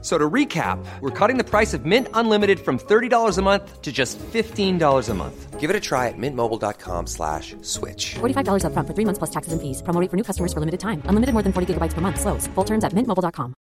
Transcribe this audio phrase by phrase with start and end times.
[0.00, 3.90] So to recap, we're cutting the price of Mint Unlimited from $30 a month to
[3.90, 5.58] just $15 a month.
[5.58, 8.14] Give it a try at mintmobile.com slash switch.
[8.22, 9.82] $45 upfront for three months plus taxes and fees.
[9.82, 11.02] Promo rate for new customers for limited time.
[11.08, 12.20] Unlimited more than 40 gigabytes per month.
[12.20, 12.46] Slows.
[12.54, 13.54] Full terms at mintmobile.com.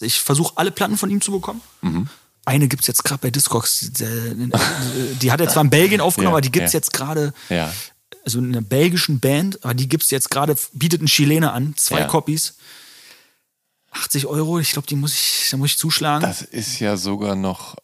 [0.00, 1.60] Ich versuche alle Platten von ihm zu bekommen.
[2.44, 3.90] Eine gibt's jetzt gerade bei Discogs.
[3.92, 4.50] Die,
[5.20, 6.78] die hat er zwar in Belgien aufgenommen, Ja, aber die gibt's ja.
[6.78, 7.72] jetzt gerade, Ja.
[8.24, 12.00] also in einer belgischen Band, aber die gibt's jetzt gerade, bietet ein Chilener an, zwei
[12.00, 12.06] Ja.
[12.06, 12.54] Copies.
[14.02, 16.22] 80 Euro, ich glaube, die muss ich, da muss ich zuschlagen.
[16.22, 17.76] Das ist ja sogar noch.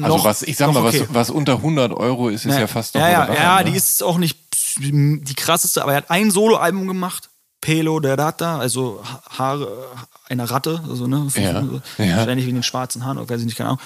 [0.00, 1.02] Also Noch- was, ich sag mal, okay.
[1.08, 3.70] was, was unter 100 Euro ist, ist ja, fast noch Ja, ja, Sache, ja ne?
[3.70, 4.38] die ist auch nicht
[4.78, 7.30] die krasseste, aber er hat ein Soloalbum gemacht.
[7.62, 9.88] Pelo de Rata, also Ha- Haare
[10.28, 11.62] einer Ratte, also ne, Ja,
[12.04, 12.16] ja.
[12.18, 13.80] wahrscheinlich wegen den schwarzen Haaren, oder weiß ich nicht, keine Ahnung.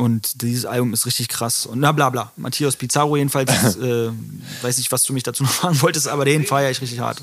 [0.00, 1.66] Und dieses Album ist richtig krass.
[1.66, 2.32] Und na bla bla.
[2.36, 4.10] Matthias Pizarro jedenfalls, äh,
[4.62, 7.22] weiß nicht, was du mich dazu noch fragen wolltest, aber den feiere ich richtig hart.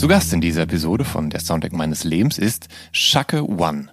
[0.00, 3.90] Zu Gast in dieser Episode von Der Soundtrack meines Lebens ist Shake One.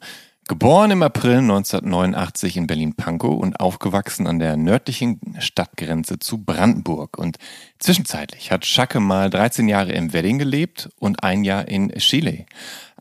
[0.48, 7.18] Geboren im April 1989 in Berlin-Pankow und aufgewachsen an der nördlichen Stadtgrenze zu Brandenburg.
[7.18, 7.40] Und
[7.80, 12.46] zwischenzeitlich hat Shake mal 13 Jahre im Wedding gelebt und ein Jahr in Chile.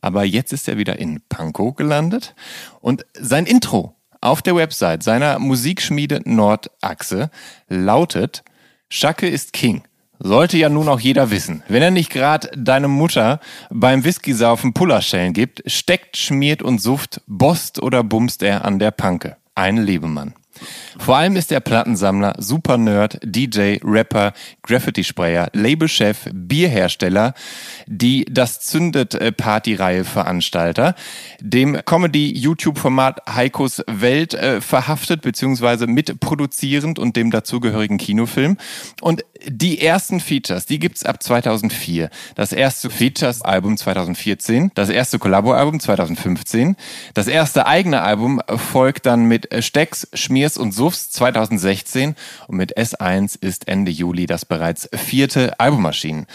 [0.00, 2.34] Aber jetzt ist er wieder in Pankow gelandet.
[2.80, 7.30] Und sein Intro auf der Website seiner Musikschmiede Nordachse
[7.68, 8.42] lautet
[8.88, 9.84] Schacke ist King.
[10.18, 11.62] Sollte ja nun auch jeder wissen.
[11.68, 13.40] Wenn er nicht gerade deine Mutter
[13.70, 19.36] beim Whisky-Saufen Pullerschellen gibt, steckt, schmiert und suft, bost oder bumst er an der Panke.
[19.54, 20.34] Ein Lebemann.
[20.98, 27.34] Vor allem ist er Plattensammler, Super-Nerd, DJ, Rapper, Graffiti-Sprayer, Labelchef, Bierhersteller,
[27.86, 30.94] die Das Zündet äh, Party-Reihe Veranstalter,
[31.40, 35.86] dem Comedy-YouTube-Format Heikos Welt äh, verhaftet bzw.
[35.86, 38.56] mitproduzierend und dem dazugehörigen Kinofilm.
[39.00, 42.10] Und die ersten Features, die gibt's ab 2004.
[42.34, 46.76] Das erste Features-Album 2014, das erste Collabo-Album 2015,
[47.14, 52.14] das erste eigene Album folgt dann mit Stecks, Schmiers und Suffs 2016
[52.46, 56.28] und mit S1 ist Ende Juli das bereits vierte Album erschienen.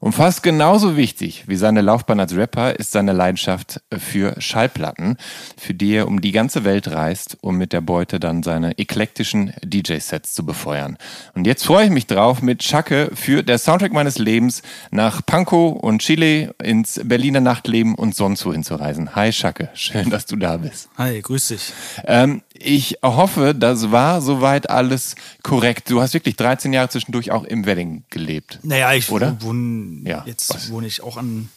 [0.00, 5.16] Und fast genauso wichtig wie seine Laufbahn als Rapper ist seine Leidenschaft für Schallplatten,
[5.56, 9.54] für die er um die ganze Welt reist, um mit der Beute dann seine eklektischen
[9.64, 10.98] DJ-Sets zu befeuern.
[11.34, 15.74] Und jetzt freue ich mich drauf, mit Schacke für der Soundtrack meines Lebens nach Pankow
[15.74, 19.16] und Chile ins Berliner Nachtleben und sonst wohin zu reisen.
[19.16, 20.90] Hi Schacke, schön, dass du da bist.
[20.98, 21.72] Hi, grüß dich.
[22.04, 25.90] Ähm, ich hoffe, das war soweit alles korrekt.
[25.90, 28.60] Du hast wirklich 13 Jahre zwischendurch auch im Wedding gelebt.
[28.62, 29.36] Naja, ich Oder?
[29.42, 30.70] wohne, Ja, jetzt was?
[30.70, 31.48] wohne ich auch an,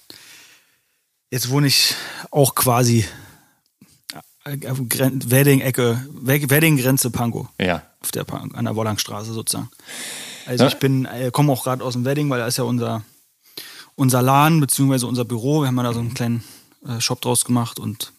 [1.31, 1.95] jetzt wohne ich
[2.31, 3.05] auch quasi
[4.45, 7.47] äh, Wedding-Ecke, We- Wedding-Grenze Pankow.
[7.59, 7.83] Ja.
[8.01, 9.69] Auf der, Pan- an der Wollangstraße sozusagen.
[10.45, 10.69] Also Ja.
[10.69, 13.03] ich bin, äh, komme auch gerade aus dem Wedding, weil da ist ja unser,
[13.95, 15.61] unser Laden, beziehungsweise unser Büro.
[15.61, 16.43] Wir haben ja da so einen kleinen
[16.87, 18.13] äh, Shop draus gemacht und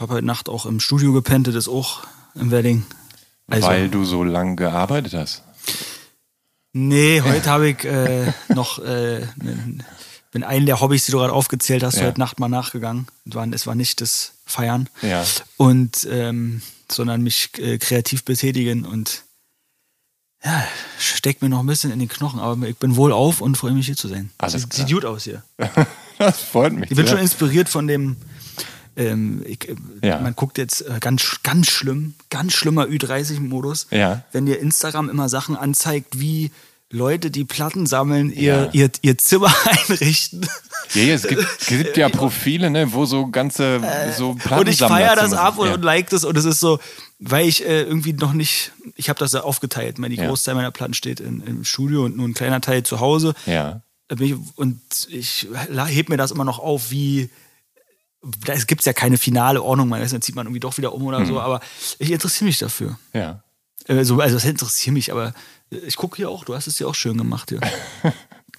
[0.00, 2.02] habe heute Nacht auch im Studio gepennt, das ist auch
[2.34, 2.84] im Wedding.
[3.48, 5.42] Also, Weil du so lange gearbeitet hast.
[6.72, 9.82] Nee, heute habe ich äh, noch äh, n-
[10.30, 12.06] bin einen der Hobbys, die du gerade aufgezählt hast, Ja.
[12.06, 13.08] heute Nacht mal nachgegangen.
[13.52, 14.88] Es war, nicht das Feiern.
[15.02, 15.24] Ja.
[15.56, 19.24] Und ähm, sondern mich äh, kreativ betätigen und
[20.44, 20.64] ja,
[20.98, 23.72] steckt mir noch ein bisschen in den Knochen, aber ich bin wohl auf und freue
[23.72, 24.30] mich hier zu sein.
[24.38, 25.42] Alles sieht, sieht gut aus hier.
[26.18, 26.90] Das freut mich.
[26.90, 27.14] Ich bin sehr.
[27.16, 28.18] schon inspiriert von dem,
[29.00, 30.20] ähm, ich, äh, Ja.
[30.20, 34.22] man guckt jetzt äh, ganz, ganz schlimm, ganz schlimmer Ü30-Modus, Ja.
[34.32, 36.50] wenn dir Instagram immer Sachen anzeigt, wie
[36.92, 38.68] Leute, die Platten sammeln, ihr, Ja.
[38.72, 39.52] ihr, ihr Zimmer
[39.88, 40.46] einrichten.
[40.94, 43.80] Ja, ja, es gibt, es gibt ja Profile, ne, wo so ganze
[44.16, 45.76] so Äh, und ich feiere das ab und, sind.
[45.76, 46.80] und like das und es ist so,
[47.20, 49.98] weil ich äh, irgendwie noch nicht, ich habe das ja aufgeteilt.
[50.00, 50.26] Meine, die Ja.
[50.26, 53.34] Großteil meiner Platten steht in, im Studio und nur ein kleiner Teil zu Hause.
[53.46, 53.82] Ja.
[54.56, 55.46] Und ich
[55.86, 57.30] heb mir das immer noch auf, wie
[58.22, 61.06] da gibt es ja keine finale Ordnung, man dann zieht man irgendwie doch wieder um
[61.06, 61.60] oder so, aber
[61.98, 62.98] ich interessiere mich dafür.
[63.12, 63.42] Ja.
[63.86, 65.32] Äh, so, also das interessiert mich, aber
[65.70, 67.60] ich gucke hier auch, du hast es ja auch schön gemacht hier.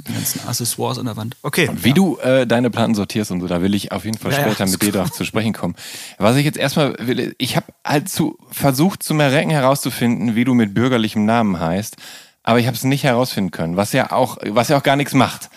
[0.08, 1.36] Die ganzen Accessoires an der Wand.
[1.44, 1.68] Okay.
[1.68, 4.31] Und wie du äh, deine Platten sortierst und so, da will ich auf jeden Fall
[4.31, 4.46] Ja, ja.
[4.46, 5.75] später mit dir darauf zu sprechen kommen.
[6.18, 10.54] Was ich jetzt erstmal will, ich habe halt zu, versucht, zum Errecken herauszufinden, wie du
[10.56, 11.98] mit bürgerlichem Namen heißt,
[12.42, 15.13] aber ich habe es nicht herausfinden können, was ja auch, was ja auch gar nichts
[15.13, 15.50] macht.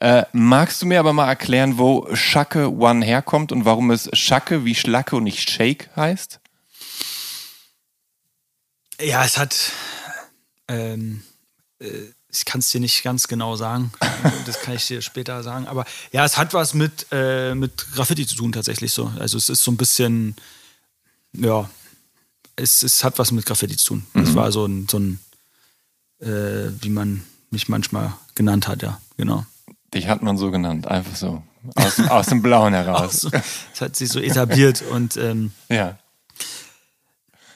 [0.00, 4.64] Äh, magst du mir aber mal erklären, wo Schacke One herkommt und warum es Schacke
[4.64, 6.40] wie Schlacke und nicht Shake heißt?
[8.98, 9.72] Ja, es hat.
[10.68, 11.22] Ähm,
[11.80, 11.88] äh,
[12.32, 13.92] ich kann es dir nicht ganz genau sagen.
[14.46, 15.66] Das kann ich dir später sagen.
[15.66, 19.12] Aber ja, es hat was mit, äh, mit Graffiti zu tun, tatsächlich so.
[19.18, 20.34] Also, es ist so ein bisschen.
[21.32, 21.68] Ja.
[22.56, 24.06] Es, es hat was mit Graffiti zu tun.
[24.14, 25.20] Es war so ein, so ein
[26.20, 29.46] äh, wie man mich manchmal genannt hat, ja, genau.
[29.94, 31.42] Dich hat man so genannt, einfach so.
[31.74, 33.20] Aus, aus dem Blauen heraus.
[33.22, 33.30] So,
[33.74, 35.98] Es hat sich so etabliert und ähm, Ja.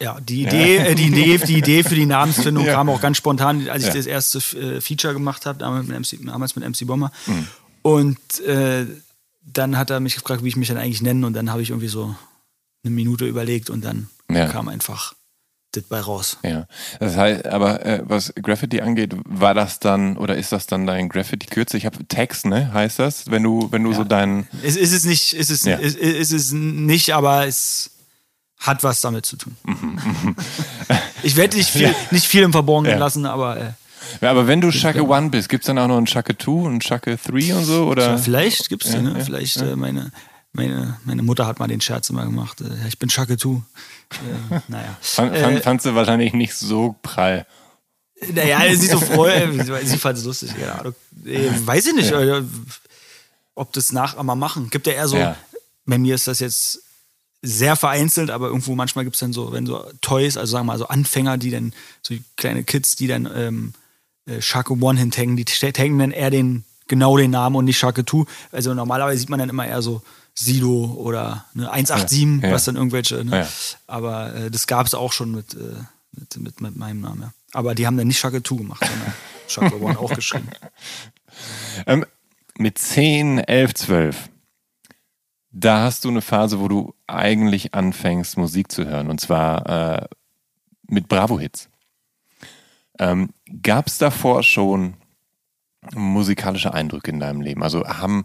[0.01, 2.75] Ja, die Idee, Äh, die Idee, die Idee für die Namensfindung Ja.
[2.75, 3.95] kam auch ganz spontan, als ich Ja.
[3.95, 7.13] das erste äh, Feature gemacht habe, damals mit MC, damals mit MC Bomber.
[7.27, 7.47] Mhm.
[7.83, 8.87] Und äh,
[9.47, 11.71] dann hat er mich gefragt, wie ich mich dann eigentlich nenne, und dann habe ich
[11.71, 12.15] irgendwie so
[12.83, 14.49] eine Minute überlegt und dann Ja.
[14.49, 15.15] kam einfach
[15.77, 16.39] das bei raus.
[16.43, 16.67] Ja,
[17.01, 21.09] das heißt, aber äh, was Graffiti angeht, war das dann oder ist das dann dein
[21.09, 21.77] Graffiti-Kürzel?
[21.79, 22.73] Ich habe Text, ne?
[22.73, 25.77] Heißt das, wenn du wenn du so deinen Es ist es nicht, ist es, Ja.
[25.77, 27.91] ist, ist es nicht, aber es
[28.59, 29.57] hat was damit zu tun.
[31.23, 32.99] ich werde nicht viel, nicht viel im Verborgenen Ja.
[32.99, 33.71] lassen, aber äh,
[34.21, 36.85] ja, aber wenn du Shake One bist, gibt's dann auch noch einen Shake Two und
[36.85, 38.11] Shake Three und so oder?
[38.13, 39.15] Ja, vielleicht gibt's die, Ja, ne?
[39.19, 40.13] ja, vielleicht äh, meine,
[40.55, 42.61] meine, meine Mutter hat mal den Scherz immer gemacht.
[42.61, 43.61] Äh, ja, ich bin Chaketu.
[44.51, 44.97] Äh, naja.
[45.01, 47.47] Fand, äh, fand, fandst du wahrscheinlich nicht so prall.
[48.33, 49.53] naja, sie so freut,
[49.85, 50.95] sie fand es lustig, keine Ahnung.
[51.27, 52.43] Äh, weiß ich nicht, äh,
[53.55, 54.71] ob das Nachahmer machen.
[54.71, 55.37] Gibt ja eher so, Ja.
[55.87, 56.81] bei mir ist das jetzt
[57.43, 60.73] sehr vereinzelt, aber irgendwo manchmal gibt es dann so, wenn so Toys, also sagen wir
[60.73, 63.73] mal so Anfänger, die dann, so kleine Kids, die dann ähm,
[64.27, 68.07] äh, Shake One hinhängen, die hängen dann eher den, genau den Namen und nicht Shake
[68.07, 68.25] Two.
[68.51, 70.01] Also normalerweise sieht man dann immer eher so
[70.35, 72.55] Sido oder ne, 187, Ja, ja.
[72.55, 73.41] was dann irgendwelche, ne?
[73.41, 73.49] Ja.
[73.87, 75.59] aber äh, das gab es auch schon mit, äh,
[76.13, 77.33] mit, mit, mit meinem Namen, ja.
[77.53, 79.15] Aber die haben dann nicht Shake Two gemacht, sondern
[79.73, 80.49] Shake One auch geschrieben.
[81.87, 82.05] Ähm,
[82.59, 84.29] mit 10, 11, 12,
[85.53, 89.09] da hast du eine Phase, wo du eigentlich anfängst, Musik zu hören.
[89.09, 90.09] Und zwar äh,
[90.89, 91.69] mit Bravo-Hits.
[92.99, 93.31] Ähm,
[93.63, 94.95] Gab es davor schon
[95.95, 97.63] musikalische Eindrücke in deinem Leben?
[97.63, 98.25] Also haben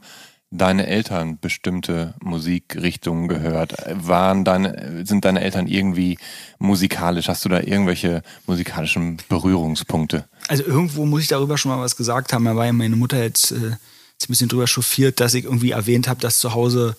[0.52, 3.74] deine Eltern bestimmte Musikrichtungen gehört?
[3.94, 6.18] Waren deine, sind deine Eltern irgendwie
[6.58, 7.28] musikalisch?
[7.28, 10.26] Hast du da irgendwelche musikalischen Berührungspunkte?
[10.48, 12.46] Also irgendwo muss ich darüber schon mal was gesagt haben.
[12.46, 15.72] Da war ja meine Mutter jetzt äh, jetzt ein bisschen drüber chauffiert, dass ich irgendwie
[15.72, 16.96] erwähnt habe, dass zu Hause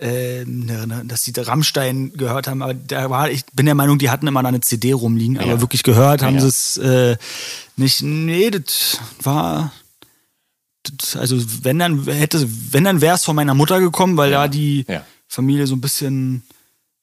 [0.00, 3.98] äh, ne, ne, dass die Rammstein gehört haben, aber da war, ich bin der Meinung,
[3.98, 5.60] die hatten immer eine CD rumliegen, aber Ja.
[5.60, 6.42] wirklich gehört haben Ja.
[6.42, 7.16] sie es äh,
[7.76, 8.02] nicht.
[8.02, 9.72] Nee, das war
[11.18, 14.42] also wenn dann hätte, wenn dann wäre es von meiner Mutter gekommen, weil Ja.
[14.42, 15.04] da die Ja.
[15.28, 16.42] Familie so ein bisschen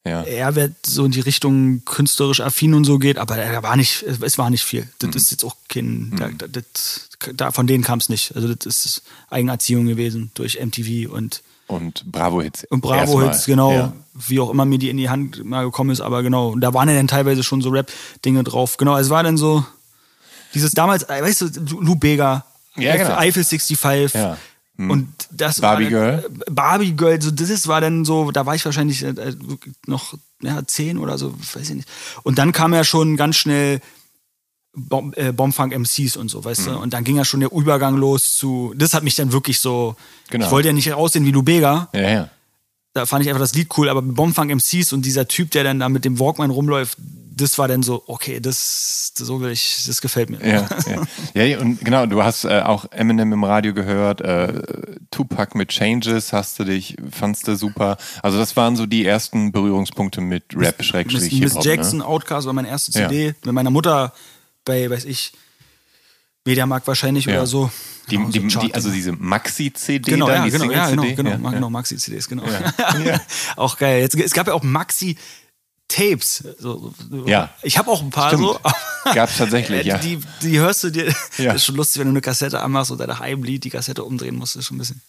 [0.06, 0.22] Ja.
[0.24, 4.04] er wird so in die Richtung künstlerisch affin und so geht, aber da war nicht,
[4.04, 4.88] es war nicht viel.
[5.00, 5.16] Das Mhm.
[5.18, 8.36] ist jetzt auch kein, da, da, das, da, von denen kam es nicht.
[8.36, 12.66] Also das ist Eigenerziehung gewesen durch MTV und, Und Bravo-Hits.
[12.70, 13.94] und Bravo-Hits, genau, Ja.
[14.14, 16.74] wie auch immer mir die in die Hand mal gekommen ist, aber genau, und da
[16.76, 18.78] waren ja dann teilweise schon so Rap-Dinge drauf.
[18.78, 19.66] Genau, es war dann so,
[20.54, 22.46] dieses damals, äh, weißt du, Lou Bega,
[22.78, 23.18] Ja, Eiffel- genau.
[23.18, 24.38] Eiffel 65 Ja.
[24.78, 24.92] Hm.
[24.92, 26.30] und das Barbie war dann, Girl?
[26.52, 29.36] Barbie Girl, so das war dann so, da war ich wahrscheinlich äh, äh,
[29.88, 31.90] noch ja, zehn oder so, weiß ich nicht.
[32.24, 33.80] Und dann kam ja schon ganz schnell
[34.78, 36.74] Bom, äh, Bombfunk MCs und so, weißt Hm.
[36.74, 36.80] du?
[36.80, 39.96] Und dann ging ja schon der Übergang los zu, das hat mich dann wirklich so,
[40.30, 40.46] Genau.
[40.46, 42.30] ich wollte ja nicht aussehen wie Lou Bega, Ja, ja.
[42.94, 45.80] da fand ich einfach das Lied cool, aber Bombfunk MCs und dieser Typ, der dann
[45.80, 46.98] da mit dem Walkman rumläuft,
[47.38, 50.40] das war dann so, okay, das, so will ich, das gefällt mir.
[50.46, 50.68] Ja,
[51.34, 51.44] ja.
[51.44, 54.62] ja, und genau, du hast äh, auch Eminem im Radio gehört, äh,
[55.12, 57.98] Tupac mit Changes hast du dich, fandst du super.
[58.24, 62.06] Also das waren so die ersten Berührungspunkte mit Rap, Schrägstrich, Miss, Miss Hip-Hop, Jackson, Ne?
[62.06, 63.10] Outcast war meine erste Ja.
[63.10, 63.36] CD.
[63.44, 64.14] Mit meiner Mutter
[64.64, 65.34] bei, weiß ich,
[66.46, 67.34] Mediamarkt wahrscheinlich Ja.
[67.36, 67.72] oder so.
[68.10, 70.90] Die, Genau, so die, die, Chart- also diese Maxi-CD, genau, dann ja, die genau, ja,
[70.92, 71.50] genau, genau, ja, ja.
[71.52, 72.44] genau, Maxi-CDs, genau.
[73.04, 73.20] Ja.
[73.56, 74.02] auch geil.
[74.02, 75.20] Jetzt, es gab ja auch Maxi-Tapes.
[75.92, 77.28] So, so.
[77.28, 77.50] Ja.
[77.64, 78.44] Ich habe auch ein paar Stimmt.
[78.44, 78.60] so.
[79.14, 79.98] Gab's tatsächlich, Äh, ja.
[79.98, 81.06] Die, die hörst du dir.
[81.38, 81.52] Ja.
[81.54, 84.36] Das ist schon lustig, wenn du eine Kassette anmachst und dein Heimlied die Kassette umdrehen
[84.36, 84.56] musst.
[84.56, 85.02] Das ist schon ein bisschen,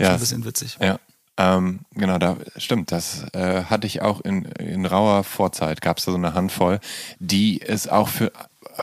[0.00, 0.06] Ja.
[0.06, 0.76] schon ein bisschen witzig.
[0.80, 0.98] Ja,
[1.38, 2.92] ähm, genau, da stimmt.
[2.92, 5.80] Das äh, hatte ich auch in, in rauer Vorzeit.
[5.80, 6.80] Gab es da so eine Handvoll,
[7.18, 8.32] die es auch für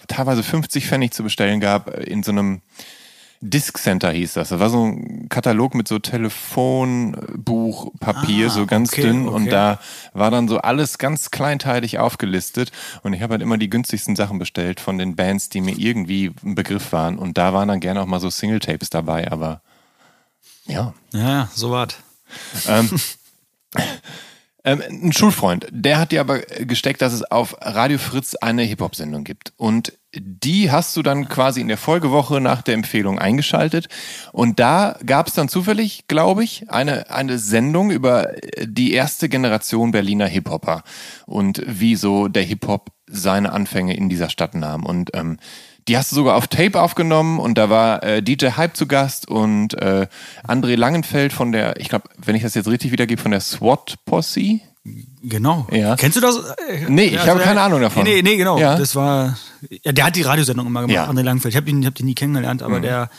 [0.08, 2.62] teilweise 50 Pfennig zu bestellen gab äh, in so einem
[3.42, 4.50] Disc Center hieß das.
[4.50, 9.28] Das war so ein Katalog mit so Telefonbuch, Papier, Ah, so ganz okay, dünn.
[9.28, 9.36] okay.
[9.36, 9.80] Und da
[10.14, 12.72] war dann so alles ganz kleinteilig aufgelistet.
[13.04, 16.32] Und ich habe halt immer die günstigsten Sachen bestellt von den Bands, die mir irgendwie
[16.44, 17.18] ein Begriff waren.
[17.18, 19.62] Und da waren dann gerne auch mal so Singletapes dabei, aber
[20.66, 20.94] ja.
[21.14, 21.96] Ja, so war's.
[24.66, 29.24] Ähm, ein Schulfreund, der hat dir aber gesteckt, dass es auf Radio Fritz eine Hip-Hop-Sendung
[29.24, 29.54] gibt.
[29.56, 33.88] Und die hast du dann quasi in der Folgewoche nach der Empfehlung eingeschaltet.
[34.32, 39.92] Und da gab es dann zufällig, glaube ich, eine, eine Sendung über die erste Generation
[39.92, 40.84] Berliner Hip-Hopper
[41.26, 44.86] und wie so der Hip-Hop seine Anfänge in dieser Stadt nahm.
[44.86, 45.38] Und ähm,
[45.88, 49.28] die hast du sogar auf Tape aufgenommen und da war äh, DJ Hype zu Gast
[49.28, 50.08] und äh,
[50.48, 53.96] André Langenfeld von der, ich glaube, wenn ich das jetzt richtig wiedergebe, von der SWAT
[54.06, 54.60] Posse.
[54.84, 55.68] Genau.
[55.72, 55.96] Ja.
[55.96, 56.40] Kennst du das?
[56.88, 58.04] Nee, ich habe keine Ahnung davon.
[58.04, 58.58] Nee, nee, genau.
[58.58, 58.78] Ja.
[58.78, 59.38] Das war.
[59.84, 61.12] Ja, der hat die Radiosendung immer gemacht, Ja.
[61.12, 61.18] Mhm.
[61.18, 61.54] André Langfeld.
[61.54, 63.10] Ich habe ihn, hab den nie kennengelernt, aber der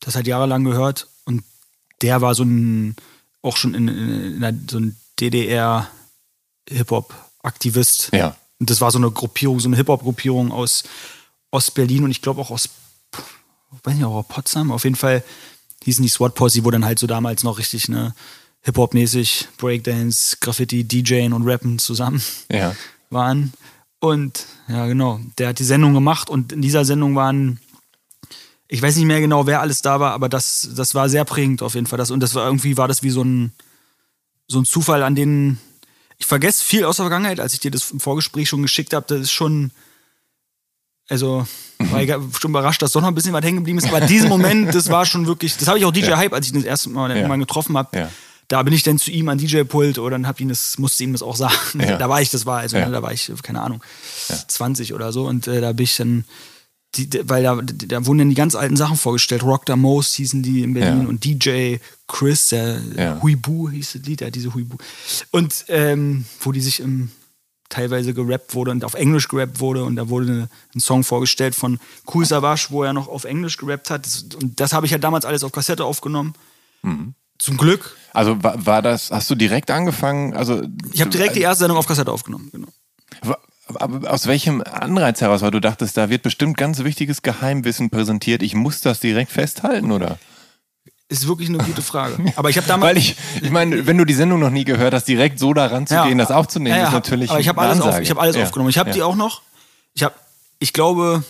[0.00, 1.42] das hat jahrelang gehört und
[2.02, 2.96] der war so ein
[3.42, 5.88] auch schon in, in, in so ein DDR
[6.68, 8.10] Hip-Hop-Aktivist.
[8.12, 8.36] Ja.
[8.58, 10.84] Und das war so eine Gruppierung, so eine Hip-Hop-Gruppierung aus
[11.50, 12.68] Ostberlin und ich glaube auch aus,
[13.84, 14.72] weiß nicht, auch aus Potsdam.
[14.72, 15.22] Auf jeden Fall
[15.84, 18.14] hießen die SWAT Posse, wo dann halt so damals noch richtig ne
[18.66, 22.20] Hip-Hop-mäßig Breakdance, Graffiti, DJing und Rappen zusammen
[22.50, 22.74] Ja.
[23.10, 23.52] waren.
[24.00, 27.60] Und ja, genau, der hat die Sendung gemacht und in dieser Sendung waren,
[28.68, 31.62] ich weiß nicht mehr genau, wer alles da war, aber das, das war sehr prägend
[31.62, 31.96] auf jeden Fall.
[31.98, 33.52] Das, und das war irgendwie, war das wie so ein,
[34.48, 35.58] so ein Zufall, an den
[36.18, 39.06] ich vergesse viel aus der Vergangenheit, als ich dir das im Vorgespräch schon geschickt habe.
[39.08, 39.70] Das ist schon,
[41.08, 41.46] also
[41.78, 43.86] war ich schon überrascht, dass doch noch ein bisschen was hängen geblieben ist.
[43.88, 46.52] Aber diesen Moment, das war schon wirklich, das habe ich auch DJ Hype, als ich
[46.52, 47.16] ihn das erste Mal Ja.
[47.16, 47.96] irgendwann getroffen habe.
[47.98, 48.10] Ja.
[48.48, 51.12] Da bin ich dann zu ihm an DJ-Pult oder dann hab ihn das, musste ihm
[51.12, 51.80] das auch sagen.
[51.80, 51.96] Ja.
[51.98, 52.86] Da war ich, das war, also Ja.
[52.86, 53.82] ne, da war ich, keine Ahnung,
[54.48, 55.26] 20 oder so.
[55.26, 56.24] Und äh, da bin ich dann,
[56.94, 59.42] die, weil da, da wurden dann die ganz alten Sachen vorgestellt.
[59.42, 61.08] Rock the Most hießen die in Berlin Ja.
[61.08, 61.76] und DJ
[62.06, 63.20] Chris, der Ja.
[63.22, 64.76] Huibu hieß das Lied, der hat diese Huibu.
[65.32, 67.10] Und ähm, wo die sich im,
[67.68, 71.56] teilweise gerappt wurde und auf Englisch gerappt wurde und da wurde eine, ein Song vorgestellt
[71.56, 71.80] von
[72.14, 74.06] Cool Savage, wo er noch auf Englisch gerappt hat.
[74.06, 76.34] Das, und das habe ich ja damals alles auf Kassette aufgenommen.
[76.82, 77.14] Mhm.
[77.38, 77.96] Zum Glück.
[78.12, 80.34] Also war, war das, hast du direkt angefangen?
[80.34, 80.62] Also
[80.92, 82.50] Ich habe direkt die erste Sendung auf Kassette aufgenommen.
[82.52, 82.68] Genau.
[83.78, 88.42] Aber aus welchem Anreiz heraus, weil du dachtest, da wird bestimmt ganz wichtiges Geheimwissen präsentiert,
[88.42, 90.18] ich muss das direkt festhalten, oder?
[91.08, 92.16] Ist wirklich eine gute Frage.
[92.36, 92.90] Aber ich habe damals.
[92.90, 95.86] Weil ich, ich meine, wenn du die Sendung noch nie gehört hast, direkt so daran
[95.86, 97.30] zu gehen, das aufzunehmen, Ja, ja, ist natürlich.
[97.30, 98.42] Aber ich habe alles, auf, ich hab alles Ja.
[98.44, 98.70] aufgenommen.
[98.70, 98.94] Ich habe ja.
[98.94, 99.42] die auch noch.
[99.94, 100.14] Ich habe,
[100.58, 101.22] ich glaube,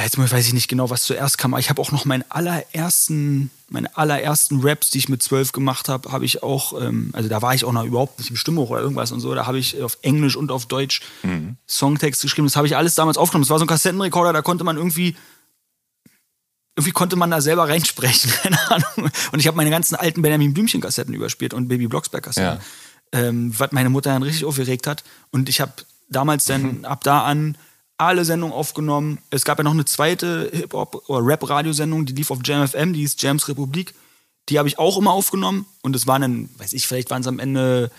[0.00, 2.24] ja, jetzt weiß ich nicht genau, was zuerst kam, aber ich habe auch noch meinen
[2.30, 7.28] allerersten, meine allerersten Raps, die ich mit zwölf gemacht habe, habe ich auch, ähm, also
[7.28, 9.58] da war ich auch noch überhaupt nicht im Stimmhoch oder irgendwas und so, da habe
[9.58, 11.56] ich auf Englisch und auf Deutsch Mhm.
[11.68, 12.46] Songtext geschrieben.
[12.46, 13.42] Das habe ich alles damals aufgenommen.
[13.42, 15.16] Das war so ein Kassettenrekorder, da konnte man irgendwie
[16.76, 19.10] irgendwie konnte man da selber reinsprechen, keine Ahnung.
[19.32, 22.58] Und ich habe meine ganzen alten Benjamin Blümchen-Kassetten überspielt und Baby Blocksberg-Kassetten,
[23.12, 25.04] ähm, was meine Mutter dann richtig aufgeregt hat.
[25.30, 25.72] Und ich habe
[26.08, 27.58] damals dann ab da an
[28.00, 29.18] alle Sendungen aufgenommen.
[29.30, 33.02] Es gab ja noch eine zweite Hip-Hop- oder Rap-Radiosendung, die lief auf Jam FM, die
[33.02, 33.94] ist Jams Republik.
[34.48, 35.66] Die habe ich auch immer aufgenommen.
[35.82, 37.90] Und es waren dann, weiß ich, vielleicht waren es am Ende,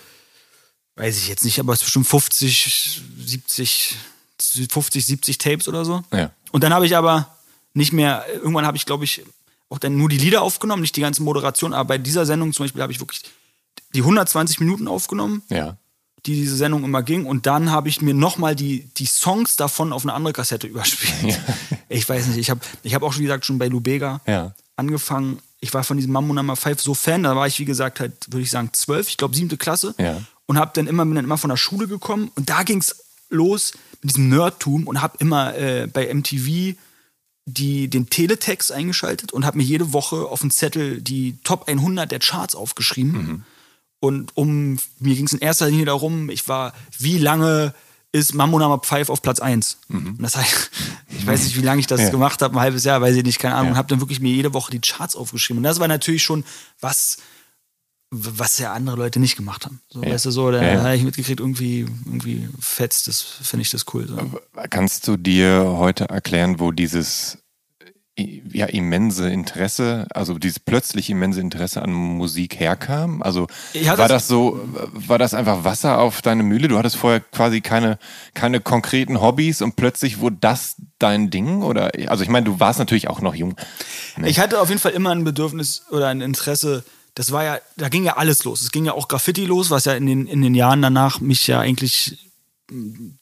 [0.95, 3.95] weiß ich jetzt nicht, aber es ist bestimmt 50, 70,
[4.69, 6.03] 50, 70 Tapes oder so.
[6.11, 6.31] Ja.
[6.51, 7.35] Und dann habe ich aber
[7.73, 9.23] nicht mehr, irgendwann habe ich, glaube ich,
[9.69, 12.65] auch dann nur die Lieder aufgenommen, nicht die ganze Moderation, aber bei dieser Sendung zum
[12.65, 13.21] Beispiel habe ich wirklich
[13.93, 15.77] die 120 Minuten aufgenommen, Ja.
[16.25, 17.25] Die diese Sendung immer ging.
[17.25, 21.39] Und dann habe ich mir nochmal die, die Songs davon auf eine andere Kassette überspielt.
[21.89, 24.53] Ich weiß nicht, ich habe ich hab auch, wie gesagt, schon bei Lubega Ja.
[24.75, 25.39] angefangen.
[25.59, 28.13] Ich war von diesem Mambo Number 5 so Fan, da war ich, wie gesagt, halt,
[28.31, 29.93] würde ich sagen, zwölf, ich glaube, siebte Klasse.
[29.99, 30.21] Ja.
[30.47, 32.95] Und hab dann immer, bin dann immer von der Schule gekommen und da ging es
[33.29, 36.75] los mit diesem Nerdtum und habe immer äh, bei MTV
[37.45, 42.11] die, den Teletext eingeschaltet und habe mir jede Woche auf den Zettel die Top 100
[42.11, 43.45] der Charts aufgeschrieben.
[44.01, 47.73] Und um mir ging es in erster Linie darum, ich war, wie lange
[48.11, 49.77] ist Mambo Number 5 auf Platz 1?
[49.89, 50.71] Und das heißt,
[51.17, 52.09] ich weiß nicht, wie lange ich das Ja.
[52.09, 53.71] gemacht habe, ein halbes Jahr, weiß ich nicht, keine Ahnung, Ja.
[53.73, 55.59] und habe dann wirklich mir jede Woche die Charts aufgeschrieben.
[55.59, 56.43] Und das war natürlich schon
[56.81, 57.17] was,
[58.09, 59.79] was ja andere Leute nicht gemacht haben.
[59.89, 60.09] So, Ja.
[60.11, 63.85] weißt du, so, da Ja, habe ich mitgekriegt, irgendwie, irgendwie fetzt, das finde ich das
[63.93, 64.07] cool.
[64.07, 64.41] So.
[64.69, 67.37] Kannst du dir heute erklären, wo dieses
[68.17, 73.21] ja, immense Interesse, also dieses plötzlich immense Interesse an Musik herkam?
[73.23, 74.59] Also Ja, war das- das so,
[74.93, 76.67] war das einfach Wasser auf deine Mühle?
[76.67, 77.97] Du hattest vorher quasi keine,
[78.33, 81.63] keine konkreten Hobbys und plötzlich wurde das dein Ding?
[81.63, 83.55] Oder also ich meine, du warst natürlich auch noch jung.
[84.25, 86.83] Ich hatte auf jeden Fall immer ein Bedürfnis oder ein Interesse.
[87.15, 88.61] Das war ja, da ging ja alles los.
[88.61, 91.47] Es ging ja auch Graffiti los, was ja in den, in den Jahren danach mich
[91.47, 92.29] ja eigentlich,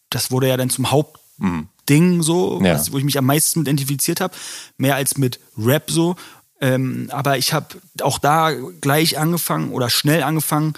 [0.10, 1.20] das wurde ja dann zum Hauptteil
[1.90, 2.76] Ding so, Ja.
[2.76, 4.36] was, wo ich mich am meisten identifiziert habe,
[4.78, 6.16] mehr als mit Rap so.
[6.62, 7.68] Ähm, aber ich habe
[8.02, 10.74] auch da gleich angefangen oder schnell angefangen,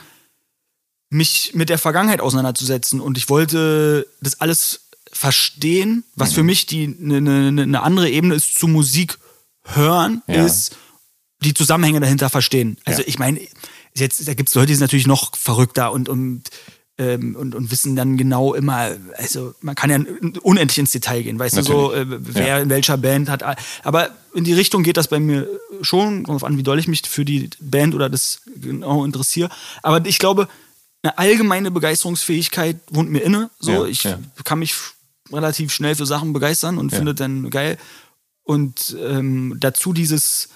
[1.10, 6.36] mich mit der Vergangenheit auseinanderzusetzen und ich wollte das alles verstehen, was Mhm.
[6.36, 9.18] für mich die eine ne, ne, ne andere Ebene ist zu Musik
[9.65, 10.46] hören, Ja.
[10.46, 10.75] ist
[11.44, 12.77] die Zusammenhänge dahinter verstehen.
[12.86, 13.08] Also Ja.
[13.10, 13.41] ich meine,
[13.94, 16.44] jetzt da gibt es Leute, die sind natürlich noch verrückter und und,
[17.01, 20.00] ähm, und und wissen dann genau immer, also man kann ja
[20.43, 22.60] unendlich ins Detail gehen, weißt du so, äh, wer Ja.
[22.60, 23.41] in welcher Band hat,
[23.84, 25.48] aber in die Richtung geht das bei mir
[25.81, 29.50] schon, kommt drauf an, wie doll ich mich für die Band oder das genau interessiere.
[29.84, 30.48] Aber ich glaube,
[31.03, 33.50] eine allgemeine Begeisterungsfähigkeit wohnt mir inne.
[33.60, 34.20] So, Ja, ich ja.
[34.43, 34.75] kann mich
[35.31, 37.77] relativ schnell für Sachen begeistern und finde dann geil.
[38.43, 40.50] Und ähm, dazu dieses,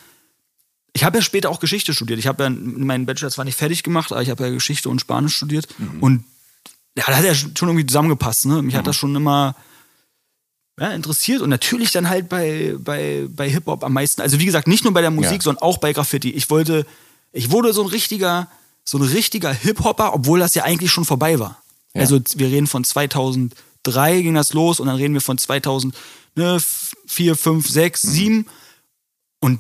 [0.94, 2.20] ich habe ja später auch Geschichte studiert.
[2.20, 5.02] Ich habe ja meinen Bachelor zwar nicht fertig gemacht, aber ich habe ja Geschichte und
[5.02, 5.68] Spanisch studiert.
[5.78, 6.00] Mhm.
[6.02, 6.24] Und
[6.98, 8.46] ja, das hat ja schon irgendwie zusammengepasst.
[8.46, 8.62] Ne?
[8.62, 9.56] Mich hat das schon immer
[10.80, 14.22] ja, interessiert und natürlich dann halt bei, bei, bei Hip-Hop am meisten.
[14.22, 15.42] Also wie gesagt, nicht nur bei der Musik, Ja.
[15.42, 16.32] sondern auch bei Graffiti.
[16.32, 16.86] Ich wollte,
[17.32, 18.48] ich wurde so ein richtiger,
[18.84, 21.62] so ein richtiger Hip-Hopper, obwohl das ja eigentlich schon vorbei war.
[21.94, 22.02] Ja.
[22.02, 25.96] Also wir reden von 2003 ging das los und dann reden wir von 2004,
[27.36, 28.46] 5, 6, 7
[29.46, 29.60] und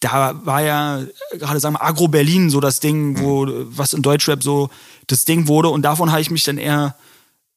[0.00, 3.46] da war ja gerade sagen wir Agro Berlin so das Ding, wo
[3.76, 4.70] was in Deutschrap so
[5.06, 6.94] das Ding wurde und davon habe ich mich dann eher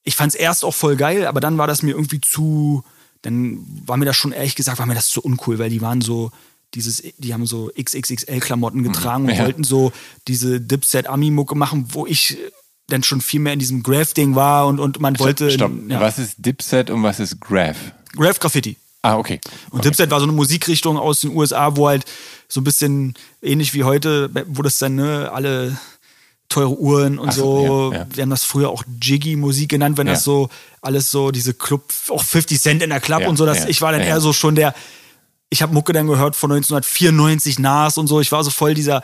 [0.04, 2.84] ich fand es erst auch voll geil, aber dann war das mir irgendwie zu
[3.22, 6.02] dann war mir das schon ehrlich gesagt, war mir das zu uncool, weil die waren
[6.02, 6.32] so
[6.74, 9.44] dieses die haben so XXXL Klamotten getragen und Ja.
[9.44, 9.92] wollten so
[10.28, 12.38] diese Dipset Ami Mucke machen, wo ich
[12.88, 15.72] dann schon viel mehr in diesem Graph Ding war und und man wollte Stopp.
[15.88, 17.78] ja, Was ist Dipset und was ist Graph?
[18.18, 18.76] Graph Graffiti.
[19.04, 19.40] Ah, okay.
[19.72, 22.06] Und Dipset war so eine Musikrichtung aus den USA, wo halt
[22.48, 25.78] so ein bisschen ähnlich wie heute, wo das dann ne, alle
[26.50, 28.08] teure Uhren und Ach so, ja, ja.
[28.14, 30.14] wir haben das früher auch Jiggy-Musik genannt, wenn Ja.
[30.14, 30.50] das so
[30.82, 33.92] alles so diese Club, auch 50 Cent in der Club und so, dass ich war
[33.92, 34.76] dann eher so schon der,
[35.50, 39.02] ich habe Mucke dann gehört von 1994 Nas und so, ich war so voll dieser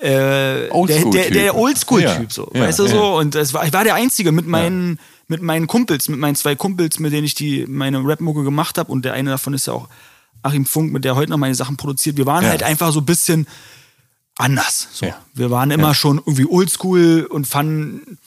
[0.00, 1.32] äh, der, der, Oldschool-Typ.
[1.32, 5.42] der Oldschool-Typ, so, weißt du so, und war, ich war der Einzige mit meinen, mit
[5.42, 8.90] meinen Kumpels, mit meinen zwei Kumpels, mit denen ich die meine Rap-Mucke gemacht habe.
[8.92, 9.88] Und der eine davon ist ja auch
[10.42, 12.16] Achim Funk, mit der heute noch meine Sachen produziert.
[12.16, 12.50] Wir waren Ja.
[12.50, 13.46] halt einfach so ein bisschen
[14.36, 14.88] anders.
[14.92, 15.06] So.
[15.06, 15.18] Ja.
[15.32, 18.18] Wir waren immer schon irgendwie oldschool und fanden,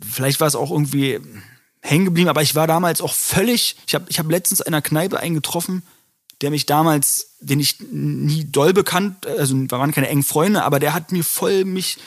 [0.00, 1.20] vielleicht war es auch irgendwie
[1.82, 4.82] hängen geblieben, aber ich war damals auch völlig, ich habe ich hab letztens in einer
[4.82, 5.82] Kneipe einen getroffen,
[6.42, 10.80] der mich damals, den ich nie doll bekannt, also wir waren keine engen Freunde, aber
[10.80, 11.98] der hat mir voll mich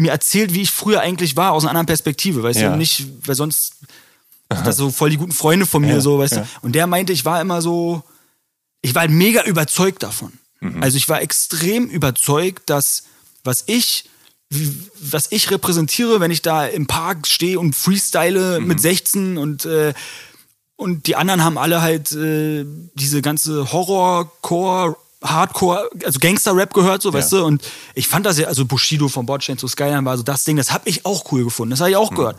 [0.00, 2.70] mir erzählt, wie ich früher eigentlich war, aus einer anderen Perspektive, weißt Ja.
[2.72, 3.74] du, nicht, weil sonst
[4.52, 6.42] sind das so voll die guten Freunde von mir, Ja, so, weißt ja.
[6.42, 6.48] du.
[6.62, 8.02] Und der meinte, ich war immer so,
[8.82, 10.32] ich war halt mega überzeugt davon.
[10.60, 10.82] Mhm.
[10.82, 13.04] Also ich war extrem überzeugt, dass
[13.44, 14.04] was ich,
[15.00, 18.66] was ich repräsentiere, wenn ich da im Park stehe und freestyle Mhm.
[18.66, 19.94] mit 16 und äh,
[20.76, 27.12] und die anderen haben alle halt äh, diese ganze Horrorcore, Hardcore, also Gangster-Rap gehört, so,
[27.12, 27.44] weißt du?
[27.44, 27.62] Und
[27.94, 30.72] ich fand das ja, also Bushido von Bordstein zu Skyline war so das Ding, das
[30.72, 32.02] habe ich auch cool gefunden, das habe ich Mhm.
[32.02, 32.36] auch gehört.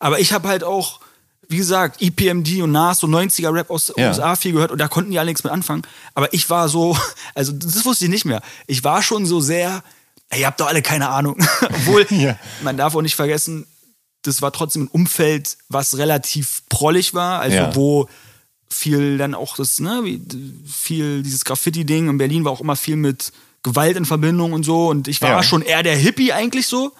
[0.00, 1.00] Aber ich habe halt auch,
[1.48, 4.08] wie gesagt, EPMD und Nas, so 90er-Rap aus Ja.
[4.08, 5.82] USA viel gehört und da konnten die alle nichts mit anfangen.
[6.14, 6.96] Aber ich war so,
[7.34, 8.42] also das wusste ich nicht mehr.
[8.66, 9.84] Ich war schon so sehr,
[10.30, 11.36] ey, ihr habt doch alle keine Ahnung.
[11.62, 12.36] Obwohl, Ja.
[12.62, 13.66] man darf auch nicht vergessen,
[14.22, 17.74] das war trotzdem ein Umfeld, was relativ prollig war, also Ja.
[17.76, 18.08] wo
[18.74, 20.20] viel dann auch das, ne, wie,
[20.66, 23.32] viel dieses Graffiti-Ding in Berlin war auch immer viel mit
[23.62, 25.42] Gewalt in Verbindung und so und ich war Ja.
[25.42, 26.92] schon eher der Hippie eigentlich so,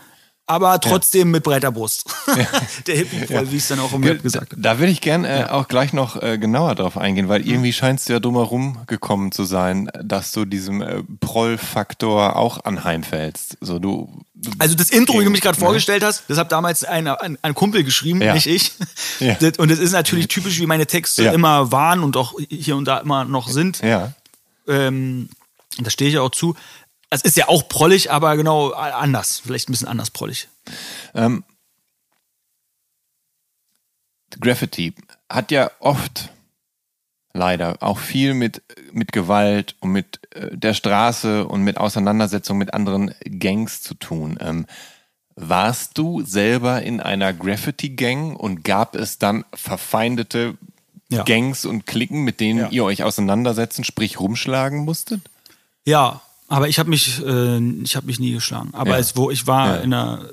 [0.46, 2.04] aber trotzdem mit breiter Brust.
[2.86, 4.60] der Hippie-Proll, wie ich es dann auch im Rap gesagt habe.
[4.60, 8.08] Da würde ich gern äh, auch gleich noch äh, genauer drauf eingehen, weil irgendwie scheinst
[8.08, 13.56] du ja drumherum gekommen zu sein, dass du diesem äh, Proll-Faktor auch anheimfällst.
[13.60, 15.64] So, du, du Also das Intro, wie du mich gerade Ne?
[15.64, 18.34] vorgestellt hast, das hat damals ein, ein, ein Kumpel geschrieben, Ja.
[18.34, 18.72] nicht ich.
[19.20, 19.34] Ja.
[19.40, 21.32] Das, und es ist natürlich typisch, wie meine Texte Ja.
[21.32, 23.80] immer waren und auch hier und da immer noch sind.
[23.82, 24.12] Ja.
[24.68, 25.28] Ähm,
[25.78, 26.54] da stehe ich ja auch zu.
[27.10, 29.38] Es ist ja auch prollig, aber genau äh, anders.
[29.44, 30.48] Vielleicht ein bisschen anders prollig.
[31.14, 31.44] Ähm,
[34.40, 34.94] Graffiti
[35.30, 36.30] hat ja oft
[37.32, 38.62] leider auch viel mit,
[38.92, 44.38] mit Gewalt und mit äh, der Straße und mit Auseinandersetzung mit anderen Gangs zu tun.
[44.40, 44.66] Ähm,
[45.36, 50.56] warst du selber in einer Graffiti-Gang und gab es dann verfeindete
[51.10, 51.22] Ja.
[51.24, 52.68] Gangs und Klicken, mit denen Ja.
[52.70, 55.20] ihr euch auseinandersetzen, sprich rumschlagen musstet?
[55.84, 56.22] Ja,
[56.54, 58.70] aber ich habe mich, äh, ich habe mich nie geschlagen.
[58.72, 58.98] Aber Ja.
[58.98, 59.80] es, wo ich war Ja.
[59.82, 60.28] in einer,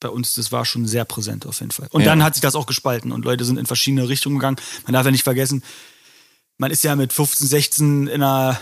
[0.00, 1.88] bei uns, das war schon sehr präsent auf jeden Fall.
[1.90, 2.06] Und Ja.
[2.08, 4.56] dann hat sich das auch gespalten und Leute sind in verschiedene Richtungen gegangen.
[4.84, 5.62] Man darf ja nicht vergessen,
[6.58, 8.58] man ist ja mit 15, 16 in einer,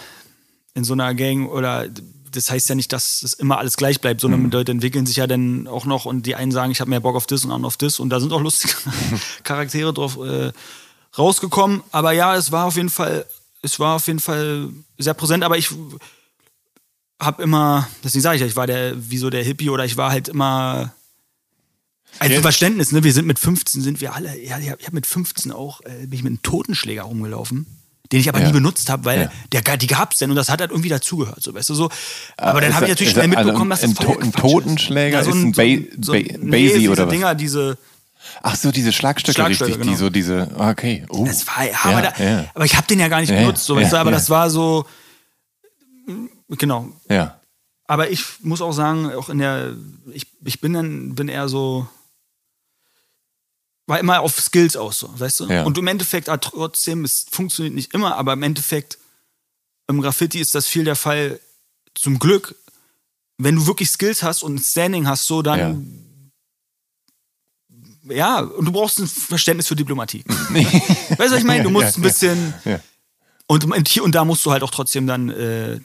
[0.74, 1.86] in so einer Gang oder
[2.32, 4.50] das heißt ja nicht, dass es immer alles gleich bleibt, sondern Mhm.
[4.50, 7.14] Leute entwickeln sich ja dann auch noch und die einen sagen, ich habe mehr Bock
[7.14, 8.74] auf das und anderen auf das und da sind auch lustige
[9.44, 10.50] Charaktere drauf äh,
[11.16, 11.82] rausgekommen.
[11.92, 13.24] Aber ja, es war auf jeden Fall,
[13.62, 15.44] es war auf jeden Fall sehr präsent.
[15.44, 15.70] Aber ich
[17.20, 19.96] habe immer, deswegen sage ich ja, ich war der, wie so der Hippie oder ich
[19.96, 20.92] war halt immer.
[22.20, 22.42] Also Ja.
[22.42, 23.02] Verständnis, ne?
[23.02, 26.06] Wir sind mit 15, sind wir alle, ja, ich habe hab mit 15 auch, äh,
[26.06, 27.66] bin ich mit einem Totenschläger rumgelaufen,
[28.12, 28.46] den ich aber Ja.
[28.46, 29.60] nie benutzt habe, weil Ja.
[29.62, 31.90] der, die gab's denn und das hat halt irgendwie dazugehört, so, weißt du, so.
[32.36, 34.30] Aber dann Ist habe ich natürlich ist schnell also mitbekommen, dass das ein voll ein
[34.32, 34.40] Quatsch ist.
[34.40, 37.12] Totenschläger ist ein so Ba- so, Ba- nee, Basie oder was?
[37.12, 37.78] Dinger, diese,
[38.42, 39.98] Ach so, diese Schlagstöcke, Schlagstöcke, richtig, die genau.
[40.00, 41.04] so diese, okay.
[41.10, 41.24] Oh.
[41.26, 43.64] Das war, ja, aber, da, ja, aber ich habe den ja gar nicht Ja, benutzt,
[43.66, 44.16] so, ja, weißt du, aber ja.
[44.16, 44.86] das war so,
[46.48, 46.92] genau.
[47.08, 47.40] ja.
[47.86, 49.76] Aber ich muss auch sagen, auch in der,
[50.12, 51.86] ich, ich bin dann, bin eher so,
[53.86, 55.46] war immer auf Skills aus, so, weißt du?
[55.48, 55.64] Ja.
[55.64, 58.96] Und im Endeffekt, ah, trotzdem, es funktioniert nicht immer, aber im Endeffekt,
[59.86, 61.40] im Graffiti ist das viel der Fall,
[61.94, 62.56] zum Glück,
[63.36, 66.32] wenn du wirklich Skills hast und ein Standing hast, so, dann,
[68.08, 70.24] ja, und du brauchst ein Verständnis für Diplomatie.
[70.28, 71.64] weißt du, was ich meine?
[71.64, 72.80] Du musst ein bisschen, Ja.
[73.46, 75.80] und, und hier und da musst du halt auch trotzdem dann äh,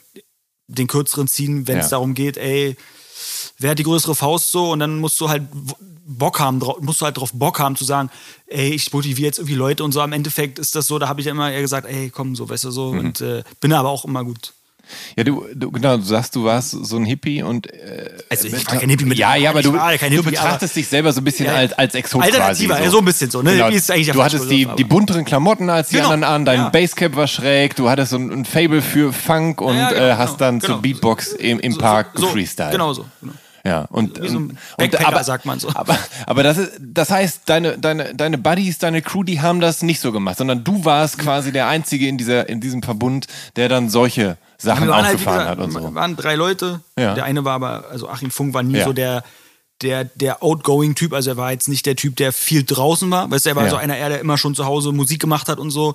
[0.74, 1.90] den kürzeren ziehen, wenn es Ja.
[1.90, 2.76] darum geht, ey,
[3.58, 4.70] wer hat die größere Faust so?
[4.70, 5.42] Und dann musst du halt
[6.06, 8.10] Bock haben, musst du halt drauf Bock haben zu sagen,
[8.46, 10.00] ey, ich motiviere jetzt irgendwie Leute und so.
[10.00, 12.48] Am Endeffekt ist das so, da habe ich ja immer eher gesagt, ey, komm, so,
[12.48, 12.92] weißt du, so.
[12.92, 12.98] Mhm.
[12.98, 14.52] Und äh, bin aber auch immer gut.
[15.16, 17.72] Ja, du, du, genau, du sagst, du warst so ein Hippie und.
[17.72, 20.88] Äh, Also ich war kein Hippie mit Ja, ja, aber du, du Hippie, betrachtest dich
[20.88, 22.84] selber so ein bisschen Ja, als, als Exot Alternativer, quasi.
[22.84, 23.52] ja, so ein bisschen so, ne?
[23.52, 23.68] Genau.
[24.12, 26.68] Du hattest die, die bunteren Klamotten als die Genau, anderen an, dein ja.
[26.70, 30.12] Basecap war schräg, du hattest so ein, ein Fable für Funk und Ja, genau, äh,
[30.14, 30.72] hast genau, dann genau.
[30.74, 32.72] zur Beatbox im, im So- Park so, gefreestylt.
[32.72, 33.04] Genau so.
[33.20, 33.32] Genau.
[33.62, 35.68] Ja, und, so und, Backpacker, aber, sagt man so.
[35.74, 39.82] Aber, aber das, ist, das heißt, deine, deine, deine Buddies, deine Crew, die haben das
[39.82, 43.26] nicht so gemacht, sondern du warst quasi der Einzige in, dieser, in diesem Verbund,
[43.56, 45.94] der dann solche Sachen Wir waren halt, aufgefahren gesagt, hat und so.
[45.94, 46.80] waren drei Leute.
[46.98, 47.14] Ja.
[47.14, 48.84] Der eine war aber, also Achim Funk war nie Ja.
[48.84, 49.24] so der,
[49.82, 51.12] der, der Outgoing-Typ.
[51.12, 53.30] Also er war jetzt nicht der Typ, der viel draußen war.
[53.30, 53.70] Weißt du, er war Ja.
[53.70, 55.94] so einer, eher, der immer schon zu Hause Musik gemacht hat und so.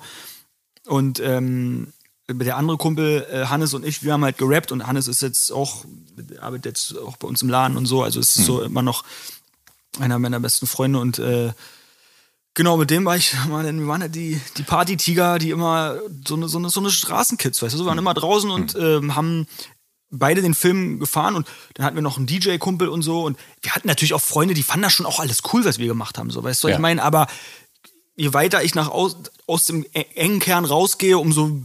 [0.86, 1.92] Und ähm,
[2.28, 5.52] der andere Kumpel, äh, Hannes und ich, wir haben halt gerappt und Hannes ist jetzt
[5.52, 5.84] auch,
[6.40, 8.02] arbeitet jetzt auch bei uns im Laden und so.
[8.02, 8.44] Also es ist Hm.
[8.44, 9.04] so immer noch
[10.00, 11.52] einer meiner besten Freunde und äh,
[12.56, 16.34] Genau, mit dem war ich, denn, wir waren ja die, die Party-Tiger, die immer so
[16.34, 19.14] eine, so eine, so eine Straßenkids, weißt du, so, wir waren immer draußen und ähm,
[19.14, 19.46] haben
[20.10, 23.74] beide den Film gefahren und dann hatten wir noch einen DJ-Kumpel und so und wir
[23.74, 26.30] hatten natürlich auch Freunde, die fanden das schon auch alles cool, was wir gemacht haben,
[26.30, 26.74] so, weißt du, Ja.
[26.74, 27.26] ich meine, aber
[28.16, 29.16] je weiter ich nach aus,
[29.46, 31.60] aus dem e- engen Kern rausgehe, umso,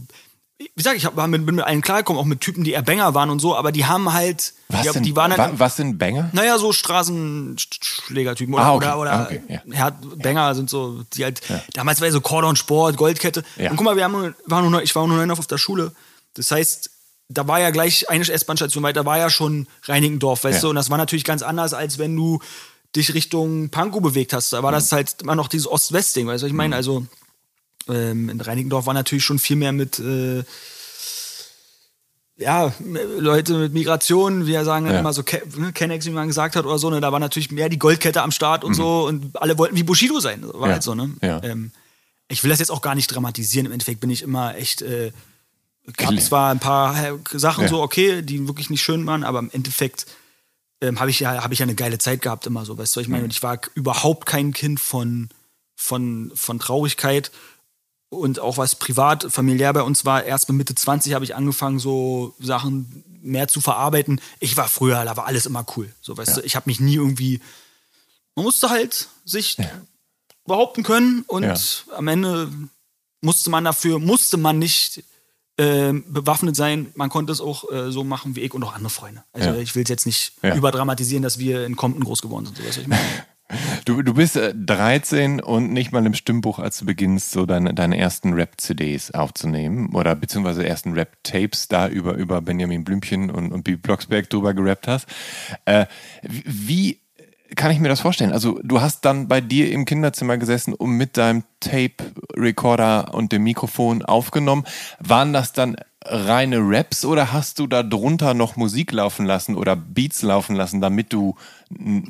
[0.58, 3.14] wie gesagt, ich hab, mit, bin mit allen klargekommen, auch mit Typen, die eher Banger
[3.14, 5.76] waren und so, aber die haben halt, Was, die, sind, die waren halt, wa, was
[5.76, 6.30] sind Banger?
[6.32, 8.86] naja, so Straßenschlägertypen oder, Ah, okay.
[8.86, 9.90] oder, oder Ah, okay, ja.
[10.16, 11.40] Banger sind so, die halt,
[11.74, 13.42] damals war ja so Cordon Sport, Goldkette.
[13.56, 13.70] Ja.
[13.70, 15.92] Und guck mal, wir haben, waren nur, ich war nur noch auf der Schule.
[16.34, 16.90] Das heißt,
[17.28, 20.60] da war ja gleich eine S-Bahn-Station weiter, da war ja schon Reinickendorf, weißt Ja.
[20.62, 20.68] du?
[20.70, 22.40] Und das war natürlich ganz anders, als wenn du
[22.94, 24.52] dich Richtung Pankow bewegt hast.
[24.52, 26.76] Da war das halt immer noch dieses Ost-West-Ding, weißt du, was ich meine?
[26.76, 27.06] Also,
[27.88, 30.44] ähm, in Reinickendorf war natürlich schon viel mehr mit, äh,
[32.36, 32.72] ja,
[33.18, 35.00] Leute mit Migration, wir sagen dann Ja.
[35.00, 35.22] immer so
[35.56, 38.22] ne, Kennex, wie man gesagt hat oder so, ne, da war natürlich mehr die Goldkette
[38.22, 40.62] am Start und so und alle wollten wie Bushido sein, war Mhm.
[40.64, 40.72] Ja.
[40.72, 41.10] halt so, ne?
[41.22, 41.42] Ja.
[41.44, 41.70] Ähm,
[42.28, 45.12] ich will das jetzt auch gar nicht dramatisieren, im Endeffekt bin ich immer echt, äh,
[45.96, 49.50] gab zwar ein paar äh, Sachen so, okay, die wirklich nicht schön waren, aber im
[49.52, 50.06] Endeffekt
[50.80, 53.00] ähm, habe ich, ja, hab ich ja eine geile Zeit gehabt immer so, weißt du,
[53.00, 53.12] ich Mhm.
[53.12, 53.24] meine?
[53.24, 55.28] Und ich war überhaupt kein Kind von,
[55.76, 57.30] von, von Traurigkeit
[58.12, 61.78] und auch was privat, familiär bei uns war, erst mit Mitte 20 habe ich angefangen,
[61.78, 64.20] so Sachen mehr zu verarbeiten.
[64.40, 65.92] Ich war früher, da war alles immer cool.
[66.02, 67.40] So, weißt du, ich habe mich nie irgendwie.
[68.34, 69.56] Man musste halt sich
[70.44, 71.54] behaupten können und Ja.
[71.96, 72.50] am Ende
[73.20, 75.04] musste man dafür, musste man nicht
[75.58, 76.90] ähm, bewaffnet sein.
[76.96, 79.22] Man konnte es auch äh, so machen wie ich und auch andere Freunde.
[79.32, 79.56] Also Ja.
[79.56, 80.54] ich will es jetzt nicht Ja.
[80.56, 82.56] überdramatisieren, dass wir in Compton groß geworden sind.
[82.58, 83.02] So, weißt du, ich meine?
[83.84, 87.74] Du, du bist äh, 13 und nicht mal im Stimmbuch, als du beginnst, so deine,
[87.74, 93.64] deine ersten Rap-CDs aufzunehmen oder beziehungsweise ersten Rap-Tapes da über, über Benjamin Blümchen und, und
[93.64, 95.06] Bibi Blocksberg drüber gerappt hast.
[95.64, 95.86] Äh,
[96.22, 97.00] wie
[97.56, 98.32] kann ich mir das vorstellen?
[98.32, 103.44] Also du hast dann bei dir im Kinderzimmer gesessen und mit deinem Tape-Recorder und dem
[103.44, 104.64] Mikrofon aufgenommen.
[105.00, 109.76] Waren das dann reine Raps oder hast du da drunter noch Musik laufen lassen oder
[109.76, 111.36] Beats laufen lassen, damit du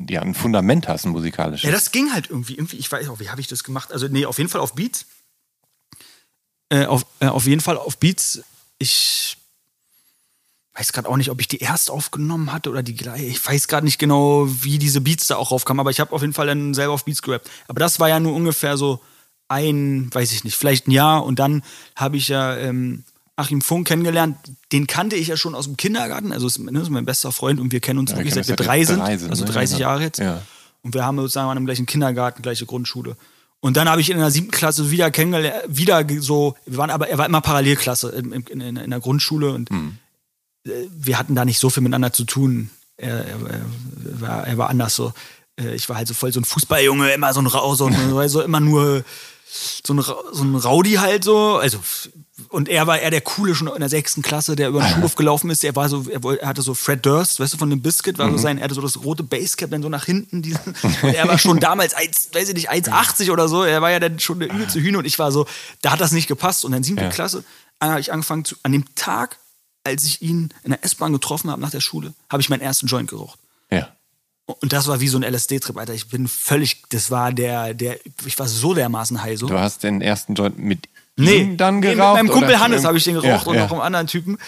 [0.09, 1.67] ja, ein Fundament hast, ein musikalisches?
[1.67, 2.55] Ja, das ging halt irgendwie.
[2.55, 3.93] irgendwie ich weiß auch, wie habe ich das gemacht?
[3.93, 5.07] Also, nee, auf jeden Fall auf Beats.
[6.71, 8.43] Äh, auf, äh, auf jeden Fall auf Beats.
[8.79, 9.37] Ich
[10.75, 13.25] weiß gerade auch nicht, ob ich die erst aufgenommen hatte oder die gleiche.
[13.25, 16.23] Ich weiß gerade nicht genau, wie diese Beats da auch raufkamen, aber ich habe auf
[16.23, 17.51] jeden Fall dann selber auf Beats gerappt.
[17.69, 19.01] Aber das war ja nur ungefähr so
[19.49, 21.63] ein, weiß ich nicht, vielleicht ein Jahr und dann
[21.95, 23.05] habe ich ja ähm,
[23.37, 24.37] Achim Funk kennengelernt.
[24.73, 26.33] Den kannte ich ja schon aus dem Kindergarten.
[26.33, 28.59] Also ist, ne, ist mein bester Freund und wir kennen uns Ja, wirklich wir seit
[28.59, 28.99] wir drei sind.
[29.01, 29.51] drei sind, also ne?
[29.51, 29.89] 30 Ja.
[29.91, 30.19] Jahre jetzt.
[30.19, 30.43] Ja.
[30.83, 33.17] Und wir haben sozusagen an dem gleichen Kindergarten, gleiche Grundschule.
[33.61, 37.09] Und dann habe ich in der siebten Klasse wieder kennengelernt, wieder so, wir waren aber,
[37.09, 39.75] er war immer Parallelklasse in, in, in, in der Grundschule und äh,
[40.65, 42.71] wir hatten da nicht so viel miteinander zu tun.
[42.97, 45.13] Er, er, er, war, er war anders so.
[45.59, 48.29] Äh, Ich war halt so voll so ein Fußballjunge, immer so ein Rau, so, ein,
[48.29, 49.05] so immer nur
[49.85, 51.57] so ein, so ein Rowdy halt so.
[51.57, 51.79] Also,
[52.49, 55.15] und er war eher der Coole schon in der sechsten Klasse, der über den Schulhof
[55.17, 55.63] gelaufen ist.
[55.65, 58.39] Er war so, er, hatte so Fred Durst, weißt du, von dem Biscuit, war so
[58.39, 60.43] sein, er hatte so das rote Basecap dann so nach hinten.
[60.43, 60.61] Diesen,
[61.03, 63.63] und er war schon damals 1, weiß ich nicht, 1,80 oder so.
[63.65, 65.47] Er war ja dann schon der übelste Hühner und ich war so,
[65.83, 66.65] da hat das nicht gepasst.
[66.65, 67.11] Und dann siebte Ja.
[67.11, 67.45] Klasse
[67.81, 69.39] äh, habe ich angefangen zu, an dem Tag,
[69.85, 72.87] als ich ihn in der S-Bahn getroffen habe nach der Schule, habe ich meinen ersten
[72.87, 73.39] Joint geraucht.
[73.71, 73.89] Ja.
[74.47, 75.95] Und das war wie so ein LSD-Trip, Alter.
[75.95, 79.47] Ich bin völlig, das war der, der, ich war so dermaßen high so.
[79.47, 82.17] Du hast den ersten Joint mit Nee, ihm dann nee, geraucht?
[82.23, 83.63] mit meinem Kumpel Hannes habe ich den geraucht Ja, und ja.
[83.65, 84.39] noch einem anderen Typen.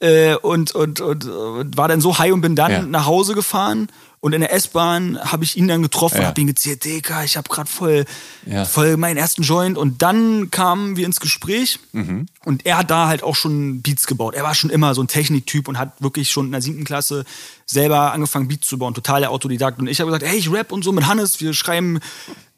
[0.00, 2.82] Äh, und, und, und, und war dann so high und bin dann Ja.
[2.82, 3.88] nach Hause gefahren.
[4.24, 6.28] Und in der S-Bahn habe ich ihn dann getroffen und Ja.
[6.28, 8.06] habe ihn gezählt, Deka, ich habe gerade voll,
[8.46, 8.64] Ja.
[8.64, 9.76] voll meinen ersten Joint.
[9.76, 12.24] Und dann kamen wir ins Gespräch Mhm.
[12.46, 14.34] und er hat da halt auch schon Beats gebaut.
[14.34, 17.26] Er war schon immer so ein Techniktyp und hat wirklich schon in der siebten Klasse
[17.66, 18.94] selber angefangen, Beats zu bauen.
[18.94, 19.78] Total der Autodidakt.
[19.78, 22.00] Und ich habe gesagt, hey, ich rap und so mit Hannes, wir schreiben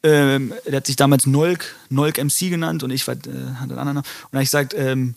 [0.03, 3.79] ähm, der hat sich damals Nolk, Nolk MC genannt und ich war, äh, hatte einen
[3.79, 3.97] anderen Namen.
[3.97, 5.15] Und dann habe ich gesagt, ähm,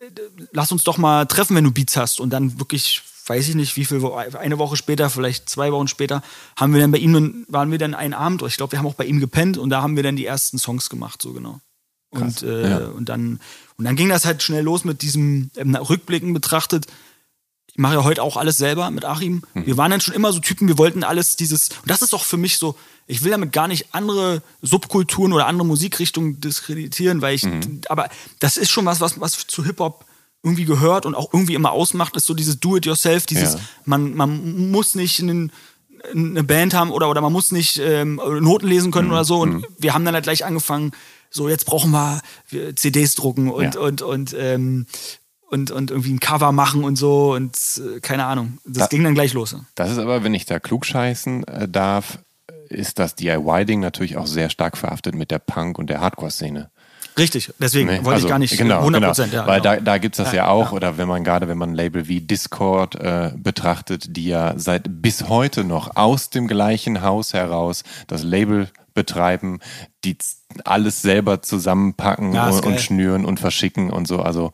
[0.00, 0.06] äh,
[0.50, 2.18] lass uns doch mal treffen, wenn du Beats hast.
[2.18, 4.04] Und dann wirklich, weiß ich nicht, wie viel,
[4.38, 6.22] eine Woche später, vielleicht zwei Wochen später,
[6.54, 8.94] haben wir dann bei ihm, waren wir dann einen Abend, ich glaube, wir haben auch
[8.94, 11.60] bei ihm gepennt und da haben wir dann die ersten Songs gemacht, so genau.
[12.10, 12.78] Und, äh, ja.
[12.88, 13.40] und, dann,
[13.78, 16.86] und dann ging das halt schnell los mit diesem ähm, Rückblicken betrachtet.
[17.68, 19.44] Ich mache ja heute auch alles selber mit Achim.
[19.54, 22.24] Wir waren dann schon immer so Typen, wir wollten alles dieses, und das ist auch
[22.24, 27.34] für mich so, ich will damit gar nicht andere Subkulturen oder andere Musikrichtungen diskreditieren, weil
[27.34, 27.46] ich,
[27.88, 30.04] aber das ist schon was, was, was zu Hip-Hop
[30.42, 33.60] irgendwie gehört und auch irgendwie immer ausmacht, ist so dieses Do-it-yourself, dieses, Ja.
[33.84, 35.52] man, man muss nicht einen,
[36.14, 39.40] eine Band haben oder, oder man muss nicht ähm, Noten lesen können oder so.
[39.40, 40.90] Und wir haben dann halt gleich angefangen,
[41.30, 43.80] so jetzt brauchen wir, wir CDs drucken und, Ja.
[43.80, 44.86] und, und, ähm,
[45.46, 48.58] und, und irgendwie ein Cover machen und so und äh, keine Ahnung.
[48.64, 49.54] Das Da- ging dann gleich los.
[49.76, 52.18] Das ist aber, wenn ich da klugscheißen äh, darf,
[52.68, 56.70] ist das DIY-Ding natürlich auch sehr stark verhaftet mit der Punk- und der Hardcore-Szene.
[57.18, 57.98] Richtig, deswegen Ne?
[58.04, 59.08] wollte Also, ich gar nicht genau, 100 genau.
[59.08, 59.32] Prozent.
[59.32, 59.74] Ja, Weil genau.
[59.76, 62.08] da, da gibt es das ja, auch, oder wenn man gerade, wenn man ein Label
[62.08, 67.84] wie Discord äh, betrachtet, die ja seit bis heute noch aus dem gleichen Haus heraus
[68.06, 69.60] das Label betreiben,
[70.04, 70.16] die
[70.64, 74.20] alles selber zusammenpacken Ja, und, und schnüren und verschicken und so.
[74.20, 74.52] Also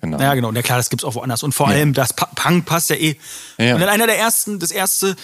[0.00, 0.20] genau.
[0.20, 0.48] Ja, genau.
[0.48, 1.42] Und ja, klar, das gibt's auch woanders.
[1.42, 3.16] Und vor allem, das Punk passt ja eh.
[3.58, 3.74] Ja.
[3.74, 5.16] Und dann einer der ersten, das erste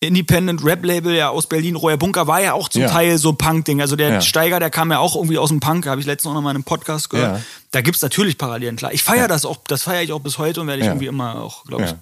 [0.00, 2.88] Independent Rap Label ja aus Berlin, Royer Bunker, war ja auch zum Ja.
[2.88, 3.80] Teil so Punk-Ding.
[3.80, 4.20] Also der Ja.
[4.20, 6.50] Steiger, der kam ja auch irgendwie aus dem Punk, habe ich letztens auch noch mal
[6.50, 7.38] in einem Podcast gehört.
[7.38, 7.42] Ja.
[7.72, 8.92] Da gibt's natürlich Parallelen, klar.
[8.92, 11.42] Ich feiere das auch, das feiere ich auch bis heute und werde ich irgendwie immer
[11.42, 11.94] auch, glaube ich,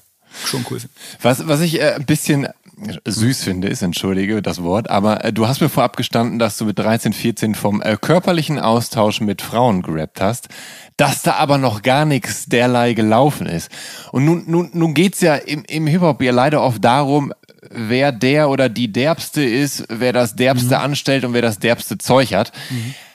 [0.49, 0.95] schon cool finden.
[1.23, 2.49] Was, was ich äh, ein bisschen
[3.07, 6.67] süß finde, ist, entschuldige das Wort, aber äh, du hast mir vorab gestanden, dass du
[6.67, 10.49] mit 13, 14 vom äh, körperlichen Austausch mit Frauen gerappt hast,
[10.99, 13.71] dass da aber noch gar nichts derlei gelaufen ist.
[14.13, 17.33] Und nun, nun, nun geht's ja im, im Hip-Hop ja leider oft darum,
[17.71, 22.35] wer der oder die Derbste ist, wer das Derbste anstellt und wer das derbste Zeug
[22.35, 22.53] hat.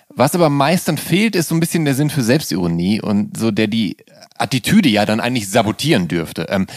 [0.10, 3.52] Was aber meist dann fehlt, ist so ein bisschen der Sinn für Selbstironie und so,
[3.52, 3.98] der die
[4.38, 6.48] Attitüde ja dann eigentlich sabotieren dürfte.
[6.50, 6.68] Ähm,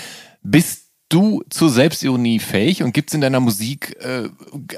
[0.42, 4.28] bist du zur Selbstironie fähig und gibt's in deiner Musik, äh,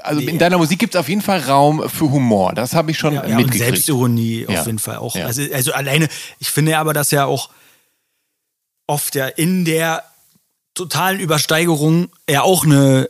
[0.01, 2.53] also in deiner Musik gibt's auf jeden Fall Raum für Humor.
[2.53, 3.63] Das habe ich schon Ja, ja, mitgekriegt.
[3.65, 4.65] Selbstironie auf Ja.
[4.65, 5.15] jeden Fall auch.
[5.15, 5.25] Ja.
[5.25, 6.07] Also, also alleine,
[6.39, 7.49] ich finde aber, dass ja auch
[8.87, 10.03] oft ja in der
[10.77, 13.09] totalen Übersteigerung ja auch eine,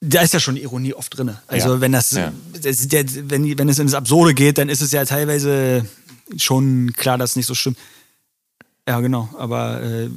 [0.00, 1.36] da ist ja schon Ironie oft drin.
[1.46, 1.80] Also Ja.
[1.80, 2.32] wenn das, Ja.
[2.62, 5.84] das ja, wenn, wenn es ins Absurde geht, dann ist es ja teilweise
[6.36, 7.78] schon klar, dass es nicht so stimmt.
[8.88, 9.28] Ja, genau.
[9.36, 10.08] Aber äh,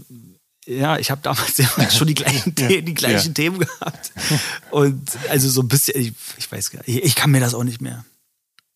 [0.67, 1.55] ja, ich habe damals
[1.97, 4.11] schon die gleichen, The die gleichen Themen gehabt.
[4.71, 7.53] Und also so ein bisschen, ich, ich weiß gar nicht, ich, ich kann mir das
[7.55, 8.05] auch nicht mehr.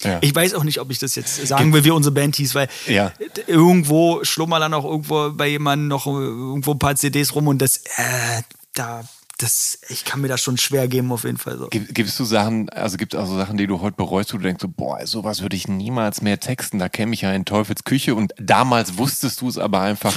[0.04, 0.20] Ja.
[0.22, 2.68] Ich weiß auch nicht, ob ich das jetzt sagen will, wie unsere Band hieß, weil
[2.88, 3.12] Ja.
[3.48, 7.78] irgendwo schlummern dann auch irgendwo bei jemandem noch irgendwo ein paar CDs rum und das,
[7.98, 8.42] äh,
[8.74, 9.04] da,
[9.38, 11.68] das, ich kann mir das schon schwer geben, auf jeden Fall so.
[11.70, 14.38] Gib- Gibst du Sachen, also gibt es auch so Sachen, die du heute bereust, wo
[14.38, 17.46] du denkst, so, boah, sowas würde ich niemals mehr texten, da käme ich ja in
[17.46, 20.14] Teufels Küche und damals wusstest du es aber einfach.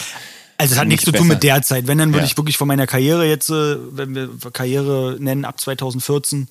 [0.59, 1.87] Also es hat nichts zu tun mit der Zeit.
[1.87, 2.25] Wenn, dann würde Ja.
[2.25, 6.49] ich wirklich von meiner Karriere jetzt, äh, wenn wir Karriere nennen, ab 2014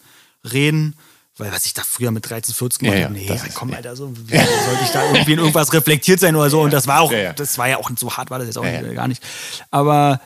[0.52, 0.95] reden.
[1.38, 3.78] Weil was ich da früher mit 13, 14 gemacht Ja, habe, nee, komm, ja.
[3.78, 6.62] Alter, so, wie sollte ich da irgendwie in irgendwas reflektiert sein oder so?
[6.62, 8.63] Und das war auch, Ja, das war ja auch so hart, war das jetzt auch
[8.63, 9.21] nicht, gar nicht.
[9.71, 10.21] Aber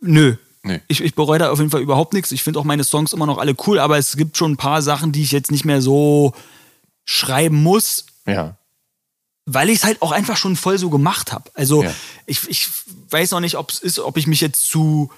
[0.00, 0.34] nö.
[0.62, 0.78] Nö.
[0.88, 2.32] Ich, ich bereue da auf jeden Fall überhaupt nichts.
[2.32, 4.82] Ich finde auch meine Songs immer noch alle cool, aber es gibt schon ein paar
[4.82, 6.34] Sachen, die ich jetzt nicht mehr so
[7.04, 8.56] schreiben muss, Ja.
[9.46, 11.50] weil ich es halt auch einfach schon voll so gemacht habe.
[11.54, 11.94] Also Ja.
[12.26, 12.68] ich, ich
[13.10, 15.10] weiß noch nicht, ob es ist, ob ich mich jetzt zu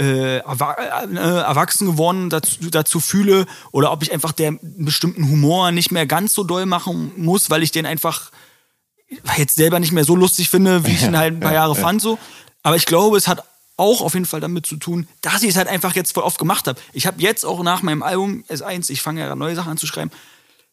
[0.00, 5.72] äh, erwa äh, erwachsen geworden dazu, dazu fühle oder ob ich einfach der bestimmten Humor
[5.72, 8.30] nicht mehr ganz so doll machen muss, weil ich den einfach
[9.36, 12.00] jetzt selber nicht mehr so lustig finde, wie ich ihn halt ein paar Jahre fand
[12.00, 12.18] so.
[12.62, 13.44] Aber ich glaube, es hat
[13.76, 16.38] auch auf jeden Fall damit zu tun, dass ich es halt einfach jetzt voll oft
[16.38, 16.80] gemacht habe.
[16.92, 19.86] Ich habe jetzt auch nach meinem Album S1, ich fange ja neue Sachen an zu
[19.86, 20.10] schreiben,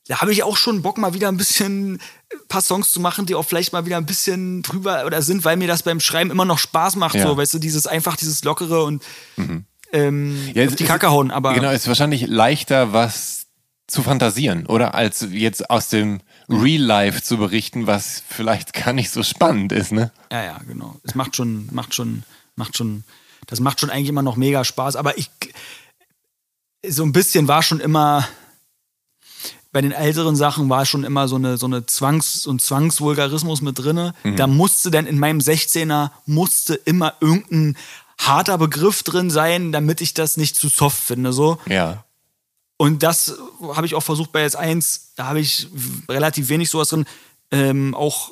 [0.08, 3.26] da habe ich auch schon Bock, mal wieder ein bisschen ein paar Songs zu machen,
[3.26, 6.32] die auch vielleicht mal wieder ein bisschen drüber oder sind, weil mir das beim Schreiben
[6.32, 7.16] immer noch Spaß macht.
[7.16, 7.28] Ja.
[7.28, 9.04] So, weißt du, dieses einfach, dieses Lockere und
[9.38, 10.52] ähm, Mhm.
[10.54, 11.32] Ja, auf die Kacke hauen.
[11.32, 13.46] Aber Genau, es ist wahrscheinlich leichter, was
[13.88, 14.96] zu fantasieren, oder?
[14.96, 19.92] Als jetzt aus dem Real Life zu berichten, was vielleicht gar nicht so spannend ist,
[19.92, 20.12] ne?
[20.32, 21.00] ja, ja, genau.
[21.04, 22.24] Es macht schon, macht schon,
[22.56, 23.04] macht schon,
[23.48, 24.98] das macht schon eigentlich immer noch mega Spaß.
[24.98, 25.30] Aber ich,
[26.86, 28.28] so ein bisschen war schon immer,
[29.78, 33.78] bei den älteren Sachen war schon immer so eine, so eine Zwangs, ein Zwangsvulgarismus mit
[33.78, 34.16] drinne.
[34.36, 37.78] Da musste dann in meinem 16er musste immer irgendein
[38.18, 41.60] harter Begriff drin sein, damit ich das nicht zu soft finde, so.
[41.68, 42.06] Ja.
[42.78, 45.68] Und das habe ich auch versucht bei S1, da habe ich
[46.10, 47.06] relativ wenig sowas drin.
[47.52, 48.32] Ähm, auch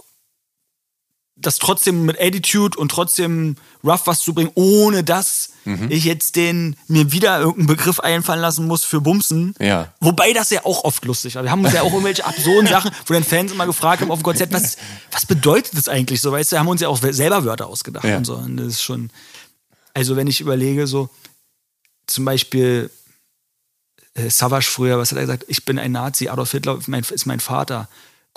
[1.37, 5.49] das trotzdem mit Attitude und trotzdem rough was zu bringen, ohne dass
[5.89, 9.55] ich jetzt den mir wieder irgendeinen Begriff einfallen lassen muss für Bumsen.
[9.59, 9.91] Ja.
[9.99, 11.43] Wobei das ja auch oft lustig war.
[11.43, 14.19] Wir haben uns ja auch irgendwelche absurden Sachen, wo dann Fans immer gefragt haben auf
[14.19, 14.77] dem Konzert, was,
[15.11, 16.31] was bedeutet das eigentlich so?
[16.31, 18.17] Weißt du, haben uns ja auch selber Wörter ausgedacht Ja.
[18.17, 18.35] und so.
[18.35, 19.09] Und das ist schon,
[19.95, 21.09] also wenn ich überlege, so
[22.05, 22.91] zum Beispiel
[24.13, 25.45] äh, Savage früher, was hat er gesagt?
[25.47, 27.89] Ich bin ein Nazi, Adolf Hitler mein, ist mein Vater.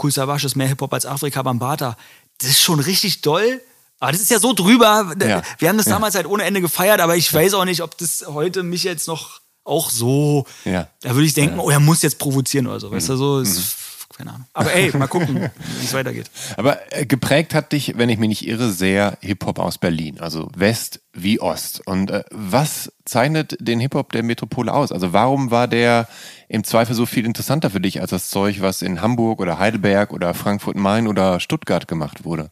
[0.03, 1.97] Cool Savage ist mehr Hip-Hop als Afrika Bambata.
[2.39, 3.61] Das ist schon richtig doll.
[4.01, 5.13] Aber das ist ja so drüber.
[5.21, 5.43] Ja.
[5.59, 5.93] Wir haben das Ja.
[5.95, 9.09] damals halt ohne Ende gefeiert, aber ich weiß auch nicht, ob das heute mich jetzt
[9.09, 10.47] noch auch so.
[10.65, 10.89] Ja.
[11.03, 12.89] Da würde ich denken, oh, er muss jetzt provozieren oder so.
[12.91, 12.95] Mhm.
[12.95, 13.75] Weißt du, so ist,
[14.19, 14.47] keine Ahnung.
[14.53, 16.31] Aber ey, mal gucken, wie es weitergeht.
[16.59, 20.51] Aber äh, geprägt hat dich, wenn ich mich nicht irre, sehr Hip-Hop aus Berlin, also
[20.55, 21.81] West wie Ost.
[21.87, 24.93] Und äh, was zeichnet den Hip-Hop der Metropole aus?
[24.93, 26.07] Also warum war der
[26.49, 30.13] im Zweifel so viel interessanter für dich als das Zeug, was in Hamburg oder Heidelberg
[30.13, 32.51] oder Frankfurt-Main oder Stuttgart gemacht wurde?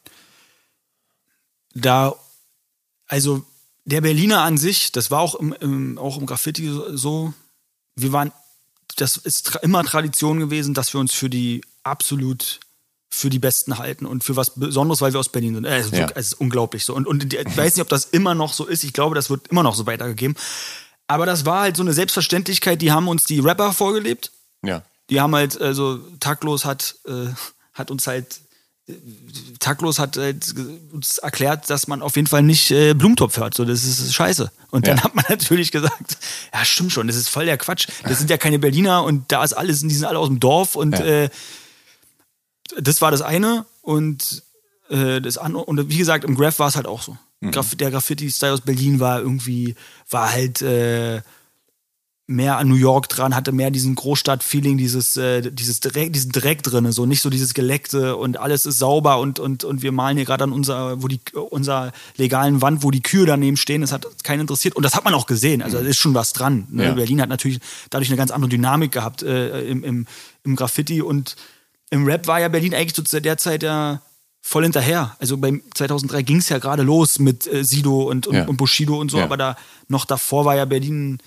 [1.74, 2.14] da,
[3.06, 3.44] also
[3.84, 7.34] der Berliner an sich, das war auch im, im, auch im Graffiti so- so,
[7.96, 8.32] wir waren,
[8.96, 12.60] das ist tra immer Tradition gewesen, dass wir uns für die absolut
[13.08, 15.64] für die Besten halten und für was Besonderes, weil wir aus Berlin sind.
[15.64, 16.08] Äh, es, ist Ja.
[16.14, 16.94] es ist unglaublich so.
[16.94, 18.84] Und, und ich weiß nicht, ob das immer noch so ist.
[18.84, 20.36] Ich glaube, das wird immer noch so weitergegeben.
[21.06, 24.82] Aber das war halt so eine Selbstverständlichkeit, die haben uns die Rapper vorgelebt Ja.
[25.08, 27.28] die haben halt, also Taktlos hat, äh,
[27.74, 28.40] hat uns halt,
[28.88, 28.92] äh,
[29.58, 30.54] Taktlos hat halt
[30.92, 33.54] uns erklärt, dass man auf jeden Fall nicht äh, Blumentopf hört.
[33.54, 34.50] So, das ist scheiße.
[34.70, 35.04] Und dann Ja.
[35.04, 36.18] hat man natürlich gesagt,
[36.52, 37.88] ja, stimmt schon, das ist voll der Quatsch.
[38.04, 40.76] Das sind ja keine Berliner und da ist alles, die sind alle aus dem Dorf
[40.76, 41.04] und Ja.
[41.04, 41.28] äh,
[42.78, 43.64] das war das eine.
[43.82, 44.42] Und
[44.90, 47.16] äh, das andere, und wie gesagt, im Graph war es halt auch so.
[47.40, 47.52] Mhm.
[47.78, 49.74] Der Graffiti-Style aus Berlin war irgendwie,
[50.10, 51.22] war halt äh,
[52.28, 56.62] mehr an New York dran, hatte mehr diesen Großstadt-Feeling, dieses, äh, dieses Dreck, diesen Dreck
[56.64, 60.16] drinne, so nicht so dieses Geleckte und alles ist sauber und, und, und wir malen
[60.16, 63.92] hier gerade an unserer, wo die, unserer legalen Wand, wo die Kühe daneben stehen, das
[63.92, 66.66] hat keinen interessiert und das hat man auch gesehen, also da ist schon was dran.
[66.70, 66.86] Ne?
[66.86, 66.92] Ja.
[66.94, 67.60] Berlin hat natürlich
[67.90, 70.06] dadurch eine ganz andere Dynamik gehabt äh, im, im,
[70.42, 71.36] im Graffiti und
[71.90, 74.02] im Rap war ja Berlin eigentlich zu der Zeit ja
[74.42, 75.14] voll hinterher.
[75.20, 78.46] Also beim 2003 ging es ja gerade los mit äh, Sido und, und, Ja.
[78.46, 79.24] und Bushido und so, Ja.
[79.24, 81.18] aber da noch davor war ja Berlin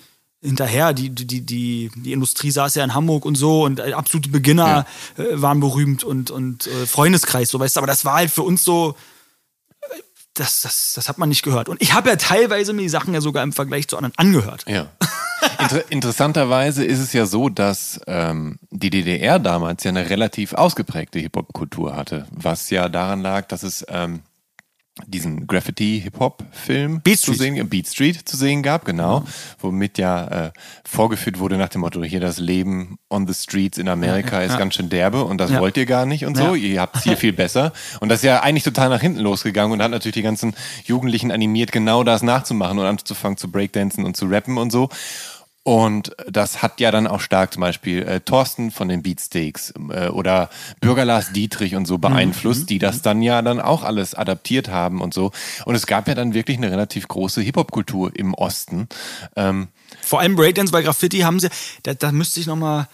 [0.41, 0.93] hinterher.
[0.93, 4.86] Die, die, die, die, Industrie saß ja in Hamburg und so und äh, absolute Beginner
[5.17, 8.43] äh, waren berühmt und, und äh, Freundeskreis, so weißt du, aber das war halt für
[8.43, 8.95] uns so.
[9.82, 9.95] äh,
[10.36, 11.69] Das, das, das hat man nicht gehört.
[11.69, 14.65] Und ich habe ja teilweise mir die Sachen ja sogar im Vergleich zu anderen angehört.
[14.67, 14.88] Ja.
[15.60, 21.19] Inter interessanterweise ist es ja so, dass ähm, die DDR damals ja eine relativ ausgeprägte
[21.19, 24.21] Hip-Hop-Kultur hatte, was ja daran lag, dass es ähm,
[25.08, 27.38] diesen Graffiti-Hip-Hop-Film Beat zu Street.
[27.39, 29.23] sehen, äh, Beat Street zu sehen gab, genau,
[29.60, 30.52] womit ja äh,
[30.86, 34.75] vorgeführt wurde nach dem Motto, hier das Leben on the streets in Amerika ist ganz
[34.75, 35.62] schön derbe und das Ja.
[35.62, 36.56] wollt ihr gar nicht und so, Ja.
[36.56, 37.71] ihr habt es hier viel besser.
[38.02, 40.54] Und das ist ja eigentlich total nach hinten losgegangen und hat natürlich die ganzen
[40.86, 44.89] Jugendlichen animiert, genau das nachzumachen und anzufangen zu Breakdancen und zu rappen und so.
[45.69, 50.08] Und das hat ja dann auch stark zum Beispiel äh, Thorsten von den Beatsteaks äh,
[50.08, 50.49] oder
[50.82, 54.99] Bürger Lars Dietrich und so beeinflusst, die das dann ja dann auch alles adaptiert haben
[54.99, 55.32] und so.
[55.65, 58.88] Und es gab ja dann wirklich eine relativ große Hip-Hop-Kultur im Osten.
[59.35, 59.67] Ähm,
[60.02, 61.50] Vor allem Breakdance bei Graffiti haben sie,
[61.83, 62.87] da, da müsste ich nochmal,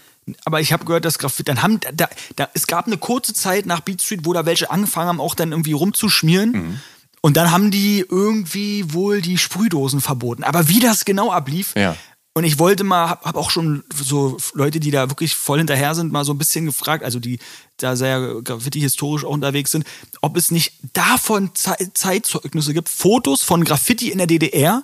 [0.44, 3.66] aber ich habe gehört, dass Graffiti, dann haben, da, da, es gab eine kurze Zeit
[3.68, 6.52] nach Beat Street, wo da welche angefangen haben, auch dann irgendwie rumzuschmieren.
[6.52, 6.80] Mhm.
[7.22, 10.44] Und dann haben die irgendwie wohl die Sprühdosen verboten.
[10.44, 11.96] Aber wie das genau ablief, Ja.
[12.38, 15.96] Und ich wollte mal, hab, hab auch schon so Leute, die da wirklich voll hinterher
[15.96, 17.40] sind, mal so ein bisschen gefragt, also die
[17.78, 19.86] da sehr Graffiti-historisch auch unterwegs sind,
[20.22, 24.84] ob es nicht davon Ze Zeitzeugnisse gibt, Fotos von Graffiti in der DDR,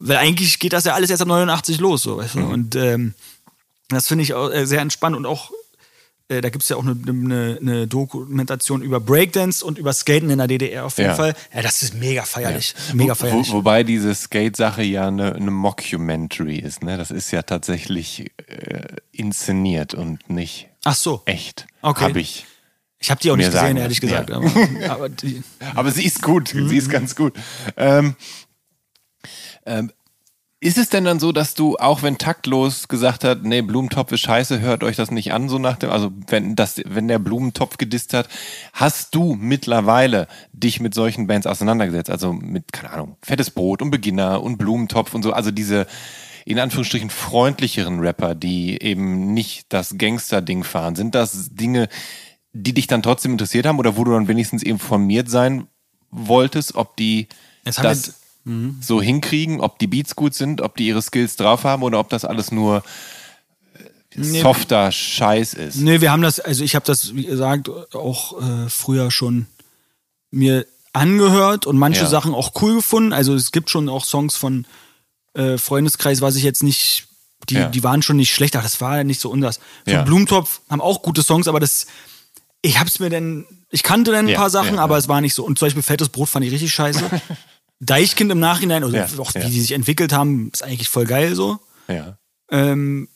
[0.00, 2.40] Weil eigentlich geht das ja alles erst ab 89 los, so, weißt du?
[2.40, 3.14] Und ähm,
[3.88, 5.52] das finde ich auch äh, sehr entspannt und auch,
[6.30, 10.30] äh, da gibt es ja auch eine, eine, eine Dokumentation über Breakdance und über Skaten
[10.30, 11.16] in der DDR auf jeden Ja.
[11.16, 11.34] Fall.
[11.54, 12.74] Ja, das ist mega feierlich.
[12.94, 13.52] Mega Wo, feierlich.
[13.52, 16.96] wobei diese Skate-Sache ja eine, eine Mockumentary ist, ne?
[16.96, 21.22] Das ist ja tatsächlich äh, inszeniert und nicht Ach so.
[21.26, 21.66] echt.
[21.82, 22.04] Okay.
[22.04, 22.46] Hab ich.
[23.02, 24.30] Ich habe die auch nicht gesehen, ehrlich gesagt.
[24.30, 24.36] ja.
[24.36, 24.50] Aber,
[24.88, 25.10] aber
[25.74, 26.54] Aber sie ist gut.
[26.54, 26.68] Mhm.
[26.68, 27.34] Sie ist ganz gut.
[27.76, 28.14] Ähm,
[29.66, 29.90] ähm,
[30.62, 34.20] ist es denn dann so, dass du, auch wenn taktlos gesagt hat, nee, Blumentopf ist
[34.20, 37.78] scheiße, hört euch das nicht an, so nach dem, also wenn das, wenn der Blumentopf
[37.78, 38.28] gedisst hat,
[38.74, 42.10] hast du mittlerweile dich mit solchen Bands auseinandergesetzt?
[42.10, 45.86] Also mit, keine Ahnung, Fettes Brot und Beginner und Blumentopf und so, also diese
[46.44, 50.96] in Anführungsstrichen freundlicheren Rapper, die eben nicht das Gangster-Ding fahren.
[50.96, 51.88] Sind das Dinge,
[52.52, 55.68] die dich dann trotzdem interessiert haben oder wo du dann wenigstens informiert sein
[56.10, 57.28] wolltest, ob die
[57.64, 58.78] das Mhm.
[58.80, 62.08] so hinkriegen, ob die Beats gut sind, ob die ihre Skills drauf haben oder ob
[62.08, 62.82] das alles nur
[64.14, 65.76] äh, softer Scheiß ist.
[65.76, 69.46] Nee, wir haben das, also ich habe das, wie gesagt, auch äh, früher schon
[70.30, 72.06] mir angehört und manche Ja.
[72.08, 73.12] Sachen auch cool gefunden.
[73.12, 74.66] Also es gibt schon auch Songs von
[75.34, 77.06] äh, Freundeskreis, was ich jetzt nicht,
[77.48, 77.68] die, Ja.
[77.68, 79.58] die waren schon nicht schlecht, aber das war ja nicht so unseres.
[79.84, 80.02] Von Ja.
[80.02, 81.86] Blumentopf haben auch gute Songs, aber das,
[82.62, 85.44] ich hab's mir denn, ich kannte dann ein paar Sachen, aber es war nicht so.
[85.44, 87.04] Und zum Beispiel Fettes Brot fand ich richtig scheiße.
[87.80, 89.42] Deichkind im Nachhinein, also Ja, auch ja.
[89.42, 91.58] wie die sich entwickelt haben, ist eigentlich voll geil so.
[91.88, 92.18] Ja.
[92.50, 93.08] Ähm,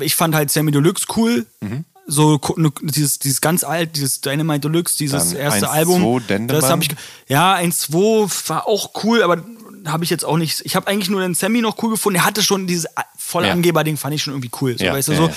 [0.00, 1.46] ich fand halt Sammy Deluxe cool.
[1.60, 1.84] Mhm.
[2.08, 6.22] So ne- dieses, dieses ganz alt, dieses Dynamite Deluxe, dieses Dann erste 1-2 Album.
[6.28, 6.60] Dendemann.
[6.62, 6.90] Das habe ich.
[7.28, 9.44] Ja, 1-2 war auch cool, aber
[9.86, 10.62] habe ich jetzt auch nicht.
[10.64, 12.18] Ich habe eigentlich nur den Sammy noch cool gefunden.
[12.20, 12.86] Er hatte schon dieses
[13.18, 13.52] volle Ja.
[13.52, 14.78] Angeber-Ding, fand ich schon irgendwie cool.
[14.78, 15.30] So, Ja, weißt du so.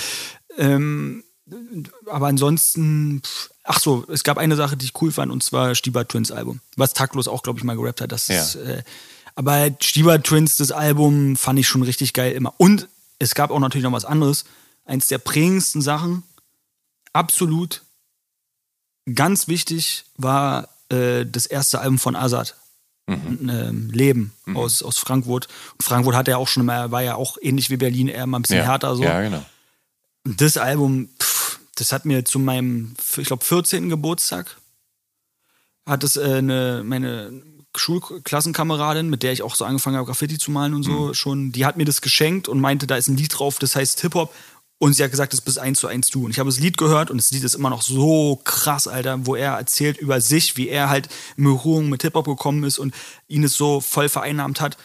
[0.58, 1.24] Ähm,
[2.10, 5.74] aber ansonsten, pff, ach so, es gab eine Sache, die ich cool fand, und zwar
[5.74, 8.12] Stieber Twins Album, was Taktlos auch, glaube ich, mal gerappt hat.
[8.12, 8.42] Das Ja.
[8.42, 8.82] ist, äh,
[9.34, 12.54] aber Stieber Twins, das Album, fand ich schon richtig geil immer.
[12.58, 12.88] Und
[13.18, 14.44] es gab auch natürlich noch was anderes.
[14.84, 16.22] Eins der prägendsten Sachen,
[17.12, 17.82] absolut
[19.14, 22.56] ganz wichtig, war äh, das erste Album von Azad.
[23.08, 25.48] Ähm, Leben aus, aus Frankfurt.
[25.72, 28.38] Und Frankfurt hat ja auch schon mal, war ja auch ähnlich wie Berlin, eher mal
[28.38, 28.64] ein bisschen Ja.
[28.64, 29.02] härter so.
[29.02, 29.44] ja, genau.
[30.24, 31.39] Und das Album, pff,
[31.80, 33.88] das hat mir zu meinem, ich glaube, 14.
[33.88, 34.58] Geburtstag,
[35.86, 37.42] hat es äh, eine, meine
[37.76, 41.64] Schulklassenkameradin, mit der ich auch so angefangen habe, Graffiti zu malen und so, schon, die
[41.64, 44.34] hat mir das geschenkt und meinte, da ist ein Lied drauf, das heißt Hip-Hop.
[44.82, 46.24] Und sie hat gesagt, das bist eins zu eins du.
[46.24, 49.26] Und ich habe das Lied gehört und das Lied ist immer noch so krass, Alter,
[49.26, 52.94] wo er erzählt über sich, wie er halt in Berührung mit Hip-Hop gekommen ist und
[53.28, 54.78] ihn es so voll vereinnahmt hat.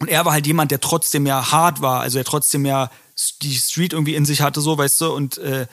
[0.00, 2.90] Und er war halt jemand, der trotzdem ja hart war, also der trotzdem ja
[3.40, 5.66] die Street irgendwie in sich hatte, so, weißt du, und äh,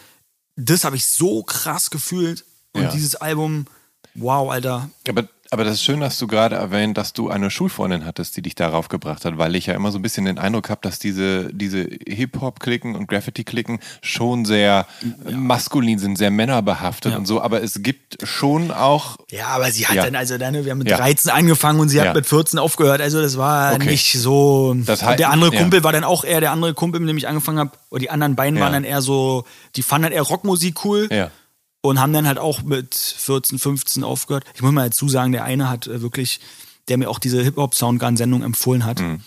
[0.59, 2.45] das habe ich so krass gefühlt.
[2.73, 2.91] Und Ja.
[2.91, 3.65] dieses Album,
[4.15, 4.89] wow, Alter.
[5.07, 8.41] Aber, aber das ist schön, dass du gerade erwähnt, dass du eine Schulfreundin hattest, die
[8.41, 10.99] dich darauf gebracht hat, weil ich ja immer so ein bisschen den Eindruck habe, dass
[10.99, 14.85] diese, diese Hip-Hop-Klicken und Graffiti-Klicken schon sehr
[15.29, 17.17] maskulin sind, sehr männerbehaftet Ja.
[17.17, 20.03] und so, aber es gibt schon auch Ja, aber sie hat Ja.
[20.05, 20.97] dann, also dann, wir haben mit Ja.
[20.97, 22.13] 13 angefangen und sie hat Ja.
[22.13, 23.01] mit 14 aufgehört.
[23.01, 23.89] Also das war Okay.
[23.91, 24.73] nicht so.
[24.85, 25.59] Das und heißt- der andere ja.
[25.61, 27.71] Kumpel war dann auch eher der andere Kumpel, mit dem ich angefangen habe.
[27.89, 28.63] Und die anderen beiden Ja.
[28.65, 29.45] waren dann eher so,
[29.75, 31.07] die fanden dann eher Rockmusik cool.
[31.11, 31.31] Ja.
[31.81, 34.43] Und haben dann halt auch mit 14, 15 aufgehört.
[34.53, 36.41] Ich muss mal dazu sagen, der eine hat äh, wirklich,
[36.89, 38.99] der mir auch diese Hip-Hop-Soundgarn-Sendung empfohlen hat.
[38.99, 39.21] Mhm.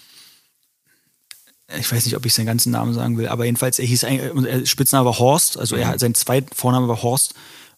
[1.78, 4.46] Ich weiß nicht, ob ich seinen ganzen Namen sagen will, aber jedenfalls, er hieß, eigentlich-
[4.46, 5.82] er- Spitzname war Horst, also Mhm.
[5.82, 7.34] er hat, sein zweiter Vorname war Horst.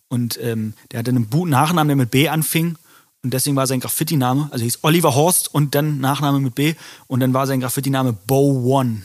[0.08, 2.76] Und ähm, der hatte einen guten Nachnamen, der mit B anfing.
[3.22, 6.74] Und deswegen war sein Graffiti-Name, also hieß Oliver Horst und dann Nachname mit B.
[7.06, 9.02] Und dann war sein Graffiti-Name Bo One.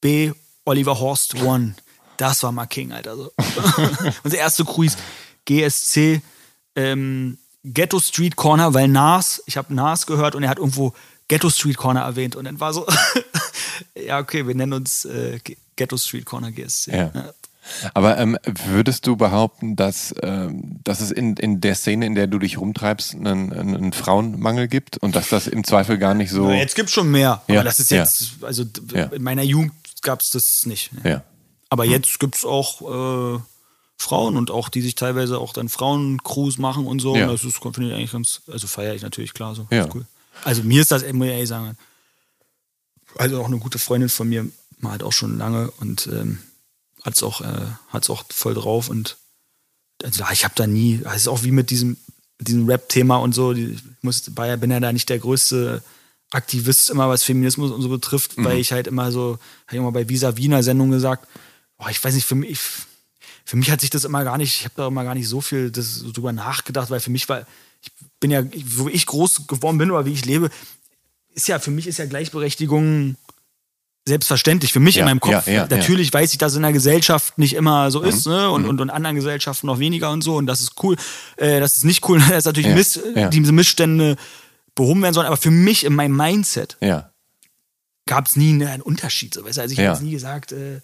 [0.00, 0.32] B.
[0.64, 1.74] Oliver Horst One.
[2.22, 3.16] Das war mal King, Alter.
[3.16, 3.32] So.
[4.22, 4.96] Unser erste hieß
[5.44, 6.22] GSC
[6.76, 10.94] ähm, Ghetto Street Corner, weil Nas, ich habe Nas gehört und er hat irgendwo
[11.26, 12.36] Ghetto Street Corner erwähnt.
[12.36, 12.86] Und dann war so,
[14.06, 15.40] ja, okay, wir nennen uns äh,
[15.74, 16.92] Ghetto Street Corner GSC.
[16.96, 17.10] Ja.
[17.92, 22.28] Aber ähm, würdest du behaupten, dass, ähm, dass es in, in der Szene, in der
[22.28, 26.44] du dich rumtreibst, einen, einen, Frauenmangel gibt und dass das im Zweifel gar nicht so.
[26.44, 27.42] Aber Jetzt gibt's schon mehr.
[27.48, 27.98] Ja, Aber das ist ja.
[27.98, 29.06] jetzt, also d- Ja.
[29.06, 30.90] in meiner Jugend gab's das nicht.
[31.02, 31.24] Ja.
[31.72, 33.40] Aber jetzt gibt's auch äh,
[33.96, 37.16] Frauen und auch, die sich teilweise auch dann Frauencrews machen und so.
[37.16, 37.22] Ja.
[37.22, 39.66] Und das ist, finde ich eigentlich ganz, also feiere ich natürlich klar so.
[39.70, 39.88] Ja.
[39.94, 40.04] Cool.
[40.44, 41.74] Also mir ist das, muss ich ehrlich sagen,
[43.16, 44.46] also auch eine gute Freundin von mir,
[44.80, 46.40] mal halt auch schon lange und ähm,
[47.04, 49.16] hat's auch, äh, hat's auch voll drauf und
[50.04, 51.96] also, ich habe da nie, das ist auch wie mit diesem,
[52.38, 55.82] diesem Rap-Thema und so, ich muss, bin ja da nicht der größte
[56.32, 59.92] Aktivist immer, was Feminismus und so betrifft, weil ich halt immer so, habe ich immer
[59.92, 61.28] bei Visa Wiener Sendung gesagt,
[61.82, 62.58] boah, ich weiß nicht, für mich,
[63.44, 65.40] für mich hat sich das immer gar nicht, ich habe da immer gar nicht so
[65.40, 67.44] viel das, drüber nachgedacht, weil für mich war,
[67.82, 68.42] ich bin ja,
[68.76, 70.48] wo ich groß geworden bin oder wie ich lebe,
[71.34, 73.16] ist ja, für mich ist ja Gleichberechtigung
[74.06, 74.72] selbstverständlich.
[74.72, 75.46] Für mich Ja, in meinem Kopf.
[75.46, 78.32] ja, ja, Natürlich weiß ich, dass es in der Gesellschaft nicht immer so ist, Mhm.
[78.32, 78.50] ne?
[78.50, 80.36] Und, und, und anderen Gesellschaften noch weniger und so.
[80.36, 80.96] Und das ist cool.
[81.36, 83.00] Äh, das ist nicht cool, dass natürlich Ja, Miss,
[83.32, 84.16] diese Missstände
[84.74, 85.26] behoben werden sollen.
[85.26, 86.76] Aber für mich in meinem Mindset
[88.06, 89.34] gab es nie einen Unterschied.
[89.34, 89.62] So, weißt du?
[89.62, 90.80] Also ich habe nie gesagt, äh,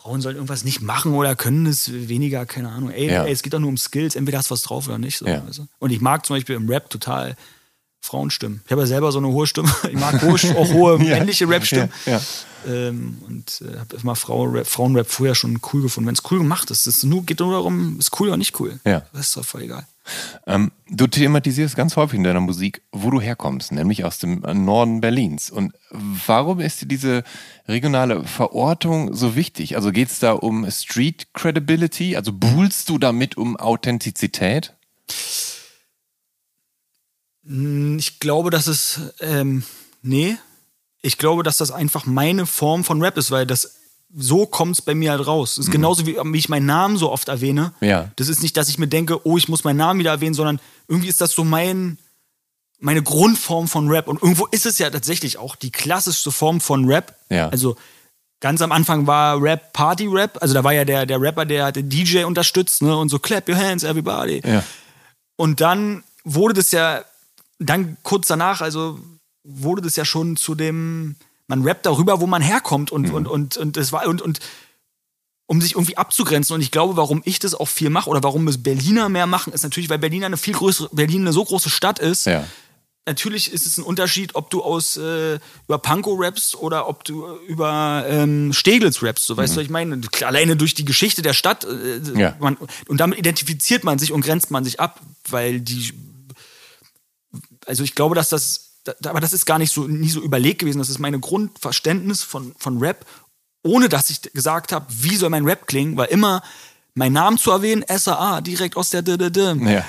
[0.00, 2.90] Frauen sollen irgendwas nicht machen oder können es weniger, keine Ahnung.
[2.90, 3.24] Ey, Ja.
[3.24, 5.18] ey es geht doch nur um Skills, entweder hast du was drauf oder nicht.
[5.18, 5.40] So, Ja.
[5.40, 5.66] du?
[5.78, 7.36] Und ich mag zum Beispiel im Rap total
[8.00, 8.62] Frauenstimmen.
[8.64, 9.68] Ich habe ja selber so eine hohe Stimme.
[9.90, 11.90] Ich mag hohe, auch hohe männliche Rap-Stimmen.
[12.66, 16.08] Ähm, und äh, habe immer Frauenrap, Frauenrap früher schon cool gefunden.
[16.08, 18.80] Wenn es cool gemacht ist, es nur, geht nur darum, ist cool oder nicht cool.
[18.84, 19.86] Das ist doch voll egal.
[20.46, 25.00] Ähm, du thematisierst ganz häufig in deiner Musik, wo du herkommst, nämlich aus dem Norden
[25.00, 25.50] Berlins.
[25.50, 27.24] Und warum ist dir diese
[27.68, 29.76] regionale Verortung so wichtig?
[29.76, 32.16] Also geht es da um Street Credibility?
[32.16, 34.74] Also buhlst du damit um Authentizität?
[37.42, 39.64] Ich glaube, dass es, ähm,
[40.02, 40.36] nee,
[41.02, 43.79] ich glaube, dass das einfach meine Form von Rap ist, weil das
[44.16, 45.54] so kommt es bei mir halt raus.
[45.56, 47.72] Das ist genauso wie, wie ich meinen Namen so oft erwähne.
[47.80, 48.10] Ja.
[48.16, 50.60] Das ist nicht, dass ich mir denke, oh, ich muss meinen Namen wieder erwähnen, sondern
[50.88, 51.98] irgendwie ist das so mein,
[52.80, 54.08] meine Grundform von Rap.
[54.08, 57.14] Und irgendwo ist es ja tatsächlich auch die klassischste Form von Rap.
[57.28, 57.48] Ja.
[57.50, 57.76] Also
[58.40, 60.38] ganz am Anfang war Rap Party Rap.
[60.40, 62.96] Also da war ja der, der Rapper, der hat den DJ unterstützt, ne?
[62.96, 64.42] Und so clap your hands, everybody.
[64.44, 64.64] Ja.
[65.36, 67.04] Und dann wurde das ja,
[67.58, 68.98] dann kurz danach, also
[69.44, 71.16] wurde das ja schon zu dem,
[71.50, 74.38] man rappt darüber, wo man herkommt und, und, und, und das war, und, und
[75.46, 76.54] um sich irgendwie abzugrenzen.
[76.54, 79.52] Und ich glaube, warum ich das auch viel mache oder warum es Berliner mehr machen,
[79.52, 82.26] ist natürlich, weil Berlin eine viel größere, Berlin eine so große Stadt ist.
[82.26, 82.46] Ja.
[83.04, 87.26] Natürlich ist es ein Unterschied, ob du aus äh, über Pankow rappst oder ob du
[87.48, 89.26] über ähm, Steglitz rappst.
[89.26, 90.00] So, weißt du, was ich meine?
[90.22, 91.64] Alleine durch die Geschichte der Stadt.
[91.64, 92.36] Äh, Ja.
[92.38, 95.92] man, und damit identifiziert man sich und grenzt man sich ab, weil die.
[97.66, 98.69] Also ich glaube, dass das.
[98.84, 100.78] Da- Aber das ist gar nicht so nie so überlegt gewesen.
[100.78, 103.04] Das ist meine Grundverständnis von, von Rap,
[103.62, 106.42] ohne dass ich gesagt habe, wie soll mein Rap klingen, weil immer
[106.94, 109.84] meinen Namen zu erwähnen, SAA, direkt aus der D -D -D Ja.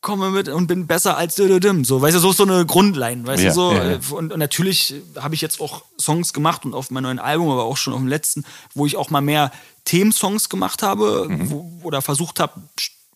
[0.00, 1.84] komme mit und bin besser als Dödödüm.
[1.84, 3.72] So, weißt du, so ist so eine Grundline, weißt Ja, du, so.
[3.72, 7.50] ja, Und, und natürlich habe ich jetzt auch Songs gemacht und auf meinem neuen Album,
[7.50, 8.44] aber auch schon auf dem letzten,
[8.74, 9.50] wo ich auch mal mehr
[9.84, 11.50] Themensongs gemacht habe, Mhm.
[11.50, 12.52] wo, oder versucht habe,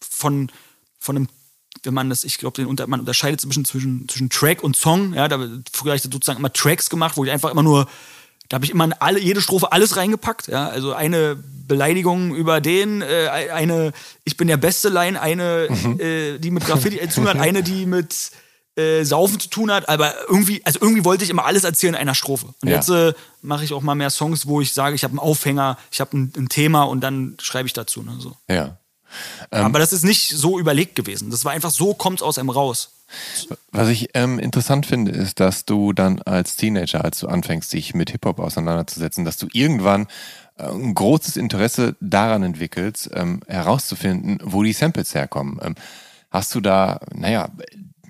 [0.01, 0.51] von,
[0.99, 1.29] von einem
[1.83, 5.15] wenn man das, ich glaube, den unter, man unterscheidet bisschen zwischen, zwischen Track und Song.
[5.15, 5.39] Ja, da
[5.73, 7.87] früher habe ich sozusagen immer Tracks gemacht, wo ich einfach immer nur,
[8.49, 10.49] da habe ich immer in alle, jede Strophe alles reingepackt.
[10.49, 13.93] Ja, also eine Beleidigung über den, äh, eine,
[14.25, 15.69] ich bin der beste Line, eine,
[15.99, 18.33] äh, die mit Graffiti zu tun hat, eine, die mit
[18.77, 22.01] äh, Saufen zu tun hat, aber irgendwie, also irgendwie wollte ich immer alles erzählen in
[22.01, 22.47] einer Strophe.
[22.61, 22.77] Und Ja.
[22.77, 23.13] jetzt äh,
[23.43, 26.17] mache ich auch mal mehr Songs, wo ich sage, ich habe einen Aufhänger, ich habe
[26.17, 28.03] ein, ein Thema und dann schreibe ich dazu.
[28.03, 28.37] Ne, so.
[28.49, 28.77] Ja.
[29.51, 31.31] Aber das ist nicht so überlegt gewesen.
[31.31, 32.91] Das war einfach so, kommt aus einem raus.
[33.73, 37.95] Was ich ähm, interessant finde, ist, dass du dann als Teenager, als du anfängst, dich
[37.95, 40.07] mit Hip-Hop auseinanderzusetzen, dass du irgendwann
[40.59, 45.59] äh, ein großes Interesse daran entwickelst, ähm, herauszufinden, wo die Samples herkommen.
[45.63, 45.75] Ähm,
[46.31, 47.49] hast du da, naja,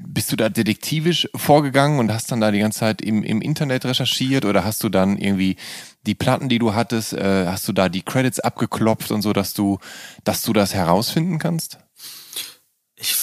[0.06, 3.84] bist du da detektivisch vorgegangen und hast dann da die ganze Zeit im, im Internet
[3.84, 5.56] recherchiert oder hast du dann irgendwie
[6.06, 9.52] die Platten, die du hattest, äh, hast du da die Credits abgeklopft und so, dass
[9.54, 9.78] du,
[10.24, 11.78] dass du das herausfinden kannst?
[12.96, 13.16] Ich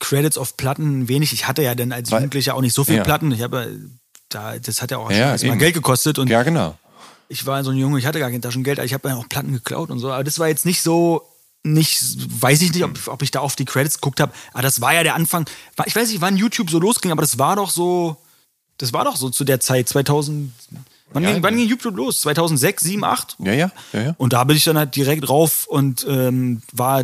[0.00, 1.32] Credits auf Platten wenig.
[1.32, 3.04] Ich hatte ja dann als Weil- Jugendlicher auch nicht so viele Ja.
[3.04, 3.32] Platten.
[3.32, 3.88] Ich habe ja-
[4.28, 5.56] da, das hat ja auch Ja, erstmal.
[5.58, 6.76] Geld gekostet und Ja, genau.
[7.28, 9.52] ich war so ein Junge, ich hatte gar kein Taschengeld, ich habe ja auch Platten
[9.52, 10.10] geklaut und so.
[10.12, 11.22] Aber das war jetzt nicht so,
[11.64, 12.00] nicht,
[12.40, 14.32] weiß ich nicht, ob, ob ich da auf die Credits geguckt habe.
[14.52, 15.46] Aber das war ja der Anfang.
[15.86, 18.16] Ich weiß nicht, wann YouTube so losging, aber das war doch so,
[18.78, 20.52] das war doch so zu der Zeit, 2000.
[21.12, 22.20] Wann, Ja, ging, wann ging YouTube los?
[22.20, 23.36] 2006, 7, 8?
[23.40, 24.14] Ja, ja, ja, ja.
[24.18, 27.02] Und da bin ich dann halt direkt rauf und ähm, war,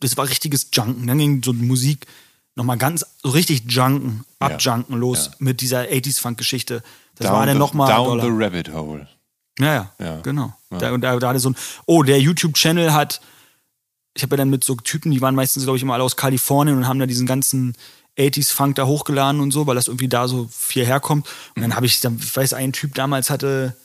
[0.00, 1.06] das war richtiges Junken.
[1.06, 2.06] Dann ging so Musik
[2.54, 4.48] nochmal ganz, so richtig Junken, Ja.
[4.48, 5.36] abjunken los Ja.
[5.38, 6.82] mit dieser 80s-Funk-Geschichte.
[7.16, 7.88] Das Down war dann nochmal.
[7.90, 9.08] Down the rabbit hole.
[9.58, 10.20] Ja, ja, Ja.
[10.20, 10.52] genau.
[10.70, 13.20] Da, und da, da hatte so ein, oh, der YouTube-Channel hat,
[14.14, 16.16] ich habe ja dann mit so Typen, die waren meistens, glaube ich, immer alle aus
[16.16, 17.74] Kalifornien und haben da diesen ganzen
[18.18, 21.28] 80s-Funk da hochgeladen und so, weil das irgendwie da so viel herkommt.
[21.54, 23.76] Und dann habe ich, dann, ich weiß, ein Typ damals hatte,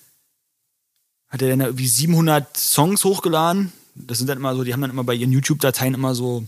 [1.29, 3.71] hatte dann irgendwie 700 Songs hochgeladen.
[3.95, 6.45] Das sind dann immer so, die haben dann immer bei ihren YouTube-Dateien immer so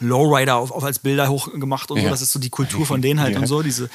[0.00, 2.04] Lowrider auf, auf als Bilder hochgemacht und so.
[2.04, 2.10] Ja.
[2.10, 3.40] Das ist so die Kultur von denen halt Ja.
[3.40, 3.90] und so, diese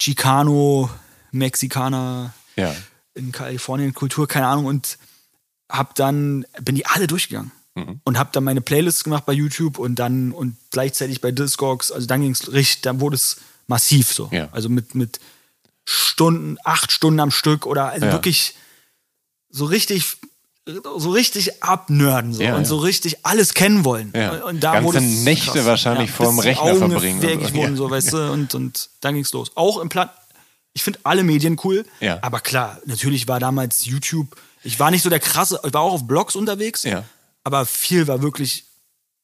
[0.00, 0.88] Chicano,
[1.32, 2.74] Mexikaner, Ja.
[3.14, 4.98] in Kalifornien Kultur, keine Ahnung, und
[5.70, 7.50] hab dann, bin die alle durchgegangen.
[7.86, 8.00] Mhm.
[8.04, 12.06] Und hab dann meine Playlists gemacht bei YouTube und dann und gleichzeitig bei Discogs, also
[12.06, 14.28] dann ging's richtig, dann wurde es massiv so.
[14.32, 14.48] Ja.
[14.52, 15.20] Also mit, mit
[15.84, 18.12] Stunden, acht Stunden am Stück oder also Ja.
[18.12, 18.54] wirklich
[19.50, 20.16] so richtig,
[20.66, 22.68] so richtig abnörden so Ja, und ja.
[22.68, 24.12] so richtig alles kennen wollen.
[24.14, 24.44] Ja.
[24.44, 27.70] Und, da Ganze wurde es Nächte wahrscheinlich bis vorm die Rechner Augen verbringen und wurden,
[27.72, 27.76] Ja.
[27.76, 29.52] so, weißt du, und, und dann ging's los.
[29.54, 30.12] Auch im Platt,
[30.74, 31.86] ich finde alle Medien cool.
[32.00, 32.18] Ja.
[32.22, 35.94] Aber klar, natürlich war damals YouTube, ich war nicht so der krasse, ich war auch
[35.94, 36.82] auf Blogs unterwegs.
[37.50, 37.56] Ja.
[37.56, 38.64] Aber viel war wirklich,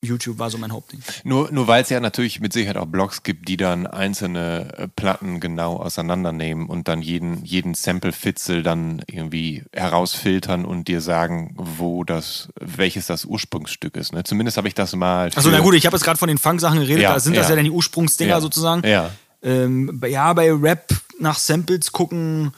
[0.02, 1.00] YouTube war so mein Hauptding.
[1.24, 4.88] Nur, nur weil es ja natürlich mit Sicherheit auch Blogs gibt, die dann einzelne äh,
[4.88, 12.04] Platten genau auseinandernehmen und dann jeden, jeden Sample-Fitzel dann irgendwie herausfiltern und dir sagen, wo
[12.04, 14.12] das, welches das Ursprungsstück ist.
[14.12, 14.24] Ne?
[14.24, 15.30] Zumindest habe ich das mal.
[15.34, 17.44] Also na gut, ich habe jetzt gerade von den Funk-Sachen geredet, Ja, da sind das
[17.46, 17.50] ja.
[17.50, 18.40] ja dann die Ursprungsdinger Ja.
[18.40, 18.86] sozusagen.
[18.86, 19.10] Ja.
[19.42, 22.52] Ähm, ja, bei Rap nach Samples gucken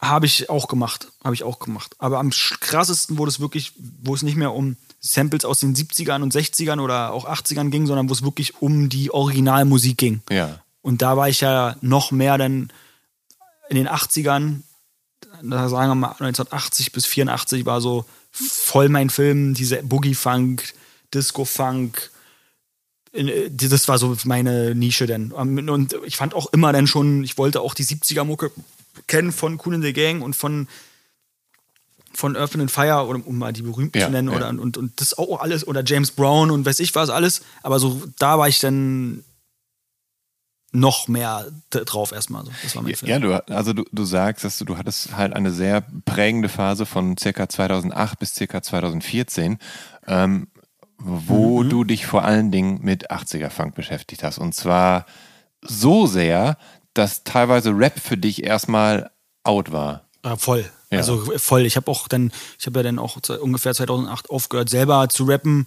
[0.00, 1.08] habe ich auch gemacht.
[1.24, 1.94] Habe ich auch gemacht.
[1.98, 3.72] Aber am krassesten wurde es wirklich,
[4.02, 7.86] wo es nicht mehr um Samples aus den 70ern und 60ern oder auch 80ern ging,
[7.86, 10.22] sondern wo es wirklich um die Originalmusik ging.
[10.30, 10.60] Ja.
[10.82, 12.72] Und da war ich ja noch mehr dann
[13.68, 14.60] in den 80ern,
[15.42, 20.74] da sagen wir mal 1980 bis 84 war so voll mein Film, diese Boogie-Funk,
[21.12, 22.10] Disco-Funk,
[23.12, 25.32] äh, das war so meine Nische denn.
[25.32, 28.50] Und ich fand auch immer dann schon, ich wollte auch die 70er-Mucke
[29.06, 30.68] kennen von Cool in the Gang und von
[32.14, 34.36] von Earth and Fire, oder um mal die berühmten Ja, zu nennen, ja.
[34.36, 37.42] oder und, und das auch alles, oder James Brown und weiß ich was alles.
[37.62, 39.22] Aber so, da war ich dann
[40.72, 42.44] noch mehr drauf erstmal.
[42.44, 42.52] So.
[42.62, 43.10] Das war mein Film.
[43.10, 46.86] Ja, du, also du, du sagst, dass du, du hattest halt eine sehr prägende Phase
[46.86, 49.58] von circa 2008 bis circa 2014,
[50.06, 50.48] ähm,
[50.98, 51.68] wo Mhm.
[51.70, 54.38] du dich vor allen Dingen mit 80er-Funk beschäftigt hast.
[54.38, 55.06] Und zwar
[55.62, 56.56] so sehr,
[56.98, 59.10] dass teilweise Rap für dich erstmal
[59.44, 60.04] out war.
[60.24, 60.68] Ja, voll.
[60.90, 60.98] Ja.
[60.98, 61.66] Also voll.
[61.66, 65.66] Ich habe auch dann, ich habe ja dann auch ungefähr 2008 aufgehört, selber zu rappen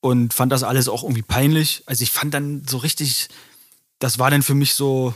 [0.00, 1.82] und fand das alles auch irgendwie peinlich.
[1.86, 3.28] Also ich fand dann so richtig,
[3.98, 5.14] das war dann für mich so,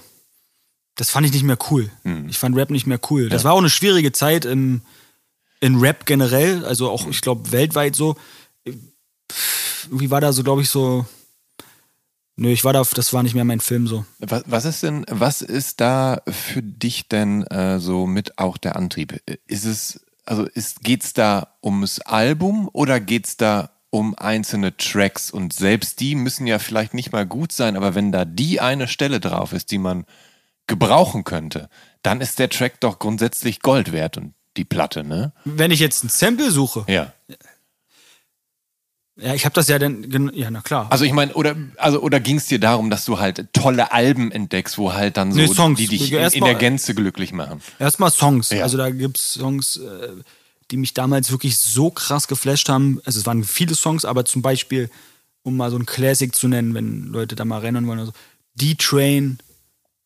[0.95, 1.91] das fand ich nicht mehr cool.
[2.29, 3.29] Ich fand Rap nicht mehr cool.
[3.29, 3.49] Das Ja.
[3.49, 4.81] war auch eine schwierige Zeit im,
[5.61, 8.17] in Rap generell, also auch, ich glaube, weltweit so.
[9.85, 11.07] Irgendwie war da so, glaube ich, so,
[12.37, 14.05] nö, ich war da, das war nicht mehr mein Film so.
[14.19, 18.77] Was, was ist denn, was ist da für dich denn äh, so mit auch der
[18.77, 19.21] Antrieb?
[19.47, 25.31] Ist es, also ist, geht's da ums Album oder geht's da um einzelne Tracks?
[25.31, 28.89] Und selbst die müssen ja vielleicht nicht mal gut sein, aber wenn da die eine
[28.89, 30.05] Stelle drauf ist, die man
[30.67, 31.69] gebrauchen könnte,
[32.03, 35.33] dann ist der Track doch grundsätzlich Gold wert und die Platte, ne?
[35.45, 37.13] Wenn ich jetzt ein Sample suche, Ja.
[39.19, 40.89] Ja, ich habe das ja dann, ja, na klar.
[40.91, 44.31] Also ich meine, oder also oder ging es dir darum, dass du halt tolle Alben
[44.31, 45.79] entdeckst, wo halt dann so Nee, Songs.
[45.79, 47.63] die dich in, in der Gänze glücklich machen?
[47.79, 48.51] Erstmal Songs.
[48.51, 48.63] Ja.
[48.63, 50.09] Also da gibt's Songs, äh,
[50.71, 53.01] die mich damals wirklich so krass geflasht haben.
[53.05, 54.91] Also es waren viele Songs, aber zum Beispiel,
[55.43, 58.01] um mal so ein Classic zu nennen, wenn Leute da mal rennen wollen.
[58.01, 58.13] Also
[58.57, 59.39] D-Train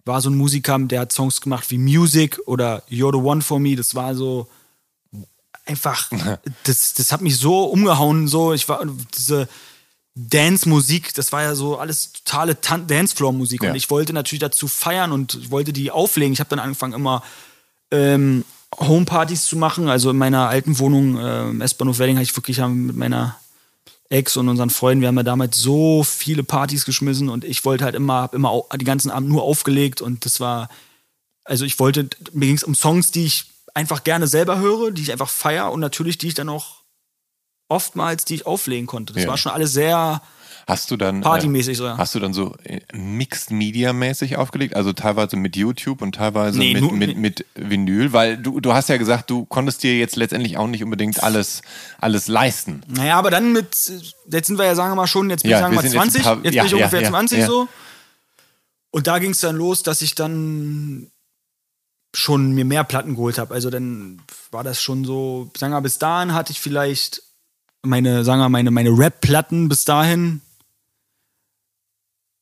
[0.04, 3.58] war so ein Musiker, der hat Songs gemacht wie Music oder You're the One for
[3.58, 3.74] Me.
[3.74, 4.48] Das war so
[5.66, 6.10] einfach,
[6.64, 8.28] das, das hat mich so umgehauen.
[8.28, 8.84] So, ich war
[9.16, 9.48] diese
[10.14, 13.62] Dance-Musik, das war ja so alles totale Dancefloor-Musik.
[13.62, 13.70] Ja.
[13.70, 16.32] Und ich wollte natürlich dazu feiern und ich wollte die auflegen.
[16.32, 17.22] Ich habe dann angefangen, immer
[17.90, 18.44] ähm,
[18.78, 19.88] Homepartys zu machen.
[19.88, 23.36] Also in meiner alten Wohnung, äh, im S-Bahnhof Wedding, habe ich wirklich mit meiner
[24.10, 27.84] Ex und unseren Freunden, wir haben ja damals so viele Partys geschmissen und ich wollte
[27.84, 30.68] halt immer, hab immer die ganzen Abend nur aufgelegt und das war,
[31.44, 33.44] also ich wollte, mir ging es um Songs, die ich
[33.74, 36.82] einfach gerne selber höre, die ich einfach feier und natürlich die ich dann auch
[37.68, 39.12] oftmals, die ich auflegen konnte.
[39.12, 39.28] Das Ja.
[39.28, 40.22] war schon alles sehr
[40.66, 41.96] Hast du dann Partymäßig so, ja.
[41.98, 46.58] Hast du dann so äh, Mixed Media mäßig aufgelegt, also teilweise mit YouTube und teilweise
[46.58, 49.96] Nee, mit, nur- mit, mit Vinyl, weil du, du hast ja gesagt, du konntest dir
[49.98, 51.62] jetzt letztendlich auch nicht unbedingt alles
[51.98, 52.82] alles leisten.
[52.88, 53.68] Naja, aber dann mit,
[54.30, 55.84] jetzt sind wir ja, sagen wir mal schon, jetzt bin Ja, ich sagen wir mal
[55.84, 57.46] jetzt ein 20, paar- jetzt ja, bin ich ungefähr ja, 20 ja.
[57.46, 57.68] so.
[58.90, 61.10] Und da ging es dann los, dass ich dann
[62.14, 63.54] schon mir mehr Platten geholt habe.
[63.54, 67.22] Also dann war das schon so, sagen wir bis dahin hatte ich vielleicht
[67.82, 70.42] meine, sagen wir mal, meine, meine Rap-Platten bis dahin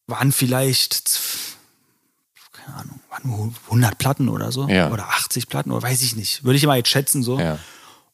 [0.06, 1.20] waren vielleicht,
[2.52, 4.68] keine Ahnung, waren nur 100 Platten oder so.
[4.68, 4.90] Ja.
[4.90, 6.44] Oder 80 Platten oder weiß ich nicht.
[6.44, 7.38] Würde ich mal jetzt schätzen so.
[7.38, 7.58] Ja.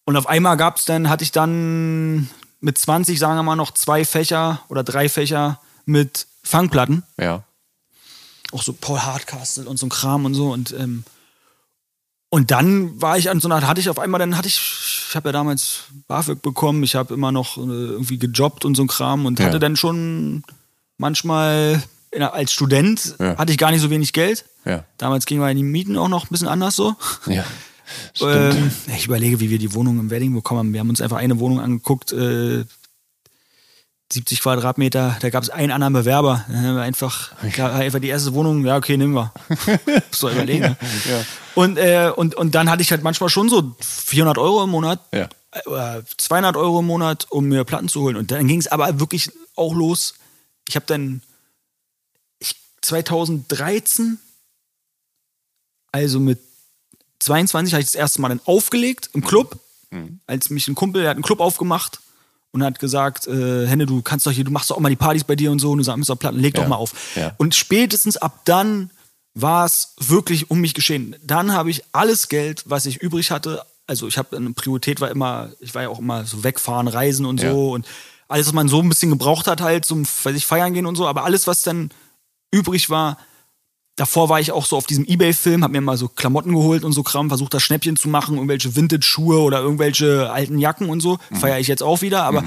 [0.04, 2.28] Und auf einmal gab es dann, hatte ich dann
[2.60, 7.04] mit 20, sagen wir mal, noch zwei Fächer oder drei Fächer mit Fangplatten.
[7.18, 7.44] Ja.
[8.52, 10.52] Auch so Paul Hardcastle und so ein Kram und so.
[10.52, 11.04] Und, ähm,
[12.34, 14.60] und dann war ich an so einer, hatte ich auf einmal, dann hatte ich,
[15.08, 18.82] ich habe ja damals BAföG bekommen, ich habe immer noch äh, irgendwie gejobbt und so
[18.82, 19.46] ein Kram und Ja.
[19.46, 20.42] hatte dann schon
[20.98, 21.82] manchmal,
[22.12, 23.36] als Student Ja.
[23.38, 24.44] hatte ich gar nicht so wenig Geld.
[24.64, 24.84] Ja.
[24.98, 26.94] Damals gingen wir die Mieten auch noch ein bisschen anders so.
[27.26, 27.44] Ja.
[28.22, 30.72] Ähm, ich überlege, wie wir die Wohnung im Wedding bekommen haben.
[30.72, 32.64] Wir haben uns einfach eine Wohnung angeguckt, äh,
[34.12, 36.44] 70 Quadratmeter, da gab es einen anderen Bewerber.
[36.48, 39.32] Dann haben wir einfach, einfach die erste Wohnung, ja, okay, nehmen wir.
[40.10, 40.60] so überlegen.
[40.62, 40.76] ne?
[41.54, 45.00] Und, äh, und, und dann hatte ich halt manchmal schon so 400 Euro im Monat.
[45.12, 45.28] Ja.
[45.52, 48.16] äh, Oder 200 Euro im Monat, um mir Platten zu holen.
[48.16, 50.14] Und dann ging es aber wirklich auch los.
[50.68, 51.22] Ich habe dann
[52.38, 54.18] ich, 2013
[55.92, 56.40] also mit
[57.20, 59.58] 22 habe ich das erste Mal dann aufgelegt im Club,
[59.90, 60.18] Mhm.
[60.26, 62.00] als mich ein Kumpel, der hat einen Club aufgemacht
[62.54, 64.96] und hat gesagt, äh, Henne, du kannst doch hier, du machst doch auch mal die
[64.96, 66.62] Partys bei dir und so, und du sammelst doch Platten, leg Ja.
[66.62, 66.92] doch mal auf.
[67.16, 67.32] Ja.
[67.36, 68.90] Und spätestens ab dann
[69.34, 71.16] war es wirklich um mich geschehen.
[71.24, 75.10] Dann habe ich alles Geld, was ich übrig hatte, also ich habe eine Priorität war
[75.10, 77.50] immer, ich war ja auch immer so wegfahren, reisen und Ja.
[77.50, 77.86] so und
[78.28, 80.94] alles, was man so ein bisschen gebraucht hat, halt zum, weiß ich, feiern gehen und
[80.96, 81.90] so, aber alles, was dann
[82.52, 83.18] übrig war,
[83.96, 86.92] davor war ich auch so auf diesem Ebay-Film, hab mir mal so Klamotten geholt und
[86.92, 91.18] so Kram, versucht da Schnäppchen zu machen, irgendwelche Vintage-Schuhe oder irgendwelche alten Jacken und so.
[91.32, 92.44] Feiere ich jetzt auch wieder, aber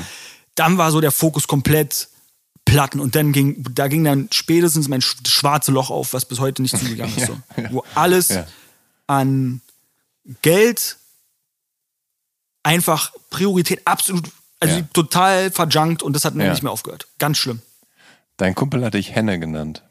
[0.55, 2.09] dann war so der Fokus komplett
[2.65, 6.39] Platten und dann ging, da ging dann spätestens mein sch- schwarze Loch auf, was bis
[6.41, 7.27] heute nicht zugegangen ist.
[7.27, 7.37] So.
[7.69, 8.45] Wo alles Ja.
[9.07, 9.61] an
[10.41, 10.97] Geld
[12.63, 14.29] einfach Priorität absolut,
[14.59, 17.07] also total verjunkt und das hat mir nicht mehr aufgehört.
[17.19, 17.61] Ganz schlimm.
[18.35, 19.83] Dein Kumpel hatte ich Henne genannt.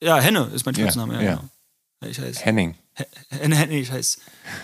[0.00, 1.14] Ja, Henne ist mein Ja, Spitzname.
[1.14, 1.34] Ja, ja.
[1.36, 2.10] Genau.
[2.10, 2.74] Ich heiße Henning.
[3.30, 4.18] Henne, Henne, ich heiße,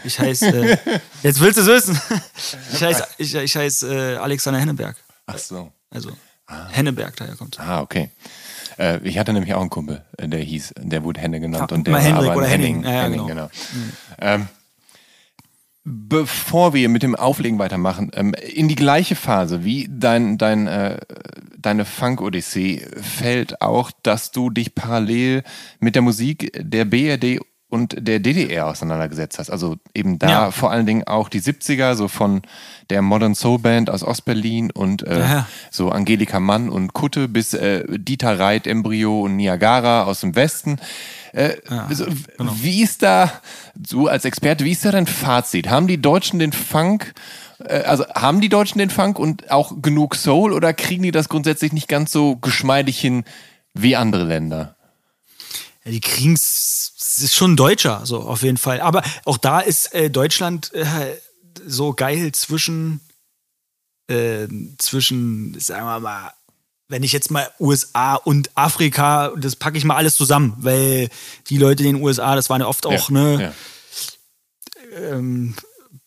[0.05, 0.76] ich heiße, äh,
[1.22, 2.01] jetzt willst du es wissen.
[2.72, 4.97] Ich heiße, ich, ich heiße äh, Alexander Henneberg.
[5.26, 5.72] Ach so.
[5.91, 6.11] Also
[6.70, 7.59] Henneberg, daher kommt.
[7.61, 8.11] Ah, okay.
[8.78, 11.76] Äh, ich hatte nämlich auch einen Kumpel, äh, der hieß, der wurde Henne genannt Ja,
[11.76, 12.82] und der Hendrik aber oder Henning.
[12.82, 12.85] Henning.
[12.85, 13.49] Ja, ja, Henning, genau.
[13.49, 14.39] genau.
[14.39, 14.49] Ähm,
[15.85, 20.99] bevor wir mit dem Auflegen weitermachen, ähm, in die gleiche Phase wie dein, dein, äh,
[21.66, 25.42] deine Funk-Odyssee fällt auch, dass du dich parallel
[25.80, 29.50] mit der Musik der BRD und der DDR auseinandergesetzt hast.
[29.50, 30.50] Also eben da Ja.
[30.52, 32.42] vor allen Dingen auch die 70er, so von
[32.88, 35.46] der Modern Soul Band aus Ostberlin und äh, Ja.
[35.72, 40.76] so Angelika Mann und Kutte bis äh, Dieter Reit, Embryo und Niagara aus dem Westen.
[41.32, 41.54] Äh,
[41.90, 42.04] so,
[42.38, 42.52] genau.
[42.60, 43.32] Wie ist da,
[43.74, 45.68] du als Experte, wie ist da dein Fazit?
[45.68, 47.12] Haben die Deutschen den Funk,
[47.61, 51.72] also haben die Deutschen den Funk und auch genug Soul oder kriegen die das grundsätzlich
[51.72, 53.24] nicht ganz so geschmeidig hin
[53.74, 54.76] wie andere Länder?
[55.84, 58.80] Ja, die kriegen's, es ist schon Deutscher, so auf jeden Fall.
[58.80, 60.84] Aber auch da ist äh, Deutschland äh,
[61.66, 63.00] so geil zwischen,
[64.09, 64.46] äh,
[64.78, 66.32] zwischen, sagen wir mal,
[66.88, 71.09] wenn ich jetzt mal USA und Afrika, das packe ich mal alles zusammen, weil
[71.48, 73.55] die Leute in den USA, das waren ja oft auch, ja, ne,
[74.92, 75.12] Ja.
[75.12, 75.55] ähm,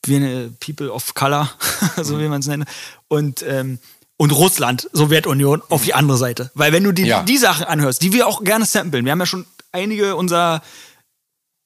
[0.07, 1.49] wie eine People of Color,
[2.01, 2.65] so wie man es nennt.
[3.07, 3.79] Und, ähm,
[4.17, 6.51] und Russland, Sowjetunion, auf die andere Seite.
[6.55, 7.23] Weil wenn du die, Ja.
[7.23, 10.61] die Sachen anhörst, die wir auch gerne samplen, wir haben ja schon einige unserer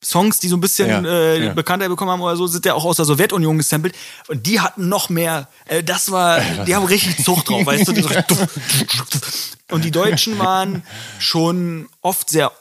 [0.04, 1.54] Songs, die so ein bisschen Ja, äh, ja.
[1.54, 3.96] Bekanntheit bekommen haben oder so, sind ja auch aus der Sowjetunion gesampelt.
[4.28, 7.92] Und die hatten noch mehr, äh, das war, die haben richtig Zucht drauf, weißt du?
[7.94, 8.10] Die so,
[9.70, 10.84] und die Deutschen waren
[11.20, 12.52] schon oft sehr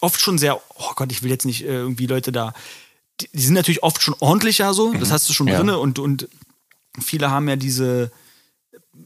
[0.00, 2.52] oft schon sehr, oh Gott, ich will jetzt nicht äh, irgendwie Leute da,
[3.20, 5.52] die, die sind natürlich oft schon ordentlicher so, das hast du schon Mhm.
[5.52, 5.58] Ja.
[5.58, 6.28] drinne und, und
[7.00, 8.10] viele haben ja diese,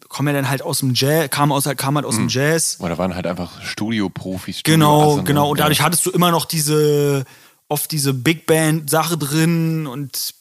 [0.09, 2.77] kommen ja dann halt aus dem Jazz, kamen aus, kamen halt aus dem Jazz.
[2.81, 4.63] Oder waren halt einfach Studioprofis.
[4.65, 5.25] Genau, Studioasse, ne?
[5.25, 5.51] genau.
[5.51, 5.85] Und dadurch ja.
[5.85, 7.25] hattest du immer noch diese,
[7.69, 10.35] oft diese Big Band-Sache drin und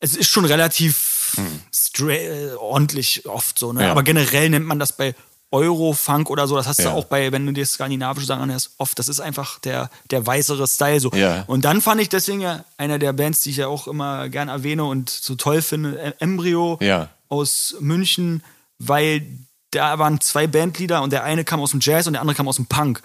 [0.00, 1.36] es ist schon relativ
[1.74, 3.82] stra- äh, ordentlich oft so, ne?
[3.84, 3.90] Ja.
[3.90, 5.14] Aber generell nennt man das bei
[5.50, 6.90] Eurofunk oder so, das hast Ja.
[6.90, 10.26] du auch bei, wenn du dir skandinavische Sachen anhörst, oft, das ist einfach der, der
[10.26, 11.10] weißere Style so.
[11.12, 11.44] Ja.
[11.46, 14.48] Und dann fand ich deswegen ja einer der Bands, die ich ja auch immer gern
[14.48, 17.08] erwähne und so toll finde, Em- Embryo Ja.
[17.28, 18.42] aus München,
[18.78, 19.26] weil
[19.70, 22.48] da waren zwei Bandleader und der eine kam aus dem Jazz und der andere kam
[22.48, 23.02] aus dem Punk.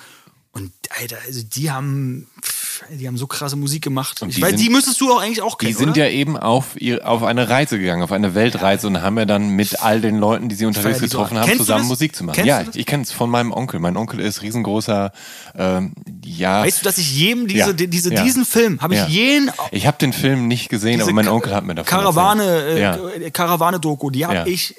[0.52, 4.22] Und Alter, also die haben, pff, die haben so krasse Musik gemacht.
[4.22, 6.06] Und ich die weiß, sind- die müsstest du auch eigentlich auch kennen, Die sind oder?
[6.06, 9.50] ja eben auf, ihr, auf eine Reise gegangen, auf eine Weltreise und haben ja dann
[9.50, 11.18] mit all den Leuten, die sie unterwegs feier die so.
[11.18, 11.88] getroffen haben, Kennst zusammen?
[11.88, 12.36] Musik zu machen.
[12.36, 13.80] Kennst ja, ich kenne es von meinem Onkel.
[13.80, 15.12] Mein Onkel ist riesengroßer,
[15.56, 15.94] ähm,
[16.24, 16.64] ja.
[16.64, 18.24] Weißt du, dass ich jedem diese, Ja, die- diese, ja.
[18.24, 19.08] diesen Film, habe ich Ja.
[19.08, 23.32] jeden Ich habe den Film nicht gesehen, aber mein Onkel hat mir davon Karawane, äh,
[23.32, 24.46] Karawane-Doku, die habe Ja.
[24.46, 24.76] ich,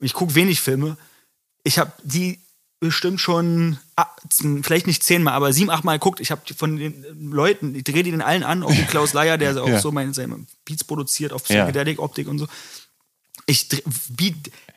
[0.00, 0.96] ich gucke wenig Filme,
[1.64, 2.38] ich habe die
[2.80, 4.06] bestimmt schon, ah,
[4.62, 6.18] vielleicht nicht zehnmal, aber sieben, achtmal geguckt.
[6.20, 9.36] Ich habe von den Leuten, ich drehe die den allen an, auch den Klaus Leier,
[9.38, 9.78] der auch Ja.
[9.80, 11.64] so meine, seine Beats produziert auf Ja.
[11.64, 12.46] Psychedelic-Optik und so.
[13.46, 13.68] Ich
[14.16, 14.34] wie,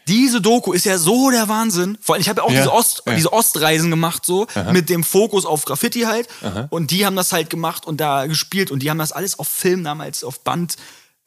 [0.07, 1.97] diese Doku ist ja so der Wahnsinn.
[2.01, 5.03] Vor allem, ich habe ja auch Ja, diese, Ost, diese Ostreisen gemacht, so mit dem
[5.03, 6.27] Fokus auf Graffiti halt.
[6.69, 9.47] Und die haben das halt gemacht und da gespielt und die haben das alles auf
[9.47, 10.75] Film damals auf Band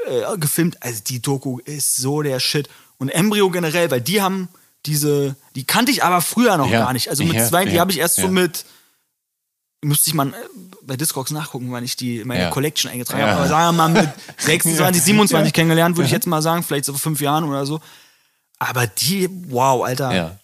[0.07, 0.83] äh, gefilmt.
[0.83, 2.69] Also die Doku ist so der Shit.
[2.99, 4.49] Und Embryo generell, weil die haben
[4.87, 7.09] diese, die kannte ich aber früher noch Ja, gar nicht.
[7.11, 8.65] Also mit ja, zwei, die ja, habe ich erst so mit,
[9.83, 10.33] müsste ich mal äh,
[10.83, 12.51] bei Discogs nachgucken, wann ich die in meine.
[12.51, 13.33] Collection eingetragen habe.
[13.41, 16.93] Aber sagen wir mal mit 26, 27 kennengelernt, würde ich jetzt mal sagen, vielleicht so
[16.93, 17.81] vor fünf Jahren oder so.
[18.59, 20.15] Aber die, wow, Alter.
[20.15, 20.37] Ja.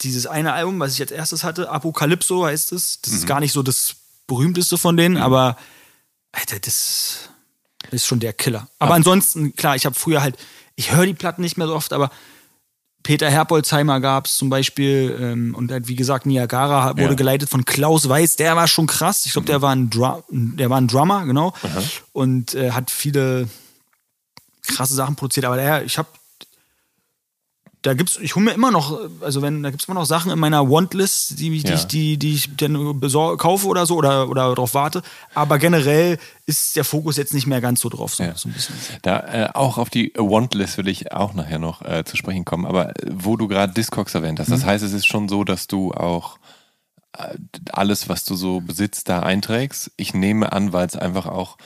[0.00, 3.00] Dieses eine Album, was ich als erstes hatte, Apokalypso heißt es.
[3.02, 3.18] Das Mhm.
[3.18, 3.94] ist gar nicht so das
[4.26, 5.56] berühmteste von denen, aber
[6.32, 7.28] Alter, das
[7.90, 8.66] ist schon der Killer.
[8.78, 10.36] Aber ansonsten, klar, ich habe früher halt,
[10.74, 12.10] ich höre die Platten nicht mehr so oft, aber
[13.02, 17.14] Peter Herbolzheimer gab es zum Beispiel ähm, und halt, wie gesagt Niagara wurde Ja.
[17.14, 19.26] geleitet von Klaus Weiß, der war schon krass.
[19.26, 21.52] Ich glaube, der war ein Drum, der war ein Drummer, genau.
[22.12, 23.48] Und äh, hat viele
[24.66, 26.08] krasse Sachen produziert, aber der, ich habe
[27.82, 30.38] da gibt's, ich hole mir immer noch, also wenn, da gibt's immer noch Sachen in
[30.38, 31.74] meiner Want-List, die, ich- die, Ja.
[31.74, 35.02] ich, die, die ich dann besor kaufe oder so oder, oder darauf warte.
[35.34, 38.34] Aber generell ist der Fokus jetzt nicht mehr ganz so drauf, so, Ja.
[38.36, 38.74] so ein bisschen.
[39.02, 42.66] Da äh, auch auf die Want-List will ich auch nachher noch äh, zu sprechen kommen.
[42.66, 44.52] Aber äh, wo du gerade Discogs erwähnt hast, Mhm.
[44.52, 46.38] das heißt, es ist schon so, dass du auch
[47.18, 47.36] äh,
[47.72, 49.90] alles, was du so besitzt, da einträgst.
[49.96, 51.58] Ich nehme an, weil es einfach auch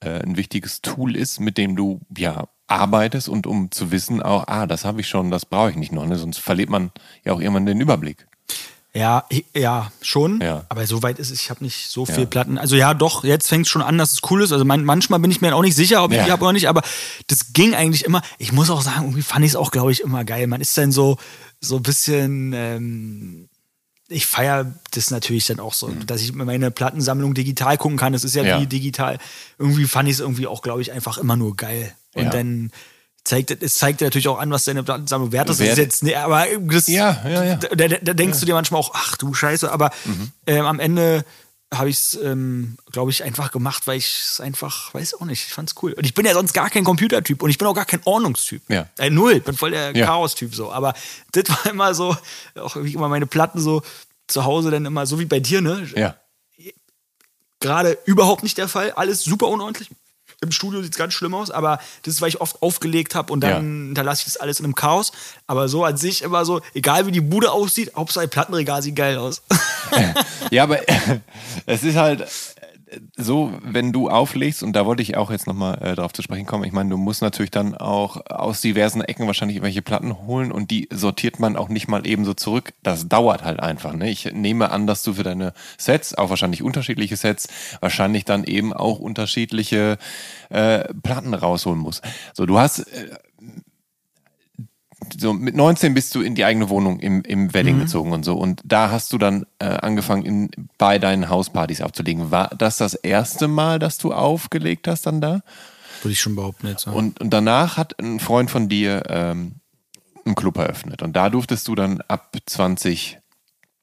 [0.00, 4.44] äh, ein wichtiges Tool ist, mit dem du ja arbeitest und um zu wissen, auch,
[4.48, 6.16] ah, das habe ich schon, das brauche ich nicht noch, ne?
[6.18, 6.90] sonst verliert man
[7.24, 8.26] ja auch irgendwann den Überblick.
[8.92, 10.40] Ja, ja, schon.
[10.40, 10.64] Ja.
[10.70, 12.14] Aber so weit ist es, ich habe nicht so Ja.
[12.14, 12.56] viel Platten.
[12.56, 14.52] Also ja, doch, jetzt fängt es schon an, dass es cool ist.
[14.52, 16.24] Also man, manchmal bin ich mir auch nicht sicher, ob ich Ja.
[16.24, 16.80] die habe oder nicht, aber
[17.26, 18.22] das ging eigentlich immer.
[18.38, 20.46] Ich muss auch sagen, irgendwie fand ich es auch, glaube ich, immer geil.
[20.46, 21.18] Man ist dann so,
[21.60, 22.54] so ein bisschen.
[22.54, 23.48] Ähm,
[24.08, 28.14] ich feiere das natürlich dann auch so, dass ich meine Plattensammlung digital gucken kann.
[28.14, 28.48] Das ist ja, Mhm.
[28.48, 28.60] Ja.
[28.62, 29.18] wie digital.
[29.58, 31.92] Irgendwie fand ich es irgendwie auch, glaube ich, einfach immer nur geil.
[32.16, 32.30] Und Ja.
[32.30, 32.70] dann
[33.24, 35.58] zeigt es zeigt dir natürlich auch an, was deine Plattensammlung wert ist.
[35.60, 37.56] Das ist Wert- jetzt, nee, aber das, Ja, ja, ja.
[37.56, 40.30] da, da, denkst du dir manchmal auch, ach du Scheiße, aber Mhm.
[40.46, 41.24] ähm, am Ende
[41.74, 45.44] habe ich es, ähm, glaube ich, einfach gemacht, weil ich es einfach, weiß auch nicht,
[45.48, 45.92] ich fand's cool.
[45.94, 48.62] Und ich bin ja sonst gar kein Computertyp und ich bin auch gar kein Ordnungstyp.
[48.68, 48.86] Ja.
[48.98, 50.06] Äh, null, bin voll der Ja.
[50.06, 50.70] Chaos-Typ so.
[50.70, 50.94] Aber
[51.32, 52.16] das war immer so,
[52.54, 53.82] auch wie immer meine Platten so
[54.28, 55.88] zu Hause dann immer, so wie bei dir, ne?
[55.96, 56.14] Ja.
[57.58, 58.92] Gerade überhaupt nicht der Fall.
[58.92, 59.90] Alles super unordentlich.
[60.42, 63.32] Im Studio sieht es ganz schlimm aus, aber das ist, weil ich oft aufgelegt habe
[63.32, 63.56] und dann Ja.
[63.58, 65.12] hinterlasse ich das alles in einem Chaos.
[65.46, 69.16] Aber so an sich immer so, egal wie die Bude aussieht, Hauptsache Plattenregal sieht geil
[69.18, 69.42] aus.
[70.50, 70.80] Ja, aber
[71.66, 72.26] es ist halt
[73.16, 76.46] so, wenn du auflegst, und da wollte ich auch jetzt nochmal äh, drauf zu sprechen
[76.46, 80.52] kommen, ich meine, du musst natürlich dann auch aus diversen Ecken wahrscheinlich irgendwelche Platten holen
[80.52, 82.74] und die sortiert man auch nicht mal ebenso zurück.
[82.82, 83.92] Das dauert halt einfach.
[83.92, 84.10] Ne?
[84.10, 87.48] Ich nehme an, dass du für deine Sets, auch wahrscheinlich unterschiedliche Sets,
[87.80, 89.98] wahrscheinlich dann eben auch unterschiedliche
[90.50, 92.02] äh, Platten rausholen musst.
[92.34, 93.10] So, du hast äh,
[95.18, 98.34] so mit 19 bist du in die eigene Wohnung im, im Wedding gezogen und so.
[98.36, 102.30] Und da hast du dann äh, angefangen, in, bei deinen Hauspartys aufzulegen.
[102.30, 105.40] War das das erste Mal, dass du aufgelegt hast dann da?
[106.02, 106.86] Würde ich schon behaupten jetzt.
[106.86, 109.56] Und, und danach hat ein Freund von dir ähm,
[110.24, 111.02] einen Club eröffnet.
[111.02, 113.18] Und da durftest du dann ab 20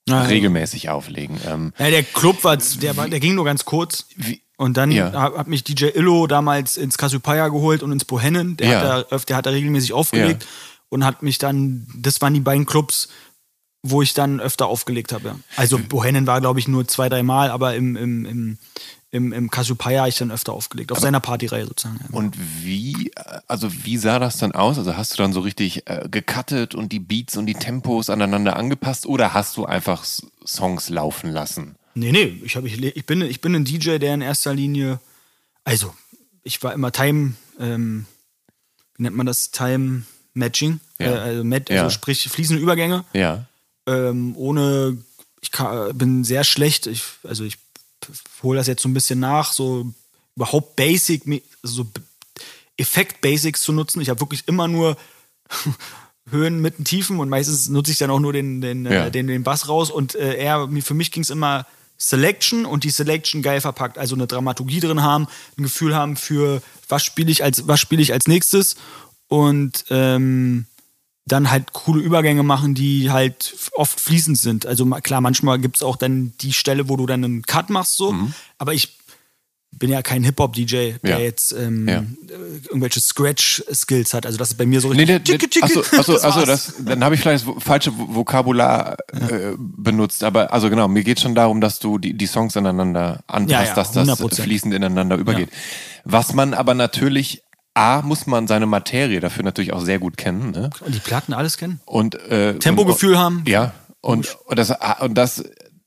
[0.08, 1.38] Ja, regelmäßig auflegen.
[1.48, 4.06] Ähm, Ja, der Club war, der, war, der ging nur ganz kurz.
[4.16, 5.12] Wie- Und dann Ja.
[5.14, 8.56] hat, mich DJ Illo damals ins Cassiopeia geholt und ins Bohennen.
[8.58, 8.80] Der, Ja.
[8.98, 10.50] hat da, der hat da regelmäßig aufgelegt Ja.
[10.94, 13.10] Und hat mich dann, das waren die beiden Clubs,
[13.82, 15.30] wo ich dann öfter aufgelegt habe.
[15.30, 15.40] Ja.
[15.58, 18.58] Also Bohennen war, glaube ich, nur zwei, drei Mal, aber im, im, im,
[19.12, 20.92] im, im Cassiopeia habe ich dann öfter aufgelegt.
[20.92, 22.00] Auf seiner Partyreihe sozusagen.
[22.02, 22.18] Ja.
[22.18, 23.12] Und wie,
[23.48, 24.78] also wie sah das dann aus?
[24.78, 28.56] Also hast du dann so richtig äh, gecuttet und die Beats und die Tempos aneinander
[28.56, 30.06] angepasst oder hast du einfach
[30.46, 31.76] Songs laufen lassen?
[31.96, 35.00] Nee, nee, ich, hab, ich, ich, bin, ich bin ein DJ, der in erster Linie,
[35.64, 35.94] also
[36.44, 38.06] ich war immer Time, ähm,
[38.96, 39.52] wie nennt man das?
[39.52, 40.04] Time
[40.34, 40.80] Matching.
[41.00, 41.08] Ja.
[41.08, 41.84] Äh, also, Mat Ja.
[41.84, 43.04] also sprich fließende Übergänge.
[43.14, 43.46] Ja.
[43.86, 44.98] Ähm, ohne,
[45.42, 47.58] ich kann, bin sehr schlecht, ich, also ich
[48.42, 49.92] hole das jetzt so ein bisschen nach, so
[50.36, 51.24] überhaupt Basic,
[51.64, 52.00] so B-
[52.78, 54.02] Effekt-Basics zu nutzen.
[54.02, 54.98] Ich habe wirklich immer nur
[56.30, 59.06] Höhen, Mitten, Tiefen und meistens nutze ich dann auch nur den, den, Ja.
[59.08, 61.66] äh, den, den Bass raus und äh, er, mir- für mich ging es immer
[61.98, 65.28] Selection und die Selection geil verpackt, also eine Dramaturgie drin haben,
[65.58, 68.76] ein Gefühl haben für was spiele ich als was spiele ich als nächstes
[69.28, 70.66] und ähm,
[71.26, 74.66] dann halt coole Übergänge machen, die halt oft fließend sind.
[74.66, 77.96] Also klar, manchmal gibt es auch dann die Stelle, wo du dann einen Cut machst,
[77.98, 78.14] so.
[78.58, 78.98] Aber ich
[79.76, 81.10] bin ja kein Hip-Hop-DJ, der Mhm.
[81.10, 81.18] Ja.
[81.20, 82.00] jetzt ähm, Ja.
[82.00, 82.04] äh,
[82.68, 84.26] irgendwelche Scratch-Skills hat.
[84.26, 85.42] Also das ist bei mir so Nee, richtig.
[85.42, 88.98] nee, nee, achso, achso, das achso das, dann habe ich vielleicht das falsche Vo- Vokabular
[89.14, 90.24] äh, benutzt.
[90.24, 93.92] Aber also genau, mir geht schon darum, dass du die, die Songs aneinander anpasst, dass
[93.94, 94.42] das 100%.
[94.44, 95.50] fließend ineinander übergeht.
[96.04, 97.43] Was man aber natürlich,
[97.76, 100.52] A, muss man seine Materie dafür natürlich auch sehr gut kennen.
[100.52, 100.70] Ne?
[100.82, 101.80] Und die Platten alles kennen.
[101.86, 103.44] Und äh, Tempogefühl und, haben.
[103.48, 105.44] Ja, und, und das und das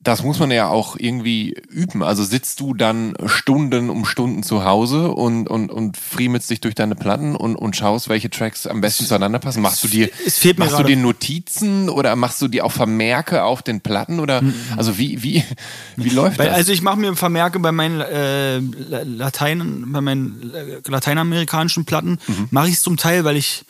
[0.06, 2.02] das muss man ja auch irgendwie üben.
[2.02, 6.74] Also sitzt du dann Stunden um Stunden zu Hause und, und, und friemelst dich durch
[6.74, 9.62] deine Platten und, und schaust, welche Tracks am besten zueinander passen.
[9.62, 10.08] Machst du dir,
[10.58, 14.42] machst du dir Notizen oder machst du dir auch Vermerke auf den Platten oder,
[14.76, 15.42] also wie, wie,
[15.96, 16.56] wie läuft Weil, das?
[16.56, 22.18] also ich mache mir Vermerke bei meinen äh, La- Latein, bei meinen äh, lateinamerikanischen Platten,
[22.28, 22.48] Mhm.
[22.50, 23.64] mache ich es zum Teil, weil ich,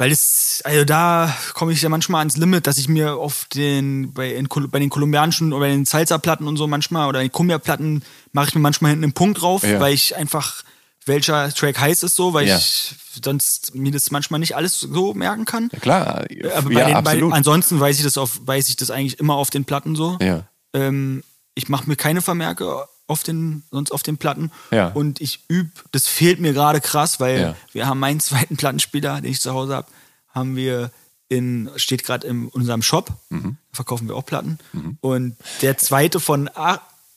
[0.00, 4.14] weil es, also da komme ich ja manchmal ans Limit, dass ich mir auf den,
[4.14, 8.02] bei, in, bei den kolumbianischen oder bei den Salsa-Platten und so manchmal oder den Cumbia-Platten
[8.32, 9.78] mache ich mir manchmal hinten einen Punkt drauf, Ja.
[9.78, 10.62] weil ich einfach
[11.04, 12.56] welcher Track heiß ist so, weil Ja.
[12.56, 15.68] ich sonst mir das manchmal nicht alles so merken kann.
[15.70, 16.24] Ja, klar.
[16.56, 17.32] Aber bei ja, den, bei, absolut.
[17.34, 20.16] ansonsten weiß ich das auf, weiß ich das eigentlich immer auf den Platten so.
[20.20, 20.44] ja.
[20.72, 21.22] Ähm,
[21.54, 24.50] ich mache mir keine Vermerke auf den, sonst auf den Platten.
[24.70, 24.88] Ja.
[24.88, 27.56] Und ich übe, das fehlt mir gerade krass, weil Ja.
[27.72, 29.88] wir haben meinen zweiten Plattenspieler, den ich zu Hause habe,
[30.34, 30.90] haben wir
[31.28, 33.10] in, steht gerade in unserem Shop.
[33.28, 33.56] Mhm.
[33.72, 34.58] Da verkaufen wir auch Platten.
[35.00, 36.48] Und der zweite von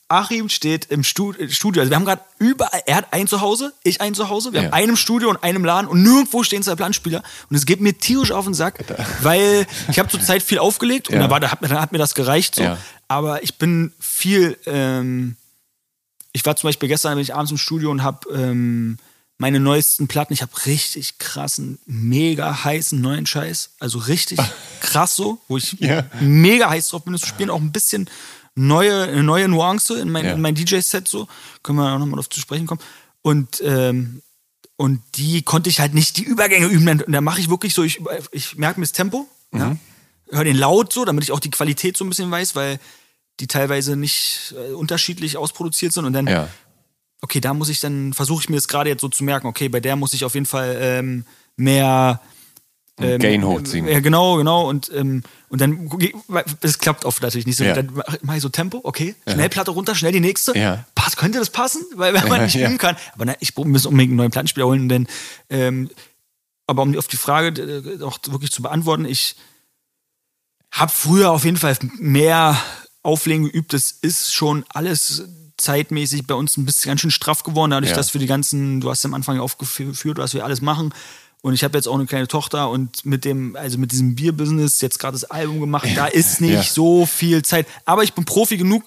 [0.07, 1.81] Achim steht im äh, Studio.
[1.81, 4.65] Also wir haben gerade überall, er hat ein Zuhause, ich ein Zuhause, wir Ja.
[4.67, 7.23] haben einem Studio und einem Laden und nirgendwo stehen zwei Plattenspieler.
[7.49, 8.83] Und es geht mir tierisch auf den Sack,
[9.23, 11.21] weil ich habe zur Zeit viel aufgelegt und Ja.
[11.21, 12.63] dann, war, da hat, mir- dann hat mir das gereicht so.
[12.63, 12.77] Ja.
[13.07, 15.35] Aber ich bin viel, ähm,
[16.33, 18.97] ich war zum Beispiel gestern, bin ich abends im Studio und habe ähm,
[19.37, 23.71] meine neuesten Platten, ich habe richtig krassen, mega heißen neuen Scheiß.
[23.79, 24.39] Also richtig
[24.81, 26.05] krass so, wo ich Ja.
[26.21, 27.49] mega heiß drauf bin, das zu spielen.
[27.49, 28.09] Auch ein bisschen
[28.55, 30.33] neue, eine neue Nuance in mein, Ja.
[30.33, 31.27] in mein DJ-Set so.
[31.63, 32.81] Können wir auch nochmal auf zu sprechen kommen.
[33.21, 34.21] Und, ähm,
[34.75, 36.87] und die konnte ich halt nicht die Übergänge üben.
[36.87, 37.99] Und da mache ich wirklich so, ich,
[38.31, 39.59] ich merke mir das Tempo, Mhm.
[39.59, 39.77] ja,
[40.31, 42.79] höre den laut so, damit ich auch die Qualität so ein bisschen weiß, weil
[43.39, 46.05] die teilweise nicht äh, unterschiedlich ausproduziert sind.
[46.05, 46.47] Und dann ja.
[47.21, 49.69] okay, da muss ich dann, versuche ich mir das gerade jetzt so zu merken, okay,
[49.69, 51.25] bei der muss ich auf jeden Fall ähm,
[51.55, 52.21] mehr
[52.99, 53.87] ähm, Gain hochziehen.
[53.87, 54.69] Ja, genau, genau.
[54.69, 55.89] Und, ähm, und dann,
[56.61, 57.63] es klappt oft natürlich nicht so.
[57.63, 57.73] Ja.
[57.73, 60.57] Dann mache mach ich so Tempo, okay, schnell Platte runter, schnell die nächste.
[60.57, 60.85] Ja.
[60.93, 61.83] Pass, könnte das passen?
[61.95, 62.95] Weil wenn man nicht üben kann.
[63.13, 65.07] Aber na, ich muss unbedingt einen neuen Plattenspieler holen, denn
[65.49, 65.89] ähm,
[66.67, 69.35] aber um auf die Frage äh, auch wirklich zu beantworten, ich
[70.71, 72.57] habe früher auf jeden Fall mehr
[73.03, 73.73] Auflegen geübt.
[73.73, 75.23] Das ist schon alles
[75.57, 77.95] zeitmäßig bei uns ein bisschen ganz schön straff geworden, dadurch, Ja.
[77.95, 80.93] dass wir die ganzen, du hast am Anfang aufgeführt, was wir alles machen.
[81.41, 84.79] Und ich habe jetzt auch eine kleine Tochter und mit dem, also mit diesem Bierbusiness
[84.81, 86.63] jetzt gerade das Album gemacht, da ist nicht Ja.
[86.63, 87.67] so viel Zeit.
[87.85, 88.83] Aber ich bin Profi genug.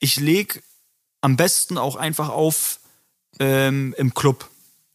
[0.00, 0.62] Ich leg
[1.20, 2.80] am besten auch einfach auf
[3.38, 4.49] ähm, im Club.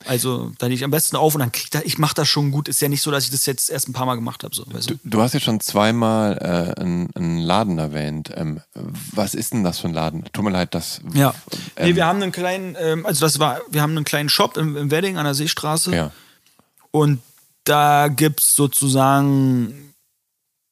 [0.08, 2.28] Also da lege ich am besten auf und dann krieg ich da, ich mache das
[2.28, 2.68] schon gut.
[2.68, 4.56] Ist ja nicht so, dass ich das jetzt erst ein paar Mal gemacht habe.
[4.56, 4.96] So, weißt du?
[4.96, 8.32] Du, du hast jetzt schon zweimal äh, einen, einen Laden erwähnt.
[8.36, 8.62] Ähm,
[9.14, 10.26] was ist denn das für ein Laden?
[10.32, 11.02] Tut mir leid, das.
[11.14, 11.34] Ja.
[11.76, 14.58] Ähm, nee, wir haben einen kleinen, ähm, also das war, wir haben einen kleinen Shop
[14.58, 15.96] im, im Wedding an der Seestraße.
[15.96, 16.12] Ja.
[16.92, 17.22] Und
[17.64, 19.94] da gibt's sozusagen,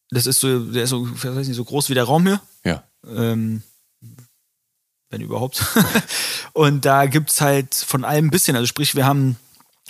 [0.10, 2.40] das ist so, der ist so, ich weiß nicht, so groß wie der Raum hier.
[2.64, 2.84] Ja.
[3.08, 3.64] Ähm,
[5.14, 5.64] wenn überhaupt.
[6.54, 8.56] und da gibt's halt von allem ein bisschen.
[8.56, 9.38] Also sprich, wir haben,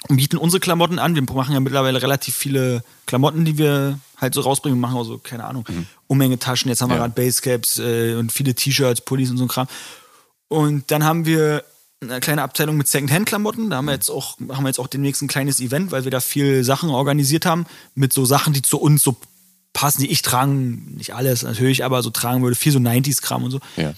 [0.09, 1.15] bieten unsere Klamotten an.
[1.15, 4.77] Wir machen ja mittlerweile relativ viele Klamotten, die wir halt so rausbringen.
[4.77, 5.65] Wir machen auch so, keine Ahnung,
[6.07, 6.69] Umhänge Taschen.
[6.69, 7.07] Jetzt haben wir Ja.
[7.07, 9.67] gerade Basecaps äh, und viele T-Shirts, Pullis und so ein Kram.
[10.49, 11.63] Und dann haben wir
[12.01, 13.69] eine kleine Abteilung mit Secondhand-Klamotten.
[13.69, 16.11] Da haben wir jetzt auch, haben wir jetzt auch demnächst ein kleines Event, weil wir
[16.11, 17.65] da viel Sachen organisiert haben
[17.95, 19.15] mit so Sachen, die zu uns so
[19.71, 23.51] passen, die ich tragen, nicht alles natürlich, aber so tragen würde, viel so 90s-Kram und
[23.51, 23.59] so.
[23.77, 23.93] Ja.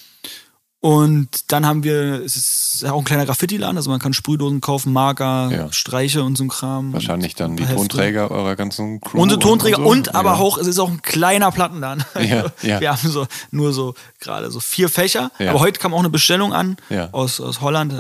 [0.86, 4.94] Und dann haben wir, es ist auch ein kleiner Graffiti-Laden, also man kann Sprühdosen kaufen,
[4.94, 5.74] Marker, Ja.
[5.74, 6.94] Streiche und so ein Kram.
[6.94, 7.78] Wahrscheinlich dann die Hefte.
[7.78, 9.20] Tonträger eurer ganzen Crew.
[9.20, 9.84] Unsere Tonträger so.
[9.84, 10.38] und aber ja.
[10.38, 12.06] auch, es ist auch ein kleiner Plattenladen.
[12.22, 12.82] Ja, Also, ja.
[12.82, 15.32] Wir haben so nur so gerade so vier Fächer.
[15.40, 16.78] Aber heute kam auch eine Bestellung an
[17.12, 17.92] aus, aus Holland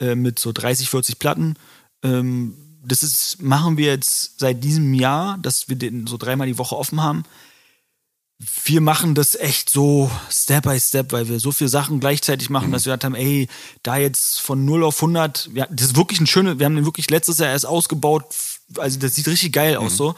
[0.00, 1.56] äh, äh, mit so 30, 40 Platten.
[2.04, 6.56] Ähm, das ist, machen wir jetzt seit diesem Jahr, dass wir den so dreimal die
[6.58, 7.24] Woche offen haben.
[8.64, 12.68] Wir machen das echt so Step by Step, weil wir so viele Sachen gleichzeitig machen,
[12.68, 12.72] Mhm.
[12.72, 13.48] dass wir gesagt haben, ey,
[13.82, 16.86] da jetzt von 0 auf 100, wir, das ist wirklich ein schönes, wir haben den
[16.86, 18.24] wirklich letztes Jahr erst ausgebaut,
[18.78, 19.84] also das sieht richtig geil Mhm.
[19.86, 20.14] aus so.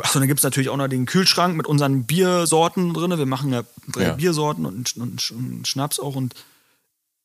[0.00, 3.16] Achso, dann gibt's natürlich auch noch den Kühlschrank mit unseren Biersorten drin.
[3.16, 3.62] Wir machen ja
[3.92, 4.12] drei Ja.
[4.14, 6.34] Biersorten und, und, und Schnaps auch und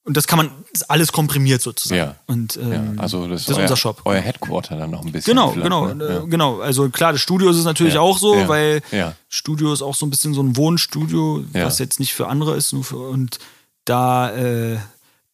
[0.08, 2.00] und das kann man, das ist alles komprimiert sozusagen.
[2.00, 2.16] Ja.
[2.28, 4.02] Und, Ja, ähm, also das, das ist euer, unser Shop.
[4.06, 5.36] Euer Headquarter dann noch ein bisschen.
[5.36, 6.04] Genau, genau, ne?
[6.04, 6.20] äh, Ja.
[6.22, 6.60] genau.
[6.62, 9.14] Also klar, das Studio ist es natürlich Ja, auch so, ja, weil ja.
[9.30, 11.66] Studio ist auch so ein bisschen so ein Wohnstudio, Ja.
[11.66, 13.40] was jetzt nicht für andere ist, nur für und
[13.86, 14.78] da äh,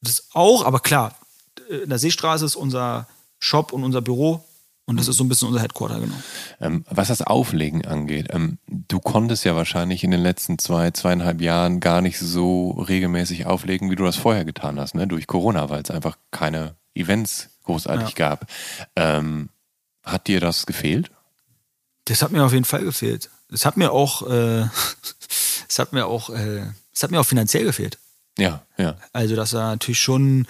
[0.02, 1.16] das auch, aber klar,
[1.70, 3.08] äh, in der Seestraße ist unser
[3.40, 4.44] Shop und unser Büro
[4.86, 6.16] und das ist so ein bisschen unser Headquarter, genau.
[6.60, 11.40] Ähm, was das Auflegen angeht, ähm, du konntest ja wahrscheinlich in den letzten zwei, zweieinhalb
[11.42, 15.08] Jahren gar nicht so regelmäßig auflegen, wie du das vorher getan hast, ne?
[15.08, 18.46] Durch Corona, weil es einfach keine Events großartig gab.
[18.96, 19.50] Ähm,
[20.04, 21.12] hat dir das gefehlt?
[22.06, 23.30] Das hat mir auf jeden Fall gefehlt.
[23.50, 24.66] Es hat mir auch, äh,
[25.70, 28.00] es hat mir auch, äh, es hat mir auch finanziell gefehlt.
[28.38, 28.98] Ja, ja.
[29.14, 30.48] Also, dass er natürlich schon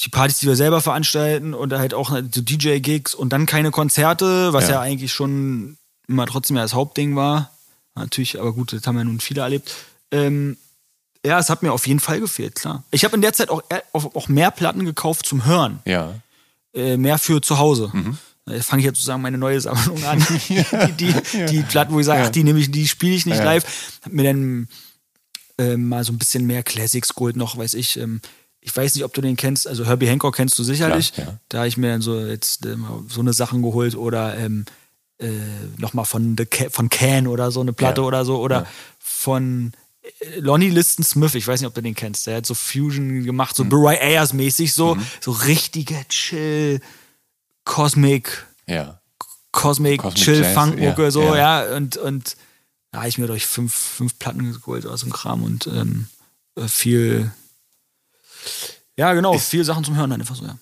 [0.00, 4.52] die Partys, die wir selber veranstalten und halt auch so DJ-Gigs und dann keine Konzerte,
[4.52, 4.74] was Ja.
[4.74, 4.80] ja.
[4.80, 5.76] eigentlich schon
[6.08, 7.50] immer trotzdem ja das Hauptding war.
[7.94, 9.72] Natürlich, aber gut, das haben ja nun viele erlebt.
[10.10, 10.56] Ähm,
[11.24, 12.84] ja, es hat mir auf jeden Fall gefehlt, klar.
[12.90, 16.14] Ich habe in der Zeit auch, auch, auch mehr Platten gekauft zum Hören, Ja.
[16.74, 17.90] äh, mehr für zu Hause.
[17.92, 18.18] Mhm.
[18.46, 20.18] Jetzt fange ich jetzt sozusagen meine neue Sammlung an.
[20.50, 20.64] die,
[20.98, 23.44] die, die Platten, wo ich sage, ach, die nehme ich, die spiele ich nicht Ja.
[23.44, 23.64] live.
[24.04, 24.68] Hab mir dann
[25.56, 27.96] ähm, mal so ein bisschen mehr Classics geholt, noch weiß ich.
[27.98, 28.20] Ähm,
[28.66, 31.12] ich weiß nicht, ob du den kennst, also Herbie Hancock kennst du sicherlich.
[31.12, 31.38] Klar, ja.
[31.50, 34.64] Da habe ich mir dann so jetzt ähm, so eine Sachen geholt oder ähm,
[35.18, 35.28] äh,
[35.76, 38.06] nochmal von, The Ca- von Can oder so eine Platte Ja.
[38.06, 38.66] oder so oder Ja.
[38.98, 42.54] von äh, Lonnie Liston Smith, ich weiß nicht, ob du den kennst, der hat so
[42.54, 43.70] Fusion gemacht, Mhm.
[43.70, 46.80] so Mariah Ayers mäßig, so, so richtige Chill,
[47.64, 49.00] Cosmic, Ja.
[49.52, 51.62] Cosmic, Cosmic Chill, Jazz, Funkmucke, ja, so, ja.
[51.64, 52.36] ja, und, und
[52.90, 56.08] da habe ich mir durch fünf, fünf Platten geholt aus dem Kram und ähm,
[56.56, 57.30] äh, viel,
[58.96, 60.56] ja, genau, viel Sachen zum Hören dann einfach so, ja.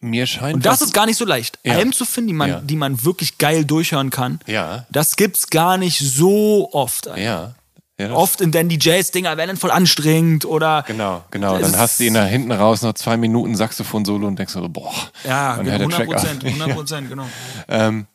[0.00, 0.54] Mir scheint.
[0.56, 1.58] Und das ist gar nicht so leicht.
[1.64, 1.74] Ja.
[1.76, 2.60] Alben zu finden, die man, Ja.
[2.60, 4.86] die man wirklich geil durchhören kann, Ja.
[4.90, 7.08] das gibt's gar nicht so oft.
[7.08, 7.24] eigentlich.
[7.24, 7.54] Ja.
[7.98, 10.84] ja Oft in denn die Jazz-Dinger werden dann voll anstrengend oder.
[10.86, 11.58] Genau, genau.
[11.58, 14.68] Dann ist- hast du ihn da hinten raus noch zwei Minuten Saxophon-Solo und denkst so,
[14.68, 14.92] boah.
[15.24, 16.14] Ja, der 100 Track auf?
[16.22, 17.26] Prozent, 100 Prozent, genau.
[17.68, 18.06] Ähm,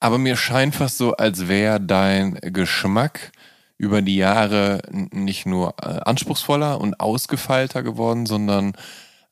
[0.00, 3.32] aber mir scheint fast so, als wäre dein Geschmack
[3.80, 8.74] über die Jahre nicht nur äh, anspruchsvoller und ausgefeilter geworden, sondern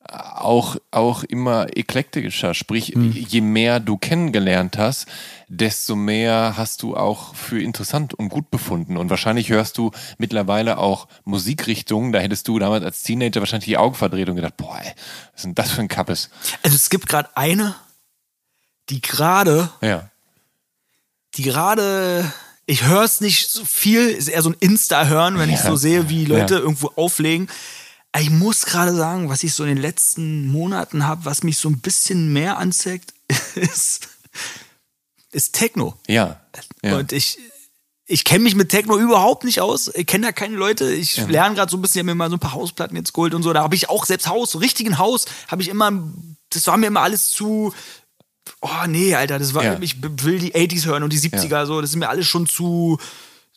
[0.07, 2.55] äh, auch, auch immer eklektischer.
[2.55, 3.11] Sprich, Hm.
[3.11, 5.05] je mehr du kennengelernt hast,
[5.49, 8.97] desto mehr hast du auch für interessant und gut befunden.
[8.97, 13.77] Und wahrscheinlich hörst du mittlerweile auch Musikrichtungen, da hättest du damals als Teenager wahrscheinlich die
[13.77, 14.93] Augen verdreht und gedacht, boah, ey,
[15.33, 16.31] was ist denn das für ein Kappes?
[16.63, 17.75] Also es gibt gerade eine,
[18.89, 20.09] die gerade, Ja.
[21.35, 22.25] die gerade,
[22.69, 25.65] ich höre es nicht so viel, ist eher so ein Insta-Hören, wenn ich Ja.
[25.71, 26.59] so sehe, wie Leute Ja.
[26.59, 27.49] irgendwo auflegen.
[28.11, 31.57] Aber Ich muss gerade sagen, was ich so in den letzten Monaten habe, was mich
[31.57, 33.13] so ein bisschen mehr anzeigt,
[33.55, 34.07] ist,
[35.31, 35.95] ist Techno.
[36.07, 36.39] Ja.
[36.83, 36.97] ja.
[36.97, 37.37] Und ich,
[38.05, 39.89] ich kenne mich mit Techno überhaupt nicht aus.
[39.95, 40.91] Ich kenne da keine Leute.
[40.91, 43.13] Ich lerne gerade so ein bisschen, ich hab mir mal so ein paar Hausplatten jetzt
[43.13, 43.51] geholt und so.
[43.53, 45.91] Da habe ich auch selbst Haus, so richtigen Haus, habe ich immer,
[46.51, 47.73] das war mir immer alles zu.
[48.61, 49.77] Oh nee, Alter, das war, Ja.
[49.79, 52.97] ich will die 80s hören und die 70er, so, das ist mir alles schon zu,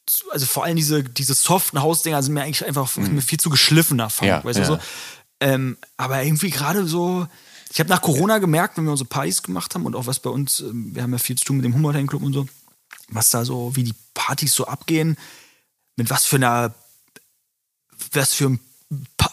[0.07, 3.51] zu also vor allem diese, diese soften Hausdinger sind mir eigentlich einfach mir viel zu
[3.51, 4.37] geschliffener Funk, Mhm.
[4.37, 4.69] Ja, weißt du ja.
[4.69, 4.79] so.
[5.41, 7.27] Ähm, aber irgendwie gerade so,
[7.73, 10.31] ich habe nach Corona gemerkt, wenn wir unsere Partys gemacht haben und auch was bei
[10.31, 12.47] uns, ähm, wir haben ja viel zu tun mit dem Humboldt Club und so,
[13.09, 15.17] was da so, wie die Partys so abgehen,
[15.97, 16.75] mit was für einer,
[18.13, 18.61] was für ein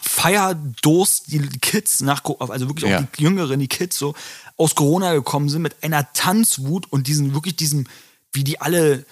[0.02, 3.08] Feierdurst die Kids nach, also wirklich auch Ja.
[3.18, 4.16] die Jüngeren, die Kids so
[4.58, 7.88] aus Corona gekommen sind mit einer Tanzwut und diesen, wirklich diesem,
[8.34, 9.06] wie die alle,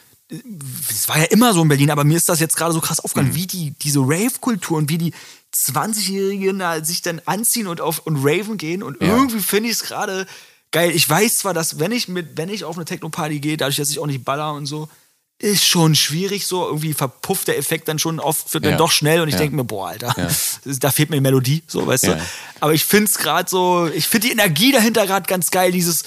[0.90, 3.00] es war ja immer so in Berlin, aber mir ist das jetzt gerade so krass
[3.00, 5.14] aufgefallen, wie die, diese Rave-Kultur und wie die
[5.56, 9.08] 20-Jährigen da sich dann anziehen und auf und raven gehen und Ja.
[9.16, 10.28] irgendwie finde ich es gerade
[10.72, 10.92] geil.
[10.94, 13.90] Ich weiß zwar, dass wenn ich mit, wenn ich auf eine Techno-Party gehe, dadurch, dass
[13.90, 14.90] ich auch nicht baller und so,
[15.40, 16.66] ist schon schwierig so.
[16.66, 18.72] Irgendwie verpufft der Effekt dann schon oft wird Ja.
[18.72, 19.40] dann doch schnell und ich Ja.
[19.40, 20.16] denke mir, boah, Alter,
[20.66, 22.16] da fehlt mir die Melodie, so, weißt Ja.
[22.16, 22.22] du.
[22.60, 26.04] Aber ich finde es gerade so, ich finde die Energie dahinter gerade ganz geil, dieses,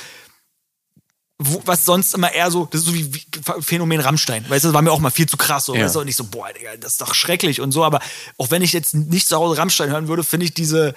[1.38, 3.22] wo, was sonst immer eher so, das ist so wie, wie
[3.60, 5.84] Phänomen Rammstein, weißt du, das war mir auch mal viel zu krass, so, Ja.
[5.84, 8.00] weißt du, und ich so, boah, Digga, das ist doch schrecklich und so, aber
[8.36, 10.94] auch wenn ich jetzt nicht zu Hause Rammstein hören würde, finde ich diese,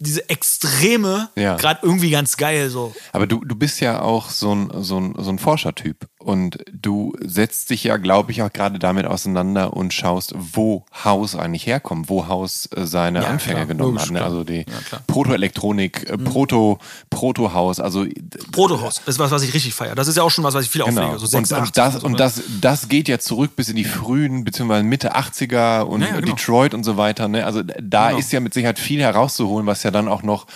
[0.00, 1.56] diese Extreme Ja.
[1.56, 2.94] gerade irgendwie ganz geil, so.
[3.12, 7.14] Aber du, du bist ja auch so ein, so ein, so ein Forschertyp und du
[7.20, 12.08] setzt dich ja, glaube ich, auch gerade damit auseinander und schaust, wo Haus eigentlich herkommt,
[12.08, 14.10] wo Haus äh, seine Ja, Anfänge klar, genommen logisch, hat.
[14.12, 14.22] Ne?
[14.24, 14.64] Also die Ja.
[14.98, 15.02] Mhm.
[15.06, 16.78] Protoelektronik, äh, Proto,
[17.10, 18.12] Proto-Haus, also d-
[18.52, 19.94] Protohaus, das ist was, was ich richtig feiere.
[19.94, 21.02] Das ist ja auch schon was, was ich viel Genau.
[21.02, 22.18] auflege, so und, 86 und, das, oder so, und ne?
[22.18, 26.20] das, das geht ja zurück bis in die frühen, beziehungsweise Mitte 80er und ja, genau.
[26.34, 27.28] Detroit und so weiter.
[27.28, 27.46] Ne?
[27.46, 28.18] Also da Genau.
[28.18, 30.46] ist ja mit Sicherheit viel herauszuholen, was ja dann auch noch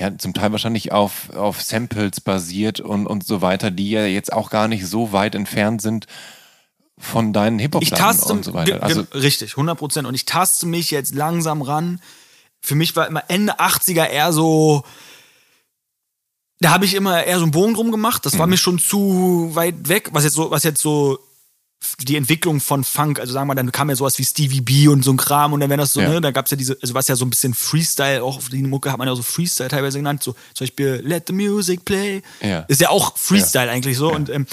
[0.00, 4.32] ja, zum Teil wahrscheinlich auf, auf Samples basiert und, und so weiter, die ja jetzt
[4.32, 6.06] auch gar nicht so weit entfernt sind
[6.98, 8.82] von deinen ich Hip-Hop-Platten und so weiter.
[8.82, 10.08] Also, richtig, 100 Prozent.
[10.08, 12.00] Und ich taste mich jetzt langsam ran.
[12.62, 14.84] Für mich war immer Ende 80er eher so,
[16.60, 18.24] da habe ich immer eher so einen Bogen drum gemacht.
[18.24, 18.50] Das war Mhm.
[18.50, 21.18] mir schon zu weit weg, was jetzt so, was jetzt so
[22.00, 25.02] die Entwicklung von Funk, also sagen wir, dann kam ja sowas wie Stevie B und
[25.02, 26.08] so ein Kram und dann wenn das so, Ja.
[26.10, 28.92] ne, da gab's ja diese, also was ja so ein bisschen Freestyle, auch die Mucke
[28.92, 32.22] hat man ja so Freestyle teilweise genannt, so zum Beispiel Let the Music Play.
[32.42, 32.60] Ja.
[32.68, 34.46] Ist ja auch Freestyle eigentlich so und ähm,